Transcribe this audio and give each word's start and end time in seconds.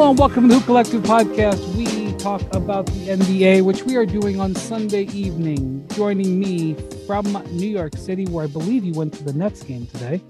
Hello 0.00 0.08
and 0.08 0.18
welcome 0.18 0.44
to 0.44 0.48
the 0.48 0.54
Hoop 0.54 0.64
Collective 0.64 1.02
podcast. 1.02 1.76
We 1.76 2.14
talk 2.14 2.40
about 2.54 2.86
the 2.86 3.08
NBA, 3.08 3.62
which 3.66 3.82
we 3.82 3.96
are 3.96 4.06
doing 4.06 4.40
on 4.40 4.54
Sunday 4.54 5.02
evening. 5.08 5.86
Joining 5.88 6.40
me 6.40 6.74
from 7.06 7.26
New 7.50 7.68
York 7.68 7.94
City, 7.98 8.24
where 8.24 8.44
I 8.44 8.46
believe 8.46 8.82
you 8.82 8.94
went 8.94 9.12
to 9.12 9.24
the 9.24 9.34
Nets 9.34 9.62
game 9.62 9.86
today, 9.88 10.22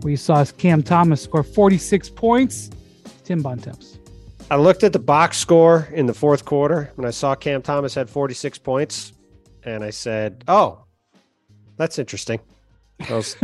where 0.00 0.10
you 0.10 0.16
saw 0.16 0.44
Cam 0.44 0.82
Thomas 0.82 1.22
score 1.22 1.44
46 1.44 2.10
points. 2.10 2.68
Tim 3.22 3.42
Bontemps. 3.42 4.00
I 4.50 4.56
looked 4.56 4.82
at 4.82 4.92
the 4.92 4.98
box 4.98 5.38
score 5.38 5.88
in 5.92 6.06
the 6.06 6.14
fourth 6.14 6.44
quarter 6.44 6.90
when 6.96 7.06
I 7.06 7.12
saw 7.12 7.36
Cam 7.36 7.62
Thomas 7.62 7.94
had 7.94 8.10
46 8.10 8.58
points, 8.58 9.12
and 9.62 9.84
I 9.84 9.90
said, 9.90 10.42
"Oh, 10.48 10.84
that's 11.76 12.00
interesting." 12.00 12.40
Was, 13.08 13.36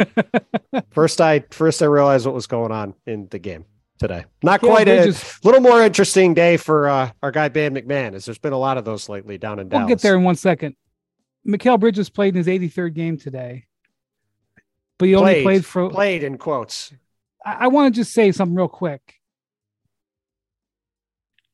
first, 0.90 1.20
I 1.20 1.44
first 1.52 1.82
I 1.82 1.86
realized 1.86 2.27
what 2.27 2.34
was 2.34 2.48
going 2.48 2.73
on 2.73 2.95
in 3.06 3.29
the 3.30 3.38
game 3.38 3.65
today. 3.98 4.24
Not 4.42 4.62
yeah, 4.62 4.69
quite 4.69 4.88
a 4.88 5.05
just, 5.05 5.45
little 5.45 5.60
more 5.60 5.82
interesting 5.82 6.34
day 6.34 6.56
for 6.56 6.88
uh, 6.88 7.10
our 7.23 7.30
guy 7.30 7.48
Ben 7.48 7.74
MacMahon, 7.74 8.15
as 8.15 8.24
there's 8.24 8.38
been 8.38 8.52
a 8.52 8.59
lot 8.59 8.78
of 8.78 8.84
those 8.84 9.09
lately 9.09 9.38
down 9.38 9.59
in 9.59 9.68
we'll 9.68 9.70
Dallas. 9.70 9.82
We'll 9.82 9.96
get 9.96 10.02
there 10.02 10.16
in 10.16 10.24
one 10.24 10.37
second. 10.37 10.77
Mikal 11.46 11.78
Bridges 11.78 12.10
played 12.10 12.37
in 12.37 12.45
his 12.45 12.46
83rd 12.46 12.95
game 12.95 13.18
today, 13.18 13.66
but 14.98 15.09
he 15.09 15.15
only 15.15 15.42
played 15.42 15.65
for 15.65 15.91
played 15.91 16.23
in 16.23 16.38
quotes. 16.38 16.92
I, 17.45 17.52
I 17.65 17.66
want 17.68 17.95
to 17.95 18.01
just 18.01 18.12
say 18.12 18.32
something 18.32 18.56
real 18.56 18.68
quick. 18.68 19.15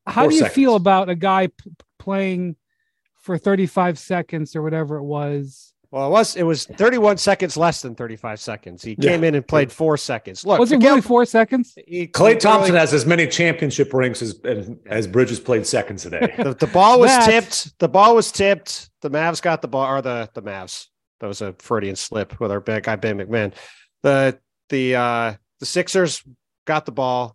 How 0.06 0.23
Four 0.23 0.30
do 0.30 0.34
you 0.34 0.41
seconds. 0.41 0.55
feel 0.55 0.75
about 0.75 1.09
a 1.09 1.14
guy 1.14 1.48
p- 1.48 1.70
playing 1.98 2.56
for 3.20 3.36
35 3.36 3.98
seconds 3.98 4.56
or 4.56 4.62
whatever 4.62 4.97
it 4.97 5.05
was? 5.05 5.75
Well, 5.91 6.06
it 6.06 6.10
was 6.10 6.37
it 6.37 6.42
was 6.42 6.66
31 6.66 7.16
seconds 7.16 7.56
less 7.56 7.80
than 7.80 7.95
35 7.95 8.38
seconds. 8.41 8.83
He 8.83 8.95
yeah. 8.98 9.10
came 9.10 9.24
in 9.24 9.34
and 9.34 9.47
played 9.47 9.73
four 9.73 9.97
seconds. 9.97 10.45
Look, 10.45 10.59
was 10.59 10.70
it 10.70 10.83
really 10.83 11.01
four 11.01 11.24
seconds? 11.24 11.73
He, 11.87 12.06
Klay 12.06 12.39
Thompson 12.39 12.75
has 12.75 12.92
as 12.92 13.06
many 13.06 13.27
championship 13.27 13.94
rings 13.94 14.20
as 14.20 14.39
as 14.86 15.06
Bridges 15.06 15.41
played 15.41 15.66
seconds 15.66 16.03
today. 16.03 16.34
the, 16.42 16.55
the 16.55 16.66
ball 16.66 17.00
was 17.00 17.16
tipped. 17.25 17.78
The 17.78 17.89
ball 17.89 18.14
was 18.14 18.31
tipped. 18.31 18.91
The 19.00 19.11
Mavs 19.11 19.41
got 19.41 19.62
the 19.62 19.69
ball, 19.69 19.86
or 19.86 20.03
the 20.03 20.28
the 20.34 20.42
Mavs. 20.42 20.89
That 21.20 21.27
was 21.27 21.41
a 21.41 21.55
Freudian 21.59 21.97
slip 21.97 22.39
with 22.39 22.53
our 22.53 22.61
bad 22.61 22.83
guy 22.83 22.97
Ben 22.97 23.16
MacMahon. 23.16 23.55
The 24.03 24.39
the 24.69 24.94
uh 24.94 25.34
the 25.59 25.66
Sixers 25.66 26.22
got 26.66 26.84
the 26.84 26.92
ball. 26.92 27.34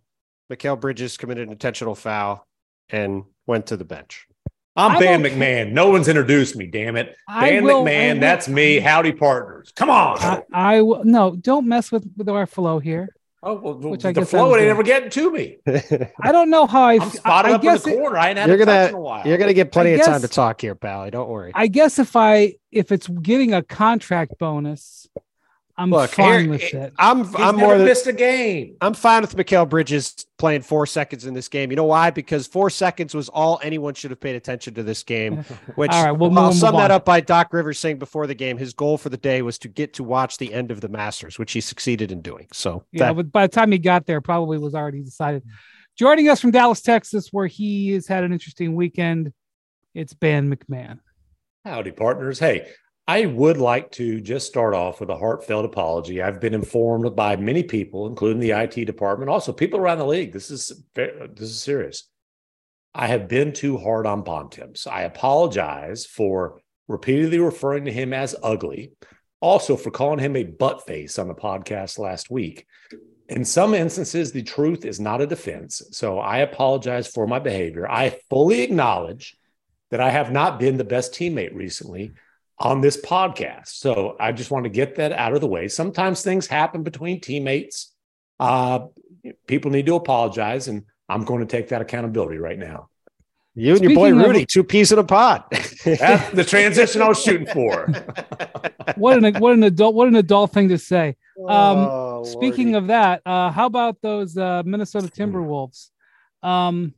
Mikal 0.51 0.79
Bridges 0.79 1.17
committed 1.17 1.47
an 1.47 1.51
intentional 1.51 1.95
foul 1.95 2.45
and 2.89 3.23
went 3.47 3.67
to 3.67 3.77
the 3.77 3.85
bench. 3.85 4.27
I'm 4.75 4.99
Ban 4.99 5.21
MacMahon. 5.21 5.71
No 5.71 5.89
one's 5.89 6.07
introduced 6.07 6.55
me. 6.55 6.65
Damn 6.65 6.95
it, 6.95 7.15
Ban 7.27 7.63
will, 7.63 7.83
MacMahon. 7.83 8.19
That's 8.19 8.47
me. 8.47 8.79
Howdy, 8.79 9.11
partners. 9.11 9.71
Come 9.75 9.89
on. 9.89 10.17
I, 10.19 10.43
I, 10.51 10.81
will. 10.81 11.03
No, 11.03 11.35
don't 11.35 11.67
mess 11.67 11.91
with 11.91 12.09
with 12.17 12.27
our 12.27 12.47
flow 12.47 12.79
here. 12.79 13.15
Oh 13.45 13.55
well, 13.55 13.73
which 13.91 14.05
I 14.05 14.13
the 14.13 14.25
flow 14.25 14.55
ain't 14.55 14.67
ever 14.67 14.83
getting 14.83 15.09
to 15.11 15.31
me. 15.31 15.57
I 15.67 16.31
don't 16.31 16.49
know 16.49 16.65
how 16.65 16.83
I. 16.83 16.93
I'm 16.93 17.09
spotted 17.09 17.51
I, 17.51 17.55
up 17.55 17.63
in 17.63 17.73
the 17.73 17.97
corner. 17.97 18.17
I 18.17 18.29
ain't 18.29 18.37
had 18.37 18.47
you're 18.47 18.57
gonna, 18.57 18.87
in 18.87 18.93
a 18.95 18.99
while. 18.99 19.27
You're 19.27 19.37
gonna 19.37 19.53
get 19.53 19.71
plenty 19.71 19.95
guess, 19.95 20.07
of 20.07 20.13
time 20.13 20.21
to 20.21 20.27
talk 20.29 20.61
here, 20.61 20.75
pal. 20.75 21.09
Don't 21.11 21.29
worry. 21.29 21.51
I 21.53 21.67
guess 21.67 21.99
if 21.99 22.15
I 22.15 22.53
if 22.71 22.91
it's 22.91 23.07
getting 23.07 23.53
a 23.53 23.61
contract 23.61 24.39
bonus, 24.39 25.07
I'm 25.75 25.89
Look, 25.89 26.11
fine 26.11 26.41
here, 26.41 26.49
with 26.51 26.61
it. 26.61 26.93
I'm 26.99 27.25
He's 27.25 27.35
I'm 27.35 27.55
more 27.55 27.77
than, 27.77 27.87
missed 27.87 28.05
a 28.05 28.13
game. 28.13 28.75
I'm 28.79 28.93
fine 28.93 29.21
with 29.21 29.35
Mikal 29.35 29.67
Bridges 29.67 30.27
playing 30.37 30.61
four 30.61 30.85
seconds 30.85 31.25
in 31.25 31.33
this 31.33 31.47
game. 31.47 31.71
You 31.71 31.75
know 31.75 31.85
why? 31.85 32.11
Because 32.11 32.45
four 32.45 32.69
seconds 32.69 33.15
was 33.15 33.27
all 33.29 33.59
anyone 33.63 33.95
should 33.95 34.11
have 34.11 34.19
paid 34.19 34.35
attention 34.35 34.75
to 34.75 34.83
this 34.83 35.01
game. 35.01 35.37
Which 35.75 35.91
all 35.91 36.03
right, 36.03 36.11
we'll 36.11 36.37
I'll 36.37 36.53
sum 36.53 36.75
that 36.75 36.91
up 36.91 37.05
by 37.05 37.21
Doc 37.21 37.51
Rivers 37.53 37.79
saying 37.79 37.97
before 37.97 38.27
the 38.27 38.35
game, 38.35 38.57
his 38.57 38.73
goal 38.73 38.99
for 38.99 39.09
the 39.09 39.17
day 39.17 39.41
was 39.41 39.57
to 39.59 39.67
get 39.67 39.93
to 39.95 40.03
watch 40.03 40.37
the 40.37 40.53
end 40.53 40.69
of 40.69 40.79
the 40.79 40.89
Masters, 40.89 41.39
which 41.39 41.53
he 41.53 41.61
succeeded 41.61 42.11
in 42.11 42.21
doing. 42.21 42.47
So 42.53 42.85
yeah, 42.91 43.07
that, 43.07 43.15
but 43.15 43.31
by 43.31 43.47
the 43.47 43.51
time 43.51 43.71
he 43.71 43.79
got 43.79 44.05
there, 44.05 44.21
probably 44.21 44.59
was 44.59 44.75
already 44.75 45.01
decided. 45.01 45.43
Joining 45.97 46.29
us 46.29 46.39
from 46.39 46.51
Dallas, 46.51 46.81
Texas, 46.81 47.29
where 47.31 47.47
he 47.47 47.91
has 47.91 48.07
had 48.07 48.23
an 48.23 48.31
interesting 48.31 48.75
weekend, 48.75 49.33
it's 49.95 50.13
Ben 50.13 50.53
MacMahon. 50.53 50.99
Howdy, 51.65 51.91
partners. 51.91 52.39
Hey, 52.39 52.67
I 53.07 53.25
would 53.25 53.57
like 53.57 53.91
to 53.93 54.21
just 54.21 54.47
start 54.47 54.73
off 54.73 55.01
with 55.01 55.09
a 55.09 55.17
heartfelt 55.17 55.65
apology. 55.65 56.21
I've 56.21 56.39
been 56.39 56.53
informed 56.53 57.15
by 57.15 57.35
many 57.35 57.63
people, 57.63 58.07
including 58.07 58.39
the 58.39 58.51
IT 58.51 58.85
department, 58.85 59.29
also 59.29 59.51
people 59.51 59.79
around 59.79 59.97
the 59.97 60.05
league. 60.05 60.31
This 60.31 60.49
is 60.49 60.71
this 60.95 61.49
is 61.49 61.61
serious. 61.61 62.09
I 62.95 63.07
have 63.07 63.27
been 63.27 63.51
too 63.51 63.77
hard 63.77 64.05
on 64.05 64.23
Bontemps. 64.23 64.87
I 64.87 65.01
apologize 65.01 66.05
for 66.05 66.61
repeatedly 66.87 67.39
referring 67.39 67.85
to 67.85 67.91
him 67.91 68.13
as 68.13 68.35
ugly, 68.41 68.93
also 69.41 69.75
for 69.75 69.91
calling 69.91 70.19
him 70.19 70.37
a 70.37 70.43
butt 70.43 70.85
face 70.85 71.19
on 71.19 71.27
the 71.27 71.35
podcast 71.35 71.99
last 71.99 72.29
week. 72.29 72.65
In 73.27 73.43
some 73.43 73.73
instances, 73.73 74.31
the 74.31 74.43
truth 74.43 74.85
is 74.85 74.99
not 74.99 75.21
a 75.21 75.27
defense. 75.27 75.81
So 75.91 76.19
I 76.19 76.39
apologize 76.39 77.07
for 77.07 77.25
my 77.25 77.39
behavior. 77.39 77.89
I 77.89 78.17
fully 78.29 78.61
acknowledge 78.61 79.35
that 79.89 80.01
I 80.01 80.09
have 80.09 80.31
not 80.31 80.59
been 80.59 80.77
the 80.77 80.83
best 80.83 81.13
teammate 81.13 81.53
recently 81.53 82.13
on 82.59 82.81
this 82.81 82.99
podcast. 83.01 83.67
So 83.67 84.15
I 84.19 84.31
just 84.31 84.51
want 84.51 84.65
to 84.65 84.69
get 84.69 84.95
that 84.95 85.11
out 85.11 85.33
of 85.33 85.41
the 85.41 85.47
way. 85.47 85.67
Sometimes 85.67 86.21
things 86.21 86.47
happen 86.47 86.83
between 86.83 87.19
teammates. 87.19 87.91
Uh, 88.39 88.87
people 89.47 89.71
need 89.71 89.85
to 89.85 89.95
apologize, 89.95 90.67
and 90.67 90.83
I'm 91.09 91.23
going 91.25 91.39
to 91.41 91.45
take 91.45 91.69
that 91.69 91.81
accountability 91.81 92.37
right 92.37 92.57
now. 92.57 92.89
You 93.55 93.71
and 93.71 93.77
Speaking 93.79 93.97
your 93.97 94.13
boy 94.13 94.25
Rudy, 94.27 94.41
of, 94.43 94.47
two 94.47 94.63
peas 94.63 94.91
in 94.91 94.97
a 94.97 95.03
pod. 95.03 95.43
That's 95.85 96.31
the 96.31 96.43
transition 96.43 97.03
I 97.03 97.07
was 97.07 97.21
shooting 97.21 97.45
for. 97.45 97.87
what 98.95 99.23
an 99.23 99.35
what 99.35 99.53
an 99.53 99.63
adult 99.63 99.93
what 99.93 100.07
an 100.07 100.15
adult 100.15 100.51
thing 100.51 100.69
to 100.69 100.79
say. 100.79 101.15
Um, 101.37 101.77
oh, 101.77 102.23
speaking 102.23 102.71
Lordy. 102.71 102.77
of 102.77 102.87
that, 102.87 103.21
uh, 103.25 103.51
how 103.51 103.67
about 103.67 104.01
those 104.01 104.35
uh, 104.37 104.63
Minnesota 104.65 105.07
Timberwolves? 105.07 105.89
Um, 106.41 106.95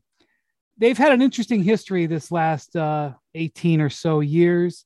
they've 0.77 0.97
had 0.97 1.11
an 1.11 1.22
interesting 1.22 1.61
history 1.61 2.05
this 2.05 2.31
last 2.31 2.75
uh, 2.75 3.11
18 3.33 3.81
or 3.81 3.89
so 3.89 4.22
years. 4.22 4.84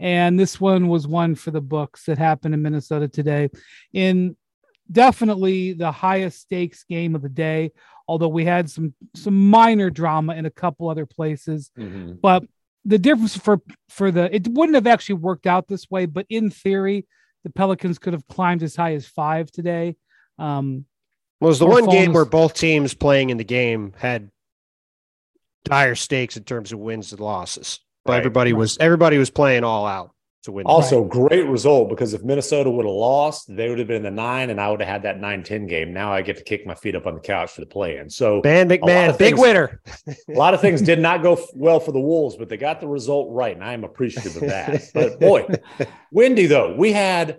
And 0.00 0.40
this 0.40 0.58
one 0.58 0.88
was 0.88 1.06
one 1.06 1.34
for 1.34 1.50
the 1.50 1.60
books 1.60 2.04
that 2.06 2.18
happened 2.18 2.54
in 2.54 2.62
Minnesota 2.62 3.06
today. 3.06 3.50
In 3.92 4.36
definitely 4.90 5.74
the 5.74 5.92
highest 5.92 6.40
stakes 6.40 6.84
game 6.84 7.14
of 7.14 7.22
the 7.22 7.28
day, 7.28 7.72
although 8.08 8.28
we 8.28 8.44
had 8.44 8.68
some 8.70 8.94
some 9.14 9.50
minor 9.50 9.90
drama 9.90 10.34
in 10.34 10.46
a 10.46 10.50
couple 10.50 10.88
other 10.88 11.06
places. 11.06 11.70
Mm-hmm. 11.78 12.14
But 12.22 12.44
the 12.84 12.98
difference 12.98 13.36
for 13.36 13.60
for 13.90 14.10
the 14.10 14.34
it 14.34 14.48
wouldn't 14.48 14.74
have 14.74 14.86
actually 14.86 15.16
worked 15.16 15.46
out 15.46 15.68
this 15.68 15.90
way, 15.90 16.06
but 16.06 16.26
in 16.30 16.50
theory, 16.50 17.06
the 17.44 17.50
Pelicans 17.50 17.98
could 17.98 18.14
have 18.14 18.26
climbed 18.26 18.62
as 18.62 18.74
high 18.74 18.94
as 18.94 19.06
five 19.06 19.50
today. 19.50 19.96
Um, 20.38 20.86
well, 21.40 21.48
it 21.48 21.52
was 21.52 21.58
the 21.58 21.66
one 21.66 21.86
game 21.86 22.12
where 22.12 22.24
both 22.24 22.54
teams 22.54 22.94
playing 22.94 23.30
in 23.30 23.36
the 23.36 23.44
game 23.44 23.94
had 23.98 24.30
dire 25.64 25.94
stakes 25.94 26.36
in 26.36 26.44
terms 26.44 26.72
of 26.72 26.78
wins 26.78 27.12
and 27.12 27.20
losses. 27.20 27.80
But 28.04 28.12
right. 28.12 28.18
everybody 28.18 28.52
was 28.52 28.78
everybody 28.78 29.18
was 29.18 29.30
playing 29.30 29.64
all 29.64 29.86
out 29.86 30.12
to 30.44 30.52
win. 30.52 30.66
Also, 30.66 31.04
great 31.04 31.46
result 31.46 31.88
because 31.88 32.14
if 32.14 32.22
Minnesota 32.22 32.70
would 32.70 32.86
have 32.86 32.94
lost, 32.94 33.54
they 33.54 33.68
would 33.68 33.78
have 33.78 33.88
been 33.88 33.98
in 33.98 34.02
the 34.02 34.10
nine, 34.10 34.50
and 34.50 34.60
I 34.60 34.70
would 34.70 34.80
have 34.80 34.88
had 34.88 35.02
that 35.02 35.20
9-10 35.20 35.68
game. 35.68 35.92
Now 35.92 36.12
I 36.12 36.22
get 36.22 36.36
to 36.38 36.44
kick 36.44 36.66
my 36.66 36.74
feet 36.74 36.94
up 36.94 37.06
on 37.06 37.14
the 37.14 37.20
couch 37.20 37.52
for 37.52 37.60
the 37.60 37.66
play-in. 37.66 38.08
So 38.08 38.40
Ben 38.40 38.68
MacMahon, 38.68 39.18
big 39.18 39.34
things, 39.34 39.40
winner. 39.40 39.80
a 40.28 40.32
lot 40.32 40.54
of 40.54 40.60
things 40.60 40.80
did 40.80 40.98
not 41.08 41.22
go 41.22 41.38
well 41.54 41.80
for 41.80 41.92
the 41.92 42.00
Wolves, 42.00 42.36
but 42.36 42.48
they 42.48 42.56
got 42.56 42.80
the 42.80 42.88
result 42.88 43.28
right, 43.30 43.54
and 43.54 43.64
I 43.64 43.72
am 43.72 43.84
appreciative 43.84 44.36
of 44.36 44.48
that. 44.48 44.82
but 44.94 45.20
boy, 45.20 45.46
Windy 46.12 46.46
though, 46.46 46.74
we 46.74 46.92
had. 46.92 47.38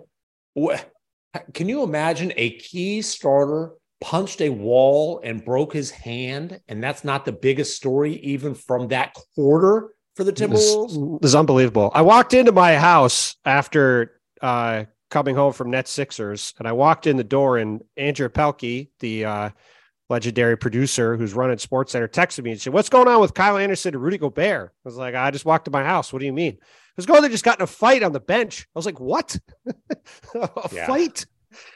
Can 1.54 1.66
you 1.68 1.82
imagine 1.82 2.32
a 2.36 2.50
key 2.58 3.00
starter 3.00 3.72
punched 4.02 4.42
a 4.42 4.50
wall 4.50 5.20
and 5.24 5.42
broke 5.42 5.72
his 5.72 5.90
hand, 5.90 6.60
and 6.68 6.84
that's 6.84 7.04
not 7.04 7.24
the 7.24 7.32
biggest 7.32 7.74
story 7.74 8.16
even 8.16 8.54
from 8.54 8.88
that 8.88 9.16
quarter 9.34 9.92
for 10.14 10.24
the 10.24 10.32
Timberwolves? 10.32 10.88
This, 10.88 11.20
this 11.22 11.30
is 11.30 11.34
unbelievable. 11.34 11.90
I 11.94 12.02
walked 12.02 12.34
into 12.34 12.52
my 12.52 12.76
house 12.76 13.36
after 13.44 14.20
uh, 14.40 14.84
coming 15.10 15.34
home 15.34 15.52
from 15.52 15.70
Net 15.70 15.88
Sixers, 15.88 16.54
and 16.58 16.66
I 16.66 16.72
walked 16.72 17.06
in 17.06 17.16
the 17.16 17.24
door, 17.24 17.58
and 17.58 17.82
Andrew 17.96 18.28
Pelkey, 18.28 18.88
the 19.00 19.24
uh, 19.24 19.50
legendary 20.08 20.56
producer 20.56 21.16
who's 21.16 21.34
running 21.34 21.58
Sports 21.58 21.92
Center, 21.92 22.08
texted 22.08 22.44
me 22.44 22.52
and 22.52 22.60
said, 22.60 22.72
"What's 22.72 22.88
going 22.88 23.08
on 23.08 23.20
with 23.20 23.34
Kyle 23.34 23.56
Anderson 23.56 23.94
and 23.94 24.02
Rudy 24.02 24.18
Gobert?" 24.18 24.70
I 24.70 24.88
was 24.88 24.96
like, 24.96 25.14
"I 25.14 25.30
just 25.30 25.44
walked 25.44 25.66
to 25.66 25.70
my 25.70 25.84
house. 25.84 26.12
What 26.12 26.20
do 26.20 26.26
you 26.26 26.32
mean?" 26.32 26.58
I 26.60 26.94
was 26.96 27.06
going. 27.06 27.22
They 27.22 27.28
just 27.28 27.44
got 27.44 27.58
in 27.58 27.64
a 27.64 27.66
fight 27.66 28.02
on 28.02 28.12
the 28.12 28.20
bench. 28.20 28.66
I 28.74 28.78
was 28.78 28.86
like, 28.86 29.00
"What? 29.00 29.38
a 30.34 30.48
yeah. 30.72 30.86
fight?" 30.86 31.26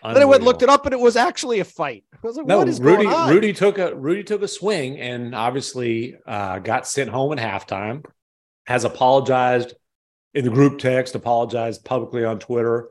Unreal. 0.02 0.14
Then 0.14 0.22
I 0.22 0.26
went 0.26 0.42
looked 0.42 0.62
it 0.62 0.70
up, 0.70 0.86
and 0.86 0.94
it 0.94 1.00
was 1.00 1.16
actually 1.16 1.60
a 1.60 1.64
fight. 1.64 2.04
I 2.14 2.26
was 2.26 2.36
like, 2.36 2.46
no, 2.46 2.58
"What 2.58 2.68
is 2.68 2.80
Rudy, 2.80 3.04
going 3.04 3.14
on?" 3.14 3.30
Rudy 3.30 3.52
took 3.52 3.78
a 3.78 3.94
Rudy 3.94 4.24
took 4.24 4.42
a 4.42 4.48
swing, 4.48 4.98
and 4.98 5.34
obviously 5.34 6.16
uh, 6.26 6.58
got 6.60 6.86
sent 6.86 7.10
home 7.10 7.38
at 7.38 7.38
halftime 7.38 8.04
has 8.66 8.84
apologized 8.84 9.74
in 10.34 10.44
the 10.44 10.50
group 10.50 10.78
text, 10.78 11.14
apologized 11.14 11.84
publicly 11.84 12.24
on 12.24 12.38
Twitter. 12.38 12.88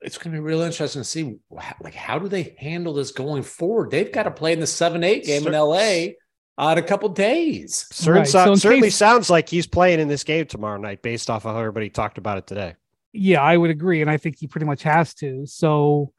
It's 0.00 0.18
going 0.18 0.34
to 0.34 0.40
be 0.40 0.44
real 0.44 0.60
interesting 0.60 1.02
to 1.02 1.08
see 1.08 1.36
like 1.80 1.94
how 1.94 2.18
do 2.18 2.28
they 2.28 2.54
handle 2.58 2.92
this 2.92 3.10
going 3.10 3.42
forward. 3.42 3.90
They've 3.90 4.10
got 4.10 4.24
to 4.24 4.30
play 4.30 4.52
in 4.52 4.60
the 4.60 4.66
seven 4.66 5.02
eight 5.02 5.24
game 5.24 5.46
in 5.46 5.52
LA 5.52 6.14
uh, 6.58 6.72
in 6.72 6.78
a 6.78 6.82
couple 6.82 7.08
days. 7.08 7.86
Right. 8.06 8.26
So 8.26 8.54
certainly 8.54 8.88
case, 8.88 8.96
sounds 8.96 9.30
like 9.30 9.48
he's 9.48 9.66
playing 9.66 10.00
in 10.00 10.08
this 10.08 10.24
game 10.24 10.46
tomorrow 10.46 10.78
night, 10.78 11.02
based 11.02 11.30
off 11.30 11.44
of 11.44 11.54
how 11.54 11.60
everybody 11.60 11.90
talked 11.90 12.18
about 12.18 12.38
it 12.38 12.46
today. 12.46 12.76
Yeah, 13.12 13.42
I 13.42 13.56
would 13.56 13.70
agree, 13.70 14.00
and 14.00 14.10
I 14.10 14.16
think 14.16 14.36
he 14.38 14.46
pretty 14.46 14.66
much 14.66 14.82
has 14.82 15.14
to. 15.14 15.46
So, 15.46 16.12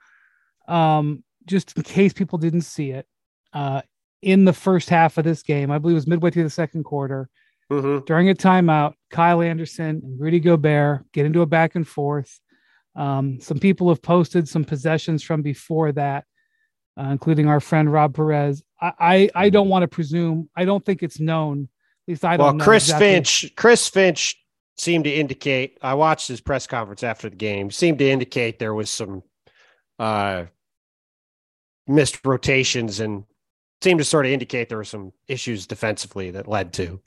um, 0.68 1.24
just 1.46 1.76
in 1.76 1.84
case 1.84 2.14
people 2.14 2.38
didn't 2.38 2.62
see 2.62 2.92
it, 2.92 3.06
uh, 3.54 3.82
in 4.26 4.44
the 4.44 4.54
first 4.54 4.90
half 4.90 5.18
of 5.18 5.24
this 5.24 5.44
game. 5.44 5.72
I 5.72 5.78
believe 5.78 5.94
it 5.94 5.98
was 5.98 6.08
midway 6.08 6.32
through 6.32 6.44
the 6.44 6.50
second 6.50 6.84
quarter. 6.84 7.30
Mm-hmm. 7.72 8.06
During 8.06 8.30
a 8.30 8.36
timeout, 8.36 8.94
Kyle 9.10 9.42
Anderson 9.42 10.02
and 10.04 10.20
Rudy 10.20 10.40
Gobert 10.40 11.12
get 11.12 11.26
into 11.26 11.42
a 11.42 11.46
back 11.46 11.76
and 11.76 11.88
forth. 11.88 12.40
Um, 12.96 13.40
some 13.42 13.60
people 13.60 13.90
have 13.90 14.02
posted 14.02 14.48
some 14.48 14.64
possessions 14.64 15.24
from 15.24 15.42
before 15.42 15.92
that, 15.94 16.26
uh, 16.98 17.10
including 17.10 17.48
our 17.48 17.60
friend 17.60 17.92
Rob 17.92 18.16
Perez. 18.16 18.64
I, 18.80 18.94
I, 19.00 19.30
I 19.36 19.50
don't 19.50 19.70
want 19.70 19.84
to 19.84 19.88
presume. 19.88 20.50
I 20.56 20.66
don't 20.66 20.86
think 20.86 21.04
it's 21.04 21.20
known. 21.20 21.68
At 22.08 22.12
least 22.12 22.26
I 22.26 22.38
don't. 22.38 22.46
Well, 22.46 22.54
know 22.54 22.64
Chris 22.64 22.86
exactly. 22.86 23.08
Finch, 23.08 23.54
Chris 23.56 23.90
Finch 23.90 24.36
seemed 24.78 25.06
to 25.06 25.14
indicate. 25.14 25.78
I 25.82 25.96
watched 25.96 26.28
his 26.28 26.42
press 26.42 26.68
conference 26.68 27.04
after 27.04 27.30
the 27.30 27.36
game. 27.36 27.72
Seemed 27.72 28.00
to 28.00 28.10
indicate 28.10 28.60
there 28.60 28.74
was 28.74 28.90
some 28.90 29.24
uh, 29.98 30.46
missed 31.88 32.26
rotations 32.26 33.00
and 33.00 33.24
seemed 33.82 34.00
to 34.00 34.06
sort 34.06 34.26
of 34.26 34.32
indicate 34.32 34.70
there 34.70 34.78
were 34.78 34.84
some 34.84 35.14
issues 35.28 35.68
defensively 35.68 36.32
that 36.32 36.48
led 36.48 36.74
to 36.74 37.00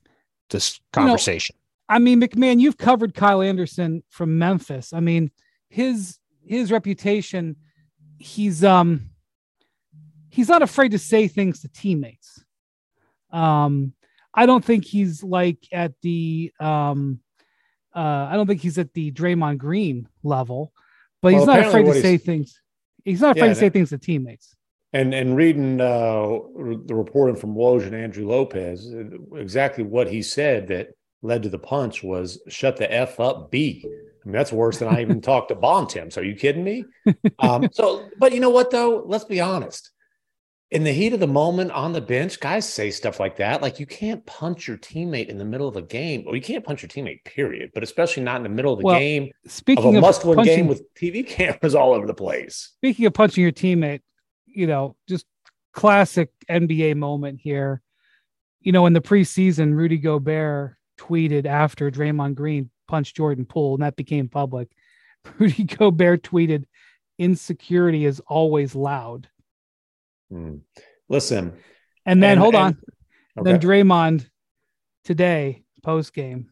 this 0.51 0.81
conversation. 0.93 1.57
I 1.89 1.99
mean, 1.99 2.21
MacMahon, 2.21 2.61
you've 2.61 2.77
covered 2.77 3.15
Kyle 3.15 3.41
Anderson 3.41 4.03
from 4.11 4.39
Memphis. 4.39 4.93
I 4.93 5.01
mean, 5.01 5.31
his 5.71 6.19
his 6.45 6.71
reputation, 6.71 7.57
he's 8.19 8.63
um 8.65 9.11
he's 10.31 10.49
not 10.49 10.63
afraid 10.63 10.93
to 10.93 10.99
say 10.99 11.29
things 11.29 11.61
to 11.63 11.69
teammates. 11.69 12.45
Um, 13.31 13.95
I 14.35 14.47
don't 14.47 14.65
think 14.65 14.85
he's 14.85 15.23
like 15.23 15.67
at 15.73 15.93
the 16.03 16.53
um 16.61 17.21
uh 17.95 18.29
I 18.31 18.35
don't 18.35 18.47
think 18.47 18.61
he's 18.61 18.79
at 18.79 18.93
the 18.93 19.11
Draymond 19.13 19.59
Green 19.59 20.09
level, 20.23 20.73
but 21.23 21.33
he's 21.33 21.47
not 21.47 21.61
afraid 21.61 21.87
to 21.87 22.01
say 22.01 22.19
things. 22.19 22.61
He's 23.05 23.21
not 23.21 23.37
afraid 23.37 23.49
Yeah, 23.49 23.55
to 23.55 23.61
say 23.61 23.71
things 23.71 23.91
to 23.91 23.99
teammates. 23.99 24.55
And 24.93 25.13
and 25.15 25.37
reading 25.37 25.81
uh, 25.81 26.39
the 26.87 26.95
reporting 26.95 27.37
from 27.37 27.55
Woj 27.55 27.83
and 27.85 27.95
Andrew 27.95 28.27
Lopez, 28.27 28.93
uh, 28.95 29.37
exactly 29.37 29.85
what 29.85 30.09
he 30.09 30.23
said 30.23 30.69
that 30.69 30.89
led 31.21 31.43
to 31.43 31.51
the 31.51 31.59
punch 31.59 32.03
was 32.03 32.41
"shut 32.49 32.77
the 32.79 32.91
f 32.91 33.21
up, 33.21 33.51
B." 33.51 33.83
I 33.85 33.89
mean, 34.29 34.33
that's 34.33 34.53
worse 34.53 34.79
than 34.79 34.89
I 34.89 35.03
even 35.03 35.21
talked 35.23 35.49
to 35.51 35.55
Bontemps. 35.55 36.17
Are 36.17 36.25
you 36.25 36.35
kidding 36.35 36.65
me? 36.65 36.85
Um, 37.39 37.69
so, 37.73 38.09
but 38.19 38.33
you 38.33 38.41
know 38.41 38.49
what 38.51 38.71
though? 38.71 39.03
Let's 39.07 39.25
be 39.27 39.41
honest. 39.41 39.91
In 40.71 40.85
the 40.85 40.93
heat 40.93 41.15
of 41.15 41.21
the 41.21 41.27
moment 41.27 41.71
on 41.73 41.93
the 41.95 42.01
bench, 42.01 42.41
guys 42.41 42.67
say 42.71 42.91
stuff 42.91 43.19
like 43.21 43.37
that. 43.37 43.61
Like 43.63 43.81
you 43.81 43.87
can't 43.87 44.25
punch 44.27 44.69
your 44.69 44.77
teammate 44.79 45.29
in 45.29 45.39
the 45.39 45.45
middle 45.45 45.69
of 45.69 45.77
a 45.77 45.83
game, 45.83 46.25
or 46.27 46.35
you 46.35 46.43
can't 46.43 46.65
punch 46.65 46.83
your 46.83 46.91
teammate, 46.91 47.25
period. 47.25 47.71
But 47.75 47.83
especially 47.83 48.23
not 48.23 48.37
in 48.37 48.43
the 48.43 48.49
middle 48.51 48.73
of 48.73 48.79
the 48.79 48.85
Well, 48.87 48.99
game 48.99 49.31
of 49.45 49.51
Speaking 49.53 49.95
a 49.95 49.99
of 49.99 50.03
must-win 50.03 50.37
punching, 50.37 50.57
game 50.57 50.67
with 50.67 50.83
TV 50.95 51.27
cameras 51.27 51.75
all 51.75 51.93
over 51.95 52.07
the 52.07 52.15
place. 52.15 52.73
speaking 52.79 53.05
of 53.07 53.15
punching 53.15 53.43
your 53.43 53.53
teammate, 53.53 54.01
you 54.59 54.67
know, 54.67 54.97
just 55.09 55.25
classic 55.73 56.31
NBA 56.51 56.97
moment 56.97 57.39
here. 57.41 57.81
You 58.61 58.73
know, 58.73 58.87
in 58.87 58.93
the 58.93 59.01
preseason, 59.01 59.75
Rudy 59.75 59.99
Gobert 59.99 60.77
tweeted 60.99 61.47
after 61.47 61.91
Draymond 61.91 62.35
Green 62.35 62.71
punched 62.89 63.17
Jordan 63.17 63.45
Poole, 63.45 63.75
and 63.75 63.83
that 63.85 63.95
became 63.97 64.29
public. 64.29 64.69
Rudy 65.39 65.63
Gobert 65.65 66.23
tweeted, 66.25 66.65
"Insecurity 67.19 68.05
is 68.05 68.21
always 68.27 68.75
loud." 68.75 69.29
Hmm. 70.31 70.57
Listen, 71.09 71.53
And 72.05 72.23
then 72.23 72.33
And- 72.33 72.41
hold 72.41 72.55
and- 72.55 72.65
on, 72.65 72.83
okay. 73.39 73.53
then 73.53 73.61
Draymond 73.61 74.29
today 75.05 75.63
post 75.83 76.13
game 76.15 76.49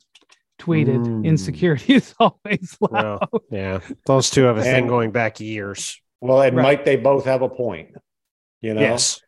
tweeted, 0.58 1.04
Mm. 1.04 1.24
"Insecurity 1.26 1.94
is 2.00 2.14
always 2.20 2.76
loud." 2.80 3.26
Well, 3.32 3.42
yeah, 3.50 3.80
those 4.06 4.30
two 4.30 4.44
have 4.44 4.58
a 4.58 4.62
thing 4.62 4.86
going 4.86 5.10
back 5.10 5.40
years. 5.40 6.00
Well, 6.20 6.40
and 6.42 6.56
Right. 6.56 6.62
might 6.62 6.84
they 6.84 6.96
both 6.96 7.24
have 7.24 7.42
a 7.42 7.48
point? 7.48 7.94
You 8.60 8.74
know, 8.74 8.80
Yes. 8.80 9.20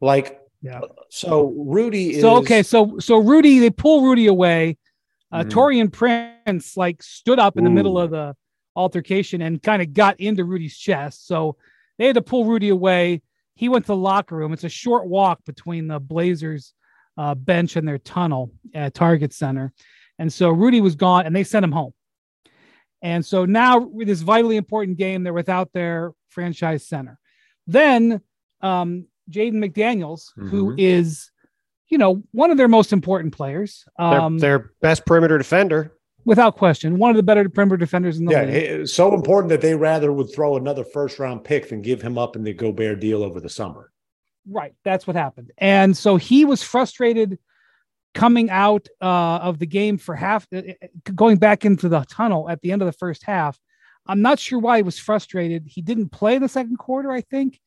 like 0.00 0.40
Yeah. 0.62 0.80
so. 1.10 1.52
Rudy 1.56 2.14
is 2.14 2.20
So 2.20 2.36
okay, 2.36 2.62
so 2.62 2.98
so 2.98 3.18
Rudy, 3.18 3.58
they 3.58 3.70
pull 3.70 4.02
Rudy 4.04 4.26
away. 4.26 4.78
Uh, 5.32 5.42
Mhm. 5.42 5.50
Taurean 5.50 5.92
Prince 5.92 6.76
like 6.76 7.02
stood 7.02 7.38
up 7.38 7.56
in 7.58 7.64
the 7.64 7.70
middle 7.70 7.98
of 7.98 8.10
the 8.10 8.34
altercation 8.76 9.42
and 9.42 9.60
kind 9.62 9.82
of 9.82 9.92
got 9.92 10.18
into 10.20 10.44
Rudy's 10.44 10.76
chest. 10.76 11.26
So 11.26 11.56
they 11.98 12.06
had 12.06 12.14
to 12.14 12.22
pull 12.22 12.44
Rudy 12.44 12.68
away. 12.68 13.22
He 13.56 13.68
went 13.68 13.84
to 13.86 13.92
the 13.92 13.96
locker 13.96 14.36
room. 14.36 14.52
It's 14.52 14.64
a 14.64 14.68
short 14.68 15.06
walk 15.08 15.44
between 15.44 15.88
the 15.88 15.98
Blazers 15.98 16.74
uh, 17.18 17.34
bench 17.34 17.76
and 17.76 17.88
their 17.88 17.98
tunnel 17.98 18.52
at 18.74 18.92
Target 18.94 19.32
Center, 19.32 19.72
and 20.18 20.30
so 20.32 20.50
Rudy 20.50 20.80
was 20.82 20.94
gone, 20.94 21.24
and 21.26 21.34
they 21.34 21.44
sent 21.44 21.64
him 21.64 21.72
home. 21.72 21.92
And 23.02 23.24
so 23.24 23.46
now 23.46 23.78
with 23.78 24.08
this 24.08 24.20
vitally 24.20 24.56
important 24.56 24.98
game, 24.98 25.22
they're 25.22 25.32
without 25.32 25.72
their 25.72 26.12
franchise 26.40 26.86
center. 26.86 27.18
Then 27.66 28.20
um, 28.60 29.06
Jaden 29.30 29.54
McDaniels, 29.54 30.30
who 30.36 30.72
Mhm. 30.72 30.74
is, 30.78 31.30
you 31.88 31.96
know, 31.98 32.22
one 32.32 32.50
of 32.50 32.58
their 32.58 32.68
most 32.68 32.92
important 32.92 33.32
players, 33.34 33.84
Their, 33.98 34.20
um, 34.20 34.38
their 34.38 34.70
best 34.82 35.04
perimeter 35.06 35.38
defender. 35.38 35.92
without 36.26 36.56
question, 36.56 36.98
one 36.98 37.10
of 37.10 37.16
the 37.16 37.22
better 37.22 37.48
perimeter 37.48 37.76
defenders 37.78 38.18
in 38.18 38.24
the 38.26 38.32
yeah, 38.32 38.42
league. 38.42 38.86
so 38.88 39.14
important 39.14 39.48
that 39.50 39.60
they 39.62 39.74
rather 39.74 40.12
would 40.12 40.30
throw 40.34 40.56
another 40.56 40.84
first 40.84 41.18
round 41.18 41.42
pick 41.44 41.68
than 41.70 41.80
give 41.82 42.02
him 42.02 42.18
up 42.18 42.36
in 42.36 42.42
the 42.44 42.52
Gobert 42.52 43.00
deal 43.00 43.22
over 43.22 43.40
the 43.40 43.48
summer. 43.48 43.90
Right, 44.48 44.74
that's 44.84 45.06
what 45.06 45.16
happened. 45.16 45.50
And 45.58 45.96
so 45.96 46.16
he 46.16 46.44
was 46.44 46.62
frustrated 46.62 47.38
coming 48.14 48.48
out 48.50 48.88
uh, 49.02 49.38
of 49.42 49.58
the 49.58 49.66
game 49.66 49.98
for 49.98 50.14
half, 50.14 50.46
uh, 50.54 50.62
going 51.14 51.36
back 51.38 51.64
into 51.64 51.88
the 51.88 52.00
tunnel 52.08 52.48
at 52.48 52.60
the 52.62 52.72
end 52.72 52.80
of 52.82 52.86
the 52.86 52.92
first 53.04 53.22
half. 53.24 53.58
I'm 54.08 54.22
not 54.22 54.38
sure 54.38 54.58
why 54.58 54.76
he 54.78 54.82
was 54.82 54.98
frustrated. 54.98 55.64
He 55.66 55.82
didn't 55.82 56.10
play 56.10 56.36
in 56.36 56.42
the 56.42 56.48
second 56.48 56.76
quarter, 56.78 57.10
I 57.10 57.20
think. 57.20 57.60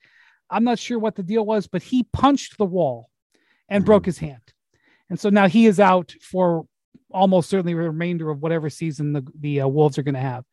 I'm 0.50 0.64
not 0.64 0.80
sure 0.80 0.98
what 0.98 1.16
the 1.16 1.24
deal 1.24 1.46
was, 1.46 1.68
but 1.68 1.84
he 1.84 2.04
punched 2.14 2.58
the 2.58 2.66
wall 2.66 3.10
and 3.68 3.84
Mhm. 3.84 3.86
broke 3.86 4.06
his 4.06 4.18
hand. 4.18 4.42
And 5.10 5.20
so 5.20 5.30
now 5.30 5.48
he 5.48 5.66
is 5.66 5.80
out 5.80 6.14
for 6.22 6.66
almost 7.12 7.50
certainly 7.50 7.74
the 7.74 7.80
remainder 7.80 8.30
of 8.30 8.42
whatever 8.42 8.70
season 8.70 9.14
the, 9.14 9.24
the 9.40 9.62
uh, 9.62 9.68
Wolves 9.68 9.98
are 9.98 10.04
going 10.04 10.16
to 10.16 10.20
have. 10.22 10.44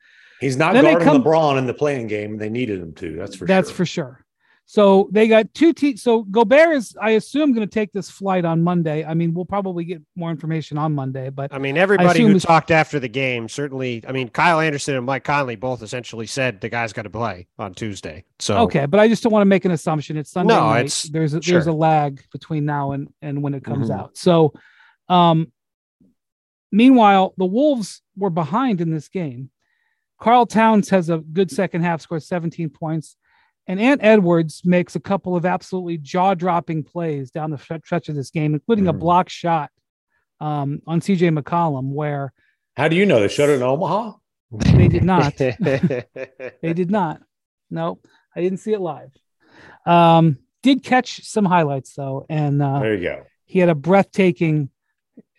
He's 0.41 0.57
not 0.57 0.75
guarding 0.75 0.99
come- 1.01 1.23
LeBron 1.23 1.59
in 1.59 1.67
the 1.67 1.75
playing 1.75 2.09
game, 2.09 2.37
they 2.37 2.51
needed 2.51 2.81
him 2.81 2.93
to. 2.95 3.17
That's 3.17 3.37
for 3.37 3.47
That's 3.47 3.69
sure. 3.69 3.77
for 3.77 3.87
sure. 3.87 4.26
So 4.69 5.09
they 5.13 5.29
got 5.29 5.55
two 5.55 5.73
teams. 5.73 6.03
So 6.03 6.25
Gobert 6.25 6.75
is, 6.75 6.97
I 7.01 7.11
assume, 7.11 7.53
going 7.53 7.67
to 7.67 7.73
take 7.73 7.93
this 7.93 8.11
flight 8.11 8.45
on 8.45 8.65
Monday. 8.65 9.05
I 9.05 9.15
mean, 9.15 9.33
we'll 9.33 9.45
probably 9.45 9.85
get 9.85 10.03
more 10.17 10.29
information 10.33 10.77
on 10.77 10.93
Monday, 10.93 11.31
but 11.31 11.55
I 11.55 11.59
mean, 11.59 11.77
everybody 11.77 12.09
assume 12.19 12.33
who 12.33 12.41
talked 12.41 12.73
after 12.73 12.99
the 12.99 13.09
game 13.09 13.49
certainly. 13.49 14.03
I 14.09 14.11
mean, 14.11 14.29
Kyle 14.29 14.59
Anderson 14.59 14.97
and 14.97 15.07
Mike 15.07 15.23
Conley 15.23 15.55
both 15.55 15.83
essentially 15.85 16.27
said 16.27 16.61
the 16.61 16.69
guy's 16.69 16.93
got 16.93 17.03
to 17.03 17.11
play 17.11 17.47
on 17.61 17.75
Tuesday. 17.75 18.25
So 18.41 18.57
okay. 18.63 18.87
But 18.87 18.99
I 18.99 19.07
just 19.07 19.23
don't 19.23 19.33
want 19.33 19.43
to 19.43 19.47
make 19.49 19.65
an 19.65 19.71
assumption. 19.71 20.17
It's 20.17 20.33
Sunday 20.33 20.55
No, 20.55 20.67
night. 20.67 20.79
it's- 20.87 21.03
there's 21.13 21.33
a, 21.33 21.37
there's 21.37 21.45
sure. 21.47 21.61
Mm-hmm. 21.61 21.71
a 21.71 21.75
lag 21.75 22.25
between 22.33 22.65
now 22.65 22.91
and 22.91 23.09
and 23.23 23.43
when 23.45 23.55
it 23.55 23.63
comes 23.63 23.89
Mhm. 23.89 23.97
out. 24.01 24.17
So, 24.17 24.53
um, 25.09 25.53
meanwhile, 26.73 27.35
the 27.37 27.47
Wolves 27.47 28.03
were 28.17 28.31
behind 28.31 28.81
in 28.81 28.91
this 28.91 29.09
game. 29.09 29.51
Karl 30.21 30.45
Towns 30.47 30.89
has 30.91 31.09
a 31.09 31.19
good 31.19 31.51
second 31.53 31.83
half, 31.83 32.01
scores 32.01 32.27
17 32.27 32.71
points. 32.71 33.17
And 33.69 33.81
Ant 33.81 34.01
Edwards 34.05 34.63
makes 34.65 34.95
a 34.95 35.01
couple 35.01 35.35
of 35.35 35.45
absolutely 35.45 35.99
jaw 35.99 36.35
dropping 36.35 36.85
plays 36.85 37.31
down 37.31 37.51
the 37.51 37.59
stretch 37.59 38.09
of 38.09 38.15
this 38.15 38.31
game, 38.31 38.55
including 38.55 38.87
a 38.87 38.93
Mhm. 38.95 38.99
block 39.01 39.29
shot 39.29 39.71
um, 40.41 40.81
on 40.87 41.01
CJ 41.01 41.31
McCollum, 41.37 41.93
where 41.93 42.33
How 42.77 42.89
do 42.89 42.97
you 42.97 43.07
know 43.07 43.21
they 43.21 43.29
showed 43.29 43.49
it 43.51 43.55
in 43.55 43.63
Omaha? 43.63 44.13
they 44.51 44.87
did 44.89 45.03
not. 45.03 45.35
They 45.37 46.73
did 46.75 46.91
not. 46.91 47.23
No, 47.71 47.99
I 48.37 48.41
didn't 48.43 48.59
see 48.61 48.73
it 48.75 48.81
live. 48.81 49.11
Um, 49.87 50.39
did 50.63 50.83
catch 50.85 51.25
some 51.25 51.45
highlights 51.47 51.95
though, 51.95 52.27
and 52.29 52.63
uh, 52.63 52.81
There 52.81 52.95
you 52.95 53.03
go. 53.03 53.23
he 53.47 53.59
had 53.61 53.69
a 53.71 53.75
breathtaking 53.75 54.69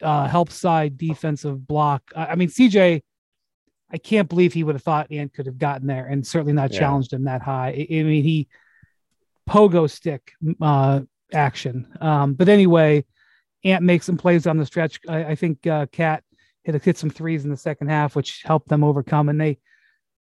uh, 0.01 0.27
help 0.27 0.51
side 0.51 0.97
defensive 0.97 1.65
block. 1.67 2.01
I, 2.15 2.25
I 2.27 2.35
mean, 2.35 2.49
CJ, 2.49 3.03
I 3.91 3.97
can't 3.97 4.27
believe 4.27 4.53
he 4.53 4.63
would 4.63 4.75
have 4.75 4.83
thought 4.83 5.11
Ant 5.11 5.33
could 5.33 5.45
have 5.45 5.57
gotten 5.57 5.87
there, 5.87 6.05
and 6.05 6.25
certainly 6.25 6.53
not 6.53 6.71
Yeah. 6.73 6.79
challenged 6.79 7.13
him 7.13 7.23
that 7.23 7.41
high. 7.41 7.69
I, 7.69 7.87
I 7.99 8.03
mean, 8.03 8.23
he 8.23 8.47
pogo 9.49 9.89
stick 9.89 10.33
uh, 10.61 11.01
action. 11.33 11.87
Um, 12.01 12.33
but 12.33 12.49
anyway, 12.49 13.05
Ant 13.63 13.83
makes 13.83 14.05
some 14.05 14.17
plays 14.17 14.45
on 14.45 14.57
the 14.57 14.65
stretch. 14.65 14.99
I, 15.07 15.25
I 15.25 15.35
think 15.35 15.65
uh, 15.65 15.85
KAT 15.91 16.23
hit 16.63 16.83
hit 16.83 16.97
some 16.97 17.09
threes 17.09 17.45
in 17.45 17.49
the 17.49 17.57
second 17.57 17.87
half, 17.89 18.15
which 18.15 18.43
helped 18.43 18.67
them 18.67 18.83
overcome, 18.83 19.29
and 19.29 19.39
they 19.39 19.59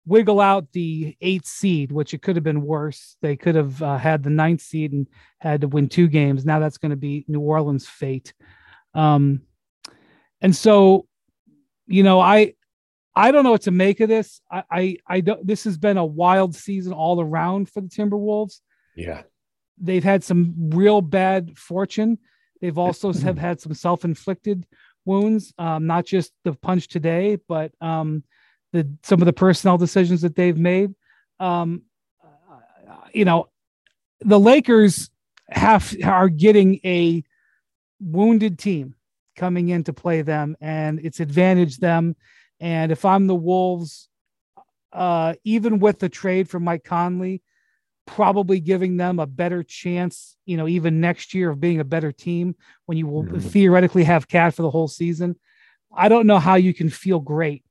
wiggle 0.07 0.41
out 0.41 0.71
the 0.73 1.17
eighth 1.23 1.47
seed, 1.47 1.91
which 1.91 2.13
it 2.13 2.21
could 2.21 2.37
have 2.37 2.45
been 2.45 2.61
worse. 2.61 3.17
They 3.23 3.37
could 3.37 3.55
have 3.55 3.83
uh, 3.83 3.97
had 3.97 4.23
the 4.23 4.29
ninth 4.29 4.61
seed 4.61 4.93
and 4.93 5.07
had 5.39 5.63
to 5.63 5.69
win 5.69 5.89
two 5.89 6.09
games. 6.09 6.45
Now 6.45 6.59
that's 6.59 6.77
going 6.77 6.91
to 6.91 6.97
be 6.97 7.25
New 7.27 7.41
Orleans' 7.41 7.87
fate. 7.87 8.35
Um, 8.93 9.41
and 10.43 10.55
so, 10.55 11.07
you 11.87 12.03
know, 12.03 12.21
I 12.21 12.53
I 13.17 13.31
don't 13.31 13.45
know 13.45 13.53
what 13.53 13.63
to 13.63 13.71
make 13.71 14.01
of 14.01 14.09
this. 14.09 14.41
I 14.51 14.63
I, 14.71 14.97
I 15.07 15.21
don't. 15.21 15.47
This 15.47 15.65
has 15.65 15.79
been 15.79 15.99
a 15.99 16.05
wild 16.05 16.55
season 16.55 16.93
all 16.93 17.21
around 17.21 17.69
for 17.69 17.81
the 17.81 17.89
Timberwolves. 17.89 18.61
Yeah. 18.97 19.23
They've 19.79 20.05
had 20.05 20.23
some 20.25 20.55
real 20.71 21.01
bad 21.01 21.59
fortune. 21.59 22.19
They've 22.61 22.79
also 22.79 23.13
have 23.13 23.39
had 23.39 23.61
some 23.61 23.75
self-inflicted 23.75 24.67
wounds, 25.05 25.53
um, 25.59 25.87
not 25.87 26.07
just 26.07 26.33
the 26.45 26.55
punch 26.55 26.89
today, 26.89 27.39
but 27.49 27.73
um, 27.81 28.25
the 28.73 28.89
some 29.03 29.21
of 29.21 29.27
the 29.27 29.33
personnel 29.33 29.79
decisions 29.79 30.23
that 30.23 30.37
they've 30.37 30.57
made. 30.57 30.95
Um, 31.41 31.83
you 33.13 33.25
know, 33.25 33.49
the 34.21 34.41
Lakers. 34.41 35.11
have 35.51 35.95
are 36.03 36.31
getting 36.31 36.81
a 36.85 37.23
wounded 38.01 38.59
team 38.59 38.95
coming 39.37 39.69
in 39.69 39.85
to 39.85 39.93
play 39.93 40.23
them, 40.23 40.57
and 40.61 40.99
it's 41.05 41.21
advantaged 41.21 41.81
them. 41.81 42.17
And 42.65 42.91
if 42.91 43.05
I'm 43.05 43.27
the 43.27 43.35
Wolves, 43.35 44.09
uh, 44.91 45.35
even 45.45 45.81
with 45.81 45.99
the 45.99 46.09
trade 46.09 46.49
for 46.49 46.59
Mike 46.59 46.83
Conley, 46.83 47.43
probably 48.07 48.59
giving 48.59 48.97
them 48.97 49.19
a 49.19 49.27
better 49.27 49.63
chance, 49.63 50.35
you 50.47 50.57
know, 50.57 50.67
even 50.67 50.99
next 50.99 51.35
year 51.35 51.51
of 51.51 51.61
being 51.61 51.81
a 51.81 51.85
better 51.85 52.11
team 52.11 52.57
when 52.87 52.97
you 52.97 53.07
will 53.07 53.25
mm-hmm. 53.25 53.39
theoretically 53.39 54.05
have 54.05 54.29
KAT 54.29 54.55
for 54.55 54.63
the 54.63 54.71
whole 54.71 54.89
season. 54.89 55.37
I 55.95 56.09
don't 56.09 56.27
know 56.27 56.39
how 56.39 56.55
you 56.55 56.73
can 56.73 56.89
feel 56.89 57.21
great 57.21 57.63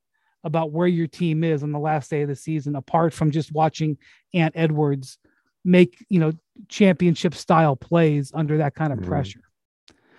about 0.44 0.72
where 0.72 0.86
your 0.86 1.08
team 1.08 1.44
is 1.44 1.64
on 1.64 1.72
the 1.72 1.80
last 1.80 2.12
day 2.12 2.22
of 2.22 2.28
the 2.28 2.36
season, 2.36 2.76
apart 2.76 3.16
from 3.16 3.32
just 3.32 3.52
watching 3.52 3.98
Ant 4.36 4.54
Edwards 4.56 5.18
make, 5.66 6.06
you 6.08 6.20
know, 6.20 6.34
championship 6.68 7.34
style 7.34 7.76
plays 7.76 8.32
under 8.32 8.60
that 8.60 8.76
kind 8.76 8.94
of 8.94 9.00
mm-hmm. 9.00 9.10
pressure. 9.10 9.42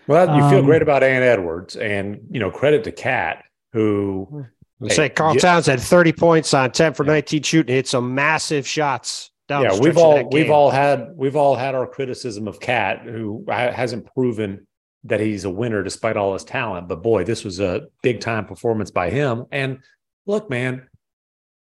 Well, 0.08 0.34
you 0.36 0.50
feel 0.50 0.58
um, 0.58 0.66
great 0.66 0.82
about 0.82 1.04
Ant 1.04 1.22
Edwards, 1.22 1.76
and 1.76 2.26
you 2.28 2.40
know, 2.40 2.50
credit 2.50 2.82
to 2.84 2.92
KAT, 2.92 3.44
who 3.74 4.46
hey, 4.88 4.94
say 4.94 5.08
Karl 5.08 5.34
Towns 5.34 5.66
had 5.66 5.80
30 5.80 6.12
points 6.12 6.54
on 6.54 6.70
10 6.72 6.94
for 6.94 7.04
19 7.04 7.42
shooting, 7.42 7.74
hit 7.74 7.86
some 7.86 8.14
massive 8.14 8.66
shots 8.66 9.30
down. 9.48 9.64
yeah, 9.64 9.78
we've 9.78 9.96
all 9.96 10.28
we've 10.30 10.50
all 10.50 10.70
had 10.70 11.12
we've 11.16 11.36
all 11.36 11.54
had 11.54 11.74
our 11.74 11.86
criticism 11.86 12.48
of 12.48 12.60
KAT, 12.60 13.02
who 13.02 13.44
hasn't 13.48 14.06
proven 14.14 14.66
that 15.04 15.20
he's 15.20 15.44
a 15.44 15.50
winner 15.50 15.82
despite 15.82 16.16
all 16.16 16.32
his 16.32 16.44
talent. 16.44 16.88
But 16.88 17.02
boy, 17.02 17.24
this 17.24 17.44
was 17.44 17.60
a 17.60 17.82
big 18.02 18.20
time 18.20 18.46
performance 18.46 18.90
by 18.90 19.10
him. 19.10 19.44
And 19.52 19.80
look, 20.26 20.48
man, 20.48 20.88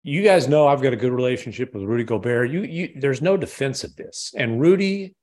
you 0.04 0.24
guys 0.24 0.48
know 0.48 0.68
I've 0.68 0.82
got 0.82 0.94
a 0.94 0.98
good 0.98 1.14
relationship 1.14 1.74
with 1.74 1.84
Rudy 1.84 2.04
Gobert. 2.04 2.50
You, 2.50 2.64
you, 2.64 2.94
there's 2.96 3.22
no 3.22 3.38
defense 3.38 3.84
of 3.84 3.96
this, 3.96 4.34
and 4.36 4.60
Rudy, 4.60 5.16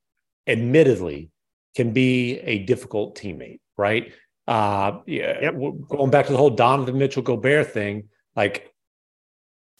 admittedly, 0.47 1.31
can 1.75 1.91
be 1.91 2.39
a 2.39 2.59
difficult 2.59 3.17
teammate, 3.17 3.59
right? 3.77 4.13
Uh, 4.47 4.99
yeah, 5.05 5.41
yep. 5.41 5.55
going 5.89 6.09
back 6.09 6.25
to 6.25 6.31
the 6.31 6.37
whole 6.37 6.49
Donovan 6.49 6.97
Mitchell 6.97 7.21
Gobert 7.21 7.71
thing, 7.71 8.07
like 8.35 8.73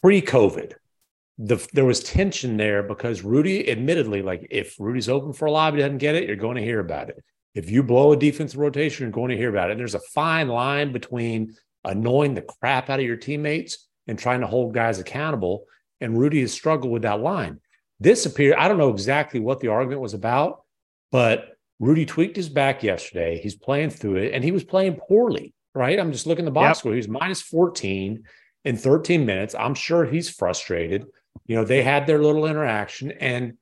pre-COVID, 0.02 0.74
the, 1.38 1.68
there 1.74 1.86
was 1.86 2.04
tension 2.04 2.58
there 2.58 2.84
because 2.84 3.24
Rudy, 3.24 3.70
admittedly, 3.70 4.22
like 4.22 4.48
if 4.50 4.76
Rudy's 4.80 5.08
open 5.08 5.34
for 5.34 5.46
a 5.46 5.52
lob, 5.52 5.76
he 5.76 5.80
doesn't 5.80 6.00
get 6.00 6.16
it, 6.16 6.26
you're 6.28 6.36
going 6.36 6.58
to 6.58 6.64
hear 6.64 6.80
about 6.80 7.10
it. 7.10 7.24
If 7.54 7.70
you 7.70 7.82
blow 7.82 8.12
a 8.12 8.18
defensive 8.18 8.60
rotation, 8.60 9.06
you're 9.06 9.12
going 9.12 9.32
to 9.32 9.38
hear 9.38 9.50
about 9.50 9.70
it. 9.70 9.74
And 9.74 9.80
there's 9.80 9.96
a 9.96 10.00
fine 10.00 10.48
line 10.48 10.92
between 10.92 11.56
annoying 11.84 12.34
the 12.34 12.42
crap 12.42 12.90
out 12.90 13.00
of 13.00 13.06
your 13.06 13.16
teammates 13.16 13.88
and 14.08 14.20
trying 14.20 14.42
to 14.42 14.48
hold 14.48 14.74
guys 14.74 15.00
accountable. 15.00 15.66
And 16.02 16.18
Rudy 16.18 16.42
has 16.42 16.52
struggled 16.52 16.92
with 16.92 17.04
that 17.04 17.22
line. 17.22 17.60
This 18.00 18.26
appeared, 18.26 18.58
I 18.58 18.68
don't 18.68 18.78
know 18.78 18.92
exactly 18.92 19.40
what 19.40 19.60
the 19.60 19.70
argument 19.70 20.02
was 20.02 20.14
about, 20.14 20.64
but 21.12 21.57
Rudy 21.80 22.06
tweaked 22.06 22.36
his 22.36 22.50
back 22.50 22.84
yesterday. 22.84 23.40
He's 23.40 23.56
playing 23.56 23.92
through 23.92 24.18
it 24.18 24.34
and 24.34 24.44
he 24.44 24.52
was 24.52 24.64
playing 24.64 24.96
poorly, 24.96 25.54
right? 25.76 26.00
I'm 26.00 26.12
just 26.12 26.26
looking 26.26 26.46
at 26.46 26.48
the 26.48 26.52
box 26.52 26.70
yep. 26.70 26.78
score. 26.78 26.92
He 26.94 26.98
was 26.98 27.08
minus 27.08 27.42
14 27.42 28.24
in 28.66 28.78
13 28.78 29.26
minutes. 29.26 29.56
I'm 29.56 29.76
sure 29.76 30.06
he's 30.06 30.30
frustrated. 30.30 31.06
You 31.46 31.56
know, 31.56 31.64
they 31.64 31.84
had 31.84 32.08
their 32.08 32.22
little 32.22 32.48
interaction 32.48 33.12
and 33.12 33.54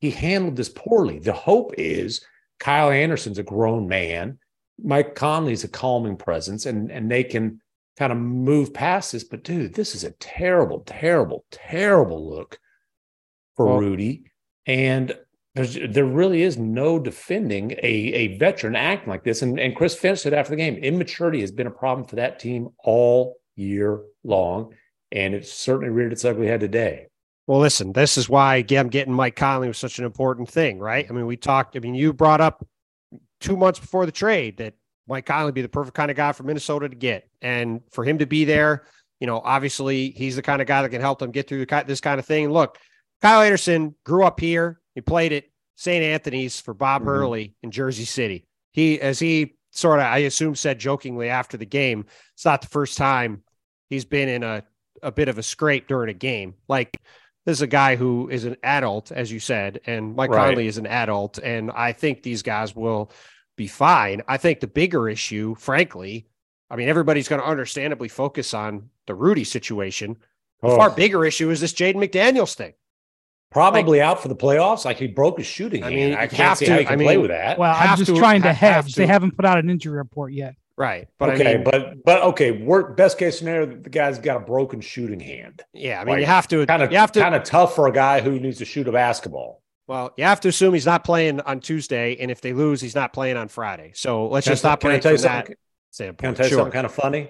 he 0.00 0.10
handled 0.10 0.56
this 0.56 0.68
poorly. 0.68 1.20
The 1.20 1.32
hope 1.32 1.74
is 1.78 2.24
Kyle 2.58 2.90
Anderson's 2.90 3.38
a 3.38 3.44
grown 3.44 3.88
man. 3.88 4.38
Mike 4.82 5.14
Conley's 5.14 5.64
a 5.64 5.68
calming 5.68 6.16
presence 6.16 6.66
and, 6.66 6.90
and 6.90 7.10
they 7.10 7.22
can 7.22 7.60
kind 7.96 8.12
of 8.12 8.18
move 8.18 8.74
past 8.74 9.12
this. 9.12 9.24
But 9.24 9.44
dude, 9.44 9.74
this 9.74 9.94
is 9.94 10.02
a 10.02 10.10
terrible, 10.12 10.80
terrible, 10.80 11.44
terrible 11.52 12.28
look 12.28 12.58
for 13.56 13.66
well, 13.66 13.78
Rudy. 13.78 14.24
And 14.66 15.16
there's, 15.54 15.78
there 15.88 16.04
really 16.04 16.42
is 16.42 16.58
no 16.58 16.98
defending 16.98 17.72
a, 17.72 17.84
a 17.84 18.38
veteran 18.38 18.74
acting 18.74 19.08
like 19.08 19.22
this. 19.22 19.42
And, 19.42 19.58
and 19.60 19.76
Chris 19.76 19.94
Finch 19.94 20.20
said 20.20 20.34
after 20.34 20.50
the 20.50 20.56
game, 20.56 20.76
immaturity 20.76 21.40
has 21.40 21.52
been 21.52 21.66
a 21.66 21.70
problem 21.70 22.06
for 22.06 22.16
that 22.16 22.40
team 22.40 22.70
all 22.82 23.36
year 23.56 24.00
long 24.24 24.74
and 25.14 25.32
it 25.34 25.46
certainly 25.46 25.90
reared 25.90 26.12
its 26.12 26.24
ugly 26.24 26.48
head 26.48 26.60
today. 26.60 27.06
Well, 27.46 27.60
listen, 27.60 27.92
this 27.92 28.18
is 28.18 28.28
why 28.28 28.56
again 28.56 28.88
getting 28.88 29.14
Mike 29.14 29.36
Conley 29.36 29.68
was 29.68 29.78
such 29.78 29.98
an 29.98 30.04
important 30.04 30.48
thing, 30.48 30.78
right? 30.78 31.06
I 31.08 31.12
mean, 31.12 31.26
we 31.26 31.36
talked. 31.36 31.76
I 31.76 31.80
mean, 31.80 31.94
you 31.94 32.12
brought 32.12 32.40
up 32.40 32.66
two 33.40 33.56
months 33.56 33.78
before 33.78 34.06
the 34.06 34.12
trade 34.12 34.56
that 34.58 34.74
Mike 35.06 35.26
Conley 35.26 35.52
be 35.52 35.62
the 35.62 35.68
perfect 35.68 35.96
kind 35.96 36.10
of 36.10 36.16
guy 36.16 36.32
for 36.32 36.42
Minnesota 36.42 36.88
to 36.88 36.96
get, 36.96 37.28
and 37.42 37.80
for 37.92 38.02
him 38.02 38.18
to 38.18 38.26
be 38.26 38.44
there. 38.44 38.86
You 39.20 39.26
know, 39.26 39.40
obviously, 39.44 40.10
he's 40.10 40.36
the 40.36 40.42
kind 40.42 40.60
of 40.60 40.68
guy 40.68 40.82
that 40.82 40.88
can 40.88 41.00
help 41.00 41.18
them 41.18 41.30
get 41.30 41.48
through 41.48 41.66
this 41.86 42.00
kind 42.00 42.18
of 42.18 42.26
thing. 42.26 42.50
Look, 42.50 42.78
Kyle 43.22 43.42
Anderson 43.42 43.94
grew 44.04 44.24
up 44.24 44.40
here. 44.40 44.80
He 44.94 45.00
played 45.00 45.32
at 45.32 45.44
St. 45.76 46.04
Anthony's 46.04 46.60
for 46.60 46.74
Bob 46.74 47.02
mm-hmm. 47.02 47.10
Hurley 47.10 47.54
in 47.62 47.70
Jersey 47.70 48.04
City. 48.04 48.46
He, 48.72 49.00
as 49.00 49.18
he 49.18 49.54
sort 49.70 50.00
of, 50.00 50.06
I 50.06 50.18
assume, 50.18 50.54
said 50.54 50.78
jokingly 50.78 51.28
after 51.28 51.56
the 51.56 51.66
game, 51.66 52.06
it's 52.34 52.44
not 52.44 52.60
the 52.60 52.68
first 52.68 52.98
time 52.98 53.42
he's 53.88 54.04
been 54.04 54.28
in 54.28 54.42
a 54.42 54.64
a 55.02 55.12
bit 55.12 55.28
of 55.28 55.38
a 55.38 55.42
scrape 55.42 55.86
during 55.86 56.10
a 56.10 56.14
game. 56.14 56.54
Like 56.66 57.00
this 57.44 57.58
is 57.58 57.62
a 57.62 57.66
guy 57.66 57.94
who 57.94 58.28
is 58.30 58.44
an 58.44 58.56
adult, 58.62 59.12
as 59.12 59.30
you 59.30 59.38
said, 59.38 59.80
and 59.86 60.16
Mike 60.16 60.30
right. 60.30 60.48
Conley 60.48 60.66
is 60.66 60.78
an 60.78 60.86
adult, 60.86 61.38
and 61.38 61.70
I 61.70 61.92
think 61.92 62.22
these 62.22 62.42
guys 62.42 62.74
will 62.74 63.12
be 63.56 63.66
fine. 63.66 64.22
I 64.26 64.38
think 64.38 64.60
the 64.60 64.66
bigger 64.66 65.08
issue, 65.08 65.54
frankly, 65.56 66.26
I 66.70 66.76
mean, 66.76 66.88
everybody's 66.88 67.28
going 67.28 67.40
to 67.40 67.46
understandably 67.46 68.08
focus 68.08 68.54
on 68.54 68.88
the 69.06 69.14
Rudy 69.14 69.44
situation. 69.44 70.16
The 70.62 70.68
oh. 70.68 70.76
far 70.76 70.90
bigger 70.90 71.24
issue 71.24 71.50
is 71.50 71.60
this 71.60 71.74
Jaden 71.74 71.96
McDaniels 71.96 72.54
thing. 72.54 72.72
Probably 73.54 74.00
like, 74.00 74.06
out 74.06 74.20
for 74.20 74.28
the 74.28 74.36
playoffs. 74.36 74.84
Like 74.84 74.98
he 74.98 75.06
broke 75.06 75.38
his 75.38 75.46
shooting. 75.46 75.84
I 75.84 75.88
mean, 75.88 76.10
hand. 76.10 76.16
I 76.16 76.26
can't 76.26 76.58
see 76.58 76.66
to, 76.66 76.72
how 76.72 76.78
he 76.78 76.84
can 76.84 76.94
I 76.94 76.96
mean, 76.96 77.06
play 77.06 77.16
with 77.18 77.30
that. 77.30 77.56
Well, 77.56 77.74
I'm 77.74 77.96
just 77.96 78.10
to, 78.10 78.18
trying 78.18 78.42
to 78.42 78.52
hedge. 78.52 78.94
To. 78.94 79.00
They 79.00 79.06
haven't 79.06 79.36
put 79.36 79.44
out 79.44 79.58
an 79.58 79.70
injury 79.70 79.96
report 79.96 80.32
yet. 80.32 80.56
Right. 80.76 81.06
But 81.20 81.30
okay, 81.30 81.52
I 81.52 81.54
mean, 81.54 81.64
but 81.64 82.04
but 82.04 82.22
okay, 82.22 82.50
work 82.50 82.96
best 82.96 83.16
case 83.16 83.38
scenario, 83.38 83.66
the 83.66 83.88
guy's 83.88 84.18
got 84.18 84.38
a 84.38 84.40
broken 84.40 84.80
shooting 84.80 85.20
hand. 85.20 85.62
Yeah, 85.72 86.00
I 86.00 86.04
mean, 86.04 86.14
like, 86.14 86.20
you 86.20 86.26
have 86.26 86.48
to 86.48 86.66
kind 86.66 86.82
of 86.82 86.90
you 86.90 86.98
have 86.98 87.12
to 87.12 87.20
kind 87.20 87.36
of 87.36 87.44
tough 87.44 87.76
for 87.76 87.86
a 87.86 87.92
guy 87.92 88.20
who 88.20 88.40
needs 88.40 88.58
to 88.58 88.64
shoot 88.64 88.88
a 88.88 88.92
basketball. 88.92 89.62
Well, 89.86 90.12
you 90.16 90.24
have 90.24 90.40
to 90.40 90.48
assume 90.48 90.74
he's 90.74 90.86
not 90.86 91.04
playing 91.04 91.40
on 91.42 91.60
Tuesday, 91.60 92.16
and 92.16 92.30
if 92.30 92.40
they 92.40 92.54
lose, 92.54 92.80
he's 92.80 92.96
not 92.96 93.12
playing 93.12 93.36
on 93.36 93.46
Friday. 93.46 93.92
So 93.94 94.26
let's 94.26 94.46
can 94.46 94.52
just 94.52 94.62
stop 94.62 94.80
playing 94.80 95.00
from 95.00 95.16
that 95.18 95.48
standpoint. 95.92 96.18
Can 96.18 96.30
I 96.30 96.34
tell 96.34 96.46
you 96.46 96.50
sure. 96.50 96.58
something 96.58 96.72
kind 96.72 96.86
of 96.86 96.92
funny? 96.92 97.28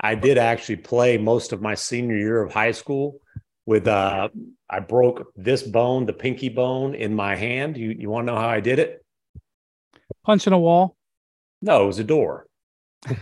I 0.00 0.16
did 0.16 0.38
actually 0.38 0.76
play 0.76 1.18
most 1.18 1.52
of 1.52 1.62
my 1.62 1.76
senior 1.76 2.16
year 2.16 2.42
of 2.42 2.52
high 2.52 2.72
school 2.72 3.20
with 3.66 3.86
uh 3.86 4.28
I 4.68 4.80
broke 4.80 5.32
this 5.36 5.62
bone, 5.62 6.06
the 6.06 6.12
pinky 6.12 6.48
bone 6.48 6.94
in 6.94 7.14
my 7.14 7.36
hand. 7.36 7.76
You 7.76 7.90
you 7.90 8.10
want 8.10 8.26
to 8.26 8.32
know 8.32 8.38
how 8.38 8.48
I 8.48 8.60
did 8.60 8.78
it? 8.78 9.04
Punching 10.24 10.52
a 10.52 10.58
wall? 10.58 10.96
No, 11.60 11.84
it 11.84 11.86
was 11.86 11.98
a 11.98 12.04
door. 12.04 12.46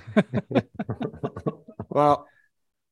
well, 1.88 2.26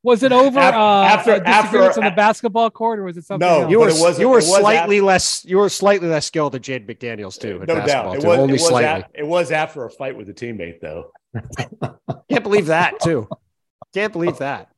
was 0.03 0.23
it 0.23 0.33
over 0.33 0.61
after 0.61 1.33
uh, 1.33 1.41
after 1.45 1.83
on 1.83 2.05
the 2.05 2.13
basketball 2.15 2.71
court, 2.71 2.99
or 2.99 3.05
was 3.05 3.17
it 3.17 3.25
something? 3.25 3.47
No, 3.47 3.63
else? 3.63 3.71
you 3.71 3.81
were 3.81 4.21
you 4.21 4.29
were 4.29 4.41
slightly 4.41 4.97
after, 4.99 5.07
less 5.07 5.45
you 5.45 5.59
were 5.59 5.69
slightly 5.69 6.09
less 6.09 6.27
skilled 6.27 6.53
than 6.53 6.63
Jade 6.63 6.87
McDaniels 6.87 7.39
too. 7.39 7.65
no 7.67 7.85
doubt, 7.85 8.15
it 8.15 8.25
was, 8.25 8.39
only 8.39 8.51
it 8.51 8.53
was 8.53 8.69
slightly. 8.69 9.05
it 9.15 9.27
was 9.27 9.51
after 9.51 9.85
a 9.85 9.91
fight 9.91 10.17
with 10.17 10.29
a 10.29 10.35
teammate, 10.35 10.81
though. 10.81 11.11
Can't 12.31 12.45
believe 12.45 12.67
that 12.67 13.01
too. 13.01 13.29
Can't 13.95 14.13
believe 14.13 14.39
that. 14.39 14.69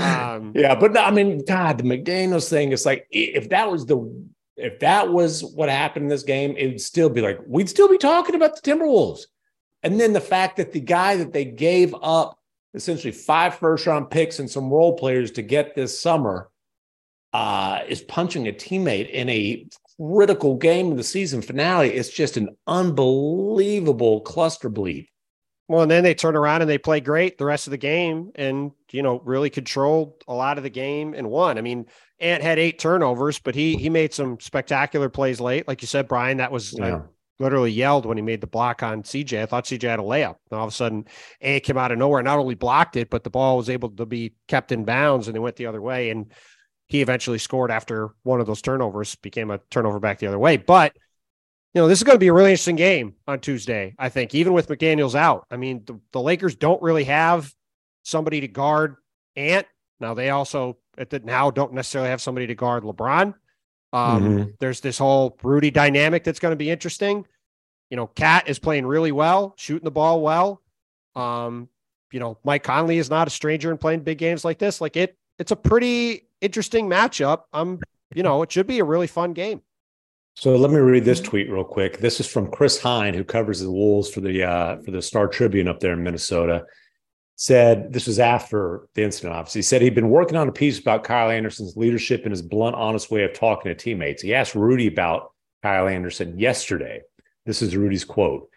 Um, 0.00 0.52
yeah, 0.54 0.74
but 0.74 0.98
I 0.98 1.10
mean, 1.10 1.44
God, 1.44 1.78
the 1.78 1.84
McDaniels 1.84 2.48
thing 2.48 2.72
is 2.72 2.84
like 2.86 3.06
if 3.10 3.48
that 3.50 3.70
was 3.70 3.86
the 3.86 3.98
if 4.56 4.78
that 4.80 5.12
was 5.12 5.42
what 5.42 5.68
happened 5.68 6.04
in 6.04 6.08
this 6.08 6.22
game, 6.22 6.56
it 6.56 6.66
would 6.66 6.80
still 6.80 7.10
be 7.10 7.20
like 7.20 7.38
we'd 7.46 7.68
still 7.68 7.88
be 7.88 7.98
talking 7.98 8.34
about 8.34 8.56
the 8.56 8.70
Timberwolves. 8.70 9.26
And 9.82 10.00
then 10.00 10.12
the 10.12 10.20
fact 10.20 10.56
that 10.56 10.72
the 10.72 10.80
guy 10.80 11.16
that 11.16 11.32
they 11.32 11.44
gave 11.44 11.94
up 12.02 12.38
essentially 12.72 13.12
five 13.12 13.56
first 13.56 13.86
round 13.86 14.10
picks 14.10 14.38
and 14.38 14.50
some 14.50 14.70
role 14.70 14.96
players 14.96 15.30
to 15.32 15.42
get 15.42 15.74
this 15.74 16.00
summer 16.00 16.50
uh, 17.32 17.80
is 17.88 18.00
punching 18.02 18.48
a 18.48 18.52
teammate 18.52 19.10
in 19.10 19.28
a 19.28 19.66
critical 19.98 20.56
game 20.56 20.90
of 20.90 20.96
the 20.96 21.04
season 21.04 21.42
finale. 21.42 21.90
It's 21.92 22.10
just 22.10 22.36
an 22.36 22.56
unbelievable 22.66 24.20
cluster 24.22 24.68
bleed. 24.68 25.08
Well, 25.66 25.82
and 25.82 25.90
then 25.90 26.04
they 26.04 26.14
turn 26.14 26.36
around 26.36 26.60
and 26.60 26.70
they 26.70 26.78
play 26.78 27.00
great 27.00 27.38
the 27.38 27.46
rest 27.46 27.66
of 27.66 27.70
the 27.70 27.78
game 27.78 28.32
and, 28.34 28.72
you 28.92 29.02
know, 29.02 29.20
really 29.20 29.48
controlled 29.48 30.22
a 30.28 30.34
lot 30.34 30.58
of 30.58 30.64
the 30.64 30.70
game 30.70 31.14
and 31.14 31.30
won. 31.30 31.56
I 31.56 31.62
mean, 31.62 31.86
Ant 32.20 32.42
had 32.42 32.58
eight 32.58 32.78
turnovers, 32.78 33.38
but 33.38 33.54
he 33.54 33.76
he 33.76 33.88
made 33.88 34.12
some 34.12 34.38
spectacular 34.40 35.08
plays 35.08 35.40
late. 35.40 35.66
Like 35.66 35.82
you 35.82 35.88
said, 35.88 36.06
Brian, 36.06 36.36
that 36.36 36.52
was 36.52 36.74
yeah 36.78 37.00
literally 37.38 37.72
yelled 37.72 38.06
when 38.06 38.16
he 38.16 38.22
made 38.22 38.40
the 38.40 38.46
block 38.46 38.82
on 38.82 39.02
CJ. 39.02 39.42
I 39.42 39.46
thought 39.46 39.64
CJ 39.64 39.88
had 39.88 39.98
a 39.98 40.02
layup. 40.02 40.36
And 40.50 40.58
all 40.58 40.66
of 40.66 40.72
a 40.72 40.74
sudden, 40.74 41.06
Ant 41.40 41.64
came 41.64 41.76
out 41.76 41.92
of 41.92 41.98
nowhere. 41.98 42.22
Not 42.22 42.38
only 42.38 42.54
blocked 42.54 42.96
it, 42.96 43.10
but 43.10 43.24
the 43.24 43.30
ball 43.30 43.56
was 43.56 43.70
able 43.70 43.90
to 43.90 44.06
be 44.06 44.34
kept 44.48 44.72
in 44.72 44.84
bounds 44.84 45.26
and 45.26 45.34
they 45.34 45.40
went 45.40 45.56
the 45.56 45.66
other 45.66 45.82
way. 45.82 46.10
And 46.10 46.32
he 46.86 47.00
eventually 47.00 47.38
scored 47.38 47.70
after 47.70 48.10
one 48.22 48.40
of 48.40 48.46
those 48.46 48.62
turnovers, 48.62 49.16
became 49.16 49.50
a 49.50 49.58
turnover 49.70 49.98
back 49.98 50.18
the 50.18 50.26
other 50.26 50.38
way. 50.38 50.56
But, 50.56 50.96
you 51.74 51.80
know, 51.80 51.88
this 51.88 51.98
is 51.98 52.04
going 52.04 52.14
to 52.14 52.20
be 52.20 52.28
a 52.28 52.32
really 52.32 52.50
interesting 52.52 52.76
game 52.76 53.14
on 53.26 53.40
Tuesday, 53.40 53.94
I 53.98 54.08
think, 54.08 54.34
even 54.34 54.52
with 54.52 54.68
McDaniels 54.68 55.14
out. 55.14 55.46
I 55.50 55.56
mean, 55.56 55.82
the, 55.84 55.98
the 56.12 56.20
Lakers 56.20 56.54
don't 56.54 56.80
really 56.80 57.04
have 57.04 57.52
somebody 58.04 58.40
to 58.42 58.48
guard 58.48 58.96
Ant. 59.36 59.66
Now, 59.98 60.14
they 60.14 60.30
also 60.30 60.78
at 60.96 61.10
the 61.10 61.18
now 61.18 61.50
don't 61.50 61.72
necessarily 61.72 62.10
have 62.10 62.20
somebody 62.22 62.46
to 62.46 62.54
guard 62.54 62.84
LeBron. 62.84 63.34
Um, 63.92 64.22
Mhm. 64.22 64.54
There's 64.60 64.80
this 64.80 64.98
whole 64.98 65.36
Rudy 65.42 65.70
dynamic 65.70 66.24
that's 66.24 66.38
going 66.38 66.52
to 66.52 66.56
be 66.56 66.70
interesting. 66.70 67.26
You 67.90 67.96
know, 67.96 68.06
KAT 68.08 68.48
is 68.48 68.58
playing 68.58 68.86
really 68.86 69.12
well, 69.12 69.54
shooting 69.56 69.84
the 69.84 69.90
ball 69.90 70.20
well. 70.20 70.62
Um, 71.14 71.68
you 72.12 72.20
know, 72.20 72.38
Mike 72.44 72.62
Conley 72.62 72.98
is 72.98 73.10
not 73.10 73.26
a 73.26 73.30
stranger 73.30 73.70
in 73.70 73.78
playing 73.78 74.00
big 74.00 74.18
games 74.18 74.44
like 74.44 74.58
this. 74.58 74.80
Like 74.80 74.96
it, 74.96 75.16
it's 75.38 75.52
a 75.52 75.56
pretty 75.56 76.28
interesting 76.40 76.88
matchup. 76.88 77.42
Um, 77.52 77.80
you 78.14 78.22
know, 78.22 78.42
it 78.42 78.52
should 78.52 78.66
be 78.66 78.78
a 78.78 78.84
really 78.84 79.06
fun 79.08 79.32
game. 79.32 79.62
So 80.36 80.56
let 80.56 80.72
me 80.72 80.78
read 80.78 81.04
this 81.04 81.20
tweet 81.20 81.48
real 81.48 81.64
quick. 81.64 81.98
This 81.98 82.18
is 82.18 82.26
from 82.26 82.50
Chris 82.50 82.80
Hine, 82.80 83.14
who 83.14 83.22
covers 83.22 83.60
the 83.60 83.70
Wolves 83.70 84.10
for 84.10 84.20
the 84.20 84.42
uh, 84.42 84.82
for 84.82 84.90
the 84.90 85.00
Star 85.00 85.28
Tribune 85.28 85.68
up 85.68 85.78
there 85.78 85.92
in 85.92 86.02
Minnesota. 86.02 86.64
Said 87.36 87.92
this 87.92 88.08
was 88.08 88.18
after 88.18 88.88
the 88.94 89.04
incident. 89.04 89.34
Obviously, 89.34 89.60
he 89.60 89.62
said 89.62 89.80
he'd 89.80 89.94
been 89.94 90.10
working 90.10 90.36
on 90.36 90.48
a 90.48 90.52
piece 90.52 90.80
about 90.80 91.04
Kyle 91.04 91.30
Anderson's 91.30 91.76
leadership 91.76 92.22
and 92.24 92.32
his 92.32 92.42
blunt, 92.42 92.74
honest 92.74 93.12
way 93.12 93.22
of 93.22 93.32
talking 93.32 93.70
to 93.70 93.76
teammates. 93.76 94.22
He 94.22 94.34
asked 94.34 94.56
Rudy 94.56 94.88
about 94.88 95.32
Kyle 95.62 95.86
Anderson 95.86 96.38
yesterday. 96.38 97.02
This 97.46 97.62
is 97.62 97.76
Rudy's 97.76 98.04
quote. 98.04 98.48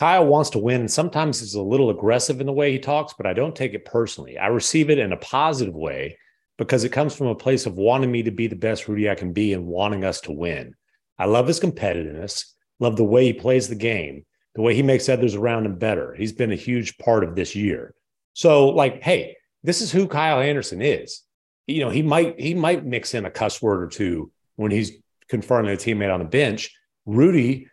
Kyle 0.00 0.26
wants 0.26 0.50
to 0.50 0.58
win, 0.58 0.80
and 0.80 0.90
sometimes 0.90 1.40
he's 1.40 1.54
a 1.54 1.62
little 1.62 1.90
aggressive 1.90 2.40
in 2.40 2.46
the 2.46 2.52
way 2.52 2.72
he 2.72 2.78
talks, 2.78 3.14
but 3.14 3.26
I 3.26 3.34
don't 3.34 3.56
take 3.56 3.74
it 3.74 3.84
personally. 3.84 4.38
I 4.38 4.48
receive 4.48 4.88
it 4.90 4.98
in 4.98 5.12
a 5.12 5.18
positive 5.18 5.74
way 5.74 6.18
because 6.58 6.84
it 6.84 6.92
comes 6.92 7.14
from 7.14 7.28
a 7.28 7.34
place 7.34 7.66
of 7.66 7.76
wanting 7.76 8.10
me 8.10 8.22
to 8.22 8.30
be 8.30 8.46
the 8.46 8.56
best 8.56 8.88
Rudy 8.88 9.08
I 9.08 9.14
can 9.14 9.32
be 9.32 9.52
and 9.52 9.66
wanting 9.66 10.04
us 10.04 10.20
to 10.22 10.32
win. 10.32 10.74
I 11.18 11.26
love 11.26 11.46
his 11.46 11.60
competitiveness, 11.60 12.44
love 12.78 12.96
the 12.96 13.04
way 13.04 13.24
he 13.24 13.32
plays 13.32 13.68
the 13.68 13.74
game, 13.74 14.24
the 14.54 14.62
way 14.62 14.74
he 14.74 14.82
makes 14.82 15.08
others 15.08 15.34
around 15.34 15.66
him 15.66 15.78
better. 15.78 16.14
He's 16.14 16.32
been 16.32 16.52
a 16.52 16.56
huge 16.56 16.98
part 16.98 17.24
of 17.24 17.34
this 17.34 17.54
year. 17.54 17.94
So, 18.34 18.68
like, 18.68 19.02
hey, 19.02 19.36
this 19.62 19.80
is 19.80 19.90
who 19.90 20.08
Kyle 20.08 20.40
Anderson 20.40 20.82
is. 20.82 21.22
You 21.66 21.80
know, 21.80 21.90
he 21.90 22.02
might 22.02 22.38
he 22.38 22.54
might 22.54 22.84
mix 22.84 23.14
in 23.14 23.24
a 23.24 23.30
cuss 23.30 23.60
word 23.60 23.82
or 23.82 23.88
two 23.88 24.30
when 24.56 24.70
he's 24.70 24.92
confronting 25.28 25.72
a 25.72 25.76
teammate 25.76 26.12
on 26.12 26.20
the 26.20 26.26
bench. 26.26 26.72
Rudy 27.06 27.68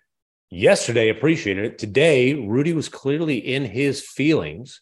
yesterday 0.50 1.10
appreciated 1.10 1.66
it. 1.66 1.78
Today, 1.78 2.34
Rudy 2.34 2.74
was 2.74 2.90
clearly 2.90 3.38
in 3.38 3.66
his 3.66 4.02
feelings, 4.02 4.82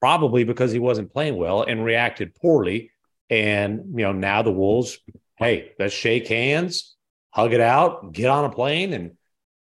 probably 0.00 0.44
because 0.44 0.72
he 0.72 0.78
wasn't 0.78 1.12
playing 1.12 1.36
well 1.36 1.62
and 1.62 1.84
reacted 1.84 2.34
poorly. 2.34 2.90
And 3.30 3.98
you 3.98 4.04
know, 4.04 4.12
now 4.12 4.42
the 4.42 4.52
Wolves, 4.52 4.98
hey, 5.36 5.72
let's 5.78 5.94
shake 5.94 6.28
hands, 6.28 6.93
hug 7.34 7.52
it 7.52 7.60
out, 7.60 8.12
get 8.12 8.30
on 8.30 8.44
a 8.44 8.50
plane, 8.50 8.92
and 8.92 9.12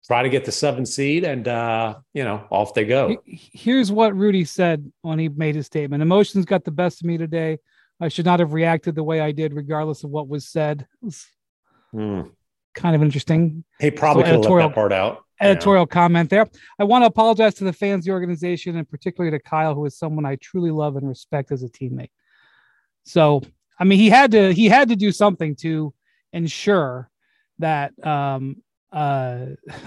try 0.06 0.22
to 0.22 0.28
get 0.28 0.44
the 0.44 0.52
seven 0.52 0.84
seed, 0.84 1.24
and 1.24 1.48
uh, 1.48 1.94
you 2.12 2.22
know, 2.24 2.44
off 2.50 2.74
they 2.74 2.84
go. 2.84 3.16
Here's 3.24 3.90
what 3.90 4.14
Rudy 4.14 4.44
said 4.44 4.92
when 5.00 5.18
he 5.18 5.28
made 5.28 5.54
his 5.54 5.66
statement 5.66 6.02
Emotions 6.02 6.44
got 6.44 6.64
the 6.64 6.70
best 6.70 7.00
of 7.00 7.06
me 7.06 7.16
today. 7.16 7.58
I 8.00 8.08
should 8.08 8.24
not 8.26 8.40
have 8.40 8.52
reacted 8.52 8.94
the 8.94 9.04
way 9.04 9.20
I 9.20 9.32
did, 9.32 9.54
regardless 9.54 10.02
of 10.04 10.10
what 10.10 10.28
was 10.28 10.46
said. 10.46 10.86
Was 11.00 11.26
Hmm. 11.92 12.22
kind 12.74 12.96
of 12.96 13.02
interesting 13.02 13.64
He 13.78 13.90
probably 13.90 14.22
So 14.22 14.24
could 14.24 14.30
have 14.32 14.38
editorial- 14.40 14.68
that 14.70 14.74
part 14.74 14.92
out. 14.92 15.24
editorial 15.40 15.86
comment 15.86 16.30
there. 16.30 16.46
I 16.78 16.84
want 16.84 17.02
to 17.02 17.06
apologize 17.06 17.54
to 17.56 17.64
the 17.64 17.72
fans, 17.72 18.04
the 18.06 18.12
organization, 18.12 18.76
and 18.76 18.88
particularly 18.88 19.30
to 19.36 19.42
Kyle, 19.42 19.74
who 19.74 19.84
is 19.84 19.96
someone 19.98 20.24
I 20.24 20.36
truly 20.36 20.70
love 20.70 20.96
and 20.96 21.06
respect 21.08 21.52
as 21.52 21.62
a 21.62 21.68
teammate. 21.68 22.10
So, 23.04 23.42
I 23.78 23.84
mean, 23.84 23.98
he 23.98 24.08
had 24.10 24.30
to 24.32 24.52
he 24.52 24.68
had 24.68 24.88
to 24.88 24.96
do 24.96 25.12
something 25.12 25.54
to 25.56 25.92
ensure 26.32 27.10
that 27.58 27.92
um 28.06 28.56
uh 28.92 29.46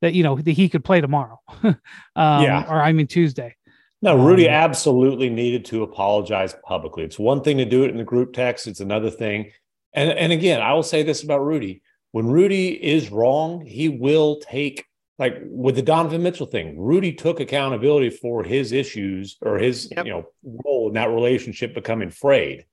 that 0.00 0.14
you 0.14 0.22
know 0.22 0.36
that 0.36 0.50
he 0.52 0.68
could 0.68 0.84
play 0.84 1.00
tomorrow. 1.00 1.38
um, 1.64 1.76
Yeah. 2.16 2.64
or 2.68 2.80
I 2.80 2.92
mean 2.92 3.06
Tuesday. 3.06 3.54
No, 4.02 4.16
Rudy 4.16 4.48
Um, 4.48 4.54
absolutely 4.54 5.28
needed 5.28 5.66
to 5.66 5.82
apologize 5.82 6.54
publicly. 6.64 7.04
It's 7.04 7.18
one 7.18 7.42
thing 7.42 7.58
to 7.58 7.66
do 7.66 7.84
it 7.84 7.90
in 7.90 7.98
the 7.98 8.04
group 8.04 8.32
text, 8.32 8.66
it's 8.66 8.80
another 8.80 9.10
thing. 9.10 9.50
And 9.92 10.10
and 10.10 10.32
again, 10.32 10.60
I 10.60 10.72
will 10.72 10.82
say 10.82 11.02
this 11.02 11.22
about 11.22 11.44
Rudy. 11.44 11.82
When 12.12 12.26
Rudy 12.26 12.68
is 12.70 13.10
wrong, 13.10 13.64
he 13.64 13.88
will 13.88 14.40
take 14.40 14.84
like 15.18 15.36
with 15.44 15.76
the 15.76 15.82
Donovan 15.82 16.22
Mitchell 16.22 16.46
thing. 16.46 16.78
Rudy 16.80 17.12
took 17.12 17.40
accountability 17.40 18.08
for 18.08 18.42
his 18.42 18.72
issues 18.72 19.36
or 19.42 19.58
his, 19.58 19.90
Yep. 19.94 20.06
you 20.06 20.12
know, 20.12 20.24
role 20.64 20.88
in 20.88 20.94
that 20.94 21.10
relationship 21.10 21.74
becoming 21.74 22.08
frayed. 22.10 22.64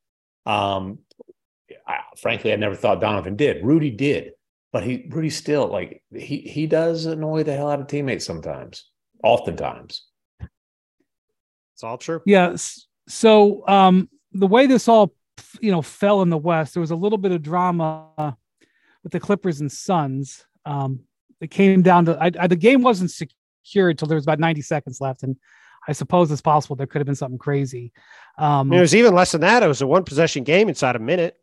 Um 0.45 0.99
I, 1.87 1.99
frankly, 2.17 2.51
I 2.53 2.55
never 2.57 2.75
thought 2.75 3.01
Donovan 3.01 3.35
did. 3.35 3.63
Rudy 3.65 3.91
did. 3.91 4.31
But 4.73 4.83
he 4.83 5.05
Rudy 5.09 5.29
still 5.29 5.67
like 5.67 6.03
he 6.13 6.39
he 6.39 6.67
does 6.67 7.05
annoy 7.05 7.43
the 7.43 7.55
hell 7.55 7.71
out 7.71 7.79
of 7.79 7.87
teammates 7.87 8.25
sometimes, 8.25 8.85
oftentimes. 9.23 10.05
It's 11.73 11.83
all 11.83 11.97
true. 11.97 12.21
Yes. 12.25 12.85
So 13.07 13.65
um 13.67 14.09
the 14.33 14.45
way 14.45 14.67
this 14.67 14.87
all 14.89 15.15
you 15.61 15.71
know 15.71 15.81
fell 15.81 16.21
in 16.21 16.29
the 16.29 16.37
West, 16.37 16.73
there 16.73 16.81
was 16.81 16.91
a 16.91 16.95
little 16.95 17.17
bit 17.17 17.31
of 17.31 17.41
drama 17.41 18.35
with 19.03 19.13
the 19.13 19.19
Clippers 19.19 19.61
and 19.61 19.71
Suns. 19.71 20.45
Um, 20.65 20.99
it 21.39 21.49
came 21.49 21.81
down 21.81 22.05
to 22.05 22.17
I, 22.21 22.31
I, 22.39 22.47
the 22.47 22.55
game 22.57 22.81
wasn't 22.81 23.11
secure 23.11 23.89
until 23.89 24.07
there 24.07 24.17
was 24.17 24.25
about 24.25 24.39
90 24.39 24.61
seconds 24.61 24.99
left, 24.99 25.23
and 25.23 25.37
I 25.87 25.93
suppose 25.93 26.29
it's 26.29 26.41
possible 26.41 26.75
there 26.75 26.87
could 26.87 26.99
have 26.99 27.05
been 27.05 27.15
something 27.15 27.37
crazy. 27.37 27.93
Um, 28.37 28.71
It 28.73 28.81
was 28.81 28.93
even 28.93 29.13
less 29.13 29.31
than 29.31 29.41
that. 29.41 29.63
It 29.63 29.67
was 29.67 29.81
a 29.81 29.87
one 29.87 30.03
possession 30.03 30.43
game 30.43 30.67
inside 30.67 30.95
a 30.95 30.99
minute. 30.99 31.37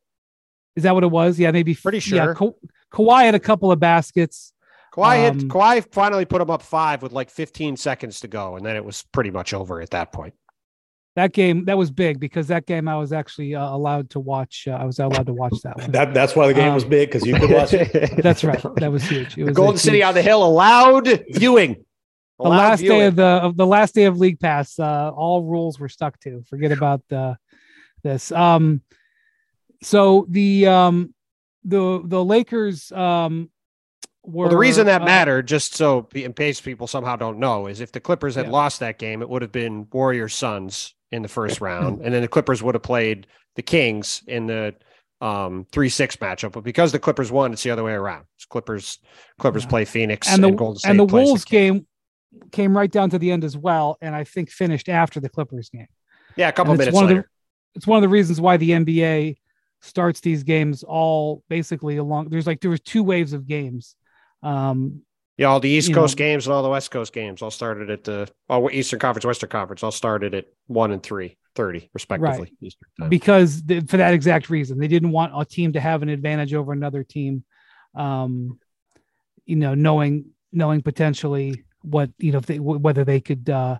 Is 0.77 0.83
that 0.85 0.95
what 0.95 1.05
it 1.05 1.11
was? 1.11 1.39
Yeah, 1.39 1.51
maybe 1.51 1.75
Pretty 1.75 1.99
Yeah, 1.99 2.25
sure. 2.25 2.35
Ka- 2.35 2.51
Kawhi 2.93 3.25
had 3.25 3.35
a 3.35 3.41
couple 3.41 3.71
of 3.73 3.81
baskets. 3.81 4.53
Kawhi 4.95 5.17
had 5.17 5.33
Um, 5.43 5.49
Kawhi 5.49 5.85
finally 5.93 6.25
put 6.25 6.41
him 6.41 6.51
up 6.51 6.63
five 6.63 7.03
with 7.03 7.13
like 7.13 7.31
15 7.31 7.77
seconds 7.77 8.21
to 8.21 8.29
go, 8.29 8.57
and 8.57 8.65
then 8.65 8.77
it 8.77 8.85
was 8.85 9.03
pretty 9.13 9.31
much 9.31 9.53
over 9.53 9.81
at 9.81 9.91
that 9.91 10.13
point. 10.13 10.35
That 11.17 11.33
game 11.33 11.65
that 11.67 11.79
was 11.79 11.93
big 11.93 12.19
because 12.19 12.49
that 12.49 12.67
game 12.67 12.89
I 12.89 12.97
was 12.97 13.13
actually 13.13 13.55
uh, 13.55 13.65
allowed 13.69 14.11
to 14.11 14.21
watch. 14.21 14.67
Uh, 14.69 14.73
I 14.73 14.85
was 14.85 14.99
allowed 14.99 15.27
to 15.27 15.33
watch 15.33 15.55
that 15.63 15.77
one. 15.79 15.93
That 15.93 16.13
that's 16.13 16.35
why 16.35 16.49
the 16.49 16.55
game 16.55 16.69
Um, 16.71 16.75
was 16.75 16.85
big 16.85 17.09
because 17.09 17.25
you 17.25 17.37
could 17.39 17.51
watch 17.51 17.73
it. 17.73 18.17
That's 18.23 18.43
right. 18.43 18.61
That 18.77 18.91
was 18.91 19.05
huge. 19.05 19.35
It 19.35 19.37
The 19.37 19.43
was 19.45 19.51
a 19.51 19.55
Golden 19.55 19.79
City 19.79 20.03
on 20.03 20.15
the 20.15 20.23
Hill 20.23 20.45
allowed 20.45 21.07
viewing. 21.31 21.85
the 22.41 22.49
last 22.49 22.81
day 22.81 23.07
of 23.07 23.15
the 23.15 23.25
of 23.25 23.57
the 23.57 23.65
last 23.67 23.95
day 23.95 24.05
of 24.07 24.19
league 24.19 24.41
pass 24.41 24.77
uh 24.81 25.11
all 25.15 25.45
rules 25.45 25.79
were 25.79 25.89
stuck 25.89 26.19
to 26.21 26.43
forget 26.51 26.73
about 26.73 27.01
the 27.09 27.37
this 28.03 28.33
um 28.33 28.83
so 29.85 30.27
the 30.29 30.67
um 30.67 31.15
the 31.65 32.03
the 32.05 32.25
lakers 32.25 32.91
um 32.93 33.51
were 34.25 34.45
Well, 34.45 34.51
the 34.51 34.57
reason 34.57 34.87
that 34.87 35.03
uh, 35.03 35.05
mattered, 35.05 35.47
just 35.47 35.75
so 35.75 36.09
in 36.15 36.33
case 36.33 36.61
people 36.61 36.87
somehow 36.87 37.17
don't 37.17 37.39
know, 37.39 37.67
is 37.67 37.81
if 37.81 37.93
the 37.93 38.01
Clippers 38.01 38.35
had 38.37 38.47
Yeah. 38.47 38.53
lost 38.53 38.81
that 38.81 38.99
game, 38.99 39.21
it 39.21 39.29
would 39.29 39.43
have 39.43 39.53
been 39.53 39.87
Warriors 39.93 40.35
Suns 40.35 40.95
in 41.13 41.21
the 41.23 41.29
first 41.29 41.61
round, 41.61 42.01
and 42.01 42.13
then 42.15 42.23
the 42.23 42.29
Clippers 42.29 42.63
would 42.63 42.75
have 42.75 42.83
played 42.83 43.27
the 43.57 43.63
Kings 43.63 44.23
in 44.27 44.47
the 44.47 44.75
um 45.21 45.67
three 45.73 45.89
six 45.91 46.17
matchup. 46.17 46.53
But 46.53 46.65
because 46.65 46.91
the 46.93 46.99
Clippers 46.99 47.31
won, 47.31 47.53
it's 47.53 47.63
the 47.63 47.71
other 47.71 47.85
way 47.85 47.93
around. 47.93 48.25
It's 48.37 48.47
Clippers 48.47 48.99
Clippers 49.39 49.65
Yeah. 49.65 49.69
play 49.71 49.85
Phoenix 49.85 50.33
and 50.33 50.43
the 50.43 50.51
Golden 50.51 50.79
State 50.79 50.91
and 50.91 50.99
the 50.99 51.05
wolves 51.05 51.45
Kings. 51.45 51.73
game 51.81 51.87
came 52.51 52.77
right 52.77 52.91
down 52.91 53.11
to 53.11 53.19
the 53.19 53.31
end 53.31 53.45
as 53.45 53.57
well 53.57 53.97
and 54.01 54.13
i 54.13 54.25
think 54.25 54.51
finished 54.51 54.89
after 54.89 55.21
the 55.21 55.29
clippers 55.29 55.69
game 55.71 55.87
Yeah, 56.35 56.49
a 56.49 56.53
couple 56.53 56.73
And 56.73 56.79
minutes 56.79 56.93
one 56.95 57.05
of 57.05 57.09
the- 57.11 57.15
later. 57.17 57.31
it's 57.77 57.87
one 57.87 57.97
of 57.97 58.03
the 58.03 58.09
reasons 58.09 58.41
why 58.41 58.57
the 58.57 58.71
nba 58.71 59.37
starts 59.85 60.21
these 60.21 60.43
games 60.43 60.83
all 60.83 61.43
basically 61.49 61.97
along 61.99 62.29
there's 62.31 62.47
like 62.47 62.61
there 62.61 62.71
was 62.71 62.81
two 62.81 63.03
waves 63.03 63.33
of 63.33 63.47
games 63.47 63.95
um 64.43 65.03
Yeah, 65.37 65.49
all 65.49 65.61
the 65.61 65.69
East 65.69 65.93
Coast 65.93 66.15
know- 66.17 66.25
games 66.25 66.47
and 66.47 66.55
all 66.55 66.63
the 66.63 66.69
West 66.69 66.91
Coast 66.91 67.13
games 67.13 67.43
all 67.43 67.51
started 67.51 67.91
at 67.91 68.05
the 68.05 68.29
oh, 68.49 68.71
Eastern 68.71 68.99
Conference, 69.01 69.25
Western 69.27 69.51
Conference 69.51 69.83
all 69.83 69.91
started 69.91 70.35
at 70.35 70.47
one 70.67 70.91
and 70.93 71.03
three 71.03 71.37
thirty 71.55 71.91
respectively. 71.93 72.53
Eastern 72.61 72.89
time. 72.99 73.09
because 73.11 73.63
the, 73.63 73.81
for 73.81 73.97
that 73.99 74.15
exact 74.15 74.49
reason 74.51 74.79
they 74.79 74.89
didn't 74.89 75.11
want 75.11 75.33
a 75.37 75.45
team 75.45 75.73
to 75.73 75.81
have 75.81 76.03
an 76.03 76.09
advantage 76.09 76.53
over 76.55 76.73
another 76.73 77.03
team 77.05 77.45
um 77.95 78.59
you 79.45 79.57
know 79.57 79.75
knowing 79.75 80.27
knowing 80.53 80.83
potentially 80.83 81.65
what 81.83 82.11
you 82.19 82.33
know 82.33 82.39
if 82.39 82.47
they, 82.47 82.57
wh- 82.57 82.81
whether 82.83 83.05
they 83.05 83.21
could 83.21 83.49
uh 83.51 83.77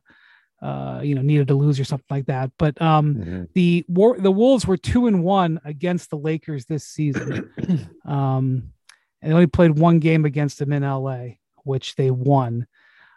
uh 0.65 1.01
you 1.03 1.15
know 1.15 1.21
needed 1.23 1.49
to 1.49 1.55
lose 1.55 1.79
or 1.79 1.85
something 1.85 2.07
like 2.11 2.27
that. 2.27 2.51
But 2.59 2.81
um 2.81 3.15
Mhm. 3.15 3.49
the 3.53 3.85
war 3.87 4.19
the 4.19 4.31
wolves 4.33 4.67
were 4.67 4.79
two 4.79 5.07
and 5.07 5.23
one 5.23 5.61
against 5.65 6.11
the 6.11 6.17
lakers 6.17 6.65
this 6.65 6.85
season. 6.85 7.51
Um 8.05 8.73
and 9.21 9.31
they 9.31 9.35
only 9.35 9.47
played 9.47 9.79
one 9.79 9.99
game 10.01 10.25
against 10.25 10.59
them 10.59 10.73
in 10.73 10.83
la 10.83 11.19
which 11.65 11.97
they 11.97 12.11
won. 12.11 12.67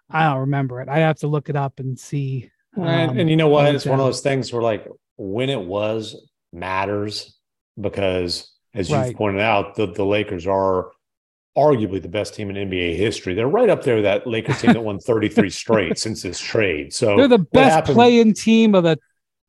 I 0.10 0.26
don't 0.26 0.40
remember 0.40 0.82
it. 0.82 0.88
I 0.88 1.00
have 1.00 1.18
to 1.20 1.28
look 1.28 1.50
it 1.50 1.56
up 1.56 1.80
and 1.80 2.00
see 2.00 2.52
and, 2.76 3.12
um, 3.12 3.20
and 3.20 3.30
you 3.30 3.36
know 3.36 3.48
what? 3.48 3.66
what 3.66 3.76
It's 3.76 3.86
one 3.86 4.00
of 4.00 4.06
those 4.06 4.22
things 4.22 4.54
where 4.54 4.62
like 4.62 4.88
when 5.18 5.50
it 5.50 5.60
was 5.62 6.30
matters 6.54 7.38
because 7.80 8.52
as 8.74 8.90
you've 8.90 9.16
pointed 9.16 9.42
out, 9.42 9.76
the, 9.76 9.88
the 9.88 10.06
Lakers 10.06 10.46
are 10.46 10.92
arguably 11.58 12.02
the 12.02 12.08
best 12.08 12.36
team 12.36 12.50
in 12.50 12.70
NBA 12.70 12.96
history. 12.96 13.34
They're 13.34 13.48
right 13.48 13.70
up 13.70 13.84
there 13.84 14.02
that 14.04 14.28
Lakers 14.28 14.62
team 14.62 14.74
that 14.74 14.84
won 14.84 15.00
33 15.06 15.50
straight 15.50 15.98
since 15.98 16.22
this 16.22 16.40
trade. 16.40 16.94
So 16.94 17.18
They're 17.18 17.28
the 17.28 17.40
best 17.40 17.92
playing 17.92 18.36
team 18.36 18.76
of 18.76 18.84
the 18.84 18.98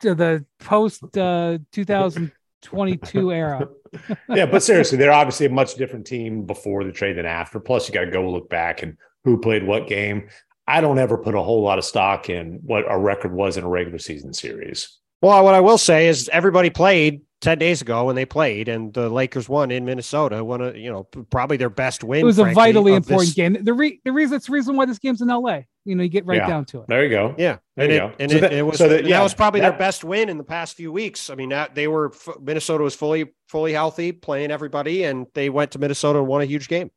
the 0.01 0.45
post 0.61 1.03
uh, 1.17 1.59
2022 1.73 3.33
era. 3.33 3.69
yeah, 4.29 4.47
but 4.47 4.63
seriously, 4.63 4.97
they're 4.97 5.13
obviously 5.13 5.47
a 5.47 5.51
much 5.51 5.75
different 5.75 6.07
team 6.07 6.45
before 6.45 6.85
the 6.85 6.93
trade 6.93 7.17
than 7.17 7.27
after. 7.27 7.61
Plus, 7.61 7.89
you 7.89 7.95
got 7.95 8.05
to 8.05 8.11
go 8.11 8.31
look 8.31 8.49
back 8.49 8.83
and 8.83 8.97
who 9.25 9.39
played 9.39 9.67
what 9.67 9.89
game. 9.89 10.29
I 10.67 10.81
don't 10.81 10.99
ever 10.99 11.19
put 11.19 11.35
a 11.35 11.43
whole 11.43 11.63
lot 11.63 11.79
of 11.79 11.85
stock 11.85 12.29
in 12.31 12.61
what 12.63 12.85
a 12.89 12.99
record 12.99 13.33
was 13.33 13.57
in 13.57 13.65
a 13.65 13.69
regular 13.69 13.99
season 13.99 14.33
series. 14.33 14.99
Well, 15.21 15.43
what 15.43 15.55
I 15.55 15.61
will 15.61 15.79
say 15.79 16.09
is 16.09 16.29
everybody 16.33 16.71
played 16.71 17.23
10 17.41 17.59
days 17.59 17.81
ago 17.81 18.05
when 18.07 18.17
they 18.17 18.25
played 18.27 18.69
and 18.69 18.93
the 18.93 19.09
Lakers 19.09 19.49
won 19.49 19.71
in 19.71 19.85
Minnesota, 19.85 20.43
one 20.43 20.61
of, 20.61 20.77
you 20.77 20.91
know, 20.91 21.05
probably 21.05 21.57
their 21.57 21.71
best 21.71 22.03
win. 22.03 22.21
It 22.21 22.25
was 22.25 22.37
frankly, 22.37 22.51
a 22.53 22.55
vitally 22.67 22.93
important 22.95 23.29
this- 23.29 23.35
game. 23.35 23.57
The 23.65 23.73
re- 23.73 24.01
the 24.05 24.13
reason 24.13 24.37
it's 24.37 24.47
the 24.47 24.53
reason 24.53 24.75
why 24.77 24.87
this 24.87 24.99
game's 24.99 25.21
in 25.21 25.29
LA. 25.29 25.61
You 25.85 25.95
know, 25.95 26.03
you 26.03 26.09
get 26.09 26.27
right 26.27 26.39
Yeah. 26.39 26.49
down 26.49 26.65
to 26.67 26.81
it. 26.81 26.87
There 26.89 27.05
you 27.05 27.11
go. 27.11 27.35
Yeah. 27.39 27.59
There 27.77 27.85
and 27.85 27.93
you 27.93 27.97
it, 27.97 28.01
go. 28.01 28.13
and 28.19 28.31
So 28.33 28.37
it, 28.37 28.41
that- 28.41 28.53
it 28.53 28.63
was, 28.67 28.79
so 28.79 28.89
that- 28.89 29.05
that, 29.05 29.23
was 29.23 29.35
probably 29.35 29.61
that- 29.61 29.71
their 29.71 29.79
best 29.79 30.03
win 30.05 30.29
in 30.29 30.37
the 30.37 30.45
past 30.45 30.77
few 30.77 30.91
weeks. 30.91 31.31
I 31.31 31.37
mean, 31.37 31.51
that 31.51 31.75
they 31.77 31.87
were, 31.87 32.11
f- 32.13 32.37
Minnesota 32.43 32.83
was 32.83 32.97
fully, 32.97 33.27
fully 33.49 33.73
healthy 33.73 34.11
playing 34.13 34.51
everybody 34.51 35.05
and 35.05 35.27
they 35.35 35.49
went 35.49 35.71
to 35.73 35.79
Minnesota 35.79 36.19
and 36.19 36.27
won 36.27 36.43
a 36.43 36.45
huge 36.45 36.69
game. 36.69 36.91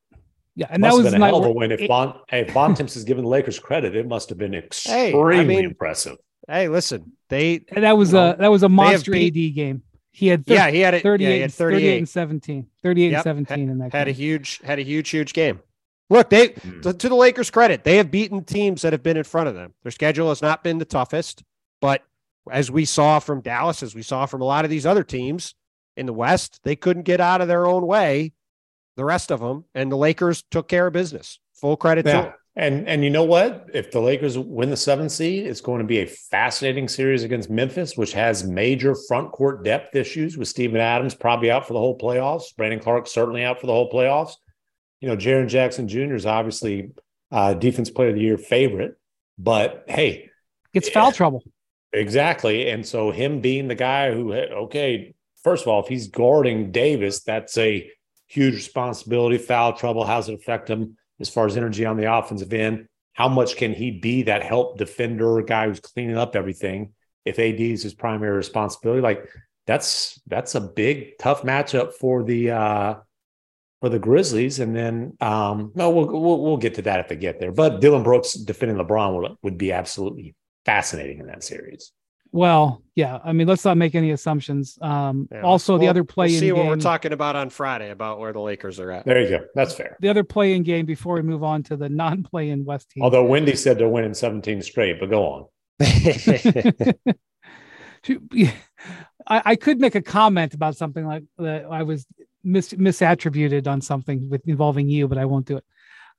Yeah, 0.56 0.66
and 0.72 0.82
must 0.82 0.98
that 0.98 1.04
was 1.04 1.14
have 1.14 1.22
a 1.22 1.26
hell 1.26 1.38
of 1.38 1.46
a 1.46 1.52
win. 1.52 1.72
If 1.72 1.82
it- 1.82 1.88
Bon, 1.88 2.16
hey, 2.30 2.42
if 2.42 2.54
Bontemps 2.54 2.96
is 2.98 3.04
giving 3.04 3.24
the 3.24 3.30
Lakers 3.30 3.60
credit, 3.60 3.96
it 3.96 4.08
must 4.08 4.28
have 4.30 4.38
been 4.40 4.52
Hey, 4.54 4.58
I 4.58 4.62
extremely 4.66 5.44
mean, 5.58 5.66
impressive. 5.66 6.18
Hey, 6.50 6.68
listen, 6.68 7.14
they, 7.30 7.62
and 7.70 7.84
that 7.86 7.96
was 7.96 8.12
you 8.12 8.18
a 8.18 8.36
that 8.38 8.50
was 8.52 8.64
a 8.64 8.68
monster 8.70 9.12
beat- 9.12 9.28
AD 9.38 9.56
game. 9.56 9.84
He 10.12 10.28
had 10.28 10.46
thir- 10.46 10.54
yeah, 10.56 10.70
he 10.72 10.80
had 10.82 10.94
it. 10.94 11.04
38, 11.04 11.28
yeah, 11.30 11.36
he 11.36 11.42
had 11.42 11.54
38 11.54 11.80
38. 11.82 11.98
and 12.00 12.10
17. 12.10 12.68
38 12.84 13.12
Yep, 13.12 13.18
and 13.18 13.24
17 13.48 13.70
in 13.70 13.78
that 13.80 13.94
had 13.94 14.08
a 14.08 14.12
game. 14.12 14.16
huge 14.22 14.60
had 14.64 14.78
a 14.80 14.84
huge 14.84 15.10
huge 15.10 15.34
game. 15.34 15.62
Look, 16.10 16.30
they 16.30 16.50
Mm. 16.50 16.82
to, 16.82 16.94
to 16.94 17.10
the 17.10 17.16
Lakers' 17.16 17.50
credit, 17.50 17.84
they 17.86 17.96
have 17.98 18.12
beaten 18.12 18.44
teams 18.44 18.82
that 18.82 18.92
have 18.92 19.02
been 19.04 19.16
in 19.18 19.24
front 19.24 19.48
of 19.48 19.56
them. 19.56 19.74
Their 19.84 19.92
schedule 19.94 20.28
has 20.30 20.42
not 20.42 20.64
been 20.64 20.78
the 20.78 20.86
toughest, 20.86 21.44
but 21.80 22.04
as 22.52 22.70
we 22.70 22.84
saw 22.84 23.20
from 23.20 23.40
Dallas, 23.40 23.82
as 23.84 23.96
we 23.96 24.02
saw 24.02 24.26
from 24.26 24.42
a 24.42 24.46
lot 24.46 24.66
of 24.66 24.72
these 24.72 24.86
other 24.86 25.04
teams 25.04 25.56
in 25.96 26.06
the 26.08 26.14
West, 26.14 26.60
they 26.64 26.76
couldn't 26.76 27.04
get 27.04 27.22
out 27.22 27.40
of 27.40 27.48
their 27.48 27.66
own 27.66 27.88
way. 27.88 28.34
The 28.98 29.06
rest 29.06 29.32
of 29.32 29.40
them, 29.40 29.64
and 29.74 29.90
the 29.90 29.96
Lakers 29.96 30.44
took 30.52 30.68
care 30.68 30.88
of 30.88 30.94
business. 30.94 31.40
Full 31.54 31.78
credit 31.78 32.04
to 32.04 32.12
them. 32.12 32.34
And 32.56 32.88
and 32.88 33.04
you 33.04 33.10
know 33.10 33.24
what? 33.24 33.70
If 33.74 33.92
the 33.92 34.02
Lakers 34.02 34.38
win 34.38 34.70
the 34.70 34.78
seventh 34.78 35.14
seed, 35.14 35.48
it's 35.48 35.62
going 35.62 35.80
to 35.80 35.88
be 35.88 36.00
a 36.00 36.06
fascinating 36.06 36.90
series 36.90 37.24
against 37.24 37.50
Memphis, 37.50 37.96
which 37.96 38.12
has 38.14 38.44
major 38.44 38.94
front 39.08 39.32
court 39.32 39.64
depth 39.64 39.96
issues 39.96 40.38
with 40.38 40.50
Steven 40.50 40.82
Adams 40.82 41.16
probably 41.16 41.50
out 41.50 41.66
for 41.66 41.74
the 41.74 41.80
whole 41.80 41.98
playoffs. 41.98 42.56
Brandon 42.58 42.80
Clarke 42.80 43.08
certainly 43.08 43.44
out 43.46 43.62
for 43.62 43.68
the 43.68 43.74
whole 43.74 43.90
playoffs. 43.90 44.34
You 45.00 45.08
know, 45.08 45.16
Jaren 45.16 45.48
Jackson 45.48 45.88
Jr. 45.88 46.14
is 46.16 46.26
obviously 46.26 46.90
uh, 47.32 47.54
defense 47.54 47.90
player 47.90 48.10
of 48.10 48.16
the 48.16 48.22
year 48.22 48.38
favorite, 48.38 48.96
but 49.38 49.86
hey, 49.88 50.30
Gets 50.74 50.88
Yeah. 50.90 50.94
foul 50.94 51.12
trouble. 51.12 51.44
Exactly. 51.94 52.70
And 52.70 52.86
so 52.86 53.12
him 53.12 53.42
being 53.42 53.68
the 53.68 53.76
guy 53.76 54.14
who, 54.14 54.34
okay, 54.34 55.14
first 55.44 55.64
of 55.64 55.68
all, 55.68 55.82
if 55.82 55.88
he's 55.90 56.08
guarding 56.08 56.72
Davis, 56.72 57.24
that's 57.24 57.58
a 57.58 57.90
huge 58.28 58.54
responsibility. 58.56 59.38
Foul 59.38 59.74
trouble. 59.74 60.06
How's 60.06 60.30
it 60.30 60.34
affect 60.36 60.70
him 60.70 60.98
as 61.22 61.30
far 61.30 61.46
as 61.46 61.58
energy 61.58 61.86
on 61.86 61.98
the 61.98 62.14
offensive 62.14 62.54
end? 62.54 62.88
How 63.14 63.28
much 63.28 63.58
can 63.58 63.74
he 63.74 63.92
be 63.92 64.24
that 64.24 64.44
help 64.44 64.78
defender, 64.78 65.42
guy 65.42 65.68
who's 65.68 65.80
cleaning 65.80 66.18
up 66.18 66.36
everything? 66.36 66.94
If 67.26 67.40
AD 67.40 67.60
is 67.60 67.84
his 67.84 67.94
primary 67.94 68.36
responsibility, 68.36 69.02
like 69.02 69.30
that's 69.68 70.20
that's 70.28 70.56
a 70.56 70.62
big 70.62 71.18
tough 71.20 71.44
matchup 71.44 71.94
for 71.94 72.24
the 72.24 72.52
uh 72.52 72.96
for 73.80 73.90
the 73.90 74.00
Grizzlies. 74.00 74.60
And 74.60 74.76
then 74.76 75.18
um 75.22 75.72
no, 75.76 75.92
we'll 75.92 76.08
we'll, 76.08 76.42
we'll 76.42 76.58
get 76.58 76.76
to 76.76 76.82
that 76.84 77.00
if 77.00 77.10
they 77.10 77.16
get 77.16 77.40
there. 77.40 77.52
But 77.52 77.80
Dillon 77.80 78.04
Brooks 78.04 78.34
defending 78.34 78.78
LeBron 78.78 79.22
would, 79.22 79.32
would 79.44 79.58
be 79.58 79.72
absolutely 79.72 80.36
fascinating 80.66 81.20
in 81.20 81.28
that 81.28 81.44
series. 81.44 81.92
Well, 82.34 82.82
yeah. 82.96 83.20
I 83.24 83.34
mean, 83.34 83.46
let's 83.48 83.66
not 83.66 83.76
make 83.78 83.94
any 83.94 84.12
assumptions. 84.12 84.78
Um, 84.82 85.28
Yeah, 85.32 85.42
also, 85.42 85.74
the 85.74 85.82
we'll- 85.82 85.90
other 85.90 86.04
play 86.06 86.28
We'll 86.28 86.40
see 86.40 86.52
what 86.54 86.66
we're 86.66 86.78
talking 86.78 87.12
about 87.12 87.36
on 87.36 87.50
Friday 87.50 87.90
about 87.92 88.20
where 88.20 88.32
the 88.32 88.40
Lakers 88.40 88.80
are 88.80 88.90
at. 88.92 89.06
There 89.06 89.22
you 89.22 89.30
go. 89.30 89.46
That's 89.54 89.74
fair. 89.74 89.98
the 90.00 90.08
other 90.10 90.24
play 90.24 90.54
in 90.54 90.64
game 90.64 90.86
before 90.86 91.16
we 91.16 91.22
move 91.24 91.44
on 91.44 91.64
to 91.64 91.76
the 91.76 91.90
non-play 91.90 92.50
in 92.50 92.64
West 92.64 92.92
team. 92.92 93.04
Although 93.04 93.26
Windy 93.26 93.56
said 93.56 93.78
they're 93.78 93.90
winning 93.90 94.14
17 94.14 94.62
straight, 94.62 95.00
but 95.00 95.10
go 95.10 95.26
on. 95.26 95.46
I, 99.28 99.42
I 99.46 99.56
could 99.56 99.80
make 99.80 99.96
a 99.96 100.02
comment 100.02 100.54
about 100.54 100.76
something 100.76 101.06
like 101.06 101.24
that. 101.38 101.66
I 101.70 101.84
was 101.84 102.06
mis- 102.44 102.74
misattributed 102.74 103.68
on 103.68 103.82
something 103.82 104.30
with 104.30 104.48
involving 104.48 104.90
you, 104.90 105.08
but 105.08 105.18
I 105.18 105.26
won't 105.26 105.46
do 105.46 105.58
it. 105.58 105.66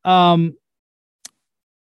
Um, 0.04 0.54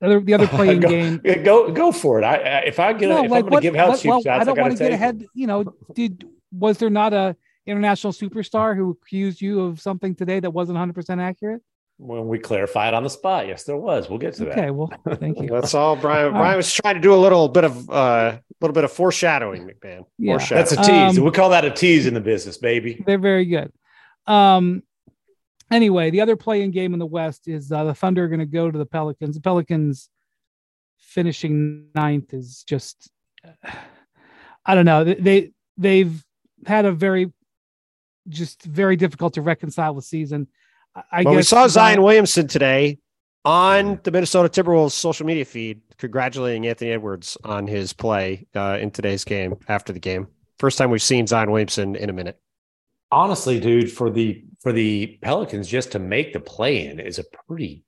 the 0.01 0.07
other, 0.07 0.21
the 0.21 0.35
other 0.35 0.47
play 0.47 0.69
in 0.75 0.81
go, 0.81 0.89
game. 0.89 1.21
Go 1.45 1.71
go 1.73 1.93
for 1.93 2.21
it. 2.21 2.25
I, 2.25 2.37
I 2.37 2.59
if 2.61 2.79
I 2.79 2.93
get 2.93 3.09
No, 3.09 3.19
if 3.19 3.25
I'm 3.25 3.29
going 3.31 3.45
to 3.45 3.51
what? 3.51 3.63
give 3.63 3.75
out 3.77 3.89
what- 3.91 4.05
well, 4.05 4.23
shots, 4.23 4.41
I 4.43 4.45
don't 4.45 4.55
got 4.57 4.63
want 4.63 4.77
to 4.79 4.85
get 4.85 4.93
ahead. 4.93 5.25
You 5.35 5.47
know, 5.47 5.65
did 5.95 6.25
was 6.53 6.79
there 6.79 6.91
not 6.91 7.13
a 7.13 7.37
international 7.67 8.13
superstar 8.13 8.75
who 8.77 8.91
accused 9.03 9.41
you 9.43 9.61
of 9.61 9.81
something 9.81 10.15
today 10.15 10.41
that 10.41 10.51
wasn't 10.51 10.75
100 10.77 10.95
percent 10.95 11.21
accurate? 11.21 11.63
When 12.01 12.29
we 12.29 12.39
clarified 12.39 12.95
on 12.95 13.03
the 13.03 13.11
spot, 13.11 13.49
yes, 13.49 13.65
there 13.65 13.77
was. 13.77 14.09
We'll 14.09 14.21
get 14.21 14.35
to 14.35 14.45
Okay, 14.45 14.55
that. 14.55 14.59
Okay, 14.61 14.71
well, 14.71 14.93
thank 15.17 15.41
you. 15.41 15.49
That's 15.51 15.75
all 15.75 15.97
Brian. 15.97 16.27
All 16.27 16.31
Brian 16.31 16.45
right. 16.45 16.57
was 16.57 16.73
trying 16.73 16.95
to 16.95 17.01
do 17.01 17.13
a 17.13 17.17
little 17.19 17.49
bit 17.49 17.65
of 17.65 17.91
uh, 17.91 18.39
little 18.61 18.73
bit 18.73 18.85
of 18.85 18.93
foreshadowing, 18.93 19.67
MacMahon. 19.67 20.05
Yeah. 20.17 20.35
Foreshadowing. 20.35 20.59
That's 20.61 20.73
a 20.73 20.77
tease. 20.77 21.19
Um, 21.19 21.25
we 21.25 21.31
call 21.33 21.51
that 21.51 21.65
a 21.65 21.71
tease 21.73 22.07
in 22.07 22.15
the 22.15 22.21
business, 22.21 22.57
baby. 22.57 23.03
They're 23.05 23.19
very 23.19 23.47
good. 23.47 23.73
Um, 24.29 24.85
anyway, 25.71 26.11
the 26.11 26.21
other 26.21 26.37
play-in 26.37 26.71
game 26.71 26.93
in 26.93 26.99
the 26.99 27.07
West 27.07 27.49
is 27.49 27.71
uh, 27.73 27.85
the 27.85 27.95
Thunder 27.95 28.25
are 28.25 28.29
going 28.29 28.41
to 28.41 28.47
go 28.47 28.71
to 28.71 28.79
the 28.79 28.87
Pelicans. 28.87 29.35
The 29.37 29.41
Pelicans 29.43 30.09
finishing 30.99 31.87
ninth 31.95 32.35
is 32.35 32.65
just, 32.67 33.11
I 34.67 34.75
don't 34.75 34.85
know. 34.85 35.05
They- 35.05 35.15
They 35.15 35.53
they've 35.77 36.25
had 36.67 36.85
a 36.85 36.93
very, 36.93 37.33
just 38.29 38.63
very 38.65 38.97
difficult 38.97 39.35
to 39.35 39.43
reconcile 39.43 39.95
the 39.95 40.03
season. 40.03 40.49
I, 41.13 41.23
well, 41.23 41.35
we 41.35 41.39
guess 41.39 41.49
saw 41.49 41.69
Zion 41.69 42.03
Williamson 42.03 42.49
today 42.49 42.99
on 43.45 44.01
the 44.03 44.11
Minnesota 44.11 44.49
Timberwolves 44.49 44.91
social 44.91 45.25
media 45.25 45.45
feed, 45.45 45.81
congratulating 45.97 46.67
Anthony 46.67 46.91
Edwards 46.91 47.37
on 47.45 47.69
his 47.69 47.93
play 47.93 48.47
uh, 48.57 48.77
in 48.81 48.91
today's 48.91 49.23
game. 49.25 49.57
After 49.69 49.93
the 49.93 50.01
game, 50.01 50.27
first 50.59 50.77
time 50.79 50.91
we've 50.91 51.01
seen 51.01 51.29
Zion 51.29 51.51
Williamson 51.53 51.95
in 51.95 52.11
a 52.11 52.13
minute. 52.13 52.41
Honestly, 53.11 53.59
dude, 53.59 53.91
for 53.91 54.11
the 54.11 54.45
for 54.61 54.73
the 54.73 55.19
Pelicans 55.23 55.69
just 55.69 55.93
to 55.93 55.99
make 55.99 56.33
the 56.33 56.41
play 56.41 56.87
in 56.87 57.01
is 57.01 57.19
a 57.19 57.25
pretty 57.47 57.85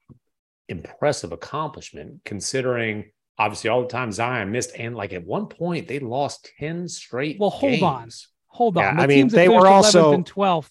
impressive 0.69 1.33
accomplishment, 1.33 2.21
considering 2.25 3.11
obviously 3.39 3.69
all 3.71 3.83
the 3.83 3.89
time 3.89 4.13
Zion 4.13 4.51
missed, 4.53 4.73
and 4.79 4.97
like 4.97 5.13
at 5.13 5.25
one 5.27 5.47
point 5.47 5.89
they 5.89 5.99
lost 5.99 6.51
10 6.59 6.89
straight. 6.89 7.39
Well, 7.39 7.51
hold 7.51 7.83
on. 7.83 8.09
Hold 8.49 8.77
on. 8.79 8.83
Yeah, 8.85 8.95
the 8.97 9.03
I 9.03 9.07
mean, 9.07 9.29
they 9.29 9.49
were 9.49 9.63
finished 9.63 9.67
11th 9.67 9.85
also- 9.85 10.13
and 10.15 10.27
12th. 10.27 10.71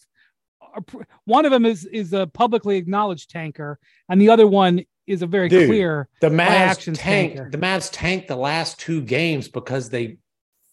One 1.26 1.46
of 1.46 1.52
them 1.52 1.66
is 1.66 1.86
is 1.86 2.14
a 2.14 2.28
publicly 2.28 2.78
acknowledged 2.78 3.30
tanker, 3.32 3.80
and 4.08 4.22
the 4.22 4.30
other 4.30 4.48
one 4.48 4.84
is 5.08 5.24
a 5.24 5.28
very 5.28 5.50
Dude, 5.50 5.68
clear. 5.68 6.08
The 6.22 6.30
Mavs 6.30 6.48
actions 6.50 7.00
tanked. 7.00 7.36
tanker. 7.38 7.50
The 7.52 7.58
Mavs 7.58 7.90
tanked 7.92 8.28
the 8.28 8.36
last 8.36 8.80
two 8.80 9.02
games 9.02 9.48
because 9.48 9.90
they 9.90 10.18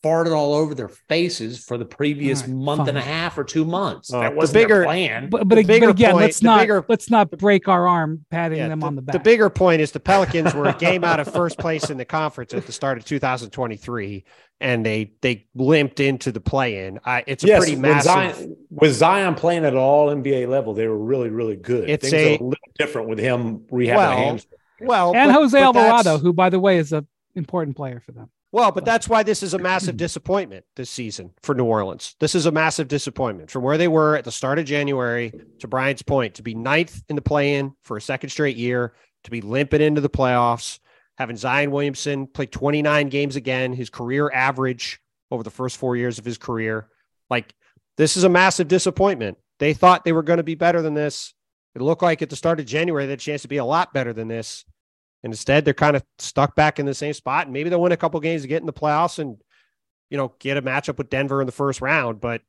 farted 0.07 0.35
all 0.37 0.55
over 0.55 0.75
their 0.75 0.89
faces 0.89 1.65
for 1.65 1.77
the 1.79 1.85
previous 1.85 2.43
All 2.43 2.49
right, 2.49 2.57
month 2.57 2.89
and 2.89 2.97
a 2.99 3.03
half 3.03 3.37
or 3.39 3.45
two 3.45 3.65
months. 3.65 4.13
Uh, 4.13 4.21
that 4.21 4.37
wasn't 4.37 4.55
bigger- 4.55 4.75
their 4.77 4.85
plan. 4.85 5.29
But 5.31 5.39
The 5.41 5.45
but, 5.47 5.67
bigger 5.67 5.87
but 5.87 5.91
again, 5.97 6.13
point- 6.13 6.23
let's 6.25 6.43
not 6.43 6.61
bigger- 6.61 6.85
let's 6.89 7.11
not 7.11 7.31
break 7.33 7.69
our 7.69 7.89
arm 7.89 8.25
patting 8.31 8.59
Yeah, 8.59 8.69
them 8.69 8.81
the, 8.81 8.87
on 8.87 8.97
the 8.97 9.03
back. 9.03 9.13
the 9.15 9.19
bigger 9.19 9.51
point 9.51 9.81
is 9.81 9.91
the 9.93 10.01
Pelicans 10.01 10.55
were 10.55 10.67
a 10.67 10.75
game 10.75 11.03
out 11.05 11.21
of 11.21 11.27
first 11.33 11.59
place 11.59 11.91
in 11.91 11.99
the 11.99 12.05
conference 12.05 12.55
at 12.55 12.67
the 12.67 12.73
start 12.73 12.99
of 12.99 13.05
2023, 13.05 14.25
and 14.61 14.87
they 14.87 15.13
they 15.23 15.47
limped 15.55 16.01
into 16.01 16.33
the 16.33 16.41
play-in. 16.41 16.99
I, 17.05 17.25
it's 17.27 17.45
a 17.45 17.47
yes, 17.49 17.59
pretty 17.59 17.73
when 17.75 17.83
massive. 17.83 18.05
Zion, 18.13 18.57
with 18.71 18.93
Zion 18.95 19.35
playing 19.35 19.65
at 19.65 19.75
all 19.77 20.09
NBA 20.09 20.47
level, 20.49 20.75
they 20.75 20.87
were 20.87 20.97
really, 20.99 21.31
really 21.31 21.57
good. 21.57 21.89
It's 21.91 22.09
Things 22.09 22.13
a- 22.13 22.27
are 22.33 22.45
a 22.45 22.49
little 22.49 22.69
different 22.79 23.09
with 23.09 23.19
him 23.19 23.61
rehabbing 23.73 23.97
Well, 23.99 24.39
well, 24.81 25.17
and 25.17 25.33
but- 25.33 25.41
Jose 25.41 25.59
but 25.59 25.63
Alvarado, 25.77 26.19
who 26.19 26.33
by 26.33 26.51
the 26.51 26.61
way 26.61 26.79
is 26.79 26.93
a 26.93 27.05
important 27.35 27.77
player 27.77 28.01
for 28.01 28.13
them. 28.13 28.31
Well, 28.53 28.73
but 28.73 28.85
that's 28.85 29.09
why 29.09 29.23
this 29.23 29.43
is 29.43 29.55
a 29.55 29.59
massive 29.59 29.97
disappointment 29.99 30.65
this 30.77 30.91
season 30.91 31.33
for 31.43 31.55
New 31.55 31.65
Orleans. 31.65 32.15
This 32.21 32.35
is 32.35 32.47
a 32.47 32.53
massive 32.53 32.89
disappointment 32.89 33.51
from 33.51 33.63
where 33.63 33.79
they 33.79 33.89
were 33.89 34.17
at 34.17 34.25
the 34.25 34.33
start 34.33 34.59
of 34.59 34.65
January 34.65 35.33
to 35.59 35.69
Brian's 35.69 36.03
point 36.03 36.35
to 36.35 36.43
be 36.43 36.55
ninth 36.55 37.03
in 37.09 37.17
the 37.17 37.23
play-in 37.23 37.75
for 37.83 37.97
a 37.97 38.01
second 38.01 38.31
straight 38.31 38.57
year, 38.57 38.95
to 39.25 39.31
be 39.31 39.41
limping 39.41 39.81
into 39.81 40.01
the 40.01 40.09
playoffs, 40.09 40.79
having 41.19 41.37
Zion 41.37 41.71
Williamson 41.71 42.27
play 42.27 42.47
29 42.47 43.09
games 43.09 43.37
again, 43.37 43.73
his 43.73 43.91
career 43.91 44.31
average 44.33 45.01
over 45.31 45.43
the 45.43 45.51
first 45.51 45.77
four 45.77 45.97
years 45.97 46.19
of 46.19 46.25
his 46.25 46.39
career. 46.39 46.89
Like 47.29 47.55
this 47.97 48.17
is 48.17 48.25
a 48.25 48.29
massive 48.29 48.69
disappointment. 48.69 49.39
They 49.59 49.75
thought 49.75 50.05
they 50.05 50.13
were 50.13 50.23
going 50.23 50.37
to 50.37 50.43
be 50.43 50.55
better 50.55 50.83
than 50.83 50.95
this. 50.95 51.35
It 51.75 51.83
looked 51.83 52.03
like 52.03 52.23
at 52.23 52.31
the 52.31 52.37
start 52.37 52.61
of 52.61 52.67
January 52.67 53.07
they 53.07 53.13
had 53.13 53.19
a 53.19 53.23
chance 53.23 53.43
to 53.43 53.49
be 53.49 53.57
a 53.57 53.65
lot 53.65 53.93
better 53.93 54.13
than 54.13 54.29
this. 54.29 54.65
And 55.27 55.33
instead, 55.33 55.65
they're 55.65 55.75
kind 55.75 55.97
of 55.97 56.05
stuck 56.19 56.55
back 56.55 56.79
in 56.79 56.87
the 56.87 56.95
same 56.95 57.13
spot. 57.13 57.47
And 57.47 57.53
maybe 57.53 57.69
they'll 57.69 57.83
win 57.83 57.91
a 57.91 57.97
couple 57.97 58.21
games 58.21 58.43
to 58.43 58.49
get 58.49 58.63
in 58.63 58.67
the 58.67 58.73
playoffs 58.73 59.19
and, 59.19 59.37
you 60.09 60.17
know, 60.17 60.33
get 60.39 60.57
a 60.57 60.63
matchup 60.63 60.99
with 60.99 61.11
Denver 61.11 61.41
in 61.41 61.47
the 61.47 61.53
first 61.53 61.81
round. 61.81 62.21
But, 62.21 62.43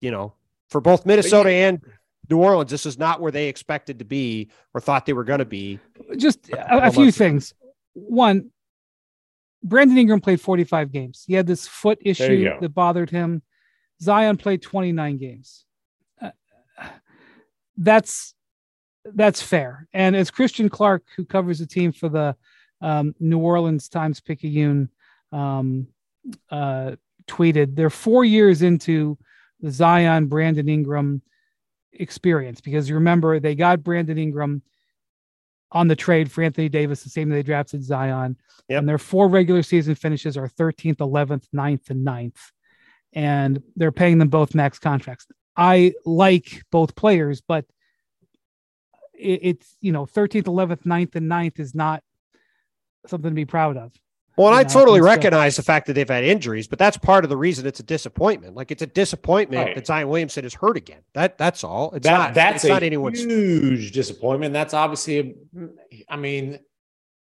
you 0.00 0.10
know, 0.10 0.32
for 0.70 0.80
both 0.80 1.04
Minnesota 1.04 1.50
and 1.50 1.82
New 2.30 2.38
Orleans, 2.38 2.70
this 2.70 2.86
is 2.86 2.98
not 2.98 3.20
where 3.20 3.30
they 3.30 3.48
expected 3.48 3.98
to 3.98 4.06
be 4.06 4.48
or 4.72 4.80
thought 4.80 5.04
they 5.04 5.12
were 5.12 5.22
going 5.22 5.40
to 5.40 5.44
be. 5.44 5.80
Just 6.16 6.48
a, 6.48 6.86
a 6.86 6.90
few 6.90 7.12
things. 7.12 7.52
One, 7.92 8.52
Brandon 9.62 9.98
Ingram 9.98 10.22
played 10.22 10.40
45 10.40 10.90
games. 10.90 11.24
He 11.26 11.34
had 11.34 11.46
this 11.46 11.68
foot 11.68 11.98
issue 12.00 12.58
that 12.58 12.70
bothered 12.70 13.10
him. 13.10 13.42
Zion 14.00 14.38
played 14.38 14.62
29 14.62 15.18
games. 15.18 15.66
Uh, 16.22 16.30
that's 17.76 18.32
that's 19.14 19.42
fair. 19.42 19.88
And 19.92 20.16
as 20.16 20.30
Christian 20.30 20.68
Clark, 20.68 21.04
who 21.16 21.24
covers 21.24 21.58
the 21.58 21.66
team 21.66 21.92
for 21.92 22.08
the 22.08 22.36
um, 22.80 23.14
New 23.18 23.38
Orleans 23.38 23.88
Times 23.88 24.20
Picayune, 24.20 24.88
um, 25.32 25.88
uh, 26.50 26.92
tweeted, 27.26 27.74
they're 27.76 27.90
four 27.90 28.24
years 28.24 28.62
into 28.62 29.18
the 29.60 29.70
Zion, 29.70 30.26
Brandon 30.26 30.68
Ingram 30.68 31.22
experience 31.92 32.60
because 32.60 32.88
you 32.88 32.94
remember 32.94 33.40
they 33.40 33.54
got 33.54 33.82
Brandon 33.82 34.18
Ingram 34.18 34.62
on 35.72 35.88
the 35.88 35.96
trade 35.96 36.30
for 36.30 36.42
Anthony 36.42 36.68
Davis 36.68 37.02
the 37.02 37.10
same 37.10 37.28
day 37.28 37.36
they 37.36 37.42
drafted 37.42 37.84
Zion. 37.84 38.36
Yep. 38.68 38.78
And 38.78 38.88
their 38.88 38.98
four 38.98 39.28
regular 39.28 39.62
season 39.62 39.94
finishes 39.94 40.36
are 40.36 40.48
13th, 40.48 40.96
11th, 40.96 41.44
9th, 41.54 41.90
and 41.90 42.06
9th. 42.06 42.38
And 43.12 43.62
they're 43.76 43.92
paying 43.92 44.18
them 44.18 44.28
both 44.28 44.54
max 44.54 44.78
contracts. 44.78 45.26
I 45.56 45.94
like 46.04 46.62
both 46.70 46.94
players, 46.94 47.40
but 47.40 47.64
it, 49.18 49.40
it's, 49.42 49.76
you 49.80 49.92
know, 49.92 50.06
13th, 50.06 50.44
11th, 50.44 50.82
9th, 50.84 51.14
and 51.16 51.30
9th 51.30 51.60
is 51.60 51.74
not 51.74 52.02
something 53.06 53.30
to 53.30 53.34
be 53.34 53.44
proud 53.44 53.76
of. 53.76 53.92
Well, 54.38 54.54
I 54.54 54.62
totally 54.62 55.00
recognize 55.00 55.56
the 55.56 55.64
fact 55.64 55.88
that 55.88 55.94
they've 55.94 56.08
had 56.08 56.22
injuries, 56.22 56.68
but 56.68 56.78
that's 56.78 56.96
part 56.96 57.24
of 57.24 57.28
the 57.28 57.36
reason 57.36 57.66
it's 57.66 57.80
a 57.80 57.82
disappointment. 57.82 58.54
Like 58.54 58.70
it's 58.70 58.82
a 58.82 58.86
disappointment 58.86 59.66
right. 59.66 59.74
that 59.74 59.84
Zion 59.84 60.08
Williamson 60.08 60.44
is 60.44 60.54
hurt 60.54 60.76
again. 60.76 61.00
That 61.14 61.38
that's 61.38 61.64
all. 61.64 61.92
It's 61.92 62.04
that, 62.04 62.16
not 62.16 62.34
that's 62.34 62.62
it's 62.62 62.68
not 62.68 62.84
anyone's 62.84 63.20
huge 63.20 63.90
disappointment. 63.90 64.52
That's 64.52 64.74
obviously, 64.74 65.18
a, 65.18 65.68
I 66.08 66.14
mean, 66.14 66.60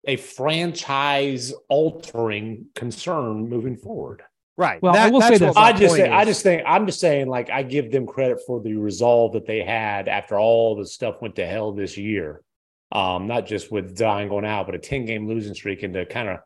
a 0.05 0.17
franchise 0.17 1.53
altering 1.69 2.67
concern 2.75 3.49
moving 3.49 3.77
forward. 3.77 4.23
Right. 4.57 4.81
Well, 4.81 4.93
that, 4.93 5.09
I 5.09 5.11
will 5.11 5.21
say 5.21 5.39
this. 5.39 5.57
I 5.57 5.73
just 5.73 5.97
say, 5.97 6.09
I 6.09 6.25
just 6.25 6.43
think 6.43 6.63
I'm 6.65 6.87
just 6.87 7.01
saying 7.01 7.27
like 7.29 7.51
I 7.51 7.65
give 7.65 7.91
them 7.91 8.07
credit 8.07 8.39
for 8.47 8.61
the 8.61 8.75
resolve 8.77 9.33
that 9.33 9.47
they 9.47 9.65
had 9.65 10.07
after 10.09 10.39
all 10.39 10.77
the 10.77 10.87
stuff 10.87 11.21
went 11.21 11.37
to 11.37 11.47
hell 11.47 11.73
this 11.73 11.97
year. 11.97 12.43
Um, 12.93 13.27
not 13.27 13.47
just 13.47 13.73
with 13.73 13.97
Zion 13.97 14.29
going 14.29 14.45
out, 14.45 14.67
but 14.67 14.77
a 14.77 14.79
10 14.79 15.07
game 15.07 15.27
losing 15.27 15.55
streak 15.55 15.83
and 15.83 15.95
to 15.95 16.07
kind 16.07 16.29
of 16.29 16.39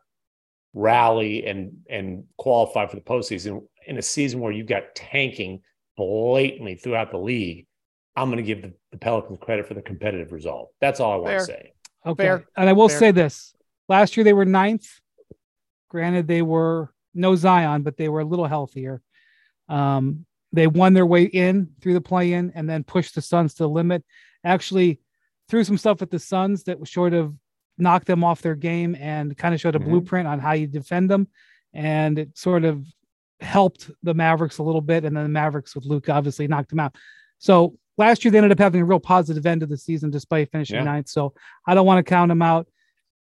rally 0.73 1.45
and 1.45 1.71
and 1.89 2.23
qualify 2.37 2.87
for 2.87 2.95
the 2.95 3.01
postseason 3.01 3.63
in 3.85 3.97
a 3.97 4.01
season 4.01 4.39
where 4.39 4.51
you've 4.51 4.67
got 4.67 4.95
tanking 4.95 5.61
blatantly 5.95 6.75
throughout 6.75 7.11
the 7.11 7.17
league, 7.17 7.67
I'm 8.15 8.29
going 8.29 8.37
to 8.37 8.43
give 8.43 8.61
the, 8.61 8.73
the, 8.91 8.97
Pelicans 8.97 9.39
credit 9.41 9.67
for 9.67 9.73
the 9.73 9.81
competitive 9.81 10.31
resolve. 10.31 10.69
That's 10.79 10.99
all 10.99 11.13
I 11.13 11.15
want 11.17 11.39
to 11.39 11.45
say. 11.45 11.73
Okay. 12.05 12.23
Fair. 12.23 12.45
And 12.55 12.69
I 12.69 12.73
will 12.73 12.89
Fair. 12.89 12.99
say 12.99 13.11
this 13.11 13.53
last 13.87 14.17
year 14.17 14.23
they 14.23 14.33
were 14.33 14.45
ninth. 14.45 14.87
Granted, 15.89 16.27
they 16.27 16.41
were 16.41 16.93
no 17.13 17.35
Zion, 17.35 17.83
but 17.83 17.97
they 17.97 18.09
were 18.09 18.21
a 18.21 18.25
little 18.25 18.45
healthier. 18.45 19.01
Um, 19.67 20.25
they 20.51 20.67
won 20.67 20.93
their 20.93 21.05
way 21.05 21.23
in 21.23 21.69
through 21.81 21.93
the 21.93 22.01
play 22.01 22.33
in 22.33 22.51
and 22.55 22.69
then 22.69 22.83
pushed 22.83 23.15
the 23.15 23.21
Suns 23.21 23.53
to 23.55 23.63
the 23.63 23.69
limit. 23.69 24.03
Actually, 24.43 24.99
threw 25.47 25.63
some 25.63 25.77
stuff 25.77 26.01
at 26.01 26.09
the 26.09 26.19
Suns 26.19 26.63
that 26.63 26.79
was 26.79 26.91
sort 26.91 27.13
of 27.13 27.35
knocked 27.77 28.07
them 28.07 28.23
off 28.23 28.41
their 28.41 28.55
game 28.55 28.95
and 28.95 29.37
kind 29.37 29.53
of 29.53 29.61
showed 29.61 29.75
a 29.75 29.79
mm-hmm. 29.79 29.89
blueprint 29.89 30.27
on 30.27 30.39
how 30.39 30.51
you 30.53 30.67
defend 30.67 31.09
them. 31.09 31.27
And 31.73 32.19
it 32.19 32.37
sort 32.37 32.65
of 32.65 32.85
helped 33.39 33.89
the 34.03 34.13
Mavericks 34.13 34.57
a 34.57 34.63
little 34.63 34.81
bit. 34.81 35.05
And 35.05 35.15
then 35.15 35.23
the 35.23 35.29
Mavericks 35.29 35.75
with 35.75 35.85
Luka 35.85 36.11
obviously 36.11 36.47
knocked 36.47 36.69
them 36.69 36.79
out. 36.79 36.95
So 37.37 37.77
last 37.97 38.23
year 38.23 38.31
they 38.31 38.37
ended 38.37 38.51
up 38.51 38.59
having 38.59 38.81
a 38.81 38.85
real 38.85 38.99
positive 38.99 39.45
end 39.45 39.63
of 39.63 39.69
the 39.69 39.77
season 39.77 40.09
despite 40.09 40.51
finishing 40.51 40.77
yeah. 40.77 40.83
ninth. 40.83 41.09
So 41.09 41.33
I 41.65 41.73
don't 41.73 41.85
want 41.85 42.05
to 42.05 42.09
count 42.09 42.29
them 42.29 42.41
out. 42.41 42.67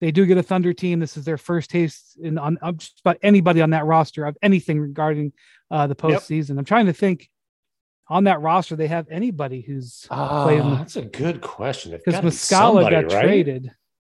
They 0.04 0.12
do 0.12 0.26
get 0.26 0.38
a 0.38 0.44
Thunder 0.44 0.74
team. 0.74 1.00
This 1.00 1.16
is 1.16 1.24
their 1.24 1.38
first 1.38 1.70
taste 1.70 2.18
in 2.22 2.38
on, 2.38 2.58
on 2.62 2.76
just 2.76 3.00
about 3.00 3.20
anybody 3.24 3.62
on 3.62 3.70
that 3.70 3.86
roster 3.86 4.26
of 4.26 4.38
anything 4.42 4.78
regarding 4.78 5.32
uh, 5.72 5.88
the 5.88 5.96
postseason. 5.96 6.50
Yep. 6.50 6.58
I'm 6.58 6.66
trying 6.66 6.88
to 6.88 6.94
think 6.94 7.30
on 8.10 8.26
that 8.26 8.42
roster 8.42 8.76
they 8.76 8.88
have 8.88 9.08
anybody 9.10 9.62
who's 9.62 10.06
uh, 10.10 10.44
playing. 10.44 10.76
That's 10.76 10.98
a 10.98 11.04
good 11.04 11.40
question. 11.40 11.94
Because 11.94 12.20
Muscala 12.20 12.90
got 12.90 13.14
right? 13.14 13.24
traded. 13.24 13.72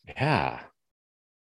Yeah. 0.06 0.60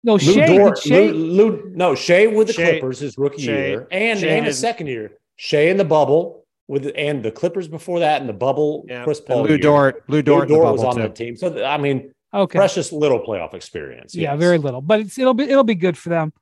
No, 0.04 0.14
Lou 0.14 0.20
Shai, 0.20 0.48
Dort, 0.48 0.80
Shai, 0.80 1.10
Lou, 1.10 1.14
Lou, 1.14 1.72
no, 1.76 1.94
Shai 1.94 2.26
with 2.26 2.48
the 2.48 2.54
Shai, 2.54 2.72
Clippers 2.72 2.98
his 2.98 3.20
rookie 3.20 3.44
Shai, 3.44 3.52
year 3.52 3.88
and, 3.92 4.20
Shai 4.20 4.28
and 4.30 4.48
his 4.48 4.58
second 4.58 4.88
year. 4.88 5.20
Shai 5.36 5.68
in 5.68 5.78
the 5.78 5.86
bubble 5.86 6.48
with 6.68 6.92
and 6.96 7.22
the 7.22 7.30
Clippers 7.30 7.68
before 7.68 8.00
that 8.00 8.22
and 8.22 8.28
the 8.28 8.34
bubble. 8.34 8.86
Yeah. 8.90 9.04
Chris 9.04 9.22
Paul. 9.22 9.42
And 9.42 9.50
Lou 9.50 9.60
Dort. 9.60 10.04
Lou 10.08 10.24
Dort, 10.24 10.50
Lou 10.50 10.56
Dort 10.56 10.72
was 10.72 10.84
on 10.84 10.96
too. 10.96 11.04
the 11.04 11.10
team. 11.10 11.36
So 11.36 11.64
I 11.64 11.78
mean, 11.78 12.12
okay. 12.34 12.58
precious 12.58 12.92
little 12.92 13.20
playoff 13.20 13.54
experience. 13.54 14.16
Yes. 14.16 14.24
Yeah, 14.24 14.36
very 14.36 14.58
little, 14.58 14.82
but 14.82 15.02
it's 15.02 15.18
it'll 15.18 15.34
be 15.34 15.44
it'll 15.44 15.64
be 15.64 15.76
good 15.76 15.98
for 15.98 16.10
them. 16.10 16.34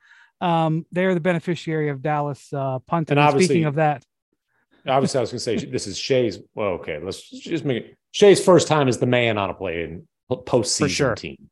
Um, 0.42 0.86
they're 0.92 1.14
the 1.14 1.20
beneficiary 1.20 1.90
of 1.90 2.02
Dallas 2.02 2.52
uh, 2.54 2.80
punting. 2.80 3.18
And, 3.18 3.30
and 3.30 3.44
speaking 3.44 3.66
of 3.66 3.76
that, 3.76 4.06
obviously, 4.88 5.18
I 5.18 5.22
was 5.22 5.32
going 5.32 5.40
to 5.40 5.64
say 5.64 5.66
this 5.66 5.88
is 5.88 5.98
Shai's. 5.98 6.40
Well, 6.56 6.70
okay, 6.70 7.00
let's 7.04 7.30
just 7.30 7.66
make 7.66 7.84
it 7.84 7.98
Shai's 8.12 8.44
first 8.44 8.68
time 8.68 8.88
as 8.88 8.98
the 8.98 9.06
man 9.06 9.38
on 9.38 9.50
a 9.50 9.54
play 9.54 9.84
in 9.84 10.08
postseason 10.32 10.90
sure. 10.90 11.16
team 11.16 11.50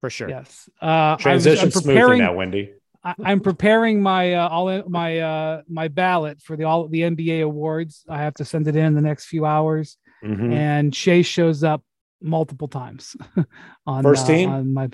for 0.00 0.10
sure. 0.10 0.28
Yes. 0.28 0.68
Uh, 0.80 1.16
Transition 1.16 1.70
smoothly 1.70 2.18
now, 2.18 2.34
Windy. 2.34 2.72
I, 3.04 3.32
am 3.32 3.40
preparing 3.40 4.02
my 4.02 4.34
uh, 4.34 4.48
all 4.48 4.82
my 4.88 5.18
uh, 5.20 5.62
my 5.68 5.88
ballot 5.88 6.42
for 6.42 6.56
the 6.56 6.64
all 6.64 6.88
the 6.88 7.02
NBA 7.02 7.42
awards. 7.42 8.04
I 8.08 8.18
have 8.18 8.34
to 8.34 8.44
send 8.44 8.68
it 8.68 8.76
in 8.76 8.94
the 8.94 9.00
next 9.00 9.26
few 9.26 9.46
hours, 9.46 9.96
mm-hmm. 10.22 10.52
and 10.52 10.94
Shai 10.94 11.22
shows 11.22 11.62
up 11.62 11.82
multiple 12.20 12.68
times 12.68 13.16
on 13.86 14.02
first 14.02 14.24
uh, 14.24 14.28
team. 14.28 14.50
on 14.50 14.74
my 14.74 14.88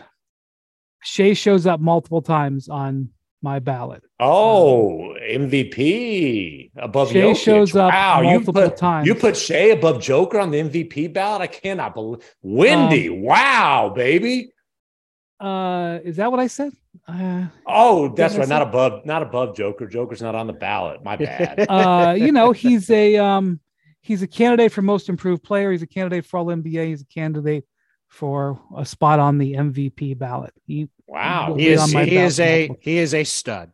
Shai 1.03 1.35
shows 1.35 1.67
up 1.67 1.81
multiple 1.81 2.23
times 2.23 2.69
on 2.69 3.11
my 3.43 3.59
ballot. 3.59 4.03
Oh, 4.19 5.11
um, 5.11 5.17
MVP 5.21 6.71
above 6.77 7.13
Shai 7.13 7.19
Jokic. 7.19 7.37
shows 7.37 7.77
up 7.77 7.93
wow, 7.93 8.23
multiple 8.23 8.63
you 8.63 8.69
put, 8.69 8.77
times. 8.77 9.07
You 9.07 9.15
put 9.15 9.37
Shai 9.37 9.69
above 9.73 10.01
Joker 10.01 10.41
on 10.41 10.51
the 10.51 10.63
MVP 10.63 11.13
ballot. 11.13 11.43
I 11.43 11.47
cannot 11.47 11.95
believe. 11.95 12.21
Windy, 12.43 13.11
um, 13.11 13.21
wow, 13.21 13.93
baby. 13.95 14.51
Uh, 15.39 15.99
is 16.03 16.17
that 16.17 16.31
what 16.31 16.41
I 16.41 16.47
said? 16.47 16.73
Uh, 17.07 17.47
oh, 17.67 18.09
that's 18.15 18.37
right. 18.37 18.49
Not 18.49 18.63
above, 18.63 19.05
not 19.05 19.23
above 19.23 19.57
Joker. 19.57 19.87
Joker's 19.87 20.23
not 20.23 20.35
on 20.35 20.47
the 20.47 20.53
ballot. 20.55 21.05
My 21.05 21.17
bad. 21.19 21.67
uh, 21.69 22.15
you 22.17 22.33
know, 22.33 22.53
he's 22.53 22.89
a 22.89 23.17
um, 23.19 23.61
he's 24.05 24.23
a 24.23 24.27
candidate 24.27 24.71
for 24.71 24.83
most 24.83 25.09
improved 25.09 25.43
player. 25.43 25.73
He's 25.73 25.83
a 25.83 25.87
candidate 25.87 26.27
for 26.27 26.39
all 26.39 26.47
NBA. 26.47 26.89
He's 26.89 27.01
a 27.01 27.07
candidate 27.07 27.65
for 28.09 28.61
a 28.77 28.85
spot 28.85 29.19
on 29.19 29.39
the 29.39 29.55
MVP 29.55 30.19
ballot. 30.19 30.53
He, 30.67 30.89
wow, 31.07 31.55
he 31.57 31.69
is 31.69 31.91
he 31.91 32.17
is 32.17 32.39
a 32.39 32.71
he 32.81 32.99
is 32.99 33.15
a 33.15 33.25
stud. 33.25 33.73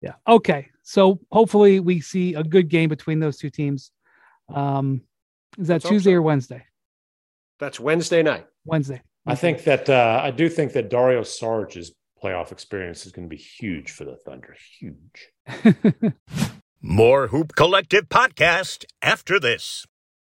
Yeah. 0.00 0.14
Okay. 0.26 0.70
So 0.82 1.20
hopefully 1.30 1.78
we 1.80 2.00
see 2.00 2.34
a 2.34 2.42
good 2.42 2.68
game 2.68 2.88
between 2.88 3.20
those 3.20 3.36
two 3.36 3.50
teams. 3.50 3.92
Um, 4.52 5.02
is 5.58 5.68
that 5.68 5.74
Let's 5.74 5.88
Tuesday 5.88 6.12
so. 6.12 6.16
or 6.16 6.22
Wednesday? 6.22 6.64
That's 7.60 7.78
Wednesday 7.78 8.22
night. 8.22 8.46
Wednesday. 8.64 9.02
I 9.26 9.36
think 9.36 9.64
that 9.64 9.88
uh, 9.88 10.20
I 10.24 10.32
do 10.32 10.48
think 10.48 10.72
that 10.72 10.90
Dario 10.90 11.22
Saric's 11.22 11.92
playoff 12.20 12.52
experience 12.52 13.04
is 13.06 13.12
going 13.12 13.28
to 13.28 13.30
be 13.30 13.40
huge 13.40 13.90
for 13.90 14.04
the 14.04 14.16
Thunder. 14.16 14.56
Huge. 14.80 15.28
More 16.84 17.28
Hoop 17.28 17.54
Collective 17.54 18.08
podcast 18.08 18.84
after 19.00 19.38
this. 19.38 19.86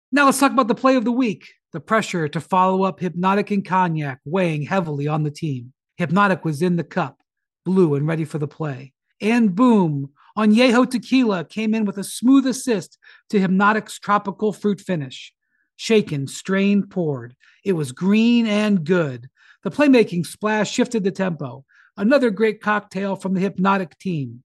Now 0.09 0.23
let's 0.23 0.39
talk 0.39 0.53
about 0.53 0.69
the 0.69 0.73
play 0.73 0.95
of 0.95 1.03
the 1.03 1.11
week. 1.11 1.51
The 1.73 1.81
pressure 1.81 2.29
to 2.29 2.39
follow 2.39 2.83
up 2.83 3.01
Hypnotic 3.01 3.51
and 3.51 3.65
Cognac 3.65 4.21
weighing 4.23 4.61
heavily 4.61 5.05
on 5.05 5.23
the 5.23 5.31
team. 5.31 5.73
Hypnotic 5.97 6.45
was 6.45 6.61
in 6.61 6.77
the 6.77 6.85
cup, 6.85 7.19
blue 7.65 7.93
and 7.95 8.07
ready 8.07 8.23
for 8.23 8.37
the 8.37 8.47
play. 8.47 8.93
And 9.19 9.53
boom, 9.53 10.11
Añejo 10.37 10.89
Tequila 10.89 11.43
came 11.43 11.75
in 11.75 11.83
with 11.83 11.97
a 11.97 12.05
smooth 12.05 12.47
assist 12.47 12.97
to 13.31 13.39
Hypnotic's 13.41 13.99
tropical 13.99 14.53
fruit 14.53 14.79
finish. 14.79 15.33
Shaken, 15.75 16.25
strained, 16.25 16.89
poured. 16.89 17.35
It 17.65 17.73
was 17.73 17.91
green 17.91 18.47
and 18.47 18.85
good. 18.85 19.29
The 19.63 19.71
playmaking 19.71 20.25
splash 20.25 20.71
shifted 20.71 21.03
the 21.03 21.11
tempo. 21.11 21.65
Another 21.97 22.29
great 22.29 22.61
cocktail 22.61 23.17
from 23.17 23.33
the 23.33 23.41
Hypnotic 23.41 23.97
team. 23.97 24.44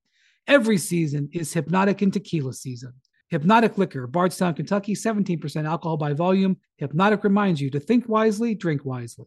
Every 0.51 0.79
season 0.79 1.29
is 1.33 1.53
Hypnotic 1.53 2.03
and 2.03 2.13
Tequila 2.13 2.53
season. 2.53 2.93
Hypnotic 3.29 3.79
Liquor, 3.79 4.09
Bardstown, 4.09 4.53
Kentucky, 4.53 4.97
17% 4.97 5.65
alcohol 5.65 5.97
by 5.97 6.13
volume. 6.13 6.57
Hypnotic 6.77 7.23
reminds 7.23 7.61
you 7.61 7.71
to 7.71 7.79
think 7.79 8.09
wisely, 8.09 8.57
drink 8.57 8.85
wisely. 8.85 9.27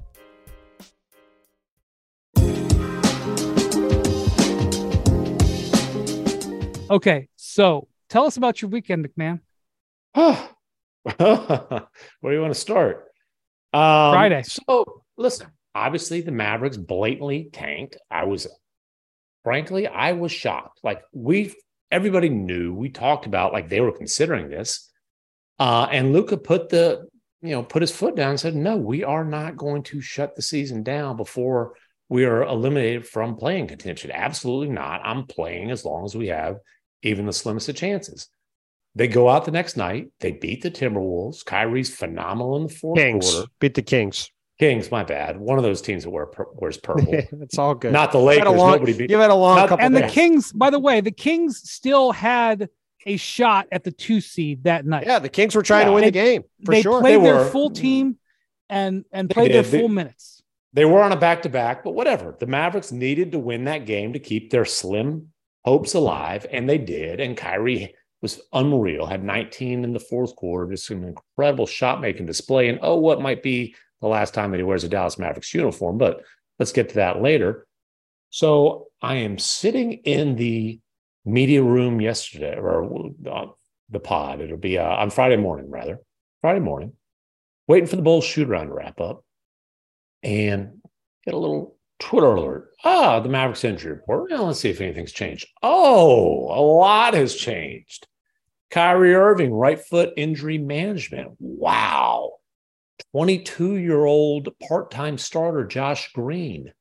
Okay, 6.91 7.29
so 7.37 7.87
tell 8.09 8.25
us 8.25 8.35
about 8.35 8.61
your 8.61 8.67
weekend, 8.67 9.07
MacMahon. 9.07 9.39
Where 10.13 10.35
do 11.15 12.31
you 12.31 12.41
want 12.41 12.53
to 12.53 12.59
start? 12.59 13.05
Um, 13.71 14.11
Friday. 14.11 14.43
So 14.43 15.03
listen, 15.15 15.47
obviously 15.73 16.19
the 16.19 16.33
Mavericks 16.33 16.75
blatantly 16.75 17.49
tanked. 17.53 17.95
I 18.11 18.25
was, 18.25 18.45
frankly, 19.45 19.87
I 19.87 20.11
was 20.11 20.33
shocked. 20.33 20.81
Like 20.83 21.01
we, 21.13 21.55
everybody 21.89 22.27
knew. 22.27 22.73
We 22.73 22.89
talked 22.89 23.25
about 23.25 23.53
like 23.53 23.69
they 23.69 23.79
were 23.79 23.93
considering 23.93 24.49
this. 24.49 24.91
Uh, 25.59 25.87
and 25.89 26.11
Luka 26.11 26.35
put 26.35 26.67
the, 26.67 27.07
you 27.41 27.51
know, 27.51 27.63
put 27.63 27.83
his 27.83 27.91
foot 27.95 28.17
down 28.17 28.31
and 28.31 28.39
said, 28.39 28.53
no, 28.53 28.75
we 28.75 29.05
are 29.05 29.23
not 29.23 29.55
going 29.55 29.83
to 29.83 30.01
shut 30.01 30.35
the 30.35 30.41
season 30.41 30.83
down 30.83 31.15
before 31.15 31.75
we 32.09 32.25
are 32.25 32.43
eliminated 32.43 33.07
from 33.07 33.37
playing 33.37 33.67
contention. 33.67 34.11
Absolutely 34.11 34.67
not. 34.67 34.99
I'm 35.05 35.25
playing 35.25 35.71
as 35.71 35.85
long 35.85 36.03
as 36.03 36.17
we 36.17 36.27
have 36.27 36.57
even 37.03 37.25
the 37.25 37.33
slimmest 37.33 37.69
of 37.69 37.75
chances. 37.75 38.29
They 38.95 39.07
go 39.07 39.29
out 39.29 39.45
the 39.45 39.51
next 39.51 39.77
night. 39.77 40.11
They 40.19 40.31
beat 40.31 40.61
the 40.63 40.71
Timberwolves. 40.71 41.45
Kyrie's 41.45 41.93
phenomenal 41.95 42.57
in 42.57 42.63
the 42.63 42.69
fourth 42.73 42.97
Kings 42.99 43.31
quarter. 43.31 43.47
beat 43.59 43.73
the 43.75 43.81
Kings. 43.81 44.29
Kings, 44.59 44.91
my 44.91 45.03
bad. 45.03 45.39
One 45.39 45.57
of 45.57 45.63
those 45.63 45.81
teams 45.81 46.03
that 46.03 46.09
wear 46.09 46.27
wears 46.55 46.77
purple. 46.83 47.07
it's 47.13 47.57
all 47.57 47.73
good. 47.73 47.93
Not 47.93 48.11
the 48.11 48.19
You've 48.19 48.27
had 48.37 48.45
Lakers. 48.45 48.53
a 48.53 48.57
long, 48.57 48.71
Nobody 48.73 48.93
beat. 48.93 49.09
you've 49.09 49.19
had 49.21 49.29
a 49.31 49.35
long 49.35 49.55
Not- 49.55 49.69
couple 49.69 49.85
and 49.85 49.95
the 49.95 50.01
days. 50.01 50.11
Kings, 50.11 50.51
by 50.51 50.69
the 50.69 50.79
way, 50.79 51.01
the 51.01 51.09
Kings 51.11 51.67
still 51.69 52.11
had 52.11 52.69
a 53.05 53.17
shot 53.17 53.67
at 53.71 53.83
the 53.83 53.91
two 53.91 54.21
seed 54.21 54.65
that 54.65 54.85
night. 54.85 55.05
Yeah, 55.07 55.19
the 55.19 55.29
Kings 55.29 55.55
were 55.55 55.63
trying 55.63 55.85
to 55.87 55.93
win 55.93 56.01
They- 56.01 56.07
the 56.09 56.11
game 56.11 56.43
for 56.65 56.73
they 56.75 56.81
sure. 56.83 56.99
played 56.99 57.19
They 57.19 57.23
their 57.23 57.35
were. 57.37 57.45
full 57.45 57.69
team 57.71 58.17
and 58.69 59.05
and 59.11 59.27
They 59.29 59.33
played 59.33 59.51
their 59.53 59.63
did. 59.63 59.71
They- 59.71 59.79
full 59.79 59.87
minutes. 59.89 60.43
They 60.73 60.85
were 60.85 61.01
on 61.01 61.11
a 61.11 61.17
back 61.17 61.41
to 61.41 61.49
back, 61.49 61.83
but 61.83 61.91
whatever. 61.95 62.35
The 62.39 62.45
Mavericks 62.45 62.91
needed 62.93 63.31
to 63.33 63.39
win 63.39 63.63
that 63.65 63.85
game 63.85 64.13
to 64.13 64.19
keep 64.19 64.51
their 64.51 64.63
slim 64.63 65.30
hopes 65.63 65.93
alive, 65.93 66.45
and 66.51 66.69
they 66.69 66.77
did. 66.77 67.19
And 67.19 67.37
Kyrie 67.37 67.93
was 68.21 68.41
unreal, 68.53 69.05
had 69.05 69.23
19 69.23 69.83
in 69.83 69.93
the 69.93 69.99
fourth 69.99 70.35
quarter, 70.35 70.71
just 70.71 70.89
an 70.91 71.03
incredible 71.03 71.65
shot 71.65 72.01
making 72.01 72.25
display. 72.25 72.69
And 72.69 72.79
oh, 72.81 72.97
what 72.97 73.21
might 73.21 73.41
be 73.41 73.75
the 74.01 74.07
last 74.07 74.33
time 74.33 74.51
that 74.51 74.57
he 74.57 74.63
wears 74.63 74.83
a 74.83 74.89
Dallas 74.89 75.19
Mavericks 75.19 75.53
uniform, 75.53 75.97
but 75.97 76.23
let's 76.59 76.71
get 76.71 76.89
to 76.89 76.95
that 76.95 77.21
later. 77.21 77.67
So 78.29 78.87
I 79.01 79.15
am 79.15 79.37
sitting 79.37 79.93
in 79.93 80.35
the 80.35 80.79
media 81.25 81.61
room 81.61 82.01
yesterday, 82.01 82.55
or 82.57 83.11
uh, 83.29 83.47
the 83.89 83.99
pod. 83.99 84.41
It'll 84.41 84.57
be 84.57 84.77
uh, 84.77 84.87
on 84.87 85.09
Friday 85.09 85.37
morning, 85.37 85.69
rather, 85.69 85.99
Friday 86.41 86.61
morning, 86.61 86.93
waiting 87.67 87.87
for 87.87 87.95
the 87.95 88.01
Bulls 88.01 88.25
shoot 88.25 88.49
around 88.49 88.67
to 88.67 88.73
wrap 88.73 88.99
up 88.99 89.23
and 90.23 90.81
get 91.25 91.33
a 91.33 91.37
little 91.37 91.75
Twitter 92.01 92.27
alert. 92.33 92.69
Ah, 92.83 93.19
the 93.19 93.29
Mavericks 93.29 93.63
injury 93.63 93.93
report. 93.93 94.29
Well, 94.31 94.47
let's 94.47 94.59
see 94.59 94.69
if 94.69 94.81
anything's 94.81 95.11
changed. 95.11 95.47
Oh, 95.61 96.47
a 96.47 96.59
lot 96.61 97.13
has 97.13 97.35
changed. 97.35 98.07
Kyrie 98.71 99.13
Irving, 99.13 99.53
right 99.53 99.79
foot 99.79 100.13
injury 100.17 100.57
management. 100.57 101.31
Wow. 101.39 102.31
22 103.13 103.75
year 103.75 104.03
old 104.05 104.49
part 104.67 104.91
time 104.91 105.17
starter 105.17 105.65
Josh 105.65 106.11
Green. 106.13 106.71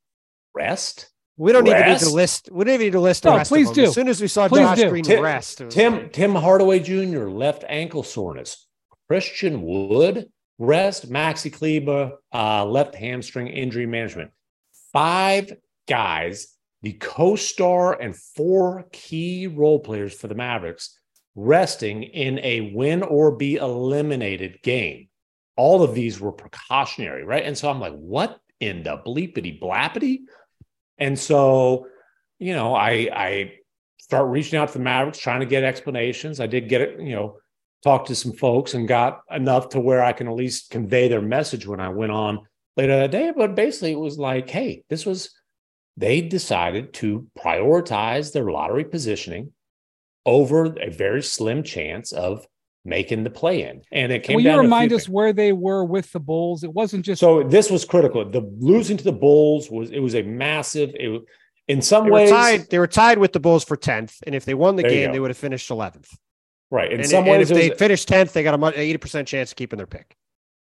Rest. 0.55 1.09
we 1.37 1.53
don't 1.53 1.67
even 1.67 1.79
need 1.81 1.87
Rest? 1.87 2.05
to 2.05 2.11
list. 2.15 2.49
We 2.53 2.65
don't 2.65 2.79
need 2.79 2.93
to 2.93 3.01
list 3.01 3.23
the 3.23 3.31
No, 3.31 3.37
rest 3.37 3.51
please 3.51 3.71
do. 3.71 3.85
As 3.85 3.95
soon 3.95 4.09
as 4.09 4.21
we 4.21 4.29
saw 4.29 4.49
Please 4.49 4.61
Josh 4.67 4.79
do. 4.79 4.89
Green 4.91 5.05
Tim- 5.05 5.23
rest, 5.23 5.63
Tim 5.71 5.93
like, 5.95 6.13
Tim 6.13 6.35
Hardaway 6.35 6.81
Jr. 6.81 7.29
left 7.29 7.65
ankle 7.69 8.03
soreness. 8.03 8.67
Christian 9.09 9.63
Wood 9.63 10.29
rest. 10.59 11.11
Maxi 11.11 11.53
Kleber 11.53 12.13
uh, 12.33 12.65
left 12.65 12.95
hamstring 12.95 13.49
injury 13.49 13.87
management. 13.87 14.31
Five 14.93 15.53
guys, 15.89 16.57
the 16.83 16.93
co-star 16.95 18.01
and 18.01 18.17
four 18.17 18.87
key 18.93 19.47
role 19.47 19.79
players 19.79 20.15
for 20.15 20.29
the 20.29 20.35
Mavericks, 20.35 20.99
resting 21.35 22.03
in 22.03 22.39
a 22.41 22.73
win 22.75 23.03
or 23.03 23.37
be 23.37 23.57
eliminated 23.57 24.63
game. 24.63 25.09
All 25.57 25.83
of 25.83 25.95
these 25.95 26.19
were 26.19 26.33
precautionary, 26.33 27.25
right? 27.25 27.45
And 27.45 27.57
so 27.57 27.71
I'm 27.71 27.81
like, 27.81 27.95
what 27.95 28.41
in 28.61 28.83
the 28.83 28.97
bleepity 29.07 29.61
blappity? 29.61 30.21
And 30.99 31.19
so, 31.19 31.87
you 32.39 32.55
know, 32.55 32.75
I 32.75 33.09
I 33.13 33.53
start 33.99 34.29
reaching 34.31 34.59
out 34.59 34.69
to 34.69 34.79
the 34.79 34.85
Mavericks, 34.85 35.19
trying 35.19 35.41
to 35.41 35.47
get 35.47 35.65
explanations. 35.65 36.41
I 36.41 36.47
did 36.47 36.69
get 36.69 36.81
it, 36.81 37.01
you 37.01 37.15
know, 37.15 37.37
talk 37.83 38.07
to 38.07 38.15
some 38.15 38.33
folks 38.33 38.75
and 38.75 38.89
got 38.89 39.21
enough 39.31 39.71
to 39.71 39.81
where 39.81 40.03
I 40.03 40.13
can 40.13 40.27
at 40.29 40.35
least 40.35 40.71
convey 40.71 41.09
their 41.09 41.23
message 41.23 41.67
when 41.67 41.81
I 41.81 41.91
went 41.91 42.13
on 42.13 42.41
later 42.77 42.97
that 42.99 43.11
day. 43.11 43.33
But 43.37 43.55
basically, 43.55 43.93
it 43.93 43.99
was 43.99 44.19
like, 44.19 44.49
hey, 44.51 44.85
this 44.89 45.05
was, 45.07 45.31
they 45.97 46.21
decided 46.21 46.93
to 46.95 47.27
prioritize 47.39 48.33
their 48.33 48.51
lottery 48.51 48.85
positioning 48.85 49.53
over 50.27 50.75
a 50.81 50.91
very 50.91 51.23
slim 51.23 51.63
chance 51.63 52.13
of 52.13 52.47
making 52.85 53.25
the 53.25 53.31
play 53.31 53.63
in. 53.63 53.83
And 53.93 54.11
it 54.13 54.23
came 54.23 54.37
Will 54.37 54.45
down 54.45 54.53
you 54.53 54.57
to 54.59 54.63
remind 54.63 54.93
us 54.93 55.03
things. 55.03 55.09
where 55.11 55.33
they 55.33 55.53
were 55.53 55.85
with 55.85 56.11
the 56.13 56.21
Bulls? 56.21 56.65
It 56.65 56.73
wasn't 56.73 57.05
just 57.05 57.21
So 57.21 57.43
this 57.43 57.71
was 57.71 57.85
critical. 57.85 58.29
The 58.29 58.41
losing 58.59 58.97
to 58.97 59.05
the 59.05 59.13
Bulls 59.13 59.71
was, 59.71 59.91
it 59.91 59.99
was 60.01 60.15
a 60.15 60.23
massive, 60.23 60.91
it, 60.99 61.09
was- 61.09 61.23
in 61.69 61.83
some 61.83 62.05
they 62.05 62.11
were 62.11 62.15
ways, 62.17 62.31
tied. 62.31 62.69
They 62.71 62.79
were 62.81 62.89
tied 62.89 63.19
with 63.19 63.33
the 63.33 63.39
Bulls 63.39 63.63
for 63.63 63.77
tenth, 63.77 64.17
and 64.27 64.35
if 64.35 64.45
they 64.45 64.55
won 64.55 64.75
the 64.75 64.83
game, 64.83 65.13
they 65.13 65.21
would 65.21 65.31
have 65.31 65.37
finished 65.37 65.71
eleventh. 65.71 66.09
right. 66.69 66.91
In 66.93 66.99
And, 67.01 67.09
some 67.09 67.19
and 67.25 67.31
ways, 67.31 67.49
if 67.51 67.57
they 67.57 67.69
was- 67.71 67.79
finished 67.79 68.09
tenth, 68.09 68.33
they 68.33 68.43
got 68.43 68.59
a 68.61 68.81
eighty 68.81 68.99
percent 68.99 69.29
chance 69.29 69.53
of 69.53 69.57
keeping 69.57 69.77
their 69.77 69.87
pick. 69.87 70.17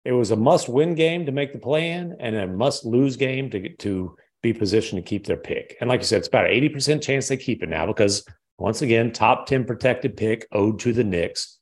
It 0.06 0.12
was 0.12 0.32
a 0.32 0.36
must 0.36 0.68
win 0.68 0.96
game 0.96 1.26
to 1.26 1.32
make 1.32 1.54
the 1.54 1.60
play 1.60 1.92
in 1.92 2.16
and 2.20 2.36
a 2.36 2.48
must 2.48 2.86
lose 2.86 3.16
game 3.16 3.50
to 3.52 3.76
to 3.78 4.16
be 4.42 4.54
positioned 4.54 5.04
to 5.04 5.10
keep 5.10 5.26
their 5.26 5.38
pick. 5.38 5.78
And 5.80 5.90
like 5.90 6.02
you 6.02 6.06
said, 6.06 6.20
it's 6.20 6.28
about 6.28 6.50
an 6.50 6.52
80% 6.52 7.02
chance 7.02 7.30
they 7.30 7.38
keep 7.38 7.64
it 7.64 7.70
now 7.70 7.88
because 7.88 8.26
once 8.58 8.82
again, 8.82 9.12
top 9.14 9.48
10 9.48 9.64
protected 9.64 10.18
pick 10.18 10.46
owed 10.52 10.80
to 10.82 10.92
the 10.92 11.04
Knicks 11.04 11.60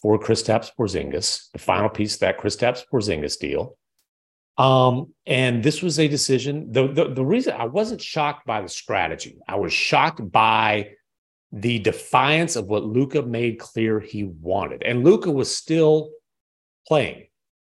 for 0.00 0.18
Kristaps 0.18 0.70
Porzingis, 0.76 1.50
the 1.52 1.58
final 1.58 1.88
piece 1.88 2.14
of 2.14 2.20
that 2.20 2.38
Kristaps 2.38 2.82
Porzingis 2.90 3.38
deal. 3.38 3.76
Um, 4.58 5.14
and 5.26 5.62
this 5.62 5.82
was 5.82 5.98
a 5.98 6.08
decision. 6.08 6.72
The, 6.72 6.88
the 6.88 7.14
the 7.14 7.24
reason 7.24 7.54
I 7.56 7.64
wasn't 7.64 8.02
shocked 8.02 8.46
by 8.46 8.60
the 8.60 8.68
strategy, 8.68 9.38
I 9.48 9.56
was 9.56 9.72
shocked 9.72 10.30
by 10.30 10.90
the 11.52 11.78
defiance 11.78 12.56
of 12.56 12.66
what 12.66 12.84
Luka 12.84 13.22
made 13.22 13.58
clear 13.58 14.00
he 14.00 14.24
wanted. 14.24 14.82
And 14.82 15.04
Luka 15.04 15.30
was 15.30 15.54
still 15.54 16.10
playing. 16.86 17.26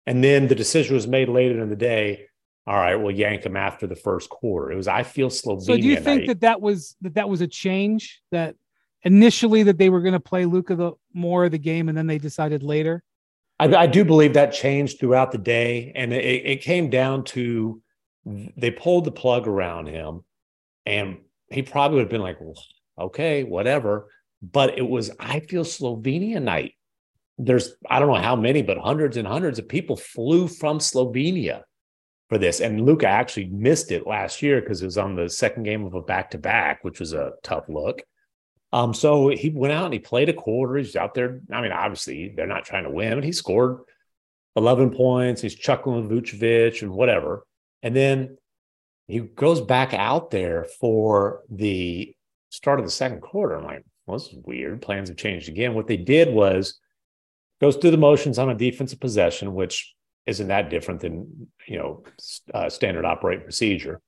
And 0.08 0.24
then 0.24 0.48
the 0.48 0.56
decision 0.56 0.96
was 0.96 1.06
made 1.06 1.28
later 1.28 1.62
in 1.62 1.70
the 1.70 1.76
day. 1.76 2.26
All 2.66 2.76
right, 2.76 2.96
we'll 2.96 3.16
yank 3.16 3.46
him 3.46 3.56
after 3.56 3.88
the 3.88 3.96
first 3.96 4.30
quarter. 4.30 4.72
It 4.72 4.76
was 4.76 4.88
I 4.88 5.04
feel 5.04 5.30
Slovenia. 5.30 5.66
so 5.66 5.76
do 5.76 5.84
you 5.84 5.98
think 5.98 6.22
night. 6.22 6.28
that 6.28 6.42
that 6.42 6.62
was 6.62 6.96
that 7.02 7.14
that 7.16 7.30
was 7.30 7.42
a 7.42 7.48
change 7.48 8.22
that 8.32 8.56
initially 9.04 9.64
that 9.64 9.78
they 9.78 9.90
were 9.90 10.02
going 10.02 10.14
to 10.14 10.20
play 10.20 10.46
Luka 10.46 10.76
the 10.76 10.94
more 11.14 11.46
of 11.46 11.52
the 11.52 11.60
game 11.60 11.88
and 11.88 11.98
then 11.98 12.08
they 12.08 12.18
decided 12.18 12.64
later? 12.64 13.04
I, 13.60 13.74
I 13.76 13.88
do 13.88 14.06
believe 14.06 14.34
that 14.34 14.54
changed 14.54 15.00
throughout 15.00 15.32
the 15.32 15.38
day, 15.38 15.92
and 15.96 16.14
it, 16.14 16.24
it 16.24 16.62
came 16.62 16.90
down 16.90 17.24
to 17.26 17.82
they 18.26 18.72
pulled 18.72 19.06
the 19.06 19.12
plug 19.12 19.48
around 19.48 19.88
him, 19.88 20.24
and 20.86 21.18
he 21.50 21.64
probably 21.64 21.96
would 21.96 22.04
have 22.04 22.12
been 22.12 22.22
like, 22.22 22.40
"Well, 22.40 22.62
"Okay, 23.00 23.44
whatever." 23.44 24.10
But 24.42 24.78
it 24.78 24.88
was 24.88 25.12
I 25.20 25.40
feel 25.40 25.64
Slovenia 25.64 26.42
night. 26.42 26.74
There's 27.38 27.74
I 27.90 28.00
don't 28.00 28.08
know 28.08 28.22
how 28.22 28.36
many, 28.36 28.62
but 28.62 28.78
hundreds 28.78 29.18
and 29.18 29.28
hundreds 29.28 29.60
of 29.60 29.68
people 29.68 29.96
flew 29.96 30.48
from 30.48 30.80
Slovenia 30.80 31.64
for 32.30 32.38
this, 32.38 32.60
and 32.60 32.86
Luka 32.86 33.08
actually 33.08 33.46
missed 33.46 33.92
it 33.92 34.08
last 34.08 34.42
year 34.42 34.60
because 34.60 34.82
it 34.82 34.86
was 34.86 34.98
on 34.98 35.16
the 35.16 35.30
second 35.30 35.64
game 35.64 35.86
of 35.86 35.94
a 35.94 36.02
back 36.02 36.32
to 36.32 36.38
back, 36.38 36.84
which 36.84 37.00
was 37.00 37.14
a 37.14 37.34
tough 37.44 37.66
look. 37.70 38.02
Um, 38.74 38.94
so 38.94 39.30
he 39.30 39.50
went 39.50 39.74
out 39.74 39.86
and 39.86 39.94
he 39.94 40.00
played 40.00 40.30
a 40.30 40.34
quarter. 40.34 40.76
He's 40.76 40.96
out 40.96 41.14
there. 41.14 41.40
I 41.52 41.62
mean, 41.62 41.72
obviously 41.72 42.34
they're 42.36 42.48
not 42.48 42.66
trying 42.66 42.84
to 42.84 42.90
win, 42.90 43.16
but 43.16 43.24
he 43.24 43.32
scored 43.32 43.80
11 44.56 44.92
points. 44.92 45.42
He's 45.42 45.56
chuckling 45.56 46.08
with 46.08 46.26
Vucevic 46.26 46.82
and 46.82 46.92
whatever. 46.92 47.46
And 47.82 47.96
then 47.96 48.38
he 49.08 49.20
goes 49.20 49.62
back 49.62 49.94
out 49.94 50.32
there 50.32 50.66
for 50.80 51.44
the 51.50 52.14
start 52.50 52.80
of 52.80 52.86
the 52.86 52.92
second 52.92 53.22
quarter. 53.22 53.56
I'm 53.56 53.64
like, 53.64 53.86
well, 54.06 54.18
this 54.18 54.28
is 54.28 54.40
weird. 54.44 54.82
Plans 54.82 55.10
have 55.10 55.18
changed 55.18 55.48
again. 55.48 55.74
What 55.74 55.88
they 55.88 55.98
did 55.98 56.34
was 56.34 56.80
goes 57.62 57.76
through 57.78 57.92
the 57.92 57.98
motions 57.98 58.40
on 58.40 58.50
a 58.50 58.56
defensive 58.56 59.00
possession, 59.00 59.54
which 59.54 59.94
isn't 60.26 60.48
that 60.48 60.70
different 60.70 61.00
than 61.02 61.48
you 61.68 61.78
know 61.78 62.04
uh, 62.54 62.70
standard 62.70 63.06
operating 63.06 63.44
procedure. 63.44 64.02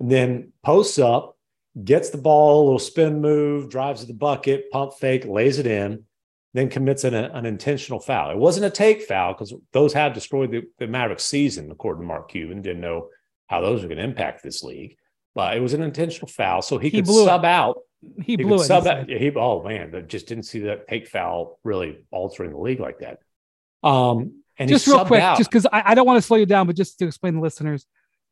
And 0.00 0.10
then 0.10 0.52
posts 0.64 0.98
up, 0.98 1.36
gets 1.84 2.10
the 2.10 2.18
ball, 2.18 2.62
a 2.62 2.64
little 2.64 2.78
spin 2.78 3.20
move, 3.20 3.70
drives 3.70 4.00
to 4.00 4.06
the 4.06 4.14
bucket, 4.14 4.70
pump 4.70 4.92
fake, 4.94 5.24
lays 5.24 5.58
it 5.58 5.66
in, 5.66 6.04
then 6.52 6.68
commits 6.68 7.04
an, 7.04 7.14
an 7.14 7.46
intentional 7.46 8.00
foul. 8.00 8.30
It 8.30 8.36
wasn't 8.38 8.66
a 8.66 8.70
take 8.70 9.02
foul 9.02 9.32
because 9.32 9.54
those 9.72 9.92
had 9.92 10.12
destroyed 10.12 10.50
the, 10.50 10.62
the 10.78 10.86
Mavericks 10.86 11.24
season, 11.24 11.70
according 11.70 12.02
to 12.02 12.06
Mark 12.06 12.30
Cuban. 12.30 12.62
Didn't 12.62 12.80
know 12.80 13.08
how 13.48 13.60
those 13.60 13.82
were 13.82 13.88
going 13.88 13.98
to 13.98 14.04
impact 14.04 14.42
this 14.42 14.62
league, 14.62 14.96
but 15.34 15.56
it 15.56 15.60
was 15.60 15.74
an 15.74 15.82
intentional 15.82 16.28
foul, 16.28 16.62
so 16.62 16.78
he, 16.78 16.88
He 16.90 16.98
could 16.98 17.06
blew 17.06 17.22
it. 17.22 17.26
sub 17.26 17.44
out. 17.44 17.78
He 18.22 18.36
blew 18.36 18.56
it. 18.56 18.64
sub 18.64 19.08
he 19.08 19.30
oh 19.36 19.62
man, 19.62 19.94
I 19.94 20.00
just 20.00 20.26
didn't 20.26 20.44
see 20.44 20.60
that 20.60 20.88
take 20.88 21.08
foul 21.08 21.58
really 21.64 22.04
altering 22.10 22.50
the 22.50 22.58
league 22.58 22.80
like 22.80 22.98
that. 23.00 23.18
Um, 23.82 24.42
and 24.58 24.68
just 24.68 24.86
real 24.86 25.04
quick, 25.04 25.22
out. 25.22 25.36
just 25.38 25.50
because 25.50 25.66
I, 25.66 25.82
I 25.86 25.94
don't 25.94 26.06
want 26.06 26.16
to 26.18 26.22
slow 26.22 26.36
you 26.36 26.46
down, 26.46 26.66
but 26.66 26.76
just 26.76 26.98
to 27.00 27.06
explain 27.06 27.34
to 27.34 27.40
listeners, 27.40 27.86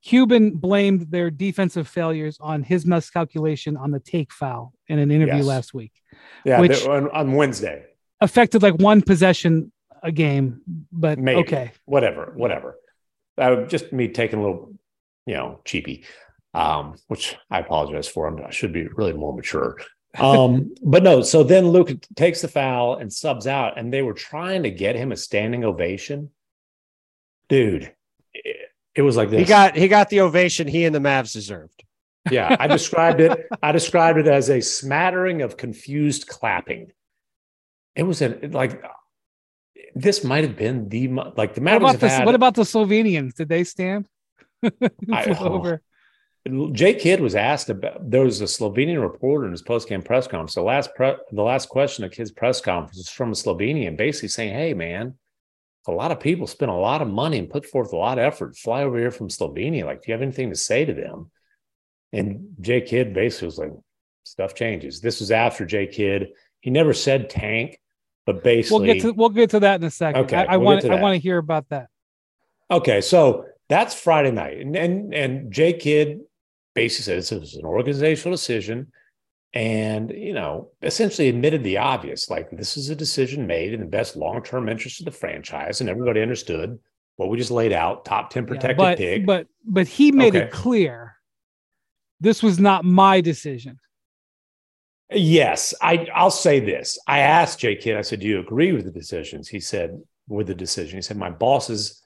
Cuban 0.04 0.50
blamed 0.52 1.10
their 1.10 1.30
defensive 1.30 1.86
failures 1.88 2.38
on 2.40 2.62
his 2.62 2.86
miscalculation 2.86 3.76
on 3.76 3.90
the 3.90 4.00
take 4.00 4.32
foul 4.32 4.72
in 4.88 4.98
an 4.98 5.10
interview 5.10 5.36
Yes. 5.36 5.44
last 5.44 5.74
week. 5.74 5.92
yeah, 6.44 6.60
which- 6.60 6.86
on, 6.86 7.10
on 7.10 7.32
Wednesday. 7.32 7.84
Affected 8.20 8.62
like 8.62 8.74
one 8.74 9.02
possession 9.02 9.72
a 10.02 10.12
game, 10.12 10.60
but 10.92 11.18
Maybe. 11.18 11.40
okay. 11.40 11.72
whatever, 11.86 12.32
whatever. 12.36 12.78
Uh, 13.36 13.62
just 13.64 13.92
me 13.92 14.08
taking 14.08 14.38
a 14.38 14.42
little, 14.42 14.74
you 15.26 15.34
know, 15.34 15.60
cheapy, 15.64 16.04
um, 16.54 16.96
which 17.08 17.36
I 17.50 17.60
apologize 17.60 18.08
for. 18.08 18.26
I'm, 18.26 18.44
I 18.44 18.50
should 18.50 18.72
be 18.72 18.86
really 18.88 19.12
more 19.12 19.34
mature. 19.34 19.78
um, 20.18 20.74
but 20.82 21.02
no, 21.02 21.22
so 21.22 21.42
then 21.42 21.68
Luke 21.68 21.90
takes 22.16 22.42
the 22.42 22.48
foul 22.48 22.96
and 22.96 23.12
subs 23.12 23.46
out, 23.46 23.78
and 23.78 23.92
they 23.92 24.02
were 24.02 24.14
trying 24.14 24.64
to 24.64 24.70
get 24.70 24.96
him 24.96 25.12
a 25.12 25.16
standing 25.16 25.64
ovation. 25.64 26.30
Dude, 27.48 27.92
it, 28.34 28.56
it 28.94 29.02
was 29.02 29.16
like 29.16 29.30
this. 29.30 29.40
He 29.40 29.46
got 29.46 29.76
he 29.76 29.88
got 29.88 30.10
the 30.10 30.20
ovation 30.20 30.68
he 30.68 30.84
and 30.84 30.94
the 30.94 31.00
Mavs 31.00 31.32
deserved. 31.32 31.82
Yeah, 32.30 32.56
I 32.58 32.66
described 32.66 33.20
it. 33.20 33.46
I 33.62 33.72
described 33.72 34.18
it 34.18 34.28
as 34.28 34.48
a 34.48 34.60
smattering 34.60 35.42
of 35.42 35.56
confused 35.56 36.28
clapping. 36.28 36.92
It 37.96 38.04
was 38.04 38.22
a 38.22 38.38
like 38.48 38.82
this 39.94 40.24
might 40.24 40.44
have 40.44 40.56
been 40.56 40.88
the 40.88 41.08
like 41.08 41.54
the 41.54 41.60
What 41.60 41.76
about 41.76 41.90
have 41.92 42.00
the 42.00 42.08
had, 42.08 42.26
what 42.26 42.34
about 42.34 42.54
the 42.54 42.62
Slovenians? 42.62 43.34
Did 43.34 43.48
they 43.48 43.64
stand? 43.64 44.06
I- 44.62 45.34
Flew 45.34 45.48
oh. 45.48 45.54
over. 45.54 45.82
Jay 46.72 46.94
Kidd 46.94 47.20
was 47.20 47.36
asked 47.36 47.70
about. 47.70 48.10
There 48.10 48.24
was 48.24 48.40
a 48.40 48.46
Slovenian 48.46 49.00
reporter 49.00 49.44
in 49.44 49.52
his 49.52 49.62
post-game 49.62 50.02
press 50.02 50.26
conference. 50.26 50.54
The 50.54 50.62
last 50.62 50.92
pre, 50.96 51.12
the 51.30 51.42
last 51.42 51.68
question 51.68 52.02
of 52.02 52.10
Kidd's 52.10 52.32
press 52.32 52.60
conference 52.60 52.96
was 52.96 53.08
from 53.08 53.30
a 53.30 53.34
Slovenian, 53.34 53.96
basically 53.96 54.28
saying, 54.28 54.52
"Hey, 54.52 54.74
man, 54.74 55.14
a 55.86 55.92
lot 55.92 56.10
of 56.10 56.18
people 56.18 56.48
spend 56.48 56.72
a 56.72 56.74
lot 56.74 57.00
of 57.00 57.06
money 57.06 57.38
and 57.38 57.48
put 57.48 57.64
forth 57.64 57.92
a 57.92 57.96
lot 57.96 58.18
of 58.18 58.24
effort. 58.24 58.56
Fly 58.56 58.82
over 58.82 58.98
here 58.98 59.12
from 59.12 59.28
Slovenia. 59.28 59.84
Like, 59.84 60.02
do 60.02 60.08
you 60.08 60.14
have 60.14 60.22
anything 60.22 60.50
to 60.50 60.56
say 60.56 60.84
to 60.84 60.92
them?" 60.92 61.30
And 62.12 62.56
Jay 62.60 62.80
Kidd 62.80 63.14
basically 63.14 63.46
was 63.46 63.58
like, 63.58 63.72
"Stuff 64.24 64.56
changes." 64.56 65.00
This 65.00 65.20
was 65.20 65.30
after 65.30 65.64
Jay 65.64 65.86
Kidd. 65.86 66.30
He 66.60 66.70
never 66.70 66.92
said 66.92 67.30
tank, 67.30 67.78
but 68.26 68.42
basically 68.42 68.86
We'll 68.86 68.94
get 68.94 69.02
to 69.02 69.12
we'll 69.12 69.28
get 69.28 69.50
to 69.50 69.60
that 69.60 69.80
in 69.80 69.86
a 69.86 69.92
second. 69.92 70.22
Okay, 70.22 70.36
I, 70.36 70.54
I 70.54 70.56
we'll 70.56 70.66
want 70.66 70.80
to 70.82 70.92
I 70.92 71.00
want 71.00 71.14
to 71.14 71.20
hear 71.20 71.38
about 71.38 71.68
that. 71.68 71.88
Okay, 72.68 73.00
so 73.00 73.44
that's 73.68 73.94
Friday 73.94 74.32
night, 74.32 74.58
and 74.58 74.74
and, 74.74 75.14
and 75.14 75.52
Jay 75.52 75.74
Kidd 75.74 76.22
basically 76.74 77.20
said 77.22 77.40
this 77.42 77.52
was 77.52 77.54
an 77.56 77.64
organizational 77.64 78.34
decision, 78.36 78.92
and 79.54 80.10
you 80.10 80.32
know 80.32 80.70
essentially 80.82 81.28
admitted 81.28 81.62
the 81.62 81.78
obvious, 81.78 82.30
like 82.30 82.50
this 82.50 82.76
is 82.76 82.90
a 82.90 82.96
decision 82.96 83.46
made 83.46 83.72
in 83.74 83.80
the 83.80 83.86
best 83.86 84.16
long 84.16 84.42
term 84.42 84.68
interest 84.68 85.00
of 85.00 85.04
the 85.06 85.10
franchise, 85.10 85.80
and 85.80 85.90
everybody 85.90 86.20
understood 86.22 86.78
what 87.16 87.28
we 87.28 87.36
just 87.38 87.50
laid 87.50 87.72
out: 87.72 88.04
top 88.04 88.30
ten 88.30 88.44
Yeah, 88.44 88.48
protected 88.48 88.76
but 88.76 88.98
pick. 88.98 89.26
but 89.26 89.46
but 89.64 89.86
he 89.86 90.12
made 90.12 90.34
Okay. 90.34 90.46
it 90.46 90.50
clear 90.50 91.16
this 92.20 92.42
was 92.42 92.58
not 92.60 92.84
my 92.84 93.20
decision. 93.20 93.78
Yes, 95.10 95.74
I 95.82 96.06
I'll 96.14 96.30
say 96.30 96.60
this. 96.60 96.98
I 97.06 97.18
asked 97.18 97.58
Jay 97.58 97.76
Kidd, 97.76 97.96
I 97.96 98.02
said, 98.02 98.20
Do 98.20 98.26
you 98.26 98.38
agree 98.40 98.72
with 98.72 98.84
the 98.86 98.90
decisions? 98.90 99.46
He 99.48 99.60
said, 99.60 100.00
with 100.26 100.46
the 100.46 100.54
decision. 100.54 100.96
He 100.96 101.02
said, 101.02 101.18
My 101.18 101.28
bosses, 101.30 102.02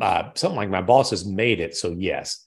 uh, 0.00 0.30
something 0.34 0.56
like 0.56 0.70
my 0.70 0.82
bosses 0.82 1.24
made 1.26 1.58
it. 1.58 1.74
So 1.76 1.90
yes. 1.98 2.46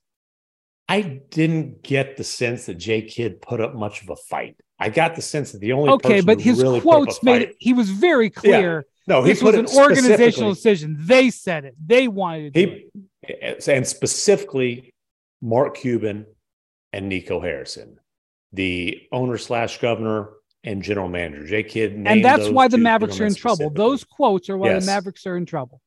I 0.88 1.02
didn't 1.30 1.82
get 1.84 2.16
the 2.18 2.24
sense 2.24 2.68
that 2.68 2.76
Jay 2.76 3.02
Kidd 3.02 3.42
put 3.42 3.60
up 3.60 3.74
much 3.74 4.04
of 4.04 4.10
a 4.10 4.16
fight. 4.16 4.56
I 4.80 4.90
got 4.90 5.16
the 5.16 5.22
sense 5.22 5.52
that 5.52 5.60
the 5.60 5.72
only 5.74 5.90
Okay, 5.90 6.16
person 6.16 6.26
but 6.26 6.42
who 6.42 6.50
his 6.52 6.62
really 6.62 6.82
put 6.82 6.90
up 6.90 7.02
a 7.02 7.06
quotes 7.06 7.24
made 7.24 7.42
it. 7.42 7.56
He 7.60 7.74
was 7.74 7.90
very 7.90 8.30
clear. 8.30 8.86
No, 9.08 9.22
he 9.24 9.32
this 9.32 9.42
put 9.42 9.56
was 9.56 9.72
an 9.72 9.80
organizational 9.80 10.54
decision. 10.54 10.98
They 11.00 11.30
said 11.30 11.66
it. 11.66 11.76
They 11.84 12.08
wanted 12.08 12.54
to 12.54 12.60
he 12.60 12.90
and 13.68 13.88
specifically 13.88 14.94
Mark 15.42 15.78
Cuban 15.78 16.26
and 16.94 17.10
Nico 17.10 17.40
Harrison, 17.40 17.98
the 18.54 19.02
owner 19.12 19.38
slash 19.38 19.80
governor 19.80 20.30
and 20.64 20.82
general 20.82 21.08
manager. 21.08 21.46
Jay 21.46 21.64
Kidd, 21.64 21.94
named 21.94 22.08
and 22.08 22.26
that's 22.26 22.50
why 22.50 22.68
the 22.68 22.78
Mavericks 22.78 23.20
are 23.20 23.26
in 23.26 23.34
trouble. 23.36 23.70
Those 23.70 24.04
quotes 24.04 24.50
are 24.50 24.58
why 24.58 24.70
Yes. 24.70 24.86
the 24.86 24.92
Mavericks 24.92 25.26
are 25.26 25.38
in 25.38 25.46
trouble. 25.46 25.82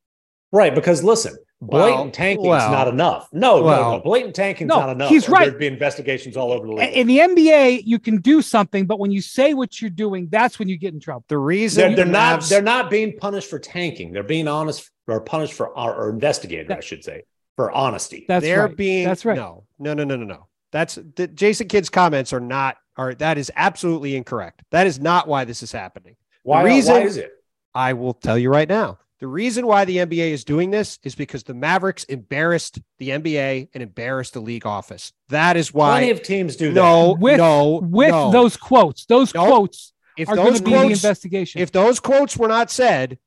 right 0.52 0.74
because 0.74 1.04
listen, 1.04 1.36
blatant 1.60 1.96
Well, 2.04 2.10
tanking 2.10 2.44
is 2.44 2.48
well, 2.50 2.70
not 2.70 2.88
enough. 2.88 3.28
No, 3.32 3.58
no, 3.58 3.62
well, 3.64 3.92
no, 3.92 4.00
blatant 4.00 4.34
tanking 4.34 4.66
is 4.66 4.68
no, 4.68 4.80
not 4.80 4.90
enough. 4.90 5.08
he's 5.08 5.28
right. 5.28 5.46
There'd 5.48 5.58
be 5.58 5.66
investigations 5.66 6.36
all 6.36 6.52
over 6.52 6.66
the 6.66 6.72
league. 6.72 6.92
In 6.92 7.06
the 7.06 7.18
NBA, 7.18 7.82
you 7.84 7.98
can 7.98 8.20
do 8.20 8.42
something, 8.42 8.86
but 8.86 8.98
when 8.98 9.10
you 9.10 9.20
say 9.20 9.54
what 9.54 9.80
you're 9.80 9.90
doing, 9.90 10.28
that's 10.30 10.58
when 10.58 10.68
you 10.68 10.76
get 10.78 10.94
in 10.94 11.00
trouble. 11.00 11.24
The 11.28 11.38
reason 11.38 11.88
they're, 11.88 11.96
they're 11.96 12.04
not. 12.06 12.40
Mavs- 12.40 12.48
They're 12.48 12.62
not 12.62 12.90
being 12.90 13.16
punished 13.18 13.50
for 13.50 13.58
tanking. 13.58 14.12
They're 14.12 14.22
being 14.22 14.46
honest 14.48 14.90
or 15.06 15.20
punished 15.20 15.54
for 15.54 15.68
or, 15.68 15.94
or 15.94 16.10
investigated, 16.10 16.70
I 16.70 16.80
should 16.80 17.02
say, 17.02 17.24
for 17.56 17.70
honesty. 17.72 18.24
That's 18.28 18.44
they're 18.44 18.66
right. 18.66 18.76
being 18.76 19.04
That's 19.06 19.24
right. 19.24 19.36
No, 19.36 19.64
no, 19.78 19.94
no, 19.94 20.04
no, 20.04 20.16
no, 20.16 20.24
no. 20.24 20.46
That's 20.70 20.96
the 21.16 21.26
Jason 21.26 21.66
Kidd's 21.66 21.88
comments 21.88 22.32
are 22.32 22.40
not 22.40 22.76
are 22.96 23.14
that 23.14 23.38
is 23.38 23.50
absolutely 23.56 24.16
incorrect. 24.16 24.62
That 24.70 24.86
is 24.86 25.00
not 25.00 25.26
why 25.26 25.44
this 25.44 25.62
is 25.62 25.72
happening. 25.72 26.16
why, 26.42 26.62
reason- 26.62 26.94
why 26.94 27.00
is 27.02 27.16
it? 27.16 27.32
I 27.74 27.92
will 27.94 28.14
tell 28.14 28.36
you 28.38 28.50
right 28.50 28.68
now. 28.68 28.98
The 29.20 29.26
reason 29.26 29.66
why 29.66 29.84
the 29.84 29.96
NBA 29.96 30.30
is 30.30 30.44
doing 30.44 30.70
this 30.70 30.98
is 31.02 31.14
because 31.16 31.42
the 31.42 31.54
Mavericks 31.54 32.04
embarrassed 32.04 32.78
the 32.98 33.08
NBA 33.10 33.68
and 33.74 33.82
embarrassed 33.82 34.34
the 34.34 34.40
league 34.40 34.64
office. 34.64 35.12
That 35.28 35.56
is 35.56 35.74
why. 35.74 35.98
Plenty 35.98 36.10
of 36.12 36.22
teams 36.22 36.54
do 36.56 36.68
that. 36.68 36.74
no, 36.74 37.16
With- 37.18 37.38
no, 37.38 37.80
With 37.82 38.10
no. 38.10 38.30
those 38.30 38.56
quotes, 38.56 39.06
those 39.06 39.34
Nope. 39.34 39.48
quotes 39.48 39.92
if 40.16 40.28
are 40.28 40.36
going 40.36 40.48
those 40.50 40.58
to 40.58 40.64
be 40.64 40.70
the 40.70 40.76
quotes, 40.78 40.94
investigation. 41.04 41.60
if 41.60 41.72
those 41.72 41.98
quotes 41.98 42.36
were 42.36 42.46
not 42.48 42.70
said, 42.70 43.18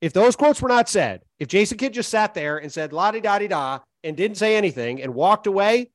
if 0.00 0.12
those 0.14 0.34
quotes 0.34 0.62
were 0.62 0.68
not 0.68 0.88
said, 0.88 1.22
if 1.38 1.48
Jason 1.48 1.76
Kidd 1.78 1.92
just 1.92 2.10
sat 2.10 2.32
there 2.34 2.56
and 2.58 2.72
said 2.72 2.92
la 2.94 3.10
di 3.10 3.20
da 3.20 3.38
di 3.38 3.48
da 3.48 3.80
and 4.02 4.16
didn't 4.16 4.38
say 4.38 4.56
anything 4.56 5.02
and 5.02 5.14
walked 5.14 5.46
away, 5.46 5.90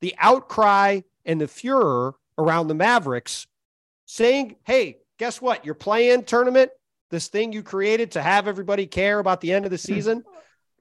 the 0.00 0.14
outcry 0.18 1.00
and 1.24 1.40
the 1.40 1.46
furor 1.48 2.14
around 2.38 2.66
the 2.68 2.74
Mavericks 2.74 3.46
saying, 4.06 4.56
"Hey, 4.64 4.98
guess 5.18 5.40
what? 5.40 5.64
You're 5.64 5.74
playing 5.74 6.24
tournament, 6.24 6.70
this 7.10 7.28
thing 7.28 7.52
you 7.52 7.62
created 7.62 8.12
to 8.12 8.22
have 8.22 8.48
everybody 8.48 8.86
care 8.86 9.18
about 9.18 9.40
the 9.40 9.52
end 9.52 9.64
of 9.64 9.70
the 9.70 9.76
hmm. 9.76 9.94
season." 9.94 10.24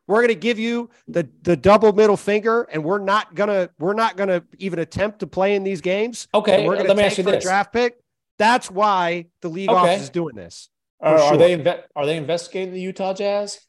We're 0.08 0.22
going 0.22 0.30
to 0.30 0.36
give 0.36 0.58
you 0.58 0.90
the 1.08 1.30
the 1.44 1.56
double 1.56 1.94
middle 1.94 2.18
finger, 2.18 2.64
and 2.64 2.84
we're 2.84 2.98
not 2.98 3.36
gonna 3.36 3.70
we're 3.78 3.94
not 3.94 4.18
gonna 4.18 4.42
even 4.58 4.80
attempt 4.80 5.20
to 5.20 5.28
play 5.28 5.54
in 5.54 5.64
these 5.64 5.82
games. 5.82 6.28
Okay, 6.34 6.66
we're 6.66 6.78
going 6.78 6.88
let 6.88 6.94
to 6.94 6.98
me 6.98 7.04
ask 7.04 7.16
take 7.18 7.26
you 7.28 7.32
a 7.32 7.36
this: 7.36 7.44
draft 7.44 7.72
pick. 7.72 8.00
That's 8.40 8.72
why 8.72 9.28
the 9.42 9.50
league 9.50 9.70
Okay. 9.70 9.78
office 9.78 10.04
is 10.04 10.10
doing 10.10 10.36
this. 10.36 10.70
Uh, 11.00 11.10
are, 11.10 11.18
for 11.18 11.24
are 11.26 11.38
they 11.38 11.56
inve- 11.56 11.84
are 11.96 12.06
they 12.08 12.18
investigating 12.18 12.74
the 12.74 12.82
Utah 12.82 13.14
Jazz? 13.14 13.60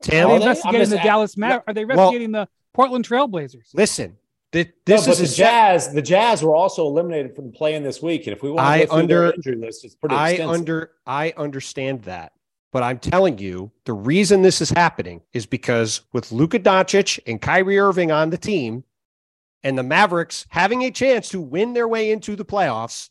Tim, 0.00 0.28
are 0.28 0.30
Are 0.30 0.38
they 0.38 0.44
they? 0.46 0.50
Investigating 0.50 0.88
the 0.88 1.00
a- 1.00 1.04
Dallas 1.04 1.36
Mavericks? 1.36 1.64
Are 1.68 1.74
they 1.74 1.84
Well- 1.84 1.98
investigating 1.98 2.32
the 2.32 2.48
Portland 2.72 3.06
Trailblazers? 3.06 3.74
listen. 3.74 4.16
Th- 4.64 4.74
No, 4.88 4.96
this 4.96 5.06
but 5.06 5.20
is 5.20 5.30
the 5.30 5.36
Jazz. 5.36 5.92
The 5.92 6.02
Jazz 6.02 6.42
were 6.42 6.54
also 6.54 6.86
eliminated 6.86 7.34
from 7.34 7.52
playing 7.52 7.82
this 7.82 8.02
week, 8.02 8.26
and 8.26 8.36
if 8.36 8.42
we 8.42 8.50
want 8.50 8.66
I 8.66 8.80
to 8.80 8.86
go 8.86 9.06
their 9.06 9.24
under- 9.26 9.34
injury 9.34 9.56
list, 9.56 9.84
it's 9.84 9.94
pretty 9.94 10.14
I 10.14 10.30
extensive. 10.30 10.54
under 10.54 10.90
I 11.06 11.32
understand 11.36 12.02
that, 12.02 12.32
but 12.72 12.82
I'm 12.82 12.98
telling 12.98 13.38
you, 13.38 13.70
the 13.84 13.92
reason 13.92 14.42
this 14.42 14.60
is 14.60 14.70
happening 14.70 15.22
is 15.32 15.46
because 15.46 16.02
with 16.12 16.32
Luka 16.32 16.58
Doncic 16.58 17.18
and 17.26 17.40
Kyrie 17.40 17.78
Irving 17.78 18.10
on 18.12 18.30
the 18.30 18.38
team, 18.38 18.84
and 19.62 19.76
the 19.76 19.82
Mavericks 19.82 20.46
having 20.50 20.82
a 20.82 20.90
chance 20.90 21.28
to 21.30 21.40
win 21.40 21.72
their 21.72 21.88
way 21.88 22.10
into 22.10 22.36
the 22.36 22.44
playoffs, 22.44 23.10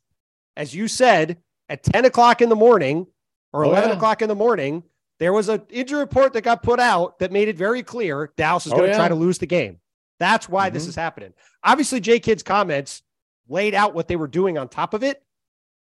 as 0.55 0.73
you 0.73 0.87
said, 0.87 1.37
at 1.67 1.83
10 1.83 2.05
o'clock 2.05 2.41
in 2.41 2.47
the 2.49 2.55
morning 2.55 3.07
or 3.51 3.65
Oh, 3.65 3.69
11 3.69 3.89
yeah. 3.89 3.95
o'clock 3.97 4.21
in 4.21 4.29
the 4.29 4.35
morning, 4.35 4.83
there 5.19 5.33
was 5.33 5.49
an 5.49 5.63
injury 5.69 5.99
report 5.99 6.31
that 6.33 6.41
got 6.43 6.61
put 6.63 6.79
out 6.79 7.19
that 7.19 7.31
made 7.31 7.47
it 7.49 7.57
very 7.57 7.83
clear 7.83 8.31
Dallas 8.37 8.65
is 8.67 8.71
Oh, 8.73 8.77
going 8.77 8.89
to 8.91 8.95
try 8.95 9.07
to 9.09 9.15
lose 9.15 9.37
the 9.37 9.45
game. 9.47 9.79
That's 10.20 10.47
why 10.47 10.70
this 10.70 10.86
Mhm. 10.86 10.89
is 10.89 10.95
happening. 10.95 11.34
Obviously, 11.63 11.99
J 11.99 12.20
Kidd's 12.20 12.43
comments 12.43 13.01
laid 13.47 13.74
out 13.74 13.93
what 13.93 14.07
they 14.07 14.16
were 14.16 14.28
doing 14.28 14.57
on 14.57 14.70
top 14.70 14.93
of 14.93 15.03
it. 15.03 15.22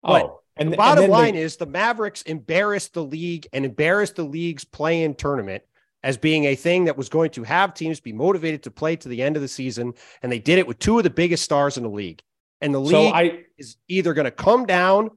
But 0.03 0.25
oh, 0.25 0.41
and 0.57 0.71
the 0.71 0.77
bottom 0.77 1.03
then 1.03 1.09
line 1.09 1.35
is 1.35 1.57
the 1.57 1.65
Mavericks 1.65 2.21
embarrassed 2.23 2.93
the 2.93 3.03
league 3.03 3.47
and 3.53 3.65
embarrassed 3.65 4.15
the 4.15 4.23
league's 4.23 4.63
play-in 4.63 5.15
tournament 5.15 5.63
as 6.03 6.17
being 6.17 6.45
a 6.45 6.55
thing 6.55 6.85
that 6.85 6.97
was 6.97 7.09
going 7.09 7.31
to 7.31 7.43
have 7.43 7.73
teams 7.73 7.99
be 7.99 8.13
motivated 8.13 8.61
to 8.63 8.71
play 8.71 8.95
to 8.95 9.09
the 9.09 9.23
end 9.23 9.35
of 9.35 9.41
the 9.41 9.47
season, 9.47 9.93
and 10.21 10.31
they 10.31 10.37
did 10.37 10.59
it 10.59 10.67
with 10.67 10.77
two 10.77 10.97
of 10.97 11.03
the 11.03 11.09
biggest 11.09 11.43
stars 11.43 11.77
in 11.77 11.83
the 11.83 11.89
league. 11.89 12.21
And 12.61 12.73
the 12.73 12.85
so 12.85 13.03
league 13.03 13.13
I 13.13 13.39
is 13.57 13.77
either 13.87 14.13
going 14.13 14.25
to 14.25 14.31
come 14.31 14.65
down 14.65 15.09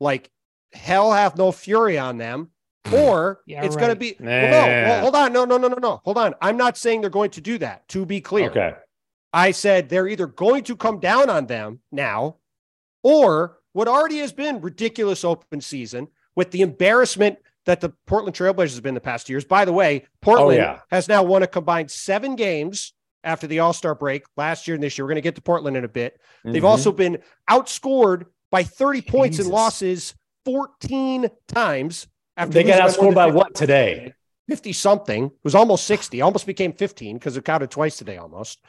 like 0.00 0.30
hell 0.72 1.12
hath 1.12 1.36
no 1.36 1.52
fury 1.52 1.98
on 1.98 2.18
them, 2.18 2.50
or 2.92 3.40
Yeah, 3.46 3.64
it's 3.64 3.76
going 3.76 3.88
to 3.88 3.92
right. 3.92 3.98
be. 3.98 4.16
Well, 4.20 4.50
no, 4.50 4.66
well, 4.66 5.00
hold 5.02 5.16
on, 5.16 5.32
no, 5.32 5.44
no, 5.44 5.56
no, 5.56 5.68
no, 5.68 5.76
no, 5.76 6.00
hold 6.04 6.18
on. 6.18 6.34
I'm 6.40 6.56
not 6.56 6.76
saying 6.76 7.00
they're 7.00 7.10
going 7.10 7.30
to 7.32 7.40
do 7.40 7.58
that. 7.58 7.86
To 7.88 8.04
be 8.06 8.20
clear, 8.20 8.50
okay. 8.50 8.72
I 9.32 9.50
said 9.52 9.88
they're 9.88 10.08
either 10.08 10.26
going 10.26 10.64
to 10.64 10.76
come 10.76 10.98
down 11.00 11.30
on 11.30 11.46
them 11.46 11.80
now, 11.90 12.36
or 13.02 13.58
what 13.72 13.88
already 13.88 14.18
has 14.18 14.32
been 14.32 14.60
ridiculous 14.60 15.24
open 15.24 15.60
season 15.60 16.08
with 16.34 16.50
the 16.50 16.60
embarrassment 16.62 17.38
that 17.64 17.80
the 17.80 17.90
Portland 18.06 18.36
Trailblazers 18.36 18.70
has 18.70 18.80
been 18.80 18.94
the 18.94 19.00
past 19.00 19.28
years. 19.28 19.44
By 19.44 19.64
the 19.64 19.72
way, 19.72 20.06
Portland 20.20 20.58
yeah. 20.58 20.80
has 20.90 21.08
now 21.08 21.22
won 21.22 21.42
a 21.42 21.46
combined 21.46 21.90
seven 21.90 22.34
games 22.36 22.92
after 23.24 23.46
the 23.46 23.60
All 23.60 23.72
Star 23.72 23.94
break 23.94 24.24
last 24.36 24.66
year 24.66 24.74
and 24.74 24.82
this 24.82 24.98
year. 24.98 25.04
We're 25.04 25.10
going 25.10 25.16
to 25.16 25.20
get 25.22 25.36
to 25.36 25.42
Portland 25.42 25.76
in 25.76 25.84
a 25.84 25.88
bit. 25.88 26.20
They've 26.44 26.62
Mhm. 26.62 26.66
also 26.66 26.90
been 26.90 27.18
outscored 27.48 28.26
by 28.50 28.64
30 28.64 29.00
points 29.02 29.38
in 29.38 29.48
losses 29.48 30.14
14 30.44 31.30
times. 31.46 32.08
After 32.36 32.52
they 32.54 32.64
got 32.64 32.80
outscored 32.80 33.14
by 33.14 33.26
50 33.26 33.36
what 33.36 33.54
today? 33.54 34.14
50 34.48 34.72
something. 34.72 35.24
It 35.26 35.32
was 35.44 35.54
almost 35.54 35.86
60, 35.86 36.20
almost 36.20 36.46
became 36.46 36.72
15 36.72 37.16
because 37.18 37.36
it 37.36 37.44
counted 37.44 37.70
twice 37.70 37.96
today 37.96 38.16
almost. 38.16 38.60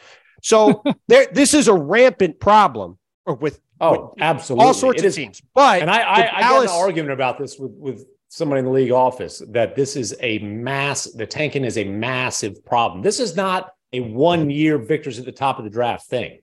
So 0.42 0.84
there, 1.08 1.28
this 1.32 1.54
is 1.54 1.68
a 1.68 1.74
rampant 1.74 2.40
problem 2.40 2.98
with 3.26 3.60
Oh, 3.82 4.14
absolutely. 4.20 4.66
all 4.66 4.74
sorts 4.74 5.00
It 5.02 5.06
of 5.06 5.10
is- 5.10 5.16
teams. 5.16 5.42
But 5.54 5.82
And 5.82 5.90
I, 5.92 6.00
I, 6.02 6.38
I 6.38 6.42
got 6.42 6.64
an 6.64 6.70
argument 6.70 7.12
about 7.12 7.38
this 7.38 7.58
with, 7.60 7.72
with 7.72 8.06
somebody 8.30 8.60
in 8.60 8.66
the 8.66 8.72
league 8.72 8.92
office 8.92 9.42
that 9.50 9.76
this 9.76 9.96
is 9.96 10.16
a 10.22 10.40
mass, 10.40 11.04
the 11.06 11.26
tanking 11.26 11.66
is 11.66 11.78
a 11.78 11.84
massive 11.84 12.64
problem. 12.66 13.02
This 13.02 13.20
is 13.20 13.36
not 13.36 13.72
a 13.92 14.00
one 14.00 14.50
year 14.50 14.78
victors 14.78 15.20
at 15.20 15.26
the 15.26 15.32
top 15.32 15.58
of 15.58 15.66
the 15.66 15.70
draft 15.70 16.08
thing. 16.08 16.40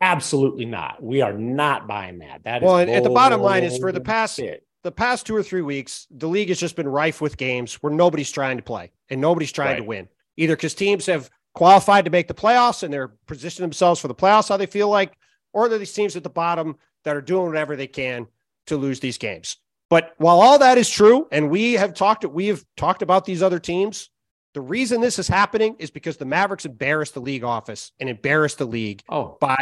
Absolutely 0.00 0.64
not. 0.64 1.02
We 1.02 1.20
are 1.22 1.32
not 1.32 1.86
buying 1.88 2.18
that. 2.20 2.44
That 2.44 2.62
well, 2.62 2.76
and 2.78 3.04
the 3.04 3.10
bottom 3.10 3.40
line 3.42 3.64
is 3.64 3.78
for 3.78 3.90
the 3.92 4.00
past 4.00 4.38
bullshit. 4.38 4.64
The 4.82 4.92
past 4.92 5.26
two 5.26 5.36
or 5.36 5.42
three 5.42 5.62
weeks, 5.62 6.06
the 6.10 6.28
league 6.28 6.48
has 6.48 6.58
just 6.58 6.76
been 6.76 6.88
rife 6.88 7.20
with 7.20 7.36
games 7.36 7.74
where 7.74 7.92
nobody's 7.92 8.30
trying 8.30 8.56
to 8.56 8.62
play 8.62 8.90
and 9.08 9.20
nobody's 9.20 9.52
trying 9.52 9.76
to 9.76 9.84
win. 9.84 10.08
Either 10.36 10.56
because 10.56 10.74
teams 10.74 11.06
have 11.06 11.30
qualified 11.54 12.04
to 12.04 12.10
make 12.10 12.28
the 12.28 12.34
playoffs 12.34 12.82
and 12.82 12.92
they're 12.92 13.12
positioning 13.26 13.68
themselves 13.68 14.00
for 14.00 14.08
the 14.08 14.14
playoffs 14.14 14.48
how 14.48 14.56
they 14.56 14.66
feel 14.66 14.88
like, 14.88 15.16
or 15.52 15.68
they're 15.68 15.78
these 15.78 15.92
teams 15.92 16.16
at 16.16 16.22
the 16.22 16.30
bottom 16.30 16.76
that 17.04 17.16
are 17.16 17.20
doing 17.20 17.46
whatever 17.46 17.76
they 17.76 17.86
can 17.86 18.26
to 18.66 18.76
lose 18.76 19.00
these 19.00 19.18
games. 19.18 19.56
But 19.90 20.14
while 20.18 20.40
all 20.40 20.58
that 20.60 20.78
is 20.78 20.88
true, 20.88 21.26
and 21.32 21.50
we 21.50 21.72
have 21.74 21.94
talked 21.94 22.24
we 22.24 22.46
have 22.46 22.64
talked 22.76 23.02
about 23.02 23.24
these 23.24 23.42
other 23.42 23.58
teams, 23.58 24.08
the 24.54 24.60
reason 24.60 25.00
this 25.00 25.18
is 25.18 25.28
happening 25.28 25.76
is 25.78 25.90
because 25.90 26.16
the 26.16 26.24
Mavericks 26.24 26.64
embarrassed 26.64 27.14
the 27.14 27.20
league 27.20 27.44
office 27.44 27.92
and 27.98 28.08
embarrassed 28.08 28.58
the 28.58 28.66
league 28.66 29.02
oh, 29.08 29.36
by- 29.40 29.56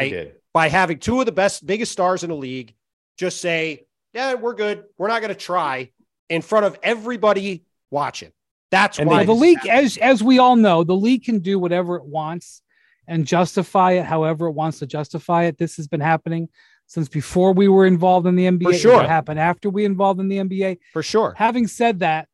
by 0.53 0.69
having 0.69 0.99
two 0.99 1.21
of 1.21 1.27
the 1.27 1.33
best, 1.33 1.67
biggest 1.67 1.93
stars 1.93 2.23
in 2.25 2.31
the 2.31 2.37
league 2.37 2.75
just 3.19 3.41
say, 3.41 3.87
Yeah, 4.15 4.35
we're 4.35 4.55
good. 4.55 4.85
We're 4.97 5.09
not 5.09 5.21
going 5.21 5.35
to 5.35 5.39
try 5.41 5.91
in 6.29 6.43
front 6.43 6.67
of 6.67 6.79
everybody 6.83 7.65
watching. 7.91 8.33
That's 8.71 8.99
And 8.99 9.09
why 9.09 9.25
the 9.25 9.33
league, 9.35 9.59
happened. 9.59 9.87
as 9.87 9.97
as 9.97 10.23
we 10.23 10.39
all 10.39 10.57
know, 10.57 10.85
the 10.85 10.95
league 10.97 11.25
can 11.25 11.39
do 11.39 11.59
whatever 11.59 11.97
it 11.97 12.05
wants 12.05 12.61
and 13.07 13.27
justify 13.27 13.93
it 13.93 14.05
however 14.05 14.47
it 14.47 14.53
wants 14.53 14.81
to 14.81 14.87
justify 14.87 15.45
it. 15.45 15.57
This 15.57 15.77
has 15.79 15.89
been 15.89 16.01
happening 16.01 16.49
since 16.87 17.09
before 17.09 17.53
we 17.55 17.67
were 17.69 17.87
involved 17.87 18.27
in 18.27 18.37
the 18.37 18.45
NBA. 18.47 18.75
It 18.75 18.79
sure. 18.79 19.03
happened 19.05 19.39
after 19.41 19.71
we 19.71 19.85
involved 19.87 20.21
in 20.21 20.29
the 20.29 20.37
NBA. 20.39 20.79
for 20.93 21.03
sure. 21.03 21.35
Having 21.39 21.69
said 21.69 22.01
that, 22.01 22.29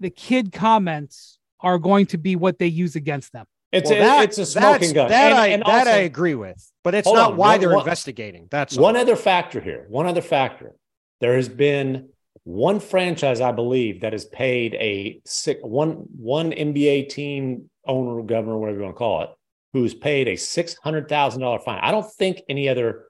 the 0.00 0.10
kid 0.10 0.52
comments 0.52 1.38
are 1.60 1.78
going 1.78 2.06
to 2.06 2.18
be 2.18 2.34
what 2.36 2.58
they 2.58 2.66
use 2.66 2.96
against 2.96 3.32
them. 3.32 3.46
It's 3.72 3.88
Well, 3.90 3.98
a, 4.00 4.02
that- 4.04 4.24
it's 4.24 4.38
a 4.38 4.46
smoking 4.46 4.92
gun. 4.92 5.08
That, 5.08 5.30
And- 5.32 5.38
I, 5.38 5.46
and 5.48 5.62
that 5.66 5.86
I 5.86 5.98
agree 5.98 6.34
with, 6.34 6.68
but 6.82 6.94
it's 6.96 7.06
not 7.06 7.32
on. 7.32 7.36
why 7.36 7.50
One- 7.52 7.60
they're 7.60 7.70
one- 7.70 7.80
investigating. 7.80 8.48
That's 8.50 8.76
One 8.76 8.96
all. 8.96 9.02
other 9.02 9.14
factor 9.16 9.60
here. 9.60 9.86
One 9.88 10.06
other 10.06 10.20
factor. 10.22 10.74
There 11.20 11.36
has 11.36 11.48
been 11.48 12.10
one 12.44 12.80
franchise, 12.80 13.40
I 13.40 13.52
believe, 13.52 14.00
that 14.00 14.12
has 14.12 14.24
paid 14.24 14.74
a 14.74 15.20
sick 15.24 15.58
one 15.62 16.04
one 16.16 16.52
NBA 16.52 17.08
team 17.08 17.70
owner, 17.86 18.22
governor, 18.22 18.58
whatever 18.58 18.78
you 18.78 18.84
want 18.84 18.94
to 18.94 18.98
call 18.98 19.22
it, 19.22 19.30
who's 19.72 19.94
paid 19.94 20.28
a 20.28 20.36
six 20.36 20.76
hundred 20.76 21.08
thousand 21.08 21.40
dollar 21.40 21.58
fine. 21.58 21.80
I 21.82 21.90
don't 21.90 22.10
think 22.14 22.42
any 22.48 22.68
other 22.68 23.08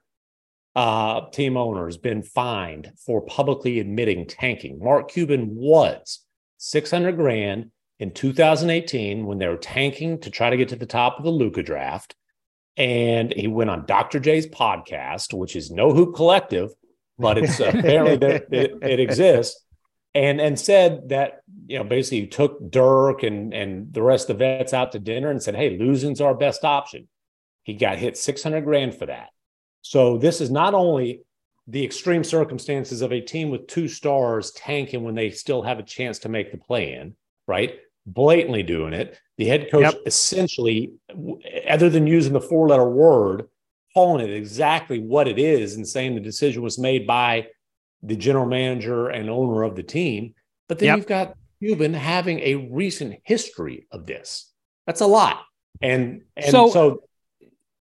uh, 0.75 1.29
team 1.31 1.57
owner 1.57 1.85
has 1.85 1.97
been 1.97 2.23
fined 2.23 2.91
for 3.05 3.21
publicly 3.21 3.79
admitting 3.79 4.27
tanking. 4.27 4.79
Mark 4.79 5.09
Cuban 5.11 5.55
was 5.55 6.23
six 6.57 6.91
hundred 6.91 7.15
grand 7.17 7.71
in 7.99 8.11
2018 8.11 9.25
when 9.25 9.39
they 9.39 9.47
were 9.47 9.57
tanking 9.57 10.19
to 10.21 10.29
try 10.29 10.49
to 10.49 10.57
get 10.57 10.69
to 10.69 10.75
the 10.75 10.85
top 10.85 11.17
of 11.17 11.23
the 11.23 11.31
Luka 11.31 11.63
draft 11.63 12.15
and 12.77 13.33
he 13.33 13.47
went 13.47 13.71
on 13.71 13.85
Dr. 13.87 14.19
J's 14.19 14.45
podcast, 14.47 15.33
which 15.33 15.55
is 15.55 15.71
No 15.71 15.91
Hoop 15.93 16.15
Collective, 16.15 16.69
but 17.19 17.37
it's 17.37 17.59
uh, 17.59 17.71
apparently 17.73 18.17
that 18.17 18.45
it, 18.51 18.73
it 18.81 18.99
exists, 18.99 19.63
and 20.13 20.39
and 20.39 20.59
said 20.59 21.09
that 21.09 21.41
you 21.67 21.77
know 21.77 21.83
basically 21.83 22.27
took 22.27 22.71
Dirk 22.71 23.23
and 23.23 23.53
and 23.53 23.93
the 23.93 24.01
rest 24.01 24.29
of 24.29 24.37
the 24.37 24.45
vets 24.45 24.73
out 24.73 24.91
to 24.93 24.99
dinner 24.99 25.29
and 25.29 25.41
said, 25.41 25.55
"Hey, 25.55 25.77
losing's 25.77 26.21
our 26.21 26.33
best 26.35 26.63
option." 26.63 27.07
He 27.63 27.73
got 27.73 27.97
hit 27.97 28.17
six 28.17 28.43
hundred 28.43 28.61
grand 28.61 28.95
for 28.95 29.07
that. 29.07 29.29
So 29.81 30.17
this 30.17 30.41
is 30.41 30.49
not 30.51 30.73
only 30.73 31.21
the 31.67 31.83
extreme 31.83 32.23
circumstances 32.23 33.01
of 33.01 33.11
a 33.11 33.19
team 33.19 33.49
with 33.49 33.67
two 33.67 33.87
stars 33.87 34.51
tanking 34.51 35.03
when 35.03 35.15
they 35.15 35.29
still 35.29 35.61
have 35.61 35.79
a 35.79 35.83
chance 35.83 36.19
to 36.19 36.29
make 36.29 36.51
the 36.51 36.57
play 36.57 36.93
in, 36.93 37.15
right? 37.45 37.79
Blatantly 38.05 38.63
doing 38.63 38.93
it. 38.93 39.19
The 39.37 39.45
head 39.45 39.69
coach 39.69 39.83
Yep. 39.83 40.01
essentially, 40.05 40.93
other 41.69 41.89
than 41.89 42.07
using 42.07 42.31
the 42.31 42.39
four 42.41 42.69
letter 42.69 42.87
word, 42.87 43.49
calling 43.97 44.23
it 44.23 44.31
exactly 44.31 44.99
what 44.99 45.27
it 45.27 45.39
is 45.39 45.75
and 45.75 45.87
saying 45.87 46.13
the 46.13 46.21
decision 46.21 46.61
was 46.61 46.77
made 46.77 47.07
by 47.07 47.47
the 48.03 48.15
general 48.15 48.45
manager 48.45 49.07
and 49.07 49.27
owner 49.27 49.63
of 49.63 49.75
the 49.75 49.81
team. 49.81 50.35
But 50.67 50.77
then 50.77 50.85
Yep. 50.85 50.97
you've 50.97 51.07
got 51.07 51.35
Cuban 51.59 51.95
having 51.95 52.39
a 52.41 52.53
recent 52.69 53.19
history 53.23 53.87
of 53.91 54.05
this. 54.05 54.53
That's 54.85 55.01
a 55.01 55.07
lot. 55.07 55.39
And, 55.81 56.21
and 56.35 56.51
So- 56.51 56.69
so 56.69 57.03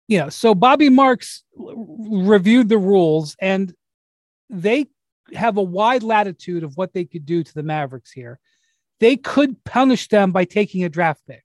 Yeah. 0.07 0.29
So 0.29 0.55
Bobby 0.55 0.89
Marks 0.89 1.43
reviewed 1.55 2.69
the 2.69 2.79
rules 2.79 3.35
and 3.39 3.71
they 4.49 4.87
have 5.35 5.57
a 5.57 5.61
wide 5.61 6.01
latitude 6.01 6.63
of 6.63 6.75
what 6.75 6.91
they 6.93 7.05
could 7.05 7.27
do 7.27 7.43
to 7.43 7.53
the 7.53 7.61
Mavericks 7.61 8.11
here. 8.11 8.39
They 8.99 9.15
could 9.15 9.63
punish 9.63 10.07
them 10.07 10.31
by 10.31 10.45
taking 10.45 10.83
a 10.83 10.89
draft 10.89 11.21
pick. 11.27 11.43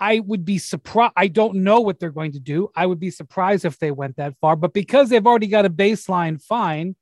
I 0.00 0.20
would 0.20 0.44
be 0.44 0.58
surprised. 0.58 1.12
I 1.16 1.28
don't 1.28 1.56
know 1.56 1.80
what 1.80 1.98
they're 1.98 2.10
going 2.10 2.32
to 2.32 2.38
do. 2.40 2.70
I 2.74 2.86
would 2.86 3.00
be 3.00 3.10
surprised 3.10 3.64
if 3.64 3.78
they 3.78 3.90
went 3.90 4.16
that 4.16 4.34
far, 4.40 4.54
but 4.56 4.72
because 4.72 5.08
they've 5.08 5.26
already 5.26 5.48
got 5.48 5.64
a 5.66 5.70
baseline 5.70 6.40
fine 6.40 6.94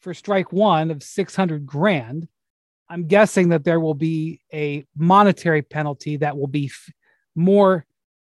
for 0.00 0.12
strike 0.14 0.52
one 0.52 0.90
of 0.90 1.02
600 1.02 1.64
grand, 1.64 2.26
I'm 2.88 3.06
guessing 3.06 3.50
that 3.50 3.64
there 3.64 3.78
will 3.80 3.94
be 3.94 4.40
a 4.52 4.84
monetary 4.96 5.62
penalty 5.62 6.16
that 6.18 6.36
will 6.36 6.48
be 6.48 6.66
f- 6.66 6.90
more 7.36 7.86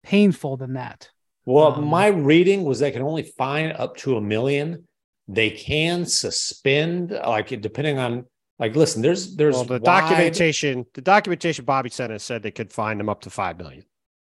painful 0.04 0.58
than 0.58 0.74
that. 0.74 1.10
Well, 1.46 1.74
Um, 1.74 1.86
my 1.86 2.08
reading 2.08 2.64
was 2.64 2.80
they 2.80 2.92
can 2.92 3.04
only 3.04 3.24
fine 3.24 3.72
up 3.72 3.96
to 3.98 4.18
a 4.18 4.22
million. 4.22 4.88
They 5.28 5.52
can 5.52 6.06
suspend, 6.06 7.12
like 7.12 7.50
depending 7.62 8.00
on, 8.00 8.26
like, 8.58 8.76
listen, 8.76 9.02
there's 9.04 9.36
there's 9.36 9.54
Well, 9.56 9.64
the 9.66 9.74
wide- 9.74 9.84
documentation, 9.84 10.86
the 10.94 11.02
documentation 11.02 11.64
Bobby 11.66 11.90
sent 11.90 12.12
us 12.12 12.24
said 12.24 12.42
they 12.42 12.52
could 12.52 12.74
find 12.74 13.00
them 13.00 13.08
up 13.10 13.22
to 13.22 13.30
five 13.30 13.58
million. 13.58 13.84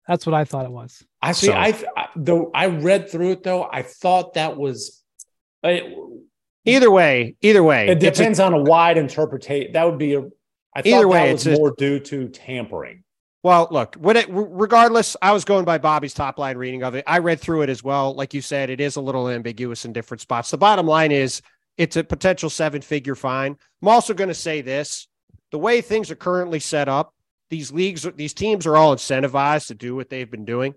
That's 0.08 0.26
what 0.26 0.34
I 0.34 0.44
thought 0.44 0.64
it 0.64 0.72
was. 0.72 1.04
I 1.22 1.32
see. 1.32 1.46
So- 1.48 1.52
I, 1.52 1.74
I 1.96 2.08
though 2.16 2.50
I 2.54 2.66
read 2.66 3.10
through 3.10 3.32
it 3.32 3.42
though. 3.44 3.68
I 3.70 3.82
thought 3.82 4.34
that 4.34 4.56
was. 4.56 5.02
It, 5.62 5.84
Either 6.64 6.90
way, 6.90 7.34
either 7.40 7.62
way, 7.62 7.88
it 7.88 8.02
it's 8.02 8.18
a- 8.18 8.22
depends 8.22 8.40
on 8.40 8.52
a 8.52 8.62
wide 8.62 8.98
interpretation. 8.98 9.72
That 9.72 9.84
would 9.84 9.98
be 9.98 10.14
a. 10.14 10.20
I 10.74 10.82
thought 10.82 10.86
Either 10.86 11.08
way, 11.08 11.26
that 11.26 11.32
was 11.32 11.46
it's 11.46 11.56
a- 11.56 11.60
more 11.60 11.74
due 11.78 12.00
to 12.00 12.28
tampering. 12.28 13.04
Well, 13.44 13.68
look, 13.70 13.94
when 13.94 14.16
it, 14.16 14.26
regardless, 14.28 15.16
I 15.22 15.32
was 15.32 15.44
going 15.44 15.64
by 15.64 15.78
Bobby's 15.78 16.12
top 16.12 16.38
line 16.38 16.56
reading 16.58 16.82
of 16.82 16.94
it. 16.96 17.04
I 17.06 17.18
read 17.18 17.38
through 17.40 17.62
it 17.62 17.68
as 17.70 17.84
well. 17.84 18.12
Like 18.14 18.34
you 18.34 18.42
said, 18.42 18.68
it 18.68 18.80
is 18.80 18.96
a 18.96 19.00
little 19.00 19.28
ambiguous 19.28 19.84
in 19.84 19.92
different 19.92 20.20
spots. 20.20 20.50
The 20.50 20.58
bottom 20.58 20.86
line 20.86 21.12
is 21.12 21.40
it's 21.76 21.96
a 21.96 22.02
potential 22.02 22.50
seven 22.50 22.82
figure 22.82 23.14
fine. 23.14 23.56
I'm 23.80 23.88
also 23.88 24.12
going 24.12 24.28
to 24.28 24.34
say 24.34 24.60
this 24.60 25.06
the 25.52 25.58
way 25.58 25.80
things 25.80 26.10
are 26.10 26.16
currently 26.16 26.58
set 26.58 26.88
up, 26.88 27.14
these 27.50 27.72
leagues, 27.72 28.06
these 28.16 28.34
teams 28.34 28.66
are 28.66 28.76
all 28.76 28.94
incentivized 28.94 29.68
to 29.68 29.74
do 29.74 29.94
what 29.96 30.10
they've 30.10 30.30
been 30.30 30.44
doing. 30.44 30.74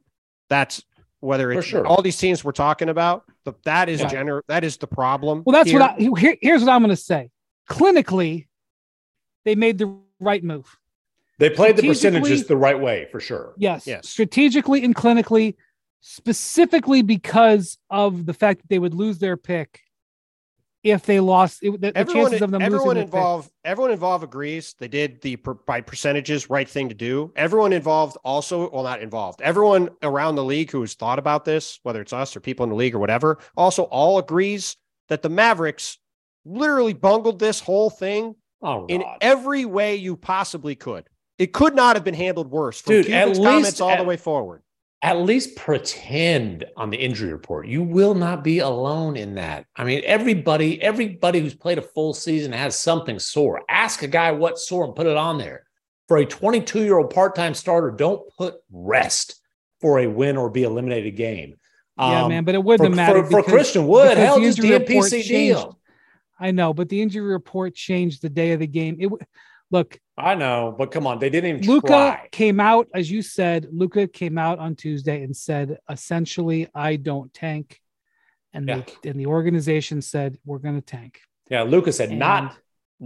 That's 0.49 0.83
whether 1.19 1.51
it's 1.51 1.67
sure. 1.67 1.85
all 1.85 2.01
these 2.01 2.17
teams 2.17 2.43
we're 2.43 2.51
talking 2.51 2.89
about, 2.89 3.25
the, 3.45 3.53
that 3.63 3.89
is 3.89 4.01
Yeah. 4.01 4.09
gener- 4.09 4.41
that 4.47 4.63
is 4.63 4.77
the 4.77 4.87
problem. 4.87 5.43
Well, 5.45 5.53
that's 5.53 5.69
here. 5.69 5.79
what 5.79 5.91
I 5.91 6.19
here, 6.19 6.35
here's 6.41 6.63
what 6.63 6.71
I'm 6.71 6.81
going 6.81 6.89
to 6.89 6.95
say. 6.95 7.29
Clinically, 7.69 8.47
they 9.45 9.55
made 9.55 9.77
the 9.77 9.95
right 10.19 10.43
move. 10.43 10.77
They 11.37 11.49
played 11.49 11.77
the 11.77 11.87
percentages 11.87 12.45
the 12.45 12.57
right 12.57 12.79
way 12.79 13.07
for 13.11 13.19
sure. 13.19 13.53
Yes. 13.57 13.87
Yes. 13.87 14.09
Strategically 14.09 14.83
and 14.83 14.95
clinically, 14.95 15.55
specifically 16.01 17.01
because 17.01 17.77
of 17.89 18.25
the 18.25 18.33
fact 18.33 18.61
that 18.61 18.69
they 18.69 18.79
would 18.79 18.93
lose 18.93 19.19
their 19.19 19.37
pick 19.37 19.81
if 20.83 21.05
they 21.05 21.19
lost 21.19 21.59
it, 21.63 21.71
the, 21.71 21.91
the 21.91 21.97
everyone, 21.97 22.23
chances 22.25 22.41
of 22.41 22.51
them 22.51 22.61
everyone 22.61 22.95
losing 22.95 22.95
their 22.95 23.03
pick. 23.05 23.13
involved 23.13 23.51
everyone 23.63 23.91
involved 23.91 24.23
agrees 24.23 24.73
they 24.79 24.87
did 24.87 25.21
the 25.21 25.35
per, 25.35 25.53
by 25.53 25.81
percentages 25.81 26.49
right 26.49 26.67
thing 26.67 26.89
to 26.89 26.95
do. 26.95 27.31
Everyone 27.35 27.71
involved 27.73 28.17
also 28.23 28.69
well 28.71 28.83
not 28.83 29.01
involved 29.01 29.41
everyone 29.41 29.89
around 30.01 30.35
the 30.35 30.43
league 30.43 30.71
who 30.71 30.81
has 30.81 30.93
thought 30.95 31.19
about 31.19 31.45
this 31.45 31.79
whether 31.83 32.01
it's 32.01 32.13
us 32.13 32.35
or 32.35 32.39
people 32.39 32.63
in 32.63 32.69
the 32.69 32.75
league 32.75 32.95
or 32.95 32.99
whatever 32.99 33.37
also 33.55 33.83
all 33.83 34.17
agrees 34.17 34.75
that 35.09 35.21
the 35.21 35.29
mavericks 35.29 35.97
literally 36.45 36.93
bungled 36.93 37.39
this 37.39 37.59
whole 37.59 37.89
thing 37.89 38.35
Oh, 38.63 38.85
in 38.87 39.03
every 39.21 39.65
way 39.65 39.95
you 39.95 40.15
possibly 40.15 40.75
could. 40.75 41.05
It 41.39 41.51
could 41.51 41.73
not 41.75 41.95
have 41.95 42.03
been 42.03 42.13
handled 42.13 42.51
worse 42.51 42.79
from 42.79 42.93
Dude, 42.93 43.05
Cuban's 43.07 43.39
at 43.39 43.43
comments 43.43 43.67
least 43.69 43.81
all 43.81 43.89
at- 43.89 43.97
the 43.97 44.03
way 44.03 44.17
forward 44.17 44.61
at 45.03 45.17
least 45.19 45.55
pretend 45.55 46.65
on 46.77 46.91
the 46.91 46.97
injury 46.97 47.31
report. 47.31 47.67
You 47.67 47.81
will 47.81 48.13
not 48.13 48.43
be 48.43 48.59
alone 48.59 49.17
in 49.17 49.35
that. 49.35 49.65
I 49.75 49.83
mean, 49.83 50.01
everybody, 50.05 50.81
everybody 50.81 51.39
who's 51.39 51.55
played 51.55 51.79
a 51.79 51.81
full 51.81 52.13
season 52.13 52.51
has 52.51 52.79
something 52.79 53.17
sore. 53.17 53.61
Ask 53.67 54.03
a 54.03 54.07
guy 54.07 54.31
what's 54.31 54.67
sore 54.67 54.85
and 54.85 54.95
put 54.95 55.07
it 55.07 55.17
on 55.17 55.39
there. 55.39 55.65
For 56.07 56.17
a 56.17 56.25
22 56.25 56.83
year 56.83 56.99
old 56.99 57.09
part 57.09 57.35
time 57.35 57.53
starter, 57.53 57.89
don't 57.89 58.21
put 58.37 58.55
rest 58.71 59.41
for 59.79 59.99
a 59.99 60.07
win 60.07 60.37
or 60.37 60.49
be 60.49 60.63
eliminated 60.63 61.15
game. 61.15 61.55
Yeah, 61.97 62.23
Um, 62.23 62.29
man, 62.29 62.43
but 62.43 62.53
it 62.53 62.63
wouldn't 62.63 62.93
for, 62.93 63.01
have 63.01 63.07
mattered 63.07 63.31
for, 63.31 63.43
for 63.43 63.49
Christian 63.49 63.87
Wood, 63.87 64.09
because 64.09 64.25
hell, 64.25 64.39
just 64.39 64.59
DNPC 64.59 65.27
deal. 65.27 65.79
I 66.39 66.51
know, 66.51 66.73
but 66.73 66.89
the 66.89 67.01
injury 67.01 67.31
report 67.31 67.75
changed 67.75 68.21
the 68.21 68.29
day 68.29 68.51
of 68.51 68.59
the 68.59 68.67
game. 68.67 68.97
It 68.99 69.09
look, 69.71 69.97
I 70.17 70.35
know, 70.35 70.75
but 70.77 70.91
come 70.91 71.07
on, 71.07 71.17
they 71.19 71.29
didn't 71.29 71.57
even 71.57 71.67
Luka 71.73 71.87
try. 71.87 72.27
came 72.31 72.59
out, 72.59 72.87
as 72.93 73.09
you 73.09 73.21
said, 73.21 73.67
Luka 73.71 74.07
came 74.07 74.37
out 74.37 74.59
on 74.59 74.75
Tuesday 74.75 75.23
and 75.23 75.35
said, 75.35 75.77
essentially, 75.89 76.67
I 76.75 76.97
don't 76.97 77.33
tank. 77.33 77.79
And, 78.53 78.67
Yeah. 78.67 78.81
the, 79.01 79.09
and 79.09 79.19
the 79.19 79.25
organization 79.27 80.01
said, 80.01 80.37
we're 80.45 80.59
going 80.59 80.75
to 80.75 80.81
tank. 80.85 81.19
Yeah, 81.49 81.63
Luka 81.63 81.91
said 81.91 82.09
And- 82.09 82.19
not. 82.19 82.57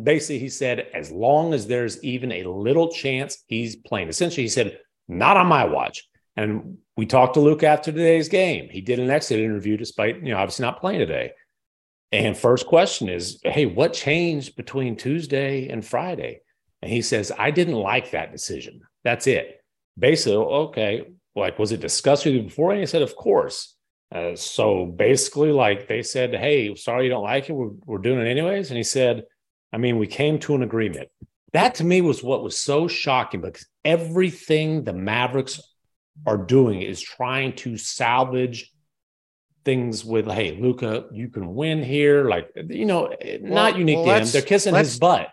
Basically, 0.04 0.40
he 0.40 0.50
said 0.50 0.88
as 0.94 1.10
long 1.10 1.54
as 1.54 1.68
there's 1.68 2.04
even 2.04 2.34
a 2.34 2.44
little 2.44 2.90
chance 2.92 3.44
he's 3.48 3.78
playing. 3.78 4.10
Essentially, 4.10 4.44
he 4.44 4.50
said 4.50 4.78
not 5.08 5.38
on 5.38 5.48
my 5.48 5.64
watch. 5.64 6.04
And 6.36 6.80
we 6.98 7.06
talked 7.06 7.36
to 7.36 7.40
Luke 7.40 7.64
after 7.64 7.94
today's 7.94 8.28
game. 8.28 8.68
He 8.70 8.82
did 8.82 9.00
an 9.00 9.10
exit 9.10 9.40
interview 9.40 9.78
despite, 9.78 10.18
you 10.22 10.34
know, 10.34 10.38
obviously 10.38 10.64
not 10.66 10.82
playing 10.82 11.00
today. 11.00 11.32
And 12.12 12.36
first 12.38 12.66
question 12.68 13.08
is, 13.08 13.40
hey, 13.46 13.66
what 13.68 13.94
changed 13.94 14.58
between 14.58 14.98
Tuesday 14.98 15.70
and 15.70 15.86
Friday? 15.86 16.42
And 16.86 16.94
he 16.94 17.02
says, 17.02 17.32
I 17.36 17.50
didn't 17.50 17.74
like 17.74 18.12
that 18.12 18.32
decision. 18.32 18.82
That's 19.04 19.26
it. 19.26 19.60
Basically, 19.98 20.36
okay, 20.36 21.08
like, 21.36 21.58
was 21.58 21.72
it 21.72 21.80
discussed 21.80 22.26
with 22.26 22.36
you 22.36 22.44
before? 22.44 22.70
And 22.70 22.80
he 22.80 22.86
said, 22.86 23.02
of 23.02 23.16
course. 23.16 23.76
Uh, 24.14 24.36
so 24.36 24.86
basically, 24.86 25.50
like 25.50 25.88
they 25.88 26.04
said, 26.04 26.36
hey, 26.36 26.76
sorry 26.76 27.06
you 27.06 27.10
don't 27.10 27.24
like 27.24 27.50
it. 27.50 27.54
We're, 27.54 27.72
we're 27.88 27.98
doing 27.98 28.20
it 28.20 28.30
anyways. 28.30 28.70
And 28.70 28.78
he 28.78 28.84
said, 28.84 29.24
I 29.74 29.78
mean, 29.78 29.98
we 29.98 30.06
came 30.06 30.38
to 30.42 30.54
an 30.54 30.62
agreement. 30.62 31.10
That 31.54 31.74
to 31.76 31.84
me 31.84 32.02
was 32.02 32.22
what 32.22 32.44
was 32.44 32.56
so 32.56 32.88
shocking 32.88 33.42
because 33.42 33.66
everything 33.84 34.84
the 34.84 34.94
Mavericks 34.94 35.60
are 36.28 36.38
doing 36.38 36.84
is 36.84 37.02
trying 37.02 37.56
to 37.56 37.80
salvage 37.80 38.72
things 39.64 40.06
with, 40.06 40.30
hey, 40.30 40.56
luka 40.62 41.06
you 41.12 41.30
can 41.30 41.56
win 41.56 41.82
here. 41.82 42.30
Like, 42.30 42.52
you 42.56 42.86
know, 42.86 43.10
well, 43.10 43.40
not 43.42 43.76
unique 43.76 44.06
well, 44.06 44.20
to 44.20 44.24
him. 44.24 44.28
They're 44.28 44.44
kissing 44.44 44.76
his 44.76 45.00
butt. 45.00 45.30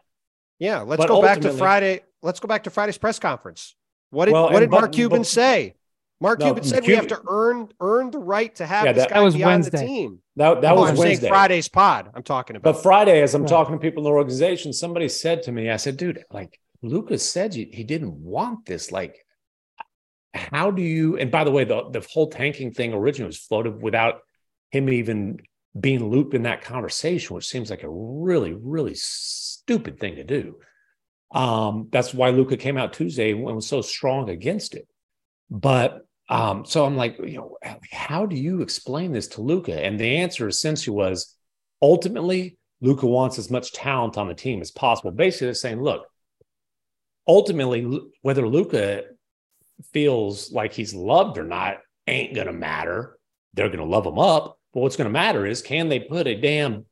Yeah. 0.62 0.80
Let's 0.80 0.98
but 0.98 1.08
go 1.08 1.20
back 1.20 1.40
to 1.40 1.52
Friday. 1.52 2.00
Let's 2.22 2.40
go 2.40 2.46
back 2.46 2.64
to 2.64 2.70
Friday's 2.70 2.98
press 2.98 3.18
conference. 3.18 3.74
What 4.10 4.26
did, 4.26 4.32
well, 4.32 4.52
what 4.52 4.60
did 4.60 4.70
Mark 4.70 4.92
Cuban 4.92 5.20
but, 5.20 5.26
say? 5.26 5.74
Mark 6.20 6.38
no, 6.38 6.46
Cuban 6.46 6.62
said 6.62 6.84
Cuban, 6.84 6.88
we 6.88 6.94
have 6.94 7.06
to 7.08 7.20
earn 7.28 7.68
earn 7.80 8.12
the 8.12 8.18
right 8.18 8.54
to 8.54 8.64
have 8.64 8.84
yeah, 8.84 8.92
this 8.92 9.02
that, 9.04 9.10
guy 9.10 9.18
that 9.18 9.24
was 9.24 9.36
Wednesday. 9.36 9.78
the 9.78 9.86
team. 9.86 10.20
That, 10.36 10.60
that 10.60 10.76
was 10.76 10.90
I'm 10.90 10.96
Wednesday. 10.96 11.28
Friday's 11.28 11.68
pod. 11.68 12.10
I'm 12.14 12.22
talking 12.22 12.54
about. 12.54 12.74
But 12.74 12.82
Friday, 12.82 13.22
as 13.22 13.34
I'm 13.34 13.42
right. 13.42 13.48
talking 13.48 13.74
to 13.74 13.80
people 13.80 14.02
in 14.02 14.04
the 14.04 14.10
organization, 14.10 14.72
somebody 14.72 15.08
said 15.08 15.42
to 15.44 15.52
me, 15.52 15.68
I 15.68 15.76
said, 15.78 15.96
dude, 15.96 16.22
like 16.30 16.60
Lucas 16.80 17.28
said 17.28 17.54
he 17.54 17.82
didn't 17.82 18.14
want 18.14 18.66
this. 18.66 18.92
Like, 18.92 19.18
how 20.32 20.70
do 20.70 20.80
you? 20.80 21.16
And 21.18 21.32
by 21.32 21.42
the 21.42 21.50
way, 21.50 21.64
the, 21.64 21.90
the 21.90 22.06
whole 22.08 22.28
tanking 22.28 22.72
thing 22.72 22.92
originally 22.92 23.26
was 23.26 23.38
floated 23.38 23.82
without 23.82 24.20
him 24.70 24.88
even 24.90 25.40
being 25.78 26.08
looped 26.08 26.34
in 26.34 26.42
that 26.42 26.62
conversation, 26.62 27.34
which 27.34 27.48
seems 27.48 27.68
like 27.68 27.82
a 27.82 27.90
really, 27.90 28.52
really 28.52 28.94
stupid 29.64 29.98
thing 29.98 30.16
to 30.16 30.24
do. 30.24 30.56
Um, 31.32 31.88
that's 31.90 32.12
why 32.12 32.30
Luka 32.30 32.56
came 32.56 32.76
out 32.76 32.92
Tuesday 32.92 33.32
and 33.32 33.42
was 33.42 33.66
so 33.66 33.80
strong 33.80 34.28
against 34.28 34.74
it. 34.74 34.86
But 35.50 36.06
um, 36.28 36.64
so 36.64 36.84
I'm 36.84 36.96
like, 36.96 37.18
you 37.18 37.36
know, 37.36 37.56
how 37.90 38.26
do 38.26 38.36
you 38.36 38.62
explain 38.62 39.12
this 39.12 39.28
to 39.28 39.42
Luka? 39.42 39.84
And 39.84 39.98
the 39.98 40.16
answer 40.16 40.48
essentially 40.48 40.96
was 40.96 41.36
ultimately, 41.80 42.56
Luka 42.80 43.06
wants 43.06 43.38
as 43.38 43.50
much 43.50 43.72
talent 43.72 44.18
on 44.18 44.28
the 44.28 44.34
team 44.34 44.60
as 44.60 44.70
possible. 44.70 45.10
Basically, 45.10 45.48
they're 45.48 45.54
saying, 45.54 45.82
look, 45.82 46.06
ultimately, 47.26 48.00
whether 48.22 48.46
Luka 48.46 49.02
feels 49.92 50.52
like 50.52 50.72
he's 50.72 50.94
loved 50.94 51.38
or 51.38 51.44
not 51.44 51.78
ain't 52.06 52.34
going 52.34 52.46
to 52.46 52.52
matter. 52.52 53.18
They're 53.54 53.68
going 53.68 53.78
to 53.78 53.84
love 53.84 54.06
him 54.06 54.18
up. 54.18 54.58
But 54.72 54.80
what's 54.80 54.96
going 54.96 55.08
to 55.08 55.12
matter 55.12 55.46
is 55.46 55.60
can 55.60 55.88
they 55.88 56.00
put 56.00 56.26
a 56.26 56.40
damn 56.40 56.86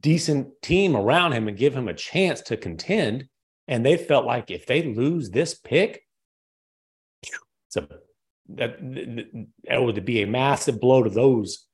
decent 0.00 0.62
team 0.62 0.96
around 0.96 1.32
him 1.32 1.48
and 1.48 1.56
give 1.56 1.74
him 1.74 1.88
a 1.88 1.94
chance 1.94 2.40
to 2.42 2.56
contend? 2.56 3.28
And 3.68 3.84
they 3.84 3.96
felt 3.96 4.26
like 4.26 4.50
if 4.50 4.66
they 4.66 4.82
lose 4.82 5.30
this 5.30 5.54
pick, 5.54 6.02
it's 7.22 7.76
a 7.76 7.88
that, 8.56 8.78
that 9.64 9.82
would 9.82 10.04
be 10.04 10.22
a 10.22 10.26
massive 10.26 10.80
blow 10.80 11.02
to 11.02 11.10
those. 11.10 11.66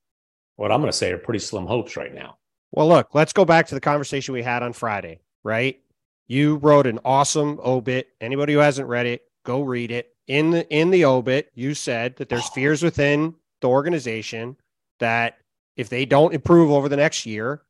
What 0.57 0.73
I'm 0.73 0.81
going 0.81 0.91
to 0.91 0.97
say 0.97 1.13
are 1.13 1.19
pretty 1.19 1.41
slim 1.41 1.67
hopes 1.67 1.97
right 1.97 2.15
now. 2.15 2.39
Well, 2.73 2.89
look, 2.89 3.15
let's 3.15 3.33
go 3.33 3.45
back 3.45 3.67
to 3.69 3.75
the 3.75 3.81
conversation 3.81 4.35
we 4.35 4.43
had 4.43 4.63
on 4.63 4.73
Friday, 4.73 5.21
right? 5.45 5.81
You 6.27 6.57
wrote 6.57 6.87
an 6.87 6.99
awesome 7.05 7.59
obit. 7.65 8.09
Anybody 8.21 8.55
who 8.55 8.59
hasn't 8.59 8.89
read 8.89 9.07
it, 9.07 9.23
go 9.45 9.63
read 9.63 9.91
it. 9.91 10.13
In 10.27 10.51
the 10.51 10.69
in 10.75 10.91
the 10.91 11.05
obit, 11.05 11.53
you 11.55 11.73
said 11.73 12.17
that 12.17 12.29
there's 12.29 12.49
fears 12.49 12.83
within 12.83 13.35
the 13.61 13.69
organization 13.69 14.57
that 14.99 15.39
if 15.77 15.89
they 15.89 16.05
don't 16.05 16.35
improve 16.35 16.71
over 16.71 16.89
the 16.89 16.97
next 16.97 17.27
year, 17.27 17.63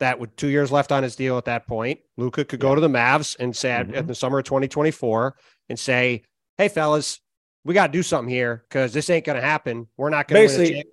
that 0.00 0.18
with 0.18 0.34
two 0.36 0.48
years 0.48 0.70
left 0.70 0.92
on 0.92 1.02
his 1.02 1.16
deal 1.16 1.38
at 1.38 1.46
that 1.46 1.66
point, 1.66 2.00
Luka 2.16 2.44
could 2.44 2.60
go 2.60 2.74
to 2.74 2.80
the 2.80 2.88
Mavs 2.88 3.36
and 3.38 3.54
say 3.56 3.70
mm-hmm. 3.70 3.94
in 3.94 4.06
the 4.06 4.14
summer 4.14 4.38
of 4.38 4.44
2024 4.44 5.36
and 5.68 5.78
say, 5.78 6.22
"Hey, 6.58 6.68
fellas, 6.68 7.20
we 7.64 7.74
got 7.74 7.88
to 7.88 7.92
do 7.92 8.02
something 8.02 8.32
here 8.32 8.64
because 8.68 8.92
this 8.92 9.10
ain't 9.10 9.24
going 9.24 9.40
to 9.40 9.46
happen. 9.46 9.88
We're 9.96 10.10
not 10.10 10.28
going 10.28 10.48
to 10.48 10.84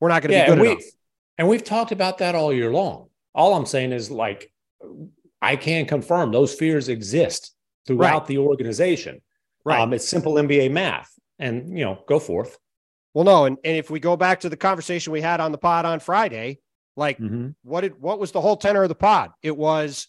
we're 0.00 0.08
not 0.08 0.22
going 0.22 0.30
to 0.30 0.36
yeah, 0.36 0.44
be 0.44 0.50
good 0.50 0.58
and 0.58 0.66
enough." 0.66 0.78
We, 0.78 0.92
and 1.38 1.48
we've 1.48 1.64
talked 1.64 1.92
about 1.92 2.18
that 2.18 2.34
all 2.34 2.52
year 2.52 2.72
long. 2.72 3.08
All 3.34 3.54
I'm 3.54 3.66
saying 3.66 3.92
is 3.92 4.10
like 4.10 4.50
I 5.42 5.56
can 5.56 5.86
confirm 5.86 6.32
those 6.32 6.54
fears 6.54 6.88
exist 6.88 7.54
throughout 7.86 8.22
right. 8.22 8.26
the 8.26 8.38
organization. 8.38 9.20
Right. 9.64 9.80
Um, 9.80 9.92
it's 9.92 10.08
simple 10.08 10.34
NBA 10.34 10.70
math, 10.70 11.12
and 11.38 11.76
you 11.76 11.84
know, 11.84 11.98
go 12.08 12.18
forth. 12.18 12.58
Well, 13.14 13.24
no, 13.24 13.46
and, 13.46 13.56
and 13.64 13.76
if 13.76 13.90
we 13.90 13.98
go 13.98 14.16
back 14.16 14.40
to 14.40 14.48
the 14.48 14.56
conversation 14.56 15.12
we 15.12 15.22
had 15.22 15.40
on 15.40 15.50
the 15.50 15.58
pod 15.58 15.86
on 15.86 16.00
Friday, 16.00 16.58
like 16.96 17.18
mm-hmm. 17.18 17.50
what 17.62 17.82
did 17.82 18.00
what 18.00 18.18
was 18.18 18.32
the 18.32 18.40
whole 18.40 18.56
tenor 18.56 18.82
of 18.82 18.88
the 18.88 18.94
pod? 18.94 19.30
It 19.42 19.56
was 19.56 20.08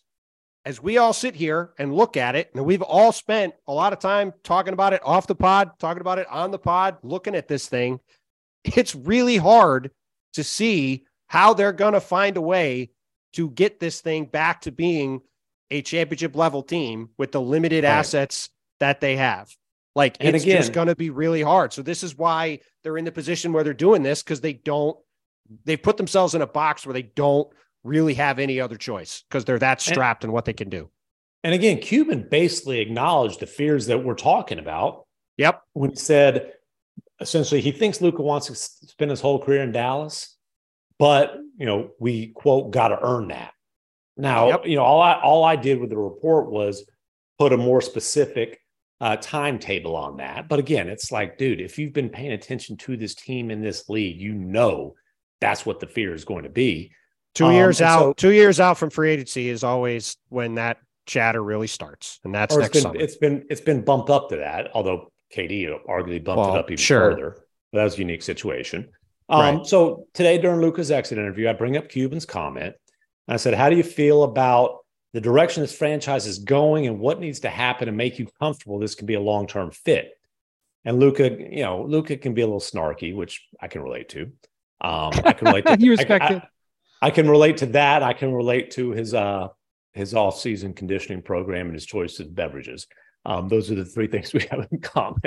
as 0.66 0.82
we 0.82 0.98
all 0.98 1.14
sit 1.14 1.36
here 1.36 1.72
and 1.80 1.94
look 1.94 2.18
at 2.18 2.36
it, 2.36 2.50
and 2.54 2.66
we've 2.66 2.82
all 2.82 3.12
spent 3.12 3.54
a 3.68 3.74
lot 3.74 3.94
of 3.94 4.00
time 4.00 4.34
talking 4.44 4.74
about 4.74 4.94
it 4.94 5.02
off 5.06 5.28
the 5.28 5.36
pod, 5.36 5.72
talking 5.80 6.02
about 6.02 6.20
it 6.20 6.28
on 6.30 6.52
the 6.52 6.60
pod, 6.60 6.98
looking 7.04 7.36
at 7.36 7.48
this 7.48 7.68
thing. 7.68 8.00
It's 8.64 8.94
really 8.94 9.38
hard 9.38 9.92
to 10.34 10.44
see 10.44 11.06
how 11.28 11.54
they're 11.54 11.72
going 11.72 11.94
to 11.94 12.02
find 12.02 12.36
a 12.36 12.42
way 12.42 12.92
to 13.34 13.50
get 13.52 13.80
this 13.80 14.02
thing 14.02 14.26
back 14.26 14.62
to 14.62 14.72
being 14.72 15.22
a 15.72 15.82
championship 15.82 16.36
level 16.36 16.64
team 16.64 17.10
with 17.18 17.32
the 17.32 17.42
limited 17.42 17.84
right. 17.84 17.90
assets 17.90 18.50
that 18.80 19.02
they 19.02 19.16
have. 19.16 19.50
Like 19.96 20.18
and 20.20 20.36
it's 20.36 20.44
again, 20.44 20.58
just 20.58 20.74
going 20.74 20.88
to 20.88 20.96
be 20.96 21.10
really 21.10 21.42
hard. 21.42 21.74
So 21.74 21.82
this 21.82 22.04
is 22.04 22.16
why 22.16 22.60
they're 22.84 22.98
in 22.98 23.06
the 23.06 23.12
position 23.12 23.52
where 23.52 23.64
they're 23.64 23.74
doing 23.74 24.04
this 24.04 24.22
because 24.22 24.42
they 24.42 24.54
don't. 24.54 24.98
They've 25.66 25.82
put 25.82 25.98
themselves 25.98 26.36
in 26.36 26.42
a 26.42 26.48
box 26.48 26.86
where 26.86 26.94
they 26.94 27.04
don't 27.04 27.48
really 27.84 28.14
have 28.16 28.40
any 28.40 28.60
other 28.60 28.76
choice 28.76 29.24
because 29.30 29.46
they're 29.46 29.60
that 29.60 29.82
strapped 29.82 30.24
in 30.24 30.32
what 30.32 30.46
they 30.46 30.54
can 30.54 30.70
do. 30.70 30.90
And 31.44 31.54
again, 31.54 31.80
Cuban 31.80 32.28
basically 32.30 32.80
acknowledged 32.80 33.40
the 33.40 33.46
fears 33.46 33.88
that 33.88 34.04
we're 34.04 34.16
talking 34.16 34.60
about. 34.60 35.06
Yep. 35.38 35.62
When 35.74 35.92
he 35.92 35.96
said 35.96 36.54
essentially 37.20 37.62
he 37.62 37.72
thinks 37.72 38.02
Luka 38.02 38.22
wants 38.22 38.48
to 38.48 38.56
spend 38.56 39.12
his 39.12 39.22
whole 39.22 39.40
career 39.40 39.64
in 39.64 39.72
Dallas, 39.72 40.36
but 41.00 41.36
you 41.58 41.66
know, 41.66 41.92
we 42.00 42.28
quote 42.28 42.72
got 42.72 42.90
to 42.90 43.00
earn 43.02 43.30
that. 43.30 43.54
Now, 44.18 44.48
yep. 44.50 44.66
you 44.66 44.76
know, 44.76 44.84
all 44.84 45.02
I 45.02 45.14
all 45.22 45.44
I 45.44 45.56
did 45.56 45.80
with 45.80 45.90
the 45.90 45.98
report 45.98 46.50
was 46.50 46.86
put 47.40 47.54
a 47.54 47.58
more 47.58 47.82
specific 47.82 48.60
uh, 49.00 49.16
timetable 49.22 49.96
on 49.96 50.18
that. 50.18 50.50
But 50.50 50.60
again, 50.60 50.90
it's 50.90 51.12
like, 51.12 51.38
dude, 51.38 51.62
if 51.62 51.78
you've 51.78 51.94
been 51.94 52.10
paying 52.10 52.32
attention 52.32 52.78
to 52.78 52.98
this 52.98 53.14
team 53.14 53.52
in 53.52 53.62
this 53.62 53.90
league, 53.90 54.20
you 54.20 54.34
know 54.34 54.96
that's 55.40 55.66
what 55.66 55.80
the 55.80 55.88
fear 55.88 56.14
is 56.14 56.26
going 56.26 56.44
to 56.44 56.50
be. 56.50 56.92
Two 57.34 57.46
um, 57.46 57.54
years 57.54 57.82
out, 57.82 58.00
so, 58.00 58.14
two 58.14 58.32
years 58.32 58.60
out 58.60 58.78
from 58.78 58.90
free 58.90 59.12
agency 59.12 59.50
is 59.50 59.64
always 59.64 60.18
when 60.30 60.56
that 60.56 60.78
chatter 61.06 61.44
really 61.44 61.68
starts, 61.68 62.20
and 62.24 62.34
that's 62.34 62.56
next 62.56 62.74
been, 62.74 62.82
summer. 62.82 63.00
It's 63.00 63.16
been 63.16 63.46
it's 63.50 63.62
been 63.62 63.84
bumped 63.84 64.10
up 64.10 64.30
to 64.30 64.38
that, 64.38 64.70
although 64.74 65.12
KD 65.36 65.70
arguably 65.88 66.24
bumped 66.24 66.40
well, 66.40 66.56
it 66.56 66.60
up 66.60 66.72
even 66.72 66.78
sure. 66.78 67.12
further. 67.12 67.38
That 67.74 67.84
was 67.84 67.96
a 67.96 68.00
unique 68.00 68.24
situation. 68.24 68.90
Um, 69.30 69.58
right. 69.58 69.66
So 69.68 70.08
today 70.14 70.38
during 70.38 70.62
Luka's 70.62 70.90
exit 70.90 71.18
interview, 71.18 71.50
I 71.50 71.54
bring 71.54 71.78
up 71.78 71.90
Cuban's 71.90 72.26
comment. 72.26 72.76
and 73.28 73.34
I 73.34 73.38
said, 73.38 73.54
"How 73.54 73.70
do 73.70 73.76
you 73.76 73.84
feel 73.84 74.24
about 74.24 74.80
the 75.14 75.22
direction 75.22 75.62
this 75.62 75.76
franchise 75.76 76.26
is 76.26 76.40
going, 76.40 76.88
and 76.88 77.00
what 77.00 77.20
needs 77.20 77.42
to 77.42 77.50
happen 77.50 77.88
to 77.88 77.92
make 77.92 78.20
you 78.20 78.28
comfortable 78.40 78.80
this 78.80 78.96
can 78.96 79.06
be 79.06 79.16
a 79.16 79.22
long 79.22 79.48
term 79.48 79.72
fit?" 79.72 80.12
And 80.86 81.00
Luka, 81.00 81.30
you 81.30 81.64
know, 81.64 81.84
Luka 81.84 82.16
can 82.18 82.34
be 82.34 82.42
a 82.42 82.46
little 82.46 82.62
snarky, 82.62 83.14
which 83.14 83.46
I 83.60 83.68
can 83.68 83.82
relate 83.82 84.10
to. 84.10 84.32
Um, 84.82 85.12
I 85.24 85.34
can 85.34 85.48
relate 85.48 85.66
to. 85.68 85.78
you 85.80 85.92
respect 85.92 86.24
I, 86.26 86.34
it. 86.36 86.44
I 87.02 87.10
can 87.12 87.30
relate 87.30 87.58
to 87.58 87.66
that. 87.68 88.04
I 88.04 88.14
can 88.14 88.34
relate 88.34 88.72
to 88.72 88.92
his 88.92 89.14
uh 89.14 89.50
his 89.94 90.14
off 90.14 90.40
season 90.40 90.74
conditioning 90.74 91.22
program 91.24 91.68
and 91.68 91.74
his 91.74 91.86
choice 91.86 92.20
of 92.20 92.34
beverages. 92.36 92.88
Um, 93.26 93.48
those 93.48 93.72
are 93.72 93.76
the 93.76 93.86
three 93.86 94.08
things 94.14 94.34
we 94.34 94.46
have 94.52 94.68
in 94.72 94.80
common. 94.80 95.22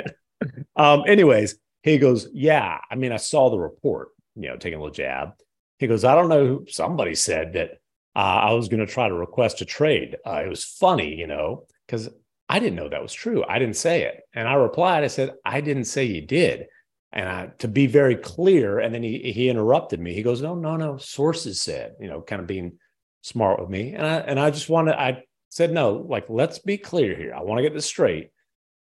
um, 0.75 1.03
anyways, 1.07 1.55
he 1.83 1.97
goes, 1.97 2.27
yeah. 2.33 2.79
I 2.89 2.95
mean, 2.95 3.11
I 3.11 3.17
saw 3.17 3.49
the 3.49 3.59
report. 3.59 4.09
You 4.35 4.49
know, 4.49 4.55
taking 4.55 4.79
a 4.79 4.81
little 4.81 4.93
jab. 4.93 5.33
He 5.77 5.87
goes, 5.87 6.05
I 6.05 6.15
don't 6.15 6.29
know. 6.29 6.63
Somebody 6.69 7.15
said 7.15 7.53
that 7.53 7.71
uh, 8.15 8.19
I 8.19 8.53
was 8.53 8.69
going 8.69 8.85
to 8.85 8.91
try 8.91 9.09
to 9.09 9.13
request 9.13 9.61
a 9.61 9.65
trade. 9.65 10.15
Uh, 10.25 10.41
it 10.45 10.47
was 10.47 10.63
funny, 10.63 11.15
you 11.15 11.27
know, 11.27 11.65
because 11.85 12.07
I 12.47 12.59
didn't 12.59 12.75
know 12.75 12.87
that 12.87 13.01
was 13.01 13.13
true. 13.13 13.43
I 13.47 13.59
didn't 13.59 13.75
say 13.75 14.03
it, 14.03 14.21
and 14.33 14.47
I 14.47 14.53
replied. 14.53 15.03
I 15.03 15.07
said, 15.07 15.33
I 15.43 15.59
didn't 15.61 15.85
say 15.85 16.05
you 16.05 16.21
did. 16.21 16.67
And 17.13 17.27
I, 17.27 17.47
to 17.59 17.67
be 17.67 17.87
very 17.87 18.15
clear, 18.15 18.79
and 18.79 18.93
then 18.95 19.03
he 19.03 19.33
he 19.33 19.49
interrupted 19.49 19.99
me. 19.99 20.13
He 20.13 20.23
goes, 20.23 20.41
"No, 20.41 20.55
no, 20.55 20.77
no. 20.77 20.97
Sources 20.97 21.59
said, 21.59 21.95
you 21.99 22.07
know, 22.07 22.21
kind 22.21 22.39
of 22.39 22.47
being 22.47 22.77
smart 23.21 23.59
with 23.59 23.69
me." 23.69 23.93
And 23.93 24.07
I 24.07 24.15
and 24.19 24.39
I 24.39 24.49
just 24.49 24.69
wanted, 24.69 24.95
I 24.95 25.23
said, 25.49 25.73
"No, 25.73 26.05
like 26.07 26.29
let's 26.29 26.59
be 26.59 26.77
clear 26.77 27.13
here. 27.15 27.33
I 27.35 27.41
want 27.41 27.57
to 27.57 27.63
get 27.63 27.73
this 27.73 27.85
straight." 27.85 28.31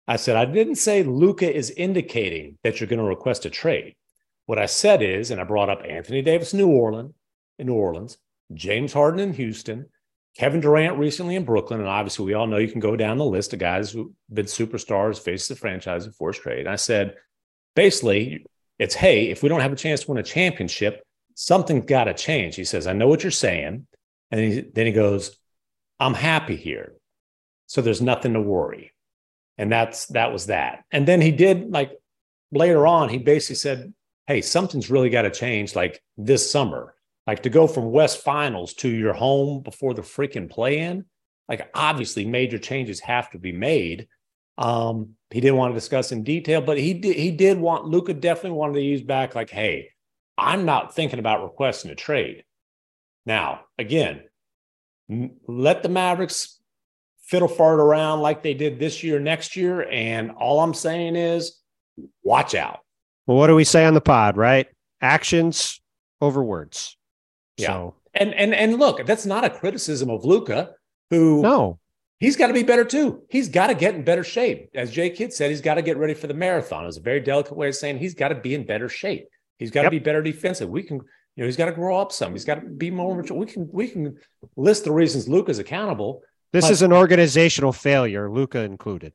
I 0.08 0.16
said, 0.16 0.36
"I 0.36 0.46
didn't 0.46 0.76
say 0.76 1.02
Luka 1.02 1.54
is 1.54 1.70
indicating 1.76 2.56
that 2.62 2.80
you're 2.80 2.88
going 2.88 3.00
to 3.00 3.04
request 3.04 3.44
a 3.44 3.50
trade. 3.50 3.94
What 4.46 4.58
I 4.58 4.66
said 4.66 5.02
is, 5.02 5.30
and 5.30 5.38
I 5.38 5.44
brought 5.44 5.68
up 5.68 5.82
Anthony 5.86 6.22
Davis, 6.22 6.54
New 6.54 6.68
Orleans, 6.68 7.12
in 7.58 7.66
New 7.66 7.74
Orleans, 7.74 8.16
James 8.54 8.94
Harden 8.94 9.20
in 9.20 9.34
Houston, 9.34 9.90
Kevin 10.38 10.60
Durant 10.60 10.98
recently 10.98 11.36
in 11.36 11.44
Brooklyn, 11.44 11.80
and 11.80 11.88
obviously 11.88 12.24
we 12.24 12.32
all 12.32 12.46
know 12.46 12.56
you 12.56 12.70
can 12.70 12.80
go 12.80 12.96
down 12.96 13.18
the 13.18 13.26
list 13.26 13.52
of 13.52 13.58
guys 13.58 13.90
who've 13.90 14.08
been 14.32 14.46
superstars, 14.46 15.18
faced 15.18 15.50
the 15.50 15.56
franchise 15.56 16.06
and 16.06 16.14
forced 16.14 16.40
trade. 16.40 16.60
And 16.60 16.70
I 16.70 16.76
said." 16.76 17.14
Basically, 17.76 18.44
it's 18.80 18.96
hey, 18.96 19.28
if 19.28 19.44
we 19.44 19.48
don't 19.48 19.60
have 19.60 19.72
a 19.72 19.76
chance 19.76 20.00
to 20.02 20.10
win 20.10 20.18
a 20.18 20.24
championship, 20.24 21.04
something's 21.34 21.84
got 21.84 22.04
to 22.04 22.14
change. 22.14 22.56
He 22.56 22.64
says, 22.64 22.88
I 22.88 22.92
know 22.92 23.06
what 23.06 23.22
you're 23.22 23.30
saying. 23.30 23.86
And 24.32 24.40
he, 24.40 24.60
then 24.60 24.86
he 24.86 24.92
goes, 24.92 25.38
I'm 26.00 26.14
happy 26.14 26.56
here. 26.56 26.94
So 27.66 27.80
there's 27.80 28.02
nothing 28.02 28.32
to 28.32 28.40
worry. 28.40 28.92
And 29.58 29.70
that's 29.70 30.06
that 30.06 30.32
was 30.32 30.46
that. 30.46 30.84
And 30.90 31.06
then 31.06 31.20
he 31.20 31.30
did 31.30 31.70
like 31.70 31.92
later 32.52 32.86
on, 32.86 33.08
he 33.08 33.18
basically 33.18 33.56
said, 33.56 33.94
Hey, 34.26 34.40
something's 34.40 34.90
really 34.90 35.10
got 35.10 35.22
to 35.22 35.30
change 35.30 35.76
like 35.76 36.02
this 36.16 36.50
summer. 36.50 36.94
Like 37.26 37.42
to 37.44 37.50
go 37.50 37.66
from 37.66 37.90
West 37.90 38.22
Finals 38.22 38.74
to 38.74 38.88
your 38.88 39.12
home 39.12 39.62
before 39.62 39.94
the 39.94 40.02
freaking 40.02 40.50
play 40.50 40.78
in, 40.78 41.04
like 41.48 41.70
obviously 41.74 42.24
major 42.24 42.58
changes 42.58 43.00
have 43.00 43.30
to 43.30 43.38
be 43.38 43.52
made. 43.52 44.08
Um, 44.58 45.16
he 45.30 45.40
didn't 45.40 45.56
want 45.56 45.72
to 45.74 45.80
discuss 45.80 46.12
in 46.12 46.22
detail, 46.22 46.60
but 46.60 46.78
he 46.78 46.94
did 46.94 47.16
he 47.16 47.30
did 47.30 47.58
want 47.58 47.86
Luka 47.86 48.14
definitely 48.14 48.58
wanted 48.58 48.74
to 48.74 48.82
use 48.82 49.02
back 49.02 49.34
like, 49.34 49.50
hey, 49.50 49.90
I'm 50.38 50.64
not 50.64 50.94
thinking 50.94 51.18
about 51.18 51.42
requesting 51.42 51.90
a 51.90 51.94
trade. 51.94 52.44
Now, 53.24 53.62
again, 53.78 54.22
let 55.46 55.82
the 55.82 55.88
Mavericks 55.88 56.60
fiddle 57.22 57.48
fart 57.48 57.80
around 57.80 58.20
like 58.20 58.42
they 58.42 58.54
did 58.54 58.78
this 58.78 59.02
year, 59.02 59.18
next 59.18 59.56
year. 59.56 59.88
And 59.90 60.30
all 60.30 60.60
I'm 60.60 60.74
saying 60.74 61.16
is 61.16 61.60
watch 62.22 62.54
out. 62.54 62.80
Well, 63.26 63.36
what 63.36 63.48
do 63.48 63.56
we 63.56 63.64
say 63.64 63.84
on 63.84 63.94
the 63.94 64.00
pod, 64.00 64.36
right? 64.36 64.68
Actions 65.00 65.80
over 66.20 66.42
words. 66.42 66.96
Yeah. 67.56 67.68
So. 67.68 67.94
And 68.14 68.32
and 68.34 68.54
and 68.54 68.78
look, 68.78 69.04
that's 69.04 69.26
not 69.26 69.44
a 69.44 69.50
criticism 69.50 70.08
of 70.08 70.24
Luka, 70.24 70.70
who 71.10 71.42
no 71.42 71.78
he's 72.18 72.36
got 72.36 72.48
to 72.48 72.52
be 72.52 72.62
better 72.62 72.84
too. 72.84 73.22
He's 73.28 73.48
got 73.48 73.68
to 73.68 73.74
get 73.74 73.94
in 73.94 74.04
better 74.04 74.24
shape. 74.24 74.70
As 74.74 74.90
Jay 74.90 75.10
Kidd 75.10 75.32
said, 75.32 75.50
he's 75.50 75.60
got 75.60 75.74
to 75.74 75.82
get 75.82 75.96
ready 75.96 76.14
for 76.14 76.26
the 76.26 76.34
marathon. 76.34 76.84
It 76.84 76.86
was 76.86 76.96
a 76.96 77.02
very 77.02 77.20
delicate 77.20 77.56
way 77.56 77.68
of 77.68 77.74
saying 77.74 77.98
he's 77.98 78.14
got 78.14 78.28
to 78.28 78.34
be 78.34 78.54
in 78.54 78.64
better 78.64 78.88
shape. 78.88 79.28
He's 79.58 79.70
got 79.70 79.82
to 79.82 79.86
yep. 79.86 79.92
be 79.92 79.98
better 79.98 80.22
defensive. 80.22 80.68
We 80.68 80.82
can, 80.82 80.96
you 80.96 81.42
know, 81.42 81.46
he's 81.46 81.56
got 81.56 81.66
to 81.66 81.72
grow 81.72 81.98
up 81.98 82.12
some. 82.12 82.32
He's 82.32 82.44
got 82.44 82.56
to 82.56 82.66
be 82.66 82.90
more 82.90 83.14
mature. 83.14 83.36
We 83.36 83.46
can 83.46 83.68
we 83.72 83.88
can 83.88 84.18
list 84.56 84.84
the 84.84 84.92
reasons 84.92 85.28
Luka's 85.28 85.58
accountable. 85.58 86.22
This 86.52 86.66
but, 86.66 86.72
is 86.72 86.82
an 86.82 86.92
organizational 86.92 87.72
failure, 87.72 88.30
Luka 88.30 88.60
included. 88.60 89.12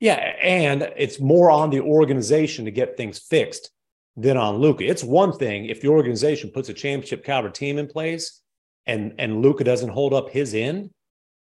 Yeah, 0.00 0.14
and 0.14 0.90
it's 0.96 1.20
more 1.20 1.50
on 1.50 1.70
the 1.70 1.80
organization 1.80 2.64
to 2.64 2.70
get 2.70 2.96
things 2.96 3.18
fixed 3.18 3.70
than 4.16 4.36
on 4.36 4.56
Luka. 4.56 4.84
It's 4.84 5.04
one 5.04 5.32
thing 5.32 5.66
if 5.66 5.80
the 5.80 5.88
organization 5.88 6.50
puts 6.50 6.68
a 6.68 6.74
championship 6.74 7.24
caliber 7.24 7.50
team 7.50 7.78
in 7.78 7.86
place 7.86 8.40
and 8.86 9.14
and 9.18 9.42
Luka 9.42 9.64
doesn't 9.64 9.90
hold 9.90 10.14
up 10.14 10.30
his 10.30 10.54
end. 10.54 10.90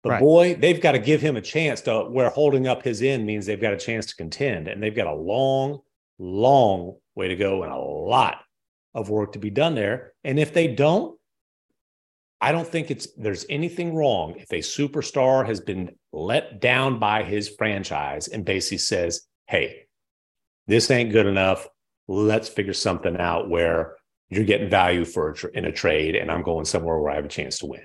But 0.04 0.10
right. 0.12 0.20
boy, 0.22 0.56
they've 0.56 0.82
got 0.82 0.94
to 0.94 1.00
give 1.00 1.22
him 1.22 1.36
a 1.36 1.42
chance 1.42 1.82
to 1.82 2.04
where 2.04 2.30
holding 2.30 2.68
up 2.68 2.84
his 2.84 3.02
end 3.02 3.26
means 3.26 3.46
they've 3.46 3.60
got 3.60 3.74
a 3.74 3.78
chance 3.78 4.06
to 4.08 4.16
contend. 4.16 4.68
And 4.68 4.82
they've 4.82 4.96
got 4.96 5.08
a 5.08 5.14
long, 5.14 5.80
long 6.20 6.96
way 7.16 7.28
to 7.28 7.36
go 7.36 7.64
and 7.64 7.72
a 7.72 7.78
lot 7.78 8.38
of 8.94 9.10
work 9.10 9.34
to 9.34 9.40
be 9.40 9.50
done 9.50 9.76
there. 9.76 10.14
And 10.24 10.40
if 10.40 10.54
they 10.54 10.68
don't, 10.68 11.18
I 12.40 12.52
don't 12.52 12.68
think 12.68 12.92
it's 12.92 13.08
there's 13.16 13.46
anything 13.50 13.96
wrong 13.96 14.36
if 14.38 14.52
a 14.52 14.60
superstar 14.60 15.46
has 15.46 15.60
been 15.60 15.96
let 16.12 16.62
down 16.62 17.00
by 17.00 17.24
his 17.24 17.50
franchise 17.50 18.28
and 18.28 18.46
basically 18.46 18.78
says, 18.78 19.22
"Hey, 19.48 19.88
this 20.68 20.92
ain't 20.92 21.12
good 21.12 21.26
enough. 21.26 21.68
Let's 22.08 22.48
figure 22.48 22.74
something 22.74 23.18
out 23.18 23.50
where 23.50 23.96
you're 24.30 24.46
getting 24.46 24.70
value 24.70 25.04
for 25.04 25.32
a, 25.32 25.58
in 25.58 25.66
a 25.66 25.72
trade, 25.72 26.16
and 26.16 26.30
I'm 26.30 26.44
going 26.44 26.66
somewhere 26.66 27.00
where 27.00 27.12
I 27.12 27.16
have 27.16 27.26
a 27.26 27.30
chance 27.30 27.58
to 27.60 27.66
win." 27.66 27.82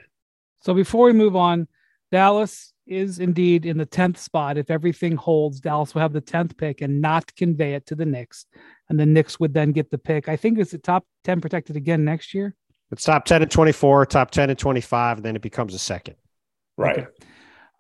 So 0.61 0.75
before 0.75 1.07
we 1.07 1.15
move 1.15 1.35
on, 1.35 1.67
Dallas 2.13 2.75
is 2.87 3.19
indeed 3.19 3.65
in 3.65 3.79
the 3.79 3.87
tenth 3.87 4.19
spot. 4.19 4.59
If 4.59 4.71
everything 4.71 5.17
holds, 5.17 5.61
Dallas 5.61 5.95
will 5.95 6.03
have 6.03 6.13
the 6.13 6.21
tenth 6.21 6.57
pick 6.57 6.83
and 6.83 7.01
not 7.01 7.35
convey 7.35 7.75
it 7.75 7.87
to 7.87 7.95
the 7.95 8.07
Knicks, 8.07 8.47
and 8.89 9.01
the 9.01 9.07
Knicks 9.07 9.41
would 9.41 9.55
then 9.55 9.73
get 9.73 9.91
the 9.91 9.99
pick. 9.99 10.29
I 10.29 10.37
think 10.37 10.59
it's 10.59 10.73
the 10.73 10.79
top 10.79 11.07
ten 11.25 11.41
protected 11.41 11.75
again 11.75 12.05
next 12.05 12.35
year. 12.35 12.55
It's 12.93 13.05
top 13.05 13.25
10 13.25 13.41
and 13.41 13.51
24, 13.51 14.05
top 14.05 14.31
10 14.31 14.51
and 14.51 14.59
25, 14.59 15.17
and 15.17 15.25
then 15.25 15.35
it 15.35 15.41
becomes 15.41 15.73
a 15.73 15.79
second. 15.79 16.17
Right. 16.77 16.99
Okay. 16.99 17.09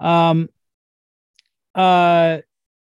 Um, 0.00 0.48
uh, 1.74 2.38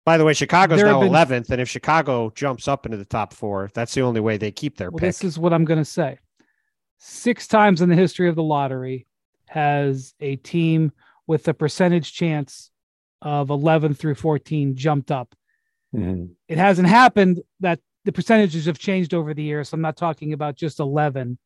By 0.06 0.20
the 0.20 0.24
way, 0.24 0.36
Chicago's 0.36 0.84
now 0.84 1.00
been, 1.00 1.12
11th, 1.12 1.50
and 1.50 1.60
if 1.60 1.68
Chicago 1.68 2.32
jumps 2.36 2.68
up 2.68 2.86
into 2.86 2.98
the 2.98 3.06
top 3.06 3.34
four, 3.34 3.72
that's 3.74 3.96
the 3.96 4.02
only 4.02 4.22
way 4.22 4.38
they 4.38 4.52
keep 4.52 4.78
their 4.78 4.92
well, 4.92 5.00
pick. 5.00 5.08
This 5.08 5.24
is 5.24 5.40
what 5.40 5.52
I'm 5.52 5.66
going 5.66 5.80
to 5.80 5.86
say. 5.86 6.20
Six 7.00 7.48
times 7.48 7.82
in 7.82 7.90
the 7.90 7.96
history 7.96 8.30
of 8.30 8.36
the 8.36 8.44
lottery 8.44 9.08
has 9.48 10.14
a 10.20 10.36
team 10.36 10.92
with 11.28 11.44
the 11.44 11.54
percentage 11.54 12.14
chance 12.14 12.72
of 13.22 13.50
11 13.50 13.94
through 13.94 14.16
14 14.16 14.76
jumped 14.76 15.12
up. 15.12 15.36
Mm-hmm. 15.96 16.34
It 16.48 16.58
hasn't 16.58 16.88
happened 16.88 17.42
that 17.60 17.80
the 18.06 18.12
percentages 18.12 18.66
have 18.66 18.80
changed 18.80 19.14
over 19.14 19.34
the 19.34 19.44
years. 19.44 19.70
So 19.70 19.76
I'm 19.76 19.82
not 19.82 19.98
talking 19.98 20.34
about 20.34 20.56
just 20.56 20.80
11 20.80 21.38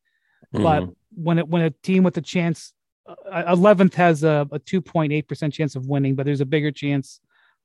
Mm-hmm. 0.54 0.62
But 0.62 0.94
when 1.14 1.38
it 1.38 1.48
when 1.48 1.62
a 1.62 1.70
team 1.70 2.02
with 2.02 2.16
a 2.16 2.20
chance, 2.20 2.72
uh, 3.06 3.44
eleventh 3.48 3.94
uh, 3.94 4.02
has 4.02 4.24
a, 4.24 4.48
a 4.52 4.58
two 4.58 4.80
point 4.80 5.12
eight 5.12 5.28
percent 5.28 5.52
chance 5.52 5.76
of 5.76 5.86
winning, 5.86 6.14
but 6.14 6.26
there's 6.26 6.40
a 6.40 6.46
bigger 6.46 6.70
chance 6.70 7.20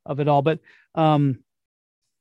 of 0.05 0.19
it 0.19 0.27
all. 0.27 0.41
But 0.41 0.59
um, 0.95 1.39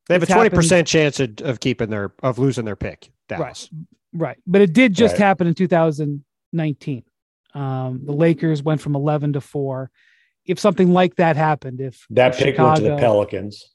they 0.07 0.14
have 0.14 0.22
a 0.22 0.26
twenty 0.26 0.51
percent 0.51 0.86
chance 0.86 1.20
of, 1.20 1.41
of, 1.43 1.61
keeping 1.61 1.91
their 1.91 2.12
of 2.22 2.38
losing 2.38 2.64
their 2.64 2.76
pick. 2.76 3.11
Dallas. 3.28 3.68
Right, 4.12 4.28
right. 4.28 4.38
But 4.47 4.61
it 4.61 4.72
did 4.72 4.95
just 4.95 5.14
right. 5.14 5.22
happen 5.22 5.47
in 5.47 5.55
2019. 5.55 7.05
Um, 7.55 8.03
the 8.05 8.13
Lakers 8.13 8.63
went 8.63 8.81
from 8.81 8.95
11 8.95 9.35
to 9.35 9.41
four. 9.41 9.91
If 10.45 10.59
something 10.59 10.93
like 10.93 11.17
that 11.17 11.37
happened, 11.37 11.81
if 11.81 12.07
that 12.11 12.35
pick 12.35 12.55
Chicago, 12.55 12.69
went 12.69 12.77
to 12.77 12.91
the 12.91 12.97
Pelicans, 12.97 13.71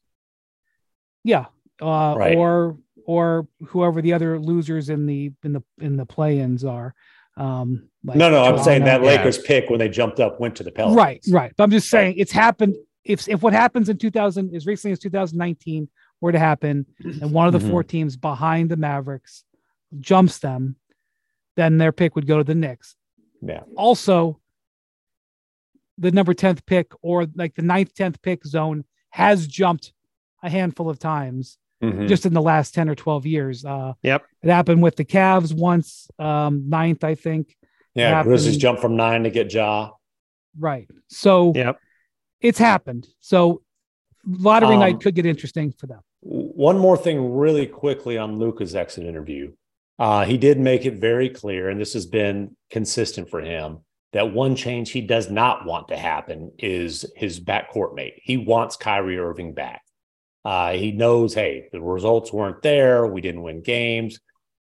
yeah, 1.23 1.45
uh, 1.81 2.15
right. 2.17 2.35
or 2.35 2.77
or 3.05 3.47
whoever 3.67 4.01
the 4.01 4.13
other 4.13 4.39
losers 4.39 4.89
in 4.89 5.05
the 5.05 5.31
in 5.43 5.53
the 5.53 5.63
in 5.79 5.95
the 5.97 6.05
play-ins 6.05 6.65
are. 6.65 6.95
Um, 7.37 7.89
like 8.03 8.17
no, 8.17 8.29
no, 8.29 8.37
Toronto. 8.37 8.57
I'm 8.57 8.63
saying 8.63 8.83
that 8.85 9.03
Lakers 9.03 9.37
pick 9.37 9.69
when 9.69 9.79
they 9.79 9.89
jumped 9.89 10.19
up 10.19 10.39
went 10.39 10.55
to 10.57 10.63
the 10.63 10.71
Pelicans. 10.71 10.97
Right, 10.97 11.23
right. 11.31 11.53
But 11.55 11.63
I'm 11.65 11.71
just 11.71 11.89
saying 11.89 12.13
right. 12.13 12.17
it's 12.17 12.31
happened. 12.31 12.75
If 13.03 13.27
if 13.27 13.41
what 13.41 13.53
happens 13.53 13.89
in 13.89 13.97
2000 13.97 14.55
as 14.55 14.65
recently 14.65 14.93
as 14.93 14.99
2019 14.99 15.89
were 16.21 16.31
to 16.31 16.39
happen, 16.39 16.85
and 16.99 17.31
one 17.31 17.47
of 17.47 17.53
the 17.53 17.59
mm-hmm. 17.59 17.69
four 17.69 17.83
teams 17.83 18.17
behind 18.17 18.69
the 18.69 18.77
Mavericks 18.77 19.43
jumps 19.99 20.39
them, 20.39 20.75
then 21.55 21.77
their 21.77 21.91
pick 21.91 22.15
would 22.15 22.27
go 22.27 22.37
to 22.37 22.43
the 22.43 22.55
Knicks. 22.55 22.95
Yeah. 23.45 23.61
Also, 23.75 24.39
the 25.97 26.11
number 26.11 26.33
10th 26.33 26.65
pick 26.65 26.91
or 27.01 27.27
like 27.35 27.55
the 27.55 27.61
ninth, 27.61 27.93
10th 27.93 28.21
pick 28.21 28.45
zone 28.45 28.83
has 29.11 29.47
jumped 29.47 29.93
a 30.43 30.49
handful 30.49 30.89
of 30.89 30.99
times 30.99 31.57
mm-hmm. 31.81 32.07
just 32.07 32.25
in 32.25 32.33
the 32.33 32.41
last 32.41 32.73
10 32.73 32.89
or 32.89 32.95
12 32.95 33.25
years. 33.25 33.65
Uh, 33.65 33.93
yep. 34.03 34.23
It 34.41 34.49
happened 34.49 34.81
with 34.81 34.95
the 34.95 35.05
Cavs 35.05 35.53
once, 35.53 36.09
um, 36.19 36.69
ninth, 36.69 37.03
I 37.03 37.15
think. 37.15 37.55
Yeah. 37.93 38.23
Grizzlies 38.23 38.57
jumped 38.57 38.81
from 38.81 38.95
nine 38.95 39.23
to 39.23 39.29
get 39.29 39.53
Ja. 39.53 39.91
Right. 40.59 40.89
So 41.07 41.53
yep. 41.55 41.79
it's 42.41 42.59
happened. 42.59 43.07
So 43.21 43.61
lottery 44.25 44.75
um, 44.75 44.79
night 44.79 45.01
could 45.01 45.15
get 45.15 45.25
interesting 45.25 45.71
for 45.71 45.87
them. 45.87 46.01
One 46.21 46.77
more 46.77 46.97
thing, 46.97 47.35
really 47.35 47.67
quickly 47.67 48.17
on 48.17 48.39
Luka's 48.39 48.75
exit 48.75 49.05
interview. 49.05 49.53
Uh, 49.97 50.25
he 50.25 50.37
did 50.37 50.59
make 50.59 50.85
it 50.85 50.95
very 50.95 51.29
clear, 51.29 51.69
and 51.69 51.79
this 51.79 51.93
has 51.93 52.05
been 52.05 52.55
consistent 52.69 53.29
for 53.29 53.41
him, 53.41 53.79
that 54.13 54.33
one 54.33 54.55
change 54.55 54.91
he 54.91 55.01
does 55.01 55.29
not 55.29 55.65
want 55.65 55.87
to 55.89 55.97
happen 55.97 56.51
is 56.57 57.05
his 57.15 57.39
backcourt 57.39 57.95
mate. 57.95 58.19
He 58.23 58.37
wants 58.37 58.77
Kyrie 58.77 59.19
Irving 59.19 59.53
back. 59.53 59.81
Uh, 60.43 60.73
he 60.73 60.91
knows, 60.91 61.33
hey, 61.33 61.69
the 61.71 61.81
results 61.81 62.31
weren't 62.31 62.61
there. 62.61 63.07
We 63.07 63.21
didn't 63.21 63.41
win 63.41 63.61
games. 63.61 64.19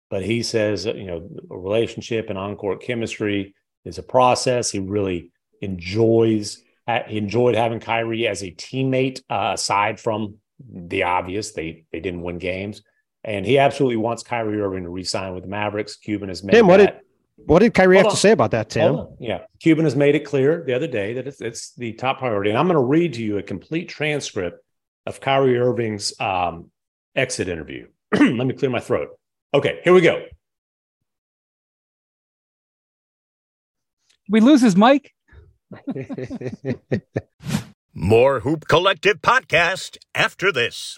But 0.09 0.23
he 0.23 0.43
says, 0.43 0.86
you 0.86 1.05
know, 1.05 1.29
a 1.49 1.57
relationship 1.57 2.29
and 2.29 2.38
on-court 2.38 2.84
chemistry 2.84 3.55
is 3.86 3.97
a 3.97 4.03
process. 4.03 4.69
He 4.69 4.79
really 4.79 5.32
enjoys. 5.61 6.61
He 7.07 7.17
enjoyed 7.17 7.55
having 7.55 7.79
Kyrie 7.79 8.27
as 8.27 8.43
a 8.43 8.51
teammate, 8.51 9.21
uh, 9.29 9.51
aside 9.53 9.99
from 9.99 10.36
the 10.69 11.03
obvious. 11.03 11.53
They 11.53 11.86
they 11.93 12.01
didn't 12.01 12.23
win 12.23 12.38
games, 12.38 12.84
and 13.24 13.45
he 13.45 13.57
absolutely 13.57 13.97
wants 13.97 14.24
Kyrie 14.24 14.59
Irving 14.59 14.84
to 14.84 14.89
re-sign 14.89 15.34
with 15.34 15.43
the 15.43 15.49
Mavericks. 15.49 15.95
Cuban 15.95 16.30
has 16.30 16.43
made 16.43 16.53
Tim, 16.53 16.67
what 16.67 16.78
that. 16.78 16.97
did 16.97 17.47
what 17.47 17.59
did 17.59 17.74
Kyrie 17.74 17.95
Hold 17.95 18.05
have 18.05 18.11
on. 18.11 18.15
to 18.15 18.19
say 18.19 18.32
about 18.32 18.51
that, 18.51 18.69
Tim? 18.69 19.07
Yeah, 19.19 19.39
Cuban 19.59 19.86
has 19.86 19.95
made 19.95 20.15
it 20.15 20.26
clear 20.26 20.63
the 20.65 20.74
other 20.74 20.88
day 20.88 21.13
that 21.13 21.28
it's, 21.28 21.41
it's 21.41 21.74
the 21.76 21.93
top 21.93 22.19
priority, 22.19 22.51
and 22.51 22.59
I'm 22.59 22.67
going 22.67 22.78
to 22.78 22.84
read 22.84 23.13
to 23.13 23.24
you 23.24 23.38
a 23.38 23.43
complete 23.43 23.89
transcript 23.89 24.63
of 25.05 25.19
Kyrie 25.19 25.57
Irving's 25.57 26.19
um, 26.19 26.69
exit 27.15 27.47
interview. 27.47 27.88
Let 28.13 28.45
me 28.45 28.53
clear 28.53 28.69
my 28.69 28.80
throat. 28.80 29.09
Okay, 29.53 29.80
here 29.84 29.93
we 29.93 30.01
go. 30.01 30.24
We 34.30 34.39
lose 34.39 34.61
his 34.61 34.78
mic. 34.78 35.13
More 37.93 38.41
Hoop 38.41 38.67
Collective 38.67 39.22
podcast 39.22 39.97
after 40.15 40.51
this. 40.51 40.97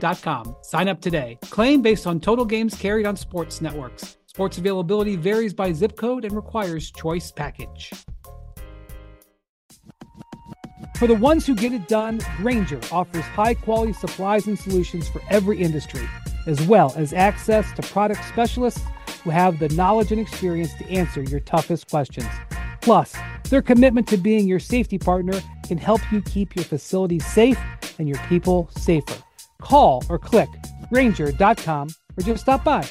Sign 0.63 0.87
up 0.87 0.99
today. 0.99 1.37
Claim 1.49 1.81
based 1.81 2.07
on 2.07 2.19
total 2.19 2.45
games 2.45 2.75
carried 2.75 3.05
on 3.05 3.15
sports 3.15 3.61
networks. 3.61 4.17
Sports 4.25 4.57
availability 4.57 5.15
varies 5.15 5.53
by 5.53 5.71
zip 5.73 5.95
code 5.95 6.25
and 6.25 6.35
requires 6.35 6.89
choice 6.91 7.31
package. 7.31 7.91
For 10.97 11.07
the 11.07 11.15
ones 11.15 11.45
who 11.45 11.55
get 11.55 11.73
it 11.73 11.87
done, 11.87 12.19
Grainger 12.37 12.79
offers 12.91 13.23
high 13.23 13.55
quality 13.55 13.93
supplies 13.93 14.47
and 14.47 14.57
solutions 14.57 15.09
for 15.09 15.21
every 15.29 15.59
industry, 15.59 16.07
as 16.45 16.61
well 16.67 16.93
as 16.95 17.11
access 17.11 17.71
to 17.73 17.81
product 17.81 18.23
specialists 18.25 18.81
who 19.23 19.29
have 19.29 19.59
the 19.59 19.69
knowledge 19.69 20.11
and 20.11 20.21
experience 20.21 20.73
to 20.75 20.89
answer 20.89 21.23
your 21.23 21.39
toughest 21.39 21.89
questions. 21.89 22.29
Plus, 22.81 23.15
their 23.49 23.61
commitment 23.61 24.07
to 24.07 24.17
being 24.17 24.47
your 24.47 24.59
safety 24.59 24.97
partner 24.97 25.41
can 25.67 25.77
help 25.77 26.01
you 26.11 26.21
keep 26.21 26.55
your 26.55 26.65
facilities 26.65 27.25
safe 27.25 27.59
and 27.99 28.07
your 28.07 28.19
people 28.29 28.69
safer. 28.77 29.21
Call 29.61 30.03
or 30.09 30.19
click 30.19 30.49
Grainger.com 30.91 31.89
or 32.17 32.23
just 32.23 32.41
stop 32.41 32.63
by. 32.63 32.85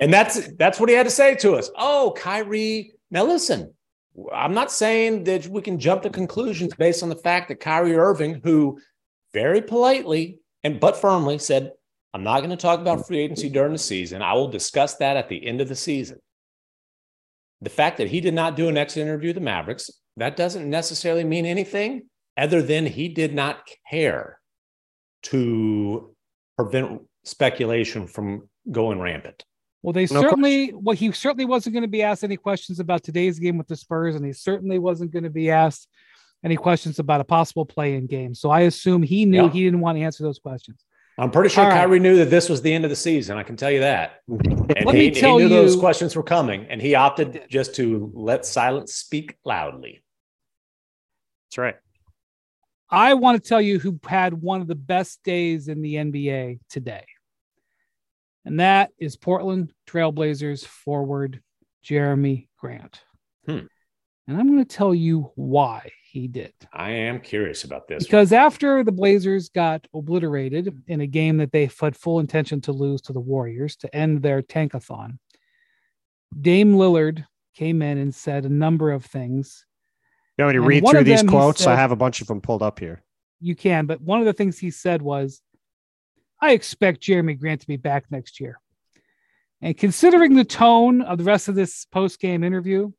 And 0.00 0.12
that's 0.12 0.48
that's 0.56 0.78
what 0.78 0.88
he 0.88 0.94
had 0.94 1.06
to 1.06 1.10
say 1.10 1.34
to 1.36 1.54
us. 1.54 1.70
Oh, 1.76 2.14
Kyrie. 2.16 2.92
Now 3.10 3.24
listen, 3.24 3.74
I'm 4.32 4.54
not 4.54 4.70
saying 4.70 5.24
that 5.24 5.46
we 5.48 5.60
can 5.60 5.78
jump 5.78 6.02
to 6.02 6.10
conclusions 6.10 6.74
based 6.74 7.02
on 7.02 7.08
the 7.08 7.16
fact 7.16 7.48
that 7.48 7.60
Kyrie 7.60 7.96
Irving, 7.96 8.40
who 8.44 8.78
very 9.32 9.60
politely 9.60 10.38
and 10.64 10.80
but 10.80 10.96
firmly 10.96 11.38
said, 11.38 11.72
I'm 12.14 12.22
not 12.22 12.40
going 12.40 12.50
to 12.50 12.56
talk 12.56 12.80
about 12.80 13.06
free 13.06 13.18
agency 13.18 13.48
during 13.48 13.72
the 13.72 13.78
season. 13.78 14.22
I 14.22 14.32
will 14.32 14.48
discuss 14.48 14.94
that 14.96 15.16
at 15.16 15.28
the 15.28 15.44
end 15.46 15.60
of 15.60 15.68
the 15.68 15.76
season. 15.76 16.18
The 17.60 17.70
fact 17.70 17.96
that 17.98 18.08
he 18.08 18.20
did 18.20 18.34
not 18.34 18.56
do 18.56 18.68
an 18.68 18.76
exit 18.76 19.02
interview 19.02 19.30
with 19.30 19.36
the 19.36 19.40
Mavericks, 19.40 19.90
that 20.16 20.36
doesn't 20.36 20.68
necessarily 20.68 21.24
mean 21.24 21.44
anything 21.46 22.02
other 22.36 22.62
than 22.62 22.86
he 22.86 23.08
did 23.08 23.34
not 23.34 23.60
care 23.90 24.38
to 25.24 26.14
prevent 26.56 27.02
speculation 27.24 28.06
from 28.06 28.48
going 28.70 29.00
rampant. 29.00 29.44
Well, 29.82 29.92
they 29.92 30.06
No 30.12 30.20
certainly, 30.22 30.72
well, 30.72 30.96
he 30.96 31.12
certainly 31.12 31.44
wasn't 31.44 31.74
going 31.74 31.82
to 31.82 31.88
be 31.88 32.02
asked 32.02 32.24
any 32.24 32.36
questions 32.36 32.80
about 32.80 33.02
today's 33.02 33.38
game 33.38 33.58
with 33.58 33.68
the 33.68 33.76
Spurs, 33.76 34.16
and 34.16 34.24
he 34.24 34.32
certainly 34.32 34.78
wasn't 34.78 35.12
going 35.12 35.24
to 35.24 35.30
be 35.30 35.50
asked 35.50 35.88
any 36.44 36.56
questions 36.56 36.98
about 36.98 37.20
a 37.20 37.24
possible 37.24 37.64
play 37.64 37.94
in 37.94 38.06
game. 38.06 38.34
So 38.34 38.50
I 38.50 38.60
assume 38.62 39.02
he 39.02 39.24
knew 39.24 39.44
Yeah. 39.44 39.50
he 39.50 39.64
didn't 39.64 39.80
want 39.80 39.98
to 39.98 40.02
answer 40.02 40.22
those 40.22 40.38
questions. 40.38 40.84
I'm 41.18 41.32
pretty 41.32 41.48
sure 41.48 41.64
All 41.64 41.70
right. 41.70 41.78
Kyrie 41.78 41.98
knew 41.98 42.16
that 42.18 42.30
this 42.30 42.48
was 42.48 42.62
the 42.62 42.72
end 42.72 42.84
of 42.84 42.90
the 42.90 42.96
season. 42.96 43.36
I 43.36 43.42
can 43.42 43.56
tell 43.56 43.70
you 43.70 43.80
that. 43.80 44.22
And 44.76 44.84
Let 44.84 44.96
he, 44.96 45.08
me 45.08 45.10
tell 45.12 45.38
he 45.38 45.44
knew 45.44 45.48
those 45.48 45.76
questions 45.76 46.14
were 46.14 46.22
coming, 46.22 46.66
and 46.68 46.80
he 46.80 46.94
opted 46.94 47.46
just 47.48 47.74
to 47.76 48.12
let 48.14 48.44
silence 48.44 48.94
speak 48.94 49.34
loudly. 49.42 50.02
That's 51.46 51.56
right. 51.56 51.76
I 52.90 53.14
want 53.14 53.42
to 53.42 53.48
tell 53.48 53.62
you 53.62 53.78
who 53.78 53.98
had 54.06 54.34
one 54.34 54.60
of 54.60 54.66
the 54.66 54.74
best 54.74 55.22
days 55.24 55.68
in 55.68 55.80
the 55.80 55.94
NBA 55.94 56.60
today. 56.68 57.06
And 58.44 58.60
that 58.60 58.90
is 58.98 59.16
Portland 59.16 59.72
Trailblazers 59.86 60.66
forward 60.66 61.42
Jerami 61.82 62.48
Grant. 62.58 63.00
Hmm. 63.46 63.66
And 64.26 64.38
I'm 64.38 64.46
going 64.46 64.64
to 64.64 64.76
tell 64.76 64.94
you 64.94 65.32
why 65.34 65.90
he 66.10 66.26
did. 66.26 66.54
I 66.72 66.90
am 66.90 67.20
curious 67.20 67.64
about 67.64 67.86
this. 67.86 68.04
Because 68.04 68.32
after 68.32 68.82
the 68.82 68.92
Blazers 68.92 69.50
got 69.50 69.86
obliterated 69.92 70.82
in 70.86 71.02
a 71.02 71.06
game 71.06 71.36
that 71.36 71.52
they 71.52 71.70
had 71.80 71.96
full 71.96 72.18
intention 72.18 72.62
to 72.62 72.72
lose 72.72 73.02
to 73.02 73.12
the 73.12 73.20
Warriors 73.20 73.76
to 73.76 73.94
end 73.94 74.22
their 74.22 74.40
tankathon, 74.40 75.18
Dame 76.40 76.74
Lillard 76.74 77.26
came 77.54 77.82
in 77.82 77.98
and 77.98 78.14
said 78.14 78.46
a 78.46 78.48
number 78.48 78.90
of 78.90 79.04
things. 79.04 79.66
You 80.38 80.44
want 80.44 80.54
me 80.54 80.58
to 80.58 80.62
And 80.62 80.68
read 80.68 80.88
through 80.88 81.04
these 81.04 81.20
them 81.20 81.28
he 81.28 81.32
quotes? 81.32 81.66
I 81.66 81.76
have 81.76 81.92
a 81.92 81.96
bunch 81.96 82.22
of 82.22 82.26
them 82.26 82.40
pulled 82.40 82.62
up 82.62 82.78
here. 82.78 83.02
You 83.40 83.54
can, 83.54 83.86
but 83.86 84.00
one 84.00 84.20
of 84.20 84.26
the 84.26 84.32
things 84.32 84.58
he 84.58 84.70
said 84.70 85.02
was, 85.02 85.42
I 86.40 86.52
expect 86.52 87.02
Jerami 87.02 87.38
Grant 87.38 87.60
to 87.60 87.66
be 87.66 87.76
back 87.76 88.06
next 88.10 88.40
year. 88.40 88.60
And 89.60 89.76
considering 89.76 90.34
the 90.34 90.44
tone 90.44 91.02
of 91.02 91.18
the 91.18 91.24
rest 91.24 91.48
of 91.48 91.54
this 91.54 91.84
post 91.84 92.18
game 92.20 92.44
interview, 92.44 92.92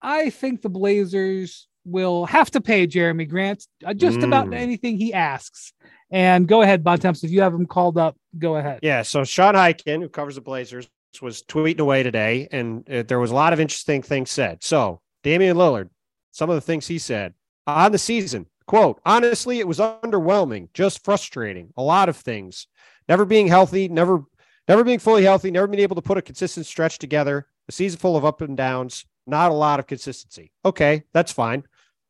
I 0.00 0.30
think 0.30 0.62
the 0.62 0.70
Blazers 0.70 1.68
will 1.84 2.26
have 2.26 2.50
to 2.52 2.60
pay 2.60 2.86
Jerami 2.86 3.28
Grant 3.28 3.66
uh, 3.84 3.94
just 3.94 4.18
about 4.22 4.46
Mm. 4.46 4.54
anything 4.54 4.98
he 4.98 5.12
asks. 5.12 5.72
And 6.10 6.46
go 6.46 6.62
ahead, 6.62 6.84
Bontemps, 6.84 7.24
if 7.24 7.30
you 7.30 7.40
have 7.40 7.54
him 7.54 7.66
called 7.66 7.96
up, 7.98 8.16
go 8.38 8.56
ahead. 8.56 8.80
Yeah. 8.82 9.02
So 9.02 9.24
Sean 9.24 9.54
Highkin, 9.54 10.00
who 10.00 10.08
covers 10.08 10.34
the 10.34 10.40
Blazers, 10.42 10.88
was 11.20 11.42
tweeting 11.42 11.80
away 11.80 12.02
today, 12.02 12.48
and 12.52 12.88
uh, 12.90 13.02
there 13.02 13.18
was 13.18 13.30
a 13.30 13.34
lot 13.34 13.52
of 13.52 13.60
interesting 13.60 14.02
things 14.02 14.30
said. 14.30 14.62
So 14.62 15.00
Damian 15.22 15.56
Lillard, 15.56 15.90
some 16.30 16.48
of 16.50 16.54
the 16.54 16.60
things 16.60 16.86
he 16.86 16.98
said 16.98 17.34
on 17.66 17.92
the 17.92 17.98
season. 17.98 18.46
Quote, 18.66 19.00
honestly, 19.04 19.58
it 19.58 19.66
was 19.68 19.78
underwhelming, 19.78 20.68
just 20.72 21.04
frustrating. 21.04 21.72
A 21.76 21.82
lot 21.82 22.08
of 22.08 22.16
things. 22.16 22.66
Never 23.08 23.24
being 23.24 23.48
healthy, 23.48 23.88
never 23.88 24.22
never 24.68 24.84
being 24.84 25.00
fully 25.00 25.24
healthy, 25.24 25.50
never 25.50 25.66
being 25.66 25.82
able 25.82 25.96
to 25.96 26.02
put 26.02 26.16
a 26.18 26.22
consistent 26.22 26.64
stretch 26.66 26.98
together. 26.98 27.46
A 27.68 27.72
season 27.72 27.98
full 27.98 28.16
of 28.16 28.24
up 28.24 28.40
and 28.40 28.56
downs, 28.56 29.04
not 29.26 29.50
a 29.50 29.54
lot 29.54 29.80
of 29.80 29.86
consistency. 29.86 30.52
Okay, 30.64 31.02
that's 31.12 31.32
fine. 31.32 31.64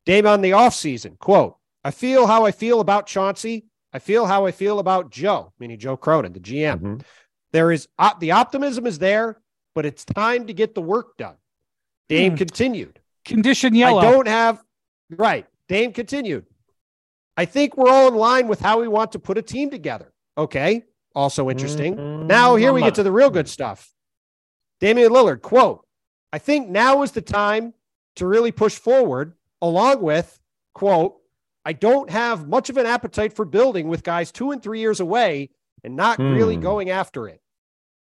Dame 0.07 0.27
on 0.27 0.41
the 0.41 0.51
offseason, 0.51 1.19
quote, 1.19 1.57
I 1.85 1.91
feel 1.91 2.27
how 2.27 2.45
I 2.45 2.51
feel 2.53 2.81
about 2.81 3.07
Chauncey. 3.07 3.67
I 3.93 3.99
feel 3.99 4.27
how 4.27 4.47
I 4.47 4.53
feel 4.53 4.79
about 4.79 5.11
Joe, 5.11 5.53
meaning 5.59 5.79
Joe 5.79 5.97
Cronin, 5.97 6.33
the 6.33 6.41
GM. 6.41 6.79
Mhm. 6.81 7.03
There 7.53 7.71
is 7.71 7.89
op- 7.99 8.21
the 8.21 8.31
optimism 8.33 8.87
is 8.87 8.99
there, 8.99 9.41
but 9.75 9.85
it's 9.85 10.05
time 10.05 10.47
to 10.47 10.55
get 10.55 10.75
the 10.75 10.81
work 10.83 11.17
done. 11.19 11.37
Dame 12.09 12.33
Hmm. 12.33 12.39
continued. 12.39 13.01
Condition 13.25 13.75
yellow. 13.75 13.99
I 14.01 14.11
don't 14.11 14.29
have 14.29 14.63
right. 15.11 15.47
Dame 15.69 15.93
continued. 15.93 16.47
I 17.37 17.45
think 17.45 17.77
we're 17.77 17.89
all 17.91 18.09
in 18.09 18.15
line 18.15 18.49
with 18.49 18.61
how 18.61 18.81
we 18.81 18.89
want 18.89 19.13
to 19.13 19.19
put 19.19 19.39
a 19.39 19.43
team 19.43 19.71
together. 19.71 20.13
Okay. 20.37 20.85
Also 21.15 21.51
interesting. 21.51 21.97
Mhm. 21.97 22.27
Now 22.27 22.57
here 22.57 22.73
we 22.73 22.81
get 22.81 22.95
to 22.97 23.03
the 23.03 23.13
real 23.13 23.31
good 23.31 23.49
stuff. 23.49 23.93
Damian 24.81 25.13
Lillard, 25.13 25.43
quote, 25.43 25.87
I 26.33 26.39
think 26.39 26.69
now 26.69 27.03
is 27.03 27.13
the 27.13 27.21
time 27.23 27.75
to 28.17 28.27
really 28.27 28.51
push 28.53 28.77
forward, 28.77 29.35
along 29.63 30.03
with, 30.03 30.39
quote, 30.75 31.17
I 31.65 31.73
don't 31.73 32.11
have 32.11 32.49
much 32.49 32.69
of 32.69 32.77
an 32.77 32.85
appetite 32.87 33.33
for 33.33 33.45
building 33.47 33.89
with 33.89 34.03
guys 34.03 34.31
two 34.33 34.51
and 34.51 34.63
three 34.63 34.81
years 34.81 35.01
away 35.01 35.51
and 35.85 35.97
not 35.97 36.19
really 36.19 36.57
Hmm. 36.57 36.61
going 36.63 36.91
after 36.91 37.29
it. 37.29 37.41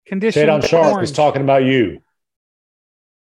Condition 0.07 0.47
Shaedon 0.47 0.65
Sharpe 0.67 1.03
is 1.03 1.11
talking 1.13 1.43
about 1.43 1.65
you. 1.65 2.01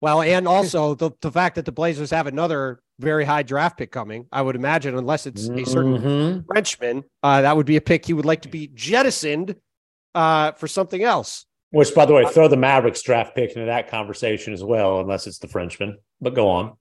Well, 0.01 0.21
and 0.21 0.47
also 0.47 0.93
the, 0.93 1.11
the 1.21 1.32
fact 1.32 1.55
that 1.55 1.65
the 1.65 1.71
Blazers 1.71 2.11
have 2.11 2.28
another 2.28 2.80
very 2.99 3.25
high 3.25 3.43
draft 3.43 3.78
pick 3.78 3.91
coming, 3.91 4.28
I 4.32 4.41
would 4.41 4.55
imagine, 4.55 4.95
unless 4.97 5.25
it's 5.25 5.47
a 5.47 5.65
certain 5.65 5.97
Mhm. 5.97 6.45
Frenchman, 6.47 7.03
uh, 7.23 7.41
that 7.41 7.55
would 7.57 7.65
be 7.65 7.78
a 7.78 7.82
pick 7.82 8.05
he 8.05 8.13
would 8.13 8.25
like 8.25 8.41
to 8.43 8.49
be 8.49 8.67
jettisoned 8.67 9.55
uh, 10.15 10.51
for 10.53 10.67
something 10.67 11.03
else. 11.03 11.45
Which, 11.71 11.93
by 11.93 12.05
the 12.05 12.13
way, 12.13 12.25
throw 12.25 12.47
the 12.47 12.57
Mavericks 12.57 13.01
draft 13.01 13.36
pick 13.36 13.51
into 13.51 13.65
that 13.65 13.88
conversation 13.89 14.53
as 14.53 14.63
well, 14.63 14.99
unless 14.99 15.28
it's 15.28 15.38
the 15.39 15.47
Frenchman. 15.47 15.97
But 16.21 16.34
go 16.34 16.47
on. 16.49 16.78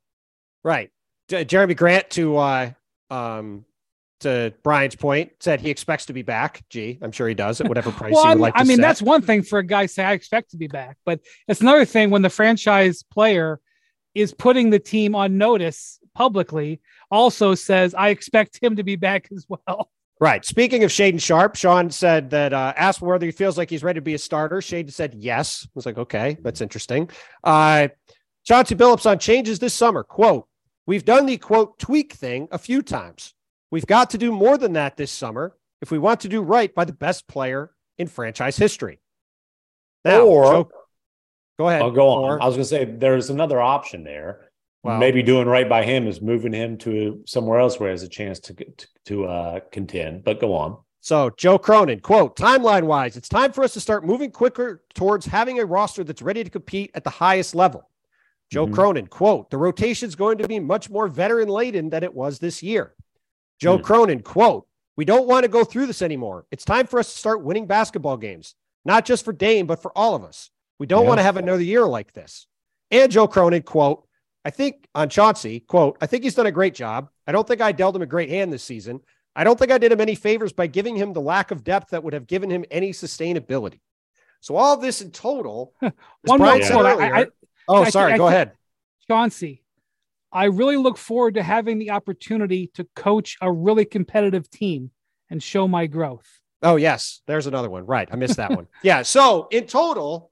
Right. 0.62 0.90
Jerami 1.28 1.76
Grant 1.76 2.08
to 2.10 2.36
uh, 2.36 2.70
um, 3.10 3.64
to 4.20 4.52
Brian's 4.62 4.96
point 4.96 5.32
said 5.40 5.60
he 5.60 5.70
expects 5.70 6.06
to 6.06 6.12
be 6.12 6.22
back. 6.22 6.64
Gee, 6.70 6.98
I'm 7.02 7.12
sure 7.12 7.28
he 7.28 7.34
does 7.34 7.60
at 7.60 7.68
whatever 7.68 7.90
price 7.92 8.12
Well, 8.12 8.22
he 8.24 8.28
would 8.28 8.32
I'm- 8.32 8.38
like 8.40 8.54
to 8.54 8.60
I 8.60 8.64
mean, 8.64 8.76
set. 8.76 8.82
that's 8.82 9.02
one 9.02 9.22
thing 9.22 9.42
for 9.42 9.58
a 9.58 9.64
guy 9.66 9.82
to 9.82 9.88
say 9.88 10.04
I 10.04 10.12
expect 10.12 10.50
to 10.52 10.56
be 10.56 10.68
back, 10.68 10.96
but 11.04 11.20
it's 11.48 11.60
another 11.60 11.84
thing 11.84 12.10
when 12.10 12.22
the 12.22 12.30
franchise 12.30 13.02
player 13.02 13.60
is 14.14 14.32
putting 14.32 14.70
the 14.70 14.78
team 14.78 15.14
on 15.14 15.36
notice 15.36 15.98
publicly. 16.14 16.80
Also 17.10 17.54
says 17.54 17.94
I 17.94 18.08
expect 18.08 18.62
him 18.62 18.76
to 18.76 18.82
be 18.82 18.96
back 18.96 19.28
as 19.34 19.46
well. 19.48 19.90
Right. 20.18 20.42
Speaking 20.46 20.82
of 20.82 20.90
Shaedon 20.90 21.20
Sharpe, 21.20 21.56
Sean 21.56 21.90
said 21.90 22.30
that 22.30 22.54
uh, 22.54 22.72
asked 22.74 23.02
whether 23.02 23.26
he 23.26 23.32
feels 23.32 23.58
like 23.58 23.68
he's 23.68 23.84
ready 23.84 23.98
to 23.98 24.02
be 24.02 24.14
a 24.14 24.18
starter. 24.18 24.56
Shaedon 24.62 24.90
said 24.90 25.14
yes. 25.14 25.64
I 25.66 25.68
was 25.74 25.84
like, 25.84 25.98
okay, 25.98 26.38
that's 26.40 26.62
interesting. 26.62 27.10
Uh, 27.44 27.88
Chauncey 28.44 28.74
Billups 28.74 29.04
on 29.04 29.18
changes 29.18 29.58
this 29.58 29.74
summer. 29.74 30.02
Quote, 30.02 30.48
we've 30.86 31.04
done 31.04 31.26
the 31.26 31.36
quote 31.38 31.78
tweak 31.78 32.12
thing 32.12 32.48
a 32.50 32.58
few 32.58 32.82
times. 32.82 33.34
We've 33.70 33.86
got 33.86 34.10
to 34.10 34.18
do 34.18 34.32
more 34.32 34.56
than 34.58 34.74
that 34.74 34.96
this 34.96 35.10
summer 35.10 35.56
if 35.82 35.90
we 35.90 35.98
want 35.98 36.20
to 36.20 36.28
do 36.28 36.40
right 36.42 36.74
by 36.74 36.84
the 36.84 36.92
best 36.92 37.26
player 37.26 37.72
in 37.98 38.06
franchise 38.06 38.56
history. 38.56 39.00
Now, 40.04 40.22
Or- 40.22 40.44
Joe- 40.52 40.70
go 41.58 41.68
ahead. 41.68 41.82
I'll 41.82 41.90
go 41.90 42.08
on. 42.08 42.24
Or- 42.24 42.42
I 42.42 42.46
was 42.46 42.54
going 42.54 42.64
to 42.64 42.68
say 42.68 42.84
there's 42.84 43.30
another 43.30 43.60
option 43.60 44.04
there. 44.04 44.50
Well- 44.82 44.98
maybe 44.98 45.22
doing 45.22 45.48
right 45.48 45.68
by 45.68 45.82
him 45.84 46.06
is 46.06 46.20
moving 46.20 46.52
him 46.52 46.78
to 46.78 47.22
somewhere 47.26 47.58
else 47.58 47.80
where 47.80 47.88
he 47.88 47.92
has 47.92 48.02
a 48.04 48.08
chance 48.08 48.38
to 48.40 48.54
to, 48.54 48.86
to 49.06 49.24
uh, 49.26 49.60
contend. 49.72 50.24
But 50.24 50.40
go 50.40 50.54
on. 50.54 50.78
So 51.00 51.30
Joe 51.36 51.58
Cronin, 51.58 52.00
quote, 52.00 52.36
timeline 52.36 52.84
wise, 52.84 53.16
it's 53.16 53.28
time 53.28 53.52
for 53.52 53.62
us 53.62 53.72
to 53.74 53.80
start 53.80 54.04
moving 54.04 54.30
quicker 54.30 54.82
towards 54.94 55.26
having 55.26 55.60
a 55.60 55.64
roster 55.64 56.02
that's 56.02 56.22
ready 56.22 56.42
to 56.42 56.50
compete 56.50 56.90
at 56.94 57.04
the 57.04 57.10
highest 57.10 57.54
level. 57.54 57.88
Joe 58.50 58.66
Mhm. 58.66 58.74
Cronin, 58.74 59.06
quote, 59.08 59.50
the 59.50 59.58
rotation's 59.58 60.14
going 60.14 60.38
to 60.38 60.46
be 60.48 60.60
much 60.60 60.88
more 60.88 61.08
veteran 61.08 61.48
laden 61.48 61.90
than 61.90 62.02
it 62.04 62.14
was 62.14 62.38
this 62.38 62.62
year. 62.62 62.94
Joe 63.60 63.76
Hmm. 63.78 63.82
Cronin, 63.82 64.22
quote, 64.22 64.66
we 64.96 65.04
don't 65.04 65.26
want 65.26 65.42
to 65.44 65.48
go 65.48 65.64
through 65.64 65.86
this 65.86 66.02
anymore. 66.02 66.46
It's 66.50 66.64
time 66.64 66.86
for 66.86 66.98
us 67.00 67.12
to 67.12 67.18
start 67.18 67.42
winning 67.42 67.66
basketball 67.66 68.16
games, 68.16 68.54
not 68.84 69.04
just 69.04 69.24
for 69.24 69.32
Dame, 69.32 69.66
but 69.66 69.82
for 69.82 69.90
all 69.96 70.14
of 70.14 70.22
us. 70.24 70.50
We 70.78 70.86
don't 70.86 71.02
Yeah. 71.02 71.08
want 71.08 71.18
to 71.18 71.22
have 71.24 71.36
another 71.36 71.62
year 71.62 71.86
like 71.86 72.12
this. 72.12 72.46
And 72.90 73.10
Joe 73.10 73.26
Cronin, 73.26 73.62
quote, 73.62 74.06
I 74.44 74.50
think 74.50 74.86
on 74.94 75.08
Chauncey, 75.08 75.60
quote, 75.60 75.96
I 76.00 76.06
think 76.06 76.22
he's 76.22 76.36
done 76.36 76.46
a 76.46 76.52
great 76.52 76.74
job. 76.74 77.08
I 77.26 77.32
don't 77.32 77.48
think 77.48 77.60
I 77.60 77.72
dealt 77.72 77.96
him 77.96 78.02
a 78.02 78.06
great 78.06 78.28
hand 78.30 78.52
this 78.52 78.62
season. 78.62 79.00
I 79.34 79.42
don't 79.42 79.58
think 79.58 79.72
I 79.72 79.78
did 79.78 79.90
him 79.90 80.00
any 80.00 80.14
favors 80.14 80.52
by 80.52 80.66
giving 80.68 80.94
him 80.96 81.12
the 81.12 81.20
lack 81.20 81.50
of 81.50 81.64
depth 81.64 81.90
that 81.90 82.04
would 82.04 82.12
have 82.14 82.26
given 82.28 82.48
him 82.48 82.64
any 82.70 82.92
sustainability. 82.92 83.80
So 84.40 84.54
all 84.56 84.72
of 84.74 84.80
this 84.80 85.02
in 85.02 85.10
total, 85.10 85.74
One 85.80 85.92
more 86.26 86.38
Brian 86.38 86.62
quote. 86.70 86.86
I, 86.86 87.20
I, 87.22 87.26
oh, 87.68 87.84
I 87.84 87.90
sorry, 87.90 88.16
go 88.16 88.28
ahead. 88.28 88.52
Chauncey, 89.08 89.62
I 90.32 90.44
really 90.44 90.76
look 90.76 90.98
forward 90.98 91.34
to 91.34 91.42
having 91.42 91.78
the 91.78 91.90
opportunity 91.90 92.70
to 92.74 92.86
coach 92.96 93.36
a 93.40 93.50
really 93.50 93.84
competitive 93.84 94.50
team 94.50 94.90
and 95.30 95.42
show 95.42 95.66
my 95.68 95.86
growth. 95.86 96.26
Oh, 96.62 96.76
yes, 96.76 97.22
there's 97.26 97.46
another 97.46 97.70
one. 97.70 97.86
Right, 97.86 98.08
I 98.10 98.16
missed 98.16 98.36
that 98.36 98.50
one. 98.50 98.66
Yeah. 98.82 99.02
So 99.02 99.48
in 99.50 99.66
total, 99.66 100.30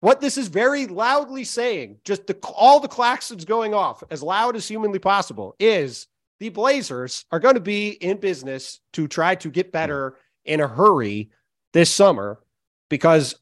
what 0.00 0.20
this 0.20 0.38
is 0.38 0.48
very 0.48 0.86
loudly 0.86 1.44
saying, 1.44 1.98
just 2.04 2.26
the 2.26 2.36
all 2.42 2.80
the 2.80 2.88
claxons 2.88 3.46
going 3.46 3.74
off 3.74 4.02
as 4.10 4.22
loud 4.22 4.56
as 4.56 4.66
humanly 4.68 4.98
possible, 4.98 5.56
is 5.58 6.06
the 6.40 6.48
Blazers 6.48 7.24
are 7.30 7.40
going 7.40 7.54
to 7.54 7.60
be 7.60 7.90
in 7.90 8.18
business 8.18 8.80
to 8.94 9.08
try 9.08 9.34
to 9.36 9.50
get 9.50 9.72
better 9.72 10.16
in 10.44 10.60
a 10.60 10.68
hurry 10.68 11.30
this 11.72 11.90
summer 11.90 12.40
because 12.88 13.34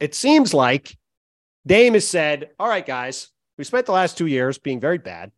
it 0.00 0.14
seems 0.14 0.52
like 0.52 0.96
Dame 1.66 1.94
has 1.94 2.06
said, 2.06 2.50
All 2.58 2.68
right, 2.68 2.84
guys, 2.84 3.28
we 3.58 3.64
spent 3.64 3.86
the 3.86 3.92
last 3.92 4.18
two 4.18 4.26
years 4.26 4.58
being 4.58 4.80
very 4.80 4.98
bad. 4.98 5.32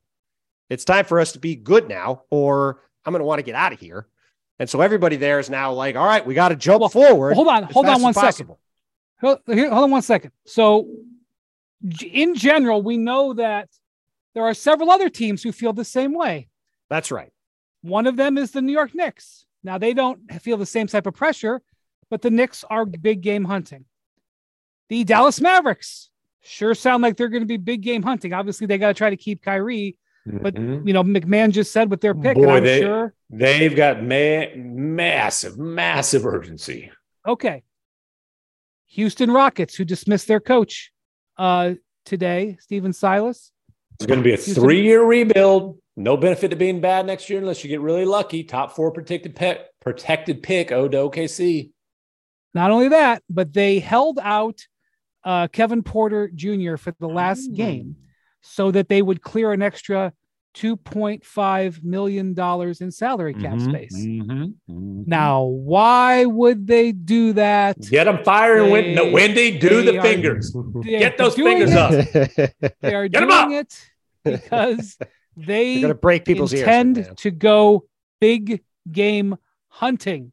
It's 0.71 0.85
time 0.85 1.05
for 1.05 1.21
us 1.21 1.33
to 1.33 1.39
be 1.39 1.57
good 1.57 1.89
now, 1.89 2.23
or 2.31 2.83
I'm 3.05 3.13
going 3.13 3.21
to 3.21 3.27
want 3.27 3.39
to 3.39 3.45
get 3.45 3.55
out 3.55 3.73
of 3.73 3.81
here. 3.81 4.07
And 4.59 4.71
so 4.71 4.81
everybody 4.81 5.17
there 5.17 5.39
is 5.39 5.51
now 5.51 5.73
like, 5.73 5.97
All 5.97 6.07
right, 6.07 6.25
we 6.25 6.35
got 6.35 6.49
to 6.49 6.57
jump 6.57 6.81
Well, 6.81 6.89
forward. 6.89 7.35
Hold 7.35 7.49
on, 7.49 7.65
hold 7.65 7.87
on 7.87 8.03
one 8.03 8.15
second. 8.15 8.51
Hold, 9.21 9.41
hold 9.47 9.73
on 9.73 9.91
one 9.91 10.03
second. 10.03 10.33
So, 10.47 10.89
in 12.03 12.35
general, 12.35 12.83
we 12.83 12.97
know 12.97 13.35
that 13.35 13.69
there 14.35 14.45
are 14.45 14.55
several 14.55 14.91
other 14.91 15.09
teams 15.09 15.43
who 15.43 15.53
feel 15.53 15.73
the 15.73 15.85
same 15.85 16.15
way. 16.15 16.49
That's 16.89 17.11
right. 17.11 17.33
One 17.83 18.07
of 18.07 18.17
them 18.17 18.39
is 18.39 18.51
the 18.51 18.63
New 18.63 18.73
York 18.73 18.95
Knicks. 18.95 19.45
Now, 19.63 19.79
they 19.79 19.95
don't 19.95 20.21
feel 20.41 20.57
the 20.57 20.67
same 20.67 20.87
type 20.87 21.07
of 21.07 21.15
pressure, 21.15 21.63
but 22.11 22.23
the 22.23 22.31
Knicks 22.31 22.65
are 22.69 22.85
big 22.85 23.21
game 23.21 23.45
hunting. 23.45 23.85
The 24.89 25.05
Dallas 25.05 25.41
Mavericks 25.41 26.11
sure 26.45 26.75
sound 26.75 27.03
like 27.03 27.17
they're 27.17 27.29
going 27.29 27.43
to 27.43 27.47
be 27.47 27.57
big 27.57 27.81
game 27.83 28.03
hunting. 28.03 28.33
Obviously, 28.33 28.67
they 28.67 28.79
got 28.79 28.89
to 28.89 28.95
try 28.95 29.11
to 29.11 29.17
keep 29.17 29.43
Kyrie, 29.43 29.97
but 30.27 30.55
Mhm. 30.55 30.87
you 30.87 30.93
know, 30.93 31.03
MacMahon 31.03 31.51
just 31.51 31.73
said 31.73 31.91
with 31.91 32.01
their 32.01 32.15
pick, 32.15 32.37
Boy, 32.37 32.57
I'm 32.57 32.65
they- 32.65 32.81
sure. 32.81 33.15
they've 33.31 33.75
got 33.75 34.03
ma- 34.03 34.55
massive, 34.57 35.59
massive 35.59 36.25
urgency. 36.27 36.91
Okay. 37.27 37.63
Houston 38.89 39.31
Rockets, 39.31 39.75
who 39.75 39.85
dismissed 39.85 40.29
their 40.29 40.41
coach 40.41 40.93
uh, 41.37 41.75
today, 42.05 42.57
Stephen 42.61 42.93
Silas. 42.93 43.51
It's 43.95 44.07
going 44.07 44.21
to 44.21 44.25
be 44.25 44.33
a 44.33 44.37
Houston- 44.37 44.55
three-year 44.63 45.03
rebuild. 45.05 45.79
No 45.97 46.17
benefit 46.17 46.49
to 46.49 46.57
being 46.57 46.81
bad 46.81 47.07
next 47.07 47.31
year 47.31 47.39
unless 47.39 47.63
you 47.63 47.71
get 47.71 47.81
really 47.81 48.05
lucky. 48.05 48.43
Top 48.45 48.75
four 48.75 48.91
protected 48.91 49.37
pick, 49.37 49.61
protected 49.81 50.43
pick. 50.43 50.73
Ode 50.73 50.93
to 50.93 50.99
OKC. 50.99 51.71
Not 52.53 52.71
only 52.73 52.89
that, 52.89 53.23
but 53.31 53.53
they 53.53 53.79
held 53.79 54.19
out 54.21 54.61
uh, 55.25 55.49
Kevin 55.49 55.83
Porter 55.83 56.31
Jr. 56.35 56.77
for 56.77 56.93
the 57.01 57.09
last 57.09 57.51
Mm. 57.51 57.57
game 57.57 57.97
so 58.43 58.71
that 58.71 58.89
they 58.89 59.01
would 59.03 59.23
clear 59.23 59.53
an 59.53 59.63
extra 59.63 60.13
$2.5 60.55 61.83
million 61.83 62.29
in 62.81 62.91
salary 62.91 63.35
cap 63.35 63.55
Mhm, 63.55 63.69
space. 63.71 63.95
mhm, 63.97 64.55
mhm. 64.71 65.07
Now, 65.07 65.43
why 65.45 66.25
would 66.27 66.67
they 66.67 66.93
do 66.93 67.33
that? 67.35 67.81
Get 67.81 68.05
them 68.05 68.23
firing, 68.25 68.71
Windy. 68.71 68.95
No, 68.95 69.05
They- 69.07 69.13
Windy, 69.13 69.59
do 69.59 69.83
the 69.83 69.99
are- 69.99 70.03
fingers. 70.03 70.53
They're 70.83 70.99
Get 71.01 71.19
those 71.19 71.35
fingers 71.35 71.71
it- 71.73 71.77
up. 71.77 72.73
They 72.81 72.95
are 72.95 73.09
Get 73.09 73.23
'em 73.23 73.29
doing 73.29 73.53
it 73.53 73.91
because 74.25 74.97
they 75.37 75.73
You're 75.73 75.81
going 75.83 75.95
to 75.95 75.99
break 76.01 76.25
people's 76.25 76.53
intend 76.53 76.99
ears. 76.99 77.09
to 77.17 77.31
go 77.31 77.87
big 78.21 78.63
game 78.91 79.37
hunting. 79.69 80.33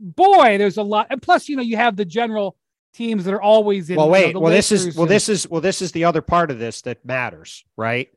Boy, 0.00 0.58
there's 0.58 0.76
a 0.78 0.82
lot, 0.82 1.06
and 1.10 1.22
plus, 1.22 1.48
you 1.48 1.54
know, 1.56 1.62
you 1.62 1.76
have 1.76 1.94
the 1.94 2.04
general 2.04 2.56
teams 2.92 3.24
that 3.24 3.34
are 3.34 3.42
always 3.42 3.90
in. 3.90 3.96
well, 3.96 4.06
you 4.06 4.10
know, 4.10 4.12
wait. 4.12 4.32
the 4.32 4.40
well, 4.40 4.52
this 4.52 4.72
is 4.72 4.96
well, 4.96 5.06
this 5.06 5.28
is 5.28 5.48
well, 5.48 5.60
this 5.60 5.82
is 5.82 5.92
the 5.92 6.04
other 6.04 6.22
part 6.22 6.50
of 6.50 6.58
this 6.58 6.82
that 6.82 7.04
matters, 7.04 7.64
right? 7.76 8.08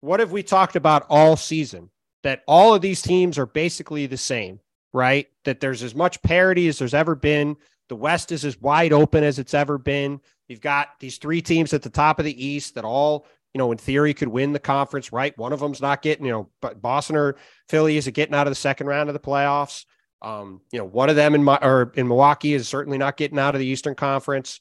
What 0.00 0.20
have 0.20 0.32
we 0.32 0.42
talked 0.42 0.76
about 0.76 1.06
all 1.08 1.36
season? 1.36 1.90
That 2.22 2.42
all 2.46 2.74
of 2.74 2.82
these 2.82 3.00
teams 3.00 3.38
are 3.38 3.46
basically 3.46 4.06
the 4.06 4.16
same, 4.16 4.60
right? 4.92 5.28
That 5.44 5.60
there's 5.60 5.82
as 5.82 5.94
much 5.94 6.22
parity 6.22 6.68
as 6.68 6.78
there's 6.78 6.94
ever 6.94 7.14
been. 7.14 7.56
The 7.88 7.96
West 7.96 8.30
is 8.30 8.44
as 8.44 8.60
wide 8.60 8.92
open 8.92 9.24
as 9.24 9.38
it's 9.38 9.54
ever 9.54 9.78
been. 9.78 10.20
You've 10.48 10.60
got 10.60 11.00
these 11.00 11.18
three 11.18 11.40
teams 11.40 11.72
at 11.72 11.82
the 11.82 11.90
top 11.90 12.18
of 12.18 12.24
the 12.24 12.46
East 12.46 12.74
that 12.74 12.84
all, 12.84 13.26
you 13.54 13.58
know, 13.58 13.72
in 13.72 13.78
theory 13.78 14.14
could 14.14 14.28
win 14.28 14.52
the 14.52 14.58
conference, 14.58 15.12
right? 15.12 15.36
One 15.38 15.52
of 15.52 15.60
them's 15.60 15.80
not 15.80 16.02
getting, 16.02 16.26
you 16.26 16.32
know, 16.32 16.48
but 16.60 16.82
Boston 16.82 17.16
or 17.16 17.36
Philly 17.68 17.96
is 17.96 18.06
getting 18.08 18.34
out 18.34 18.46
of 18.46 18.50
the 18.50 18.56
second 18.56 18.86
round 18.86 19.08
of 19.08 19.14
the 19.14 19.20
playoffs. 19.20 19.86
Um, 20.22 20.60
you 20.70 20.78
know, 20.78 20.84
one 20.84 21.08
of 21.08 21.16
them 21.16 21.34
in 21.34 21.42
my 21.42 21.58
or 21.62 21.92
in 21.96 22.08
Milwaukee 22.08 22.54
is 22.54 22.68
certainly 22.68 22.98
not 22.98 23.16
getting 23.16 23.38
out 23.38 23.54
of 23.54 23.58
the 23.58 23.66
Eastern 23.66 23.94
Conference. 23.94 24.60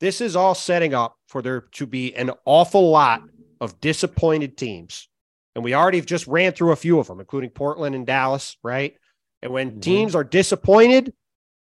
This 0.00 0.20
is 0.20 0.36
all 0.36 0.54
setting 0.54 0.94
up 0.94 1.16
for 1.28 1.42
there 1.42 1.62
to 1.72 1.86
be 1.86 2.14
an 2.14 2.30
awful 2.44 2.90
lot 2.90 3.22
of 3.60 3.80
disappointed 3.80 4.56
teams. 4.56 5.08
And 5.54 5.64
we 5.64 5.74
already 5.74 5.98
have 5.98 6.06
just 6.06 6.26
ran 6.26 6.52
through 6.52 6.72
a 6.72 6.76
few 6.76 6.98
of 7.00 7.08
them, 7.08 7.20
including 7.20 7.50
Portland 7.50 7.94
and 7.96 8.06
Dallas, 8.06 8.56
right? 8.62 8.94
And 9.42 9.52
when 9.52 9.72
Mhm. 9.72 9.82
teams 9.82 10.14
are 10.14 10.24
disappointed, 10.24 11.12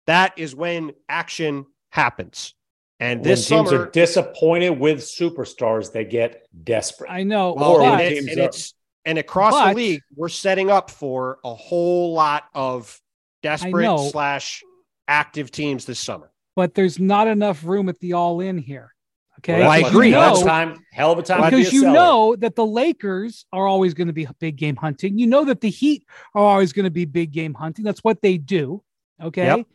that 0.07 0.33
is 0.37 0.53
when 0.53 0.91
action 1.09 1.65
happens. 1.89 2.53
And 2.99 3.21
When 3.21 3.29
this 3.29 3.47
teams 3.47 3.69
summer, 3.69 3.83
are 3.83 3.89
disappointed 3.89 4.71
with 4.79 4.99
superstars, 4.99 5.91
they 5.91 6.05
get 6.05 6.45
desperate. 6.63 7.09
I 7.09 7.23
know. 7.23 7.53
well, 7.53 7.71
Or 7.71 7.81
and, 7.81 7.89
when 7.91 7.97
but- 7.99 8.05
it's, 8.05 8.19
teams 8.19 8.31
and 8.31 8.39
are- 8.39 8.43
it's 8.45 8.73
and 9.05 9.17
across 9.17 9.53
But- 9.53 9.69
the 9.69 9.75
league, 9.75 10.01
we're 10.15 10.29
setting 10.29 10.69
up 10.69 10.91
for 10.91 11.39
a 11.43 11.55
whole 11.55 12.13
lot 12.13 12.43
of 12.53 13.01
desperate 13.41 13.99
slash 14.11 14.63
active 15.07 15.51
teams 15.51 15.85
this 15.85 15.99
summer. 15.99 16.31
but 16.55 16.73
there's 16.73 16.99
not 16.99 17.27
enough 17.27 17.63
room 17.63 17.89
at 17.89 17.99
the 17.99 18.13
all 18.13 18.39
in 18.41 18.57
here. 18.57 18.93
Okay. 19.39 19.59
Well, 19.59 19.71
I 19.71 19.77
agree. 19.79 20.09
You 20.09 20.13
That's 20.15 20.41
know, 20.41 20.45
time, 20.45 20.85
hell 20.93 21.11
of 21.13 21.17
a 21.17 21.23
time 21.23 21.41
to 21.43 21.49
be 21.49 21.57
because 21.57 21.71
a 21.71 21.75
you 21.75 21.81
seller. 21.81 21.93
know 21.93 22.35
that 22.35 22.55
the 22.55 22.65
Lakers 22.65 23.45
are 23.51 23.65
always 23.65 23.93
going 23.95 24.07
to 24.07 24.13
be 24.13 24.27
big 24.39 24.55
game 24.55 24.75
hunting. 24.75 25.17
You 25.17 25.25
know 25.25 25.45
that 25.45 25.61
the 25.61 25.69
Heat 25.69 26.05
are 26.35 26.43
always 26.43 26.73
going 26.73 26.83
to 26.83 26.91
be 26.91 27.05
big 27.05 27.31
game 27.31 27.55
hunting. 27.55 27.83
That's 27.83 28.03
what 28.03 28.21
they 28.21 28.37
do. 28.37 28.83
Okay. 29.21 29.45
Yep. 29.45 29.65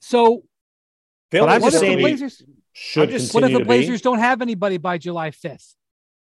So 0.00 0.44
Philly 1.30 1.46
But 1.46 1.48
I'm 1.54 1.60
what 1.62 1.72
just 1.72 1.76
if 1.76 1.80
the 1.82 1.86
saying- 1.88 1.98
Blazers? 1.98 2.42
should 2.72 3.10
just- 3.10 3.34
What 3.34 3.44
if 3.44 3.52
the. 3.52 3.64
Blazers 3.64 4.00
don't 4.00 4.18
have 4.18 4.40
anybody 4.42 4.78
by 4.78 4.98
July 4.98 5.30
5th? 5.30 5.74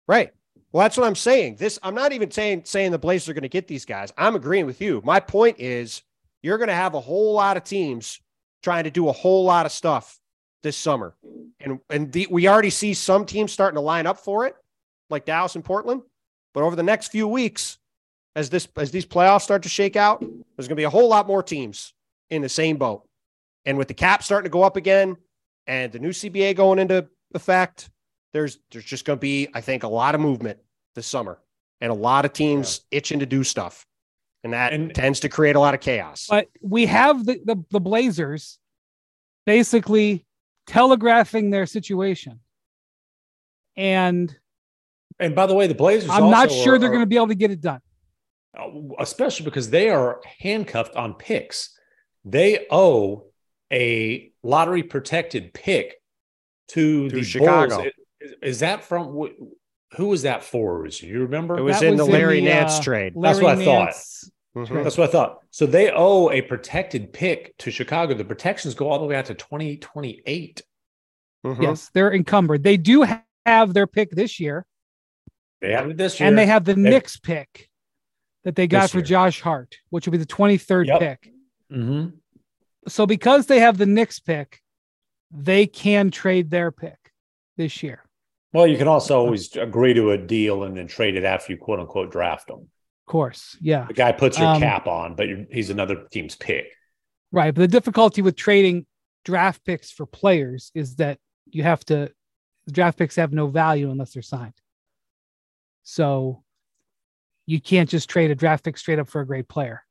Right. 0.07 0.31
Well, 0.71 0.83
that's 0.83 0.95
what 0.97 1.05
I'm 1.05 1.15
saying. 1.15 1.55
This 1.57 1.79
I'm 1.83 1.95
not 1.95 2.13
even 2.13 2.31
saying 2.31 2.63
saying 2.65 2.91
the 2.91 2.97
Blazers 2.99 3.27
are 3.29 3.33
going 3.33 3.41
to 3.43 3.49
get 3.49 3.67
these 3.67 3.83
guys. 3.85 4.13
I'm 4.17 4.35
agreeing 4.35 4.65
with 4.65 4.79
you. 4.81 5.01
My 5.03 5.19
point 5.19 5.59
is 5.59 6.01
you're 6.41 6.57
going 6.57 6.69
to 6.69 6.73
have 6.73 6.93
a 6.93 6.99
whole 6.99 7.33
lot 7.33 7.57
of 7.57 7.63
teams 7.63 8.19
trying 8.63 8.83
to 8.83 8.91
do 8.91 9.09
a 9.09 9.11
whole 9.11 9.43
lot 9.43 9.65
of 9.65 9.71
stuff 9.71 10.19
this 10.63 10.77
summer. 10.77 11.15
And 11.59 11.79
and 11.89 12.11
the, 12.11 12.27
we 12.29 12.47
already 12.47 12.69
see 12.69 12.93
some 12.93 13.25
teams 13.25 13.51
starting 13.51 13.75
to 13.75 13.81
line 13.81 14.07
up 14.07 14.19
for 14.19 14.45
it, 14.45 14.55
like 15.09 15.25
Dallas 15.25 15.55
and 15.55 15.63
Portland. 15.63 16.01
But 16.53 16.63
over 16.63 16.75
the 16.75 16.83
next 16.83 17.09
few 17.09 17.27
weeks, 17.27 17.77
as 18.35 18.49
this 18.49 18.67
as 18.77 18.91
these 18.91 19.05
playoffs 19.05 19.41
start 19.41 19.63
to 19.63 19.69
shake 19.69 19.95
out, 19.95 20.19
there's 20.19 20.67
going 20.67 20.69
to 20.69 20.75
be 20.75 20.83
a 20.83 20.89
whole 20.89 21.07
lot 21.07 21.27
more 21.27 21.43
teams 21.43 21.93
in 22.29 22.41
the 22.41 22.49
same 22.49 22.77
boat. 22.77 23.07
And 23.65 23.77
with 23.77 23.87
the 23.87 23.93
cap 23.93 24.23
starting 24.23 24.49
to 24.49 24.53
go 24.53 24.63
up 24.63 24.75
again 24.75 25.17
and 25.67 25.91
the 25.91 25.99
new 25.99 26.09
CBA 26.09 26.55
going 26.55 26.79
into 26.79 27.07
effect, 27.33 27.89
there's 28.33 28.59
there's 28.71 28.85
just 28.85 29.05
going 29.05 29.17
to 29.17 29.21
be, 29.21 29.47
I 29.53 29.61
think, 29.61 29.83
a 29.83 29.87
lot 29.87 30.15
of 30.15 30.21
movement 30.21 30.59
this 30.95 31.07
summer 31.07 31.39
and 31.79 31.91
a 31.91 31.95
lot 31.95 32.25
of 32.25 32.33
teams 32.33 32.81
itching 32.91 33.19
to 33.19 33.25
do 33.25 33.43
stuff, 33.43 33.85
and 34.43 34.53
that 34.53 34.73
And- 34.73 34.93
tends 34.93 35.19
to 35.21 35.29
create 35.29 35.55
a 35.55 35.59
lot 35.59 35.73
of 35.73 35.81
chaos. 35.81 36.27
But 36.29 36.47
we 36.61 36.85
have 36.87 37.25
the, 37.25 37.39
the, 37.43 37.63
the 37.69 37.79
Blazers 37.79 38.57
basically 39.45 40.25
telegraphing 40.67 41.49
their 41.49 41.65
situation. 41.65 42.39
And 43.77 44.35
And 45.19 45.35
by 45.35 45.45
the 45.45 45.53
way, 45.55 45.67
the 45.67 45.75
Blazers. 45.75 46.09
I'm 46.09 46.29
not 46.29 46.51
sure 46.51 46.75
are- 46.75 46.79
they're 46.79 46.89
going 46.89 47.01
to 47.01 47.05
be 47.07 47.15
able 47.15 47.27
to 47.29 47.35
get 47.35 47.51
it 47.51 47.61
done. 47.61 47.81
uh, 48.57 48.67
especially 48.99 49.45
because 49.45 49.69
they 49.69 49.89
are 49.89 50.21
handcuffed 50.39 50.95
on 50.95 51.13
picks. 51.15 51.77
They 52.25 52.67
owe 52.69 53.25
a 53.71 54.31
lottery 54.43 54.83
protected 54.83 55.53
pick 55.53 55.95
to, 56.69 57.09
To 57.09 57.15
the 57.15 57.23
Chicago. 57.23 57.75
Bulls. 57.77 57.87
Is, 58.19 58.33
is 58.43 58.59
that 58.59 58.83
from? 58.83 59.29
Who 59.95 60.07
was 60.07 60.21
that 60.23 60.43
for? 60.43 60.81
Was 60.81 61.01
you 61.01 61.21
remember? 61.23 61.57
It 61.57 61.61
was 61.61 61.79
That 61.79 61.85
in 61.87 61.97
was 61.97 61.99
the 62.01 62.05
in 62.05 62.11
Larry 62.11 62.39
the, 62.39 62.45
Nance 62.47 62.79
uh, 62.79 62.83
trade. 62.83 63.13
That's 63.19 63.41
what 63.41 63.57
I 63.59 63.63
thought. 63.65 63.85
Nance 63.85 64.31
trade. 64.67 64.85
That's 64.85 64.97
what 64.97 65.09
I 65.09 65.11
thought. 65.11 65.39
So 65.51 65.65
they 65.65 65.91
owe 65.91 66.29
a 66.29 66.41
protected 66.41 67.11
pick 67.13 67.55
to 67.59 67.71
Chicago. 67.71 68.13
The 68.13 68.25
protections 68.25 68.73
go 68.75 68.89
all 68.89 68.99
the 68.99 69.05
way 69.05 69.15
out 69.15 69.25
to 69.25 69.33
2028. 69.33 70.61
Mhm. 71.45 71.61
Yes, 71.61 71.89
they're 71.93 72.13
encumbered. 72.13 72.63
They 72.63 72.77
do 72.77 73.05
have 73.45 73.73
their 73.73 73.87
pick 73.87 74.11
this 74.11 74.39
year, 74.39 74.65
They 75.61 75.71
have 75.73 75.89
it 75.89 75.97
this 75.97 76.19
year. 76.19 76.29
and 76.29 76.37
they 76.37 76.45
have 76.45 76.63
the 76.65 76.73
They- 76.75 76.81
Knicks 76.81 77.17
pick 77.17 77.69
that 78.43 78.55
they 78.55 78.67
got 78.67 78.89
for 78.91 78.97
year. 78.99 79.05
Josh 79.05 79.41
Hart, 79.41 79.77
which 79.89 80.05
will 80.05 80.11
be 80.11 80.17
the 80.17 80.25
23rd 80.25 80.87
Yep. 80.87 80.99
pick. 80.99 81.33
Mhm. 81.71 82.13
So 82.87 83.05
because 83.05 83.47
they 83.47 83.59
have 83.59 83.77
the 83.77 83.85
Knicks 83.85 84.19
pick, 84.19 84.61
they 85.31 85.65
can 85.67 86.11
trade 86.11 86.49
their 86.49 86.71
pick 86.71 86.97
this 87.57 87.81
year. 87.83 88.03
Well, 88.53 88.67
you 88.67 88.77
can 88.77 88.87
also 88.87 89.17
always 89.19 89.55
agree 89.55 89.93
to 89.93 90.11
a 90.11 90.17
deal 90.17 90.63
and 90.63 90.75
then 90.75 90.87
trade 90.87 91.15
it 91.15 91.23
after 91.23 91.53
you 91.53 91.57
quote 91.57 91.79
unquote 91.79 92.11
draft 92.11 92.47
them. 92.47 92.59
Of 93.07 93.11
course, 93.11 93.57
yeah, 93.61 93.85
The 93.87 93.93
guy 93.93 94.11
puts 94.11 94.37
your 94.39 94.47
Um, 94.47 94.61
cap 94.61 94.87
on, 94.87 95.15
but 95.15 95.27
you're, 95.27 95.45
he's 95.51 95.69
another 95.69 96.05
team's 96.11 96.35
pick. 96.35 96.67
right. 97.31 97.53
But 97.53 97.61
the 97.61 97.67
difficulty 97.67 98.21
with 98.21 98.35
trading 98.35 98.85
draft 99.25 99.63
picks 99.65 99.91
for 99.91 100.05
players 100.05 100.71
is 100.73 100.95
that 100.95 101.19
you 101.45 101.63
have 101.63 101.83
to 101.85 102.11
draft 102.71 102.97
picks 102.97 103.15
have 103.15 103.33
no 103.33 103.47
value 103.47 103.89
unless 103.91 104.13
they're 104.13 104.21
signed. 104.23 104.53
So 105.83 106.43
you 107.45 107.59
can't 107.59 107.89
just 107.89 108.09
trade 108.09 108.31
a 108.31 108.35
draft 108.35 108.63
pick 108.63 108.77
straight 108.77 108.99
up 108.99 109.09
for 109.09 109.21
a 109.21 109.25
great 109.27 109.47
player. 109.47 109.83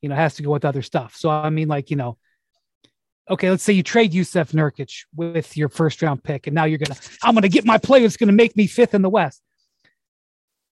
You 0.00 0.08
know, 0.08 0.14
it 0.14 0.18
has 0.18 0.34
to 0.36 0.42
go 0.42 0.52
with 0.52 0.64
other 0.64 0.82
stuff. 0.82 1.16
So 1.16 1.28
I 1.30 1.50
mean, 1.50 1.68
like, 1.68 1.90
you 1.90 1.96
know, 1.96 2.16
okay, 3.30 3.48
let's 3.50 3.62
say 3.62 3.72
you 3.72 3.82
trade 3.82 4.12
Jusuf 4.12 4.52
Nurkic 4.52 5.04
with 5.14 5.56
your 5.56 5.68
first 5.68 6.02
round 6.02 6.22
pick, 6.22 6.46
and 6.46 6.54
now 6.54 6.64
you're 6.64 6.78
gonna, 6.78 6.98
I'm 7.22 7.34
gonna 7.34 7.48
get 7.48 7.64
my 7.64 7.78
player 7.78 8.02
that's 8.02 8.16
gonna 8.16 8.32
make 8.32 8.56
me 8.56 8.66
fifth 8.66 8.94
in 8.94 9.02
the 9.02 9.08
West. 9.10 9.40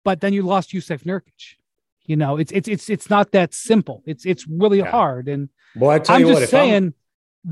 But 0.05 0.21
then 0.21 0.33
you 0.33 0.43
lost 0.43 0.71
Jusuf 0.71 1.03
Nurkic. 1.05 1.57
You 2.05 2.17
know, 2.17 2.37
it's 2.37 2.53
it's 2.53 2.69
it's 2.69 2.89
it's 2.89 3.11
not 3.11 3.33
that 3.33 3.53
simple. 3.55 4.03
It's 4.07 4.25
it's 4.25 4.47
really 4.47 4.79
Yeah. 4.79 4.91
hard. 4.91 5.29
And 5.29 5.49
Well, 5.75 5.91
I 5.91 5.99
tell 5.99 6.17
I'm 6.17 6.21
you 6.23 6.29
just 6.29 6.35
what, 6.35 6.43
if 6.45 6.55
I'm- 6.55 6.69
saying, 6.69 6.95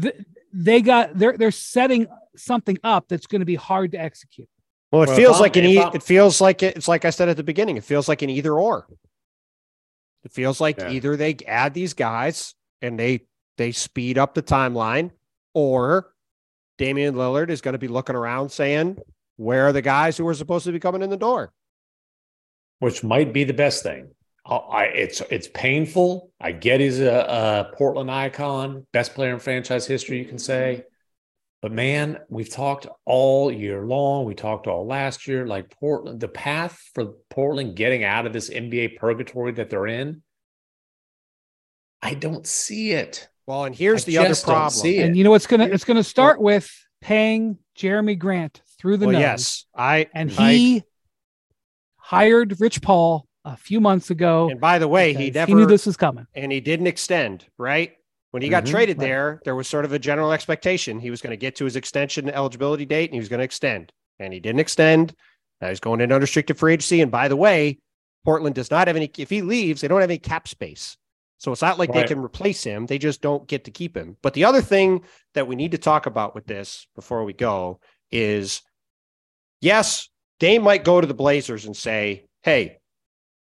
th- 0.00 0.26
they 0.52 0.80
got 0.80 1.18
they're 1.18 1.36
they're 1.36 1.50
setting 1.50 2.06
something 2.36 2.78
up 2.84 3.08
that's 3.08 3.26
going 3.26 3.40
to 3.40 3.44
be 3.46 3.56
hard 3.56 3.92
to 3.92 3.98
execute. 4.00 4.48
Well, 4.92 5.02
it 5.02 5.08
Well, 5.08 5.16
feels 5.16 5.40
like 5.40 5.56
an 5.56 5.64
if 5.64 5.70
e- 5.70 5.78
I'm- 5.80 5.90
it 5.94 6.02
feels 6.04 6.40
like 6.40 6.62
it, 6.62 6.76
it's 6.76 6.86
like 6.86 7.04
I 7.04 7.10
said 7.10 7.28
at 7.28 7.36
the 7.36 7.42
beginning. 7.42 7.76
It 7.76 7.82
feels 7.84 8.08
like 8.08 8.22
an 8.22 8.30
either 8.30 8.52
or. 8.54 8.86
It 10.24 10.30
feels 10.32 10.60
like 10.60 10.78
Yeah. 10.78 10.90
either 10.90 11.16
they 11.16 11.36
add 11.48 11.74
these 11.74 11.92
guys 11.94 12.54
and 12.80 12.96
they 12.98 13.22
they 13.56 13.72
speed 13.72 14.18
up 14.18 14.34
the 14.34 14.42
timeline, 14.42 15.10
or 15.52 16.12
Damian 16.78 17.14
Lillard 17.14 17.50
is 17.50 17.60
going 17.60 17.74
to 17.74 17.78
be 17.78 17.88
looking 17.88 18.16
around 18.16 18.50
saying, 18.50 18.98
"Where 19.36 19.66
are 19.66 19.72
the 19.72 19.82
guys 19.82 20.16
who 20.16 20.26
are 20.28 20.34
supposed 20.34 20.66
to 20.66 20.72
be 20.72 20.80
coming 20.80 21.02
in 21.02 21.10
the 21.10 21.16
door?" 21.16 21.52
which 22.84 23.02
might 23.02 23.32
be 23.32 23.44
the 23.44 23.54
best 23.54 23.82
thing. 23.82 24.10
I, 24.46 24.84
it's 24.94 25.22
it's 25.30 25.48
painful. 25.48 26.30
I 26.38 26.52
get 26.52 26.80
he's 26.80 27.00
a, 27.00 27.70
a 27.72 27.76
Portland 27.76 28.10
icon, 28.10 28.86
best 28.92 29.14
player 29.14 29.32
in 29.32 29.38
franchise 29.38 29.86
history, 29.86 30.18
you 30.18 30.26
can 30.26 30.38
say. 30.38 30.84
But 31.62 31.72
man, 31.72 32.18
we've 32.28 32.50
talked 32.50 32.86
all 33.06 33.50
year 33.50 33.86
long. 33.86 34.26
We 34.26 34.34
talked 34.34 34.66
all 34.66 34.86
last 34.86 35.26
year. 35.26 35.46
Like 35.46 35.70
Portland, 35.70 36.20
the 36.20 36.28
path 36.28 36.78
for 36.94 37.14
Portland 37.30 37.74
getting 37.74 38.04
out 38.04 38.26
of 38.26 38.34
this 38.34 38.50
NBA 38.50 38.98
purgatory 38.98 39.52
that 39.52 39.70
they're 39.70 39.86
in, 39.86 40.22
I 42.02 42.12
don't 42.12 42.46
see 42.46 42.90
it. 42.90 43.30
Well, 43.46 43.64
and 43.64 43.74
here's 43.74 44.02
I 44.04 44.06
the 44.06 44.18
other 44.18 44.34
problem. 44.34 44.86
And 44.86 45.16
you 45.16 45.24
know 45.24 45.34
it's 45.34 45.46
gonna 45.46 45.64
it's 45.66 45.84
gonna 45.84 46.04
start 46.04 46.40
with 46.40 46.70
paying 47.00 47.58
Jerami 47.76 48.18
Grant 48.18 48.62
through 48.78 48.96
the 48.98 49.06
Well, 49.06 49.12
nose. 49.14 49.20
yes, 49.20 49.64
I 49.74 50.06
and 50.14 50.30
I- 50.38 50.52
he 50.52 50.82
hired 51.96 52.60
Rich 52.60 52.82
Paul 52.82 53.26
a 53.44 53.56
few 53.56 53.80
months 53.80 54.10
ago. 54.10 54.48
and 54.50 54.60
by 54.60 54.78
the 54.78 54.88
way, 54.88 55.12
he 55.12 55.26
because 55.26 55.34
never 55.34 55.48
he 55.50 55.54
knew 55.54 55.66
this 55.66 55.86
was 55.86 55.96
coming. 55.96 56.26
and 56.34 56.50
he 56.50 56.60
didn't 56.60 56.86
extend, 56.86 57.44
right? 57.58 57.92
When 58.30 58.42
he 58.42 58.48
got 58.48 58.64
Mhm. 58.64 58.70
traded 58.70 58.98
Right. 58.98 59.06
there, 59.06 59.40
there 59.44 59.54
was 59.54 59.68
sort 59.68 59.84
of 59.84 59.92
a 59.92 59.98
general 59.98 60.32
expectation 60.32 60.98
he 60.98 61.10
was 61.10 61.20
going 61.22 61.30
to 61.30 61.36
get 61.36 61.54
to 61.56 61.64
his 61.64 61.76
extension 61.76 62.28
eligibility 62.30 62.84
date 62.84 63.10
and 63.10 63.14
he 63.14 63.20
was 63.20 63.28
going 63.28 63.38
to 63.38 63.44
extend. 63.44 63.92
And 64.18 64.32
he 64.32 64.40
didn't 64.40 64.58
extend. 64.60 65.14
Now 65.60 65.68
he's 65.68 65.78
going 65.80 66.00
into 66.00 66.14
unrestricted 66.16 66.58
free 66.58 66.72
agency. 66.72 67.00
And 67.00 67.12
by 67.12 67.28
the 67.28 67.36
way, 67.36 67.78
Portland 68.24 68.54
does 68.56 68.70
not 68.72 68.88
have 68.88 68.96
any, 68.96 69.10
if 69.18 69.30
he 69.30 69.42
leaves, 69.42 69.82
they 69.82 69.88
don't 69.88 70.00
have 70.00 70.10
any 70.10 70.18
cap 70.18 70.48
space. 70.48 70.96
So 71.44 71.52
it's 71.52 71.60
not 71.60 71.78
like 71.78 71.92
they 71.92 72.04
can 72.04 72.22
replace 72.22 72.64
him. 72.64 72.86
They 72.86 72.96
just 72.96 73.20
don't 73.20 73.46
get 73.46 73.64
to 73.64 73.70
keep 73.70 73.94
him. 73.94 74.16
But 74.22 74.32
the 74.32 74.46
other 74.46 74.62
thing 74.62 75.04
that 75.34 75.46
we 75.46 75.56
need 75.56 75.72
to 75.72 75.78
talk 75.78 76.06
about 76.06 76.34
with 76.34 76.46
this 76.46 76.86
before 76.94 77.22
we 77.22 77.34
go 77.34 77.80
is 78.10 78.62
yes, 79.60 80.08
Dame 80.40 80.62
might 80.62 80.84
go 80.84 81.02
to 81.02 81.06
the 81.06 81.12
Blazers 81.12 81.66
and 81.66 81.76
say, 81.76 82.24
Hey, 82.42 82.78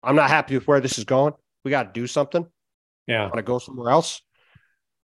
I'm 0.02 0.16
not 0.16 0.30
happy 0.30 0.54
with 0.54 0.66
where 0.66 0.80
this 0.80 0.96
is 0.96 1.04
going. 1.04 1.34
We 1.66 1.70
got 1.70 1.82
to 1.94 2.00
do 2.00 2.06
something 2.06 2.46
Yeah. 3.06 3.24
want 3.24 3.36
to 3.36 3.42
go 3.42 3.58
somewhere 3.58 3.90
else. 3.90 4.22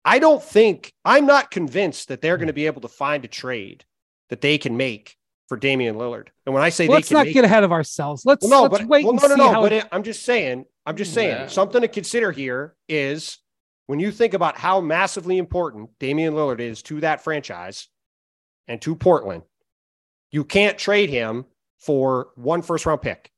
I 0.05 0.19
don't 0.19 0.43
think 0.43 0.93
I'm 1.03 1.25
not 1.25 1.51
convinced 1.51 2.09
that 2.09 2.21
they're 2.21 2.37
going 2.37 2.49
to 2.49 2.53
be 2.53 2.67
able 2.67 2.83
to 2.83 2.89
find 2.89 3.25
a 3.25 3.29
trade 3.29 3.87
that 4.29 4.43
they 4.43 4.59
can 4.59 4.77
make 4.77 5.17
for 5.49 5.57
Damian 5.57 5.97
Lillard. 5.97 6.29
And 6.45 6.53
when 6.55 6.63
I 6.63 6.69
say 6.69 6.89
Let's 6.89 7.09
they 7.09 7.15
can 7.15 7.27
not 7.27 7.33
get 7.33 7.45
ahead 7.47 7.65
of 7.65 7.73
ourselves. 7.73 8.27
Let's, 8.27 8.43
well, 8.47 8.51
no, 8.51 8.63
let's 8.69 8.85
but 8.85 8.87
wait 8.87 9.07
well, 9.07 9.15
and 9.15 9.23
no, 9.23 9.29
no, 9.29 9.35
see 9.35 9.41
no. 9.41 9.53
how 9.53 9.63
But 9.63 9.73
it, 9.73 9.87
I'm 9.91 10.03
just 10.03 10.25
saying, 10.25 10.67
I'm 10.87 10.97
just 10.97 11.13
saying 11.13 11.31
Yeah. 11.31 11.47
something 11.49 11.81
to 11.83 11.89
consider 11.89 12.31
here 12.31 12.75
is 12.89 13.39
when 13.87 13.99
you 13.99 14.13
think 14.13 14.35
about 14.35 14.57
how 14.57 14.81
massively 14.81 15.37
important 15.39 15.91
Damian 15.99 16.35
Lillard 16.35 16.61
is 16.61 16.83
to 16.85 17.01
that 17.01 17.23
franchise 17.23 17.89
and 18.69 18.81
to 18.83 18.95
Portland, 18.95 19.43
you 20.31 20.45
can't 20.45 20.79
trade 20.79 21.11
him 21.11 21.45
for 21.81 22.29
one 22.37 22.63
first 22.63 22.87
round 22.87 23.03
pick 23.03 23.31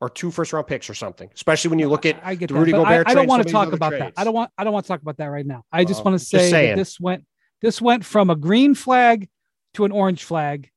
or 0.00 0.08
two 0.10 0.30
first 0.30 0.52
round 0.52 0.66
picks 0.66 0.88
or 0.90 0.94
something, 0.94 1.30
especially 1.34 1.70
when 1.70 1.78
you 1.78 1.88
look 1.88 2.04
at 2.06 2.20
I 2.22 2.34
get 2.34 2.48
the 2.48 2.54
Rudy 2.54 2.72
but 2.72 2.84
Gobert 2.84 3.08
I, 3.08 3.12
I 3.12 3.14
don't 3.14 3.26
want 3.26 3.46
to 3.46 3.52
talk 3.52 3.66
these 3.66 3.74
other 3.74 3.76
about 3.76 3.98
that. 3.98 4.12
I 4.16 4.24
don't 4.24 4.34
want 4.34 4.50
I 4.58 4.64
don't 4.64 4.72
want 4.72 4.84
to 4.84 4.88
talk 4.88 5.00
about 5.00 5.16
that 5.16 5.26
right 5.26 5.46
now. 5.46 5.64
I 5.72 5.84
just 5.84 5.98
Well, 6.04 6.12
want 6.12 6.20
to 6.20 6.26
say 6.26 6.50
that 6.50 6.76
this 6.76 7.00
went 7.00 7.24
this 7.62 7.80
went 7.80 8.04
from 8.04 8.28
a 8.28 8.36
green 8.36 8.74
flag 8.74 9.28
to 9.74 9.84
an 9.84 9.92
orange 9.92 10.24
flag 10.24 10.70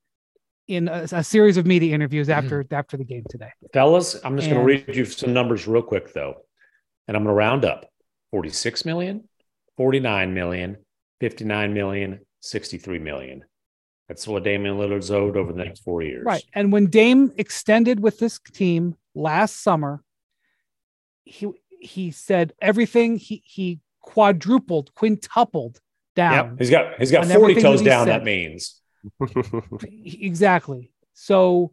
in 0.68 0.88
a, 0.88 1.08
a 1.12 1.24
series 1.24 1.58
of 1.58 1.66
media 1.66 1.94
interviews 1.94 2.28
mm-hmm. 2.28 2.46
after 2.46 2.66
after 2.72 2.98
the 2.98 3.04
game 3.04 3.24
today. 3.30 3.52
Fellas, 3.74 4.16
I'm 4.24 4.36
just 4.36 4.50
going 4.50 4.60
to 4.60 4.66
read 4.66 4.96
you 4.96 5.06
some 5.06 5.34
numbers 5.34 5.68
real 5.68 5.82
quick, 5.82 6.14
though. 6.14 6.36
And 7.08 7.16
I'm 7.16 7.24
going 7.24 7.34
to 7.34 7.38
round 7.38 7.66
up 7.66 7.86
46 8.32 8.86
million, 8.86 9.28
49 9.78 10.34
million, 10.34 10.78
59 11.20 11.74
million, 11.74 12.20
63 12.42 13.00
million. 13.00 13.44
That's 14.08 14.28
what 14.28 14.44
Damian 14.44 14.78
Lillard's 14.78 15.10
owed 15.10 15.36
over 15.36 15.52
the 15.52 15.64
next 15.64 15.84
four 15.84 16.02
years. 16.02 16.24
Right. 16.26 16.44
And 16.54 16.72
when 16.72 16.88
Dame 16.88 17.32
extended 17.38 18.00
with 18.00 18.20
this 18.20 18.40
team 18.54 18.96
last 19.16 19.64
summer, 19.64 20.04
he 21.24 21.52
he 21.80 22.12
said 22.12 22.54
everything 22.62 23.18
he 23.18 23.42
he 23.46 23.80
quadrupled, 24.02 24.94
quintupled 24.94 25.80
down. 26.16 26.58
He's 26.58 26.70
got 26.70 26.98
he's 27.00 27.12
got 27.12 27.26
40 27.26 27.62
toes 27.62 27.82
down, 27.82 28.06
said. 28.06 28.20
that 28.20 28.24
means. 28.24 28.80
exactly. 29.84 30.92
So 31.14 31.72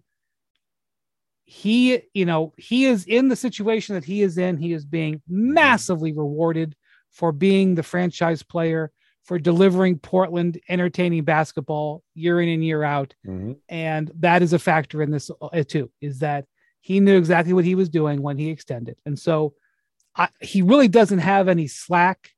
he 1.44 2.00
you 2.14 2.24
know 2.24 2.52
he 2.56 2.86
is 2.86 3.04
in 3.04 3.28
the 3.28 3.36
situation 3.36 3.94
that 3.94 4.04
he 4.04 4.22
is 4.22 4.38
in. 4.38 4.56
He 4.56 4.72
is 4.72 4.84
being 4.84 5.20
massively 5.28 6.12
rewarded 6.12 6.74
for 7.10 7.32
being 7.32 7.74
the 7.74 7.82
franchise 7.82 8.42
player 8.42 8.90
for 9.24 9.38
delivering 9.38 9.98
portland 9.98 10.59
entertaining 10.68 11.22
basketball 11.24 12.02
year 12.14 12.40
in 12.40 12.48
and 12.48 12.64
year 12.64 12.82
out. 12.82 13.14
Mhm. 13.26 13.56
and 13.68 14.10
that 14.18 14.42
is 14.42 14.52
a 14.52 14.59
factor 14.59 15.02
in 15.02 15.10
this 15.10 15.30
uh, 15.40 15.62
too 15.62 15.90
is 16.00 16.20
that 16.20 16.46
he 16.80 16.98
knew 17.00 17.16
exactly 17.16 17.52
what 17.52 17.64
he 17.64 17.76
was 17.76 17.88
doing 17.88 18.20
when 18.20 18.36
he 18.36 18.50
extended. 18.50 18.96
And 19.06 19.16
so 19.16 19.54
I, 20.16 20.28
he 20.40 20.62
really 20.62 20.88
doesn't 20.88 21.20
have 21.20 21.48
any 21.48 21.68
slack 21.68 22.30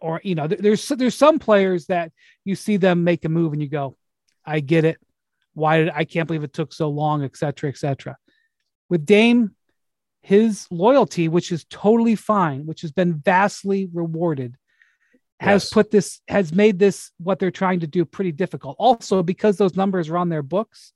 or 0.00 0.20
you 0.24 0.34
know 0.34 0.46
there's 0.46 0.88
there's 0.88 1.14
some 1.14 1.38
players 1.38 1.86
that 1.86 2.12
you 2.46 2.54
see 2.54 2.76
them 2.78 3.04
make 3.04 3.24
a 3.24 3.28
move 3.28 3.52
and 3.52 3.60
you 3.60 3.68
go 3.68 3.96
i 4.46 4.60
get 4.60 4.84
it. 4.84 4.98
Why 5.52 5.78
did 5.78 5.90
i 5.90 6.04
can't 6.04 6.26
believe 6.26 6.44
it 6.44 6.52
took 6.54 6.72
so 6.72 6.88
long 6.88 7.24
et 7.24 7.36
cetera 7.36 7.68
et 7.68 7.76
cetera. 7.76 8.16
With 8.88 9.04
dame 9.04 9.54
his 10.22 10.66
loyalty 10.70 11.28
which 11.28 11.52
is 11.52 11.66
totally 11.68 12.14
fine 12.16 12.66
which 12.66 12.80
has 12.82 12.92
been 12.92 13.14
vastly 13.18 13.88
rewarded 13.92 14.56
has 15.40 15.64
Yes. 15.64 15.72
put 15.72 15.90
this 15.90 16.20
has 16.28 16.54
made 16.54 16.78
this 16.78 17.10
what 17.18 17.38
they're 17.38 17.50
trying 17.50 17.80
to 17.80 17.86
do 17.86 18.04
pretty 18.04 18.32
difficult. 18.32 18.76
Also 18.78 19.22
because 19.22 19.56
those 19.56 19.76
numbers 19.76 20.08
are 20.08 20.16
on 20.16 20.28
their 20.30 20.42
books 20.42 20.92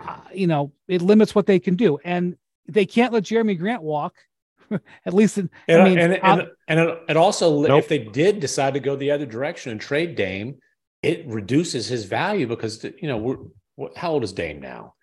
uh, 0.00 0.20
you 0.32 0.46
know 0.46 0.72
it 0.88 1.02
limits 1.02 1.34
what 1.34 1.46
they 1.46 1.58
can 1.60 1.76
do. 1.76 1.98
And 2.04 2.36
they 2.66 2.86
can't 2.86 3.12
let 3.12 3.24
jerami 3.24 3.58
grant 3.58 3.82
walk 3.82 4.14
at 5.06 5.14
least 5.14 5.38
in, 5.38 5.50
And, 5.68 5.82
i 5.82 5.84
mean 5.84 5.98
and, 5.98 6.14
and, 6.22 6.48
and 6.68 6.80
it, 6.80 6.98
it 7.10 7.16
also, 7.16 7.62
Nope. 7.62 7.78
if 7.80 7.88
they 7.88 7.98
did 7.98 8.40
decide 8.40 8.74
to 8.74 8.80
go 8.80 8.96
the 8.96 9.10
other 9.10 9.26
direction 9.26 9.72
and 9.72 9.80
trade 9.80 10.14
Dame, 10.16 10.56
it 11.02 11.26
reduces 11.26 11.88
his 11.88 12.04
value 12.04 12.46
because, 12.46 12.84
you 12.84 13.08
know, 13.08 13.16
we're, 13.18 13.36
what, 13.76 13.96
how 13.96 14.12
old 14.12 14.24
is 14.24 14.32
Dame 14.32 14.60
now? 14.60 14.94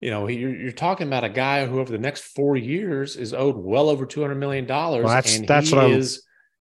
You 0.00 0.10
know, 0.10 0.28
you're, 0.28 0.54
you're 0.54 0.72
talking 0.72 1.06
about 1.06 1.24
a 1.24 1.28
guy 1.28 1.66
who 1.66 1.80
over 1.80 1.90
the 1.90 1.98
next 1.98 2.22
four 2.22 2.56
years 2.56 3.16
is 3.16 3.32
owed 3.32 3.56
well 3.56 3.88
over 3.88 4.06
$200 4.06 4.36
million. 4.36 4.66
Well, 4.66 5.02
that's- 5.02 5.36
and 5.38 5.46
that's 5.48 5.70
he 5.70 5.74
what 5.76 5.84
I'm- 5.84 6.02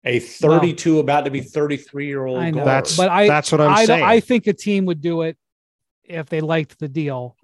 a 0.06 0.20
32, 0.20 1.00
about 1.00 1.26
to 1.26 1.32
be 1.32 1.42
33 1.42 2.08
year 2.08 2.26
old 2.26 2.38
I 2.40 2.52
know. 2.52 2.64
That's 2.64 2.96
but 2.96 3.10
I- 3.10 3.28
that's 3.28 3.52
what 3.52 3.60
I'm 3.60 3.72
I, 3.72 3.86
saying. 3.86 4.04
I 4.04 4.20
think 4.22 4.48
a 4.48 4.54
team 4.54 4.86
would 4.86 5.02
do 5.02 5.24
it 5.24 5.38
if 6.04 6.28
they 6.28 6.40
liked 6.40 6.80
the 6.80 6.88
deal. 6.88 7.36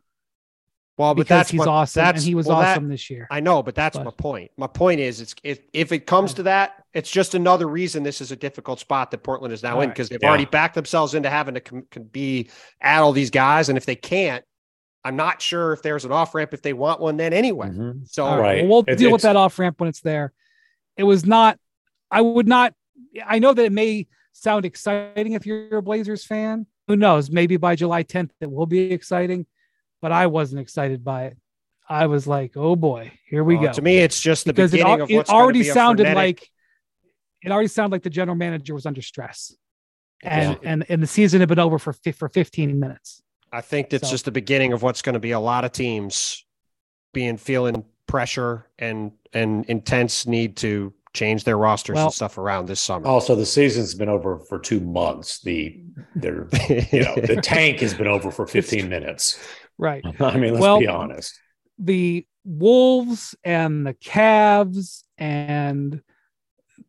Well, 0.97 1.15
but 1.15 1.23
because 1.23 1.29
that's 1.39 1.49
he's 1.49 1.57
what, 1.59 1.67
awesome 1.69 2.03
That's, 2.03 2.19
and 2.21 2.27
he 2.27 2.35
was 2.35 2.45
well, 2.45 2.59
that- 2.59 2.73
awesome 2.77 2.87
this 2.87 3.09
year. 3.09 3.27
I 3.31 3.39
know, 3.39 3.63
but 3.63 3.73
that's 3.73 3.97
But- 3.97 4.05
my 4.05 4.11
point. 4.11 4.51
My 4.57 4.67
point 4.67 4.99
is, 4.99 5.21
it's 5.21 5.33
if 5.43 5.59
if 5.73 5.91
it 5.91 6.05
comes 6.05 6.35
to 6.35 6.43
that, 6.43 6.83
it's 6.93 7.09
just 7.09 7.33
another 7.33 7.67
reason 7.67 8.03
this 8.03 8.21
is 8.21 8.31
a 8.31 8.35
difficult 8.35 8.79
spot 8.79 9.09
that 9.11 9.23
Portland 9.23 9.53
is 9.53 9.63
now 9.63 9.73
in 9.81 9.87
Right. 9.87 9.89
because 9.89 10.09
they've 10.09 10.19
Yeah. 10.21 10.29
already 10.29 10.45
backed 10.45 10.75
themselves 10.75 11.15
into 11.15 11.29
having 11.31 11.55
to 11.55 11.61
com- 11.61 11.87
com- 11.89 12.03
be 12.03 12.49
at 12.79 13.01
all 13.01 13.11
these 13.11 13.31
guys, 13.31 13.69
and 13.69 13.77
if 13.77 13.85
they 13.87 13.95
can't, 13.95 14.45
I'm 15.03 15.15
not 15.15 15.41
sure 15.41 15.73
if 15.73 15.81
there's 15.81 16.05
an 16.05 16.11
off 16.11 16.35
ramp 16.35 16.53
if 16.53 16.61
they 16.61 16.73
want 16.73 17.01
one 17.01 17.17
then 17.17 17.33
anyway. 17.33 17.69
Mhm. 17.69 18.07
So 18.07 18.23
All 18.25 18.39
Right. 18.39 18.61
Well, 18.61 18.69
we'll 18.69 18.79
It's- 18.81 18.97
deal 18.99 19.11
with 19.11 19.23
that 19.23 19.35
off 19.35 19.57
ramp 19.57 19.79
when 19.81 19.89
it's 19.89 20.01
there. 20.01 20.31
It 20.95 21.03
was 21.03 21.25
not. 21.25 21.57
I 22.11 22.21
would 22.21 22.47
not. 22.47 22.73
I 23.25 23.39
know 23.39 23.51
that 23.53 23.65
it 23.65 23.71
may 23.71 24.05
sound 24.33 24.63
exciting 24.65 25.33
if 25.33 25.45
you're 25.47 25.77
a 25.77 25.81
Blazers 25.81 26.23
fan. 26.23 26.67
Who 26.87 26.95
knows? 26.95 27.31
Maybe 27.31 27.57
by 27.57 27.75
July 27.75 28.03
10th 28.03 28.31
it 28.39 28.51
will 28.51 28.65
be 28.67 28.91
exciting, 28.91 29.45
but 30.03 30.11
I 30.11 30.27
wasn't 30.27 30.59
excited 30.59 31.01
by 31.01 31.27
it. 31.27 31.37
I 31.89 32.07
was 32.07 32.27
like, 32.27 32.51
"Oh 32.57 32.75
boy, 32.75 33.11
here 33.29 33.43
we 33.43 33.57
go." 33.57 33.71
to 33.71 33.81
me, 33.81 33.97
it's 33.99 34.19
just 34.21 34.43
the 34.45 34.51
because 34.53 34.73
it, 34.73 34.77
beginning 34.77 34.93
al- 34.99 35.03
of 35.05 35.09
it 35.11 35.15
what's 35.15 35.29
gonna 35.29 35.41
already 35.41 35.59
be 35.59 35.69
sounded 35.69 36.03
frenetic- 36.03 36.39
like 36.41 36.49
it 37.41 37.51
already 37.51 37.67
sounded 37.69 37.95
like 37.95 38.03
the 38.03 38.09
general 38.09 38.35
manager 38.35 38.73
was 38.73 38.85
under 38.85 39.01
stress, 39.01 39.55
and 40.21 40.53
Yeah. 40.61 40.69
and 40.71 40.85
and 40.89 41.01
the 41.01 41.07
season 41.07 41.39
had 41.39 41.47
been 41.49 41.57
over 41.59 41.79
for 41.79 41.93
for 41.93 42.27
15 42.29 42.79
minutes. 42.79 43.21
I 43.51 43.61
think 43.61 43.89
that's 43.89 44.07
So- 44.09 44.11
just 44.13 44.25
the 44.25 44.31
beginning 44.31 44.73
of 44.73 44.83
what's 44.83 45.01
going 45.01 45.13
to 45.13 45.19
be 45.19 45.31
a 45.31 45.39
lot 45.39 45.63
of 45.63 45.71
teams 45.71 46.43
being 47.13 47.37
feeling 47.37 47.85
pressure 48.07 48.67
and 48.77 49.11
and 49.31 49.65
intense 49.65 50.27
need 50.27 50.57
to 50.57 50.93
change 51.13 51.43
their 51.43 51.57
rosters 51.57 51.95
Well- 51.95 52.05
and 52.05 52.13
stuff 52.13 52.37
around 52.39 52.65
this 52.67 52.81
summer. 52.81 53.07
Oh, 53.07 53.11
also, 53.11 53.35
the 53.35 53.45
season's 53.45 53.93
been 53.93 54.09
over 54.09 54.39
for 54.39 54.57
two 54.57 54.79
months. 54.79 55.39
The 55.41 55.83
they're 56.15 56.47
you 56.91 57.03
know 57.03 57.15
the 57.15 57.39
tank 57.43 57.79
has 57.81 57.93
been 57.93 58.07
over 58.07 58.31
for 58.31 58.47
15 58.47 58.89
minutes. 58.89 59.37
Right. 59.77 60.03
I 60.19 60.37
mean, 60.37 60.53
let's 60.53 60.61
Well- 60.61 60.79
be 60.79 60.87
honest. 60.87 61.39
the 61.79 62.25
Wolves 62.45 63.35
and 63.43 63.85
the 63.87 63.93
Cavs 63.93 65.03
and 65.17 66.01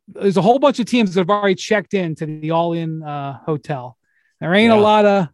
there's 0.09 0.36
a 0.36 0.43
whole 0.43 0.59
bunch 0.59 0.78
of 0.81 0.86
teams 0.86 1.15
that 1.15 1.20
have 1.20 1.31
already 1.31 1.55
checked 1.55 1.94
into 1.94 2.27
the 2.27 2.51
all-in 2.51 3.02
uh, 3.02 3.39
hotel. 3.47 3.97
There 4.40 4.52
ain't 4.55 4.73
Yeah. 4.73 4.78
a 4.78 4.82
lot 4.82 5.05
of 5.06 5.28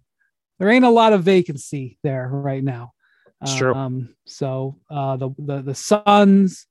there 0.58 0.68
ain't 0.68 0.84
a 0.84 0.90
lot 0.90 1.14
of 1.14 1.22
vacancy 1.24 1.98
there 2.02 2.28
right 2.28 2.62
now. 2.62 2.92
It's 3.40 3.56
true. 3.56 3.72
Um, 3.74 4.14
so 4.26 4.78
uh, 4.90 5.16
the 5.16 5.30
the 5.38 5.62
the 5.62 5.74
Suns, 5.74 6.66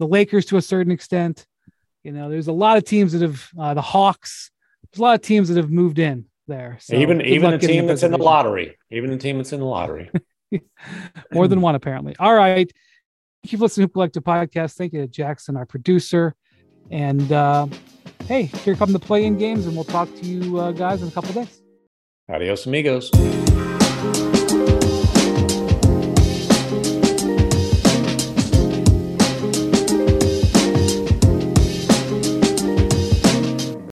the 0.00 0.06
Lakers 0.08 0.46
to 0.46 0.56
a 0.56 0.62
certain 0.62 0.90
extent, 0.92 1.46
you 2.02 2.10
know, 2.10 2.28
there's 2.28 2.48
a 2.48 2.52
lot 2.52 2.76
of 2.76 2.84
teams 2.84 3.12
that 3.12 3.22
have 3.22 3.48
uh, 3.58 3.72
the 3.74 3.82
Hawks. 3.82 4.50
There's 4.90 4.98
a 4.98 5.02
lot 5.02 5.14
of 5.14 5.22
teams 5.22 5.48
that 5.48 5.56
have 5.58 5.70
moved 5.70 6.00
in 6.00 6.24
there. 6.46 6.78
So 6.80 6.96
even 6.96 7.20
even 7.22 7.50
the 7.52 7.58
team 7.58 7.86
that's 7.86 8.02
in 8.02 8.10
the 8.10 8.18
lottery, 8.18 8.76
even 8.90 9.10
the 9.10 9.18
team 9.18 9.38
that's 9.38 9.52
in 9.52 9.60
the 9.60 9.66
lottery. 9.66 10.10
more 11.32 11.48
than 11.48 11.60
one 11.60 11.74
apparently. 11.74 12.16
All 12.18 12.34
right. 12.34 12.70
Thank 13.42 13.52
you 13.52 13.58
for 13.58 13.64
listening 13.64 13.86
to 13.86 13.92
Collective 13.92 14.24
Podcast. 14.24 14.74
Thank 14.74 14.92
you 14.92 15.00
to 15.00 15.06
Jackson, 15.06 15.56
our 15.56 15.64
producer. 15.64 16.34
And 16.90 17.32
uh, 17.32 17.68
hey, 18.26 18.44
here 18.44 18.74
come 18.74 18.92
the 18.92 18.98
play-in 18.98 19.38
games, 19.38 19.66
and 19.66 19.74
we'll 19.74 19.84
talk 19.84 20.14
to 20.16 20.26
you 20.26 20.58
uh, 20.58 20.72
guys 20.72 21.02
in 21.02 21.08
a 21.08 21.12
couple 21.12 21.32
days. 21.32 21.62
Adios, 22.28 22.66
amigos. 22.66 23.10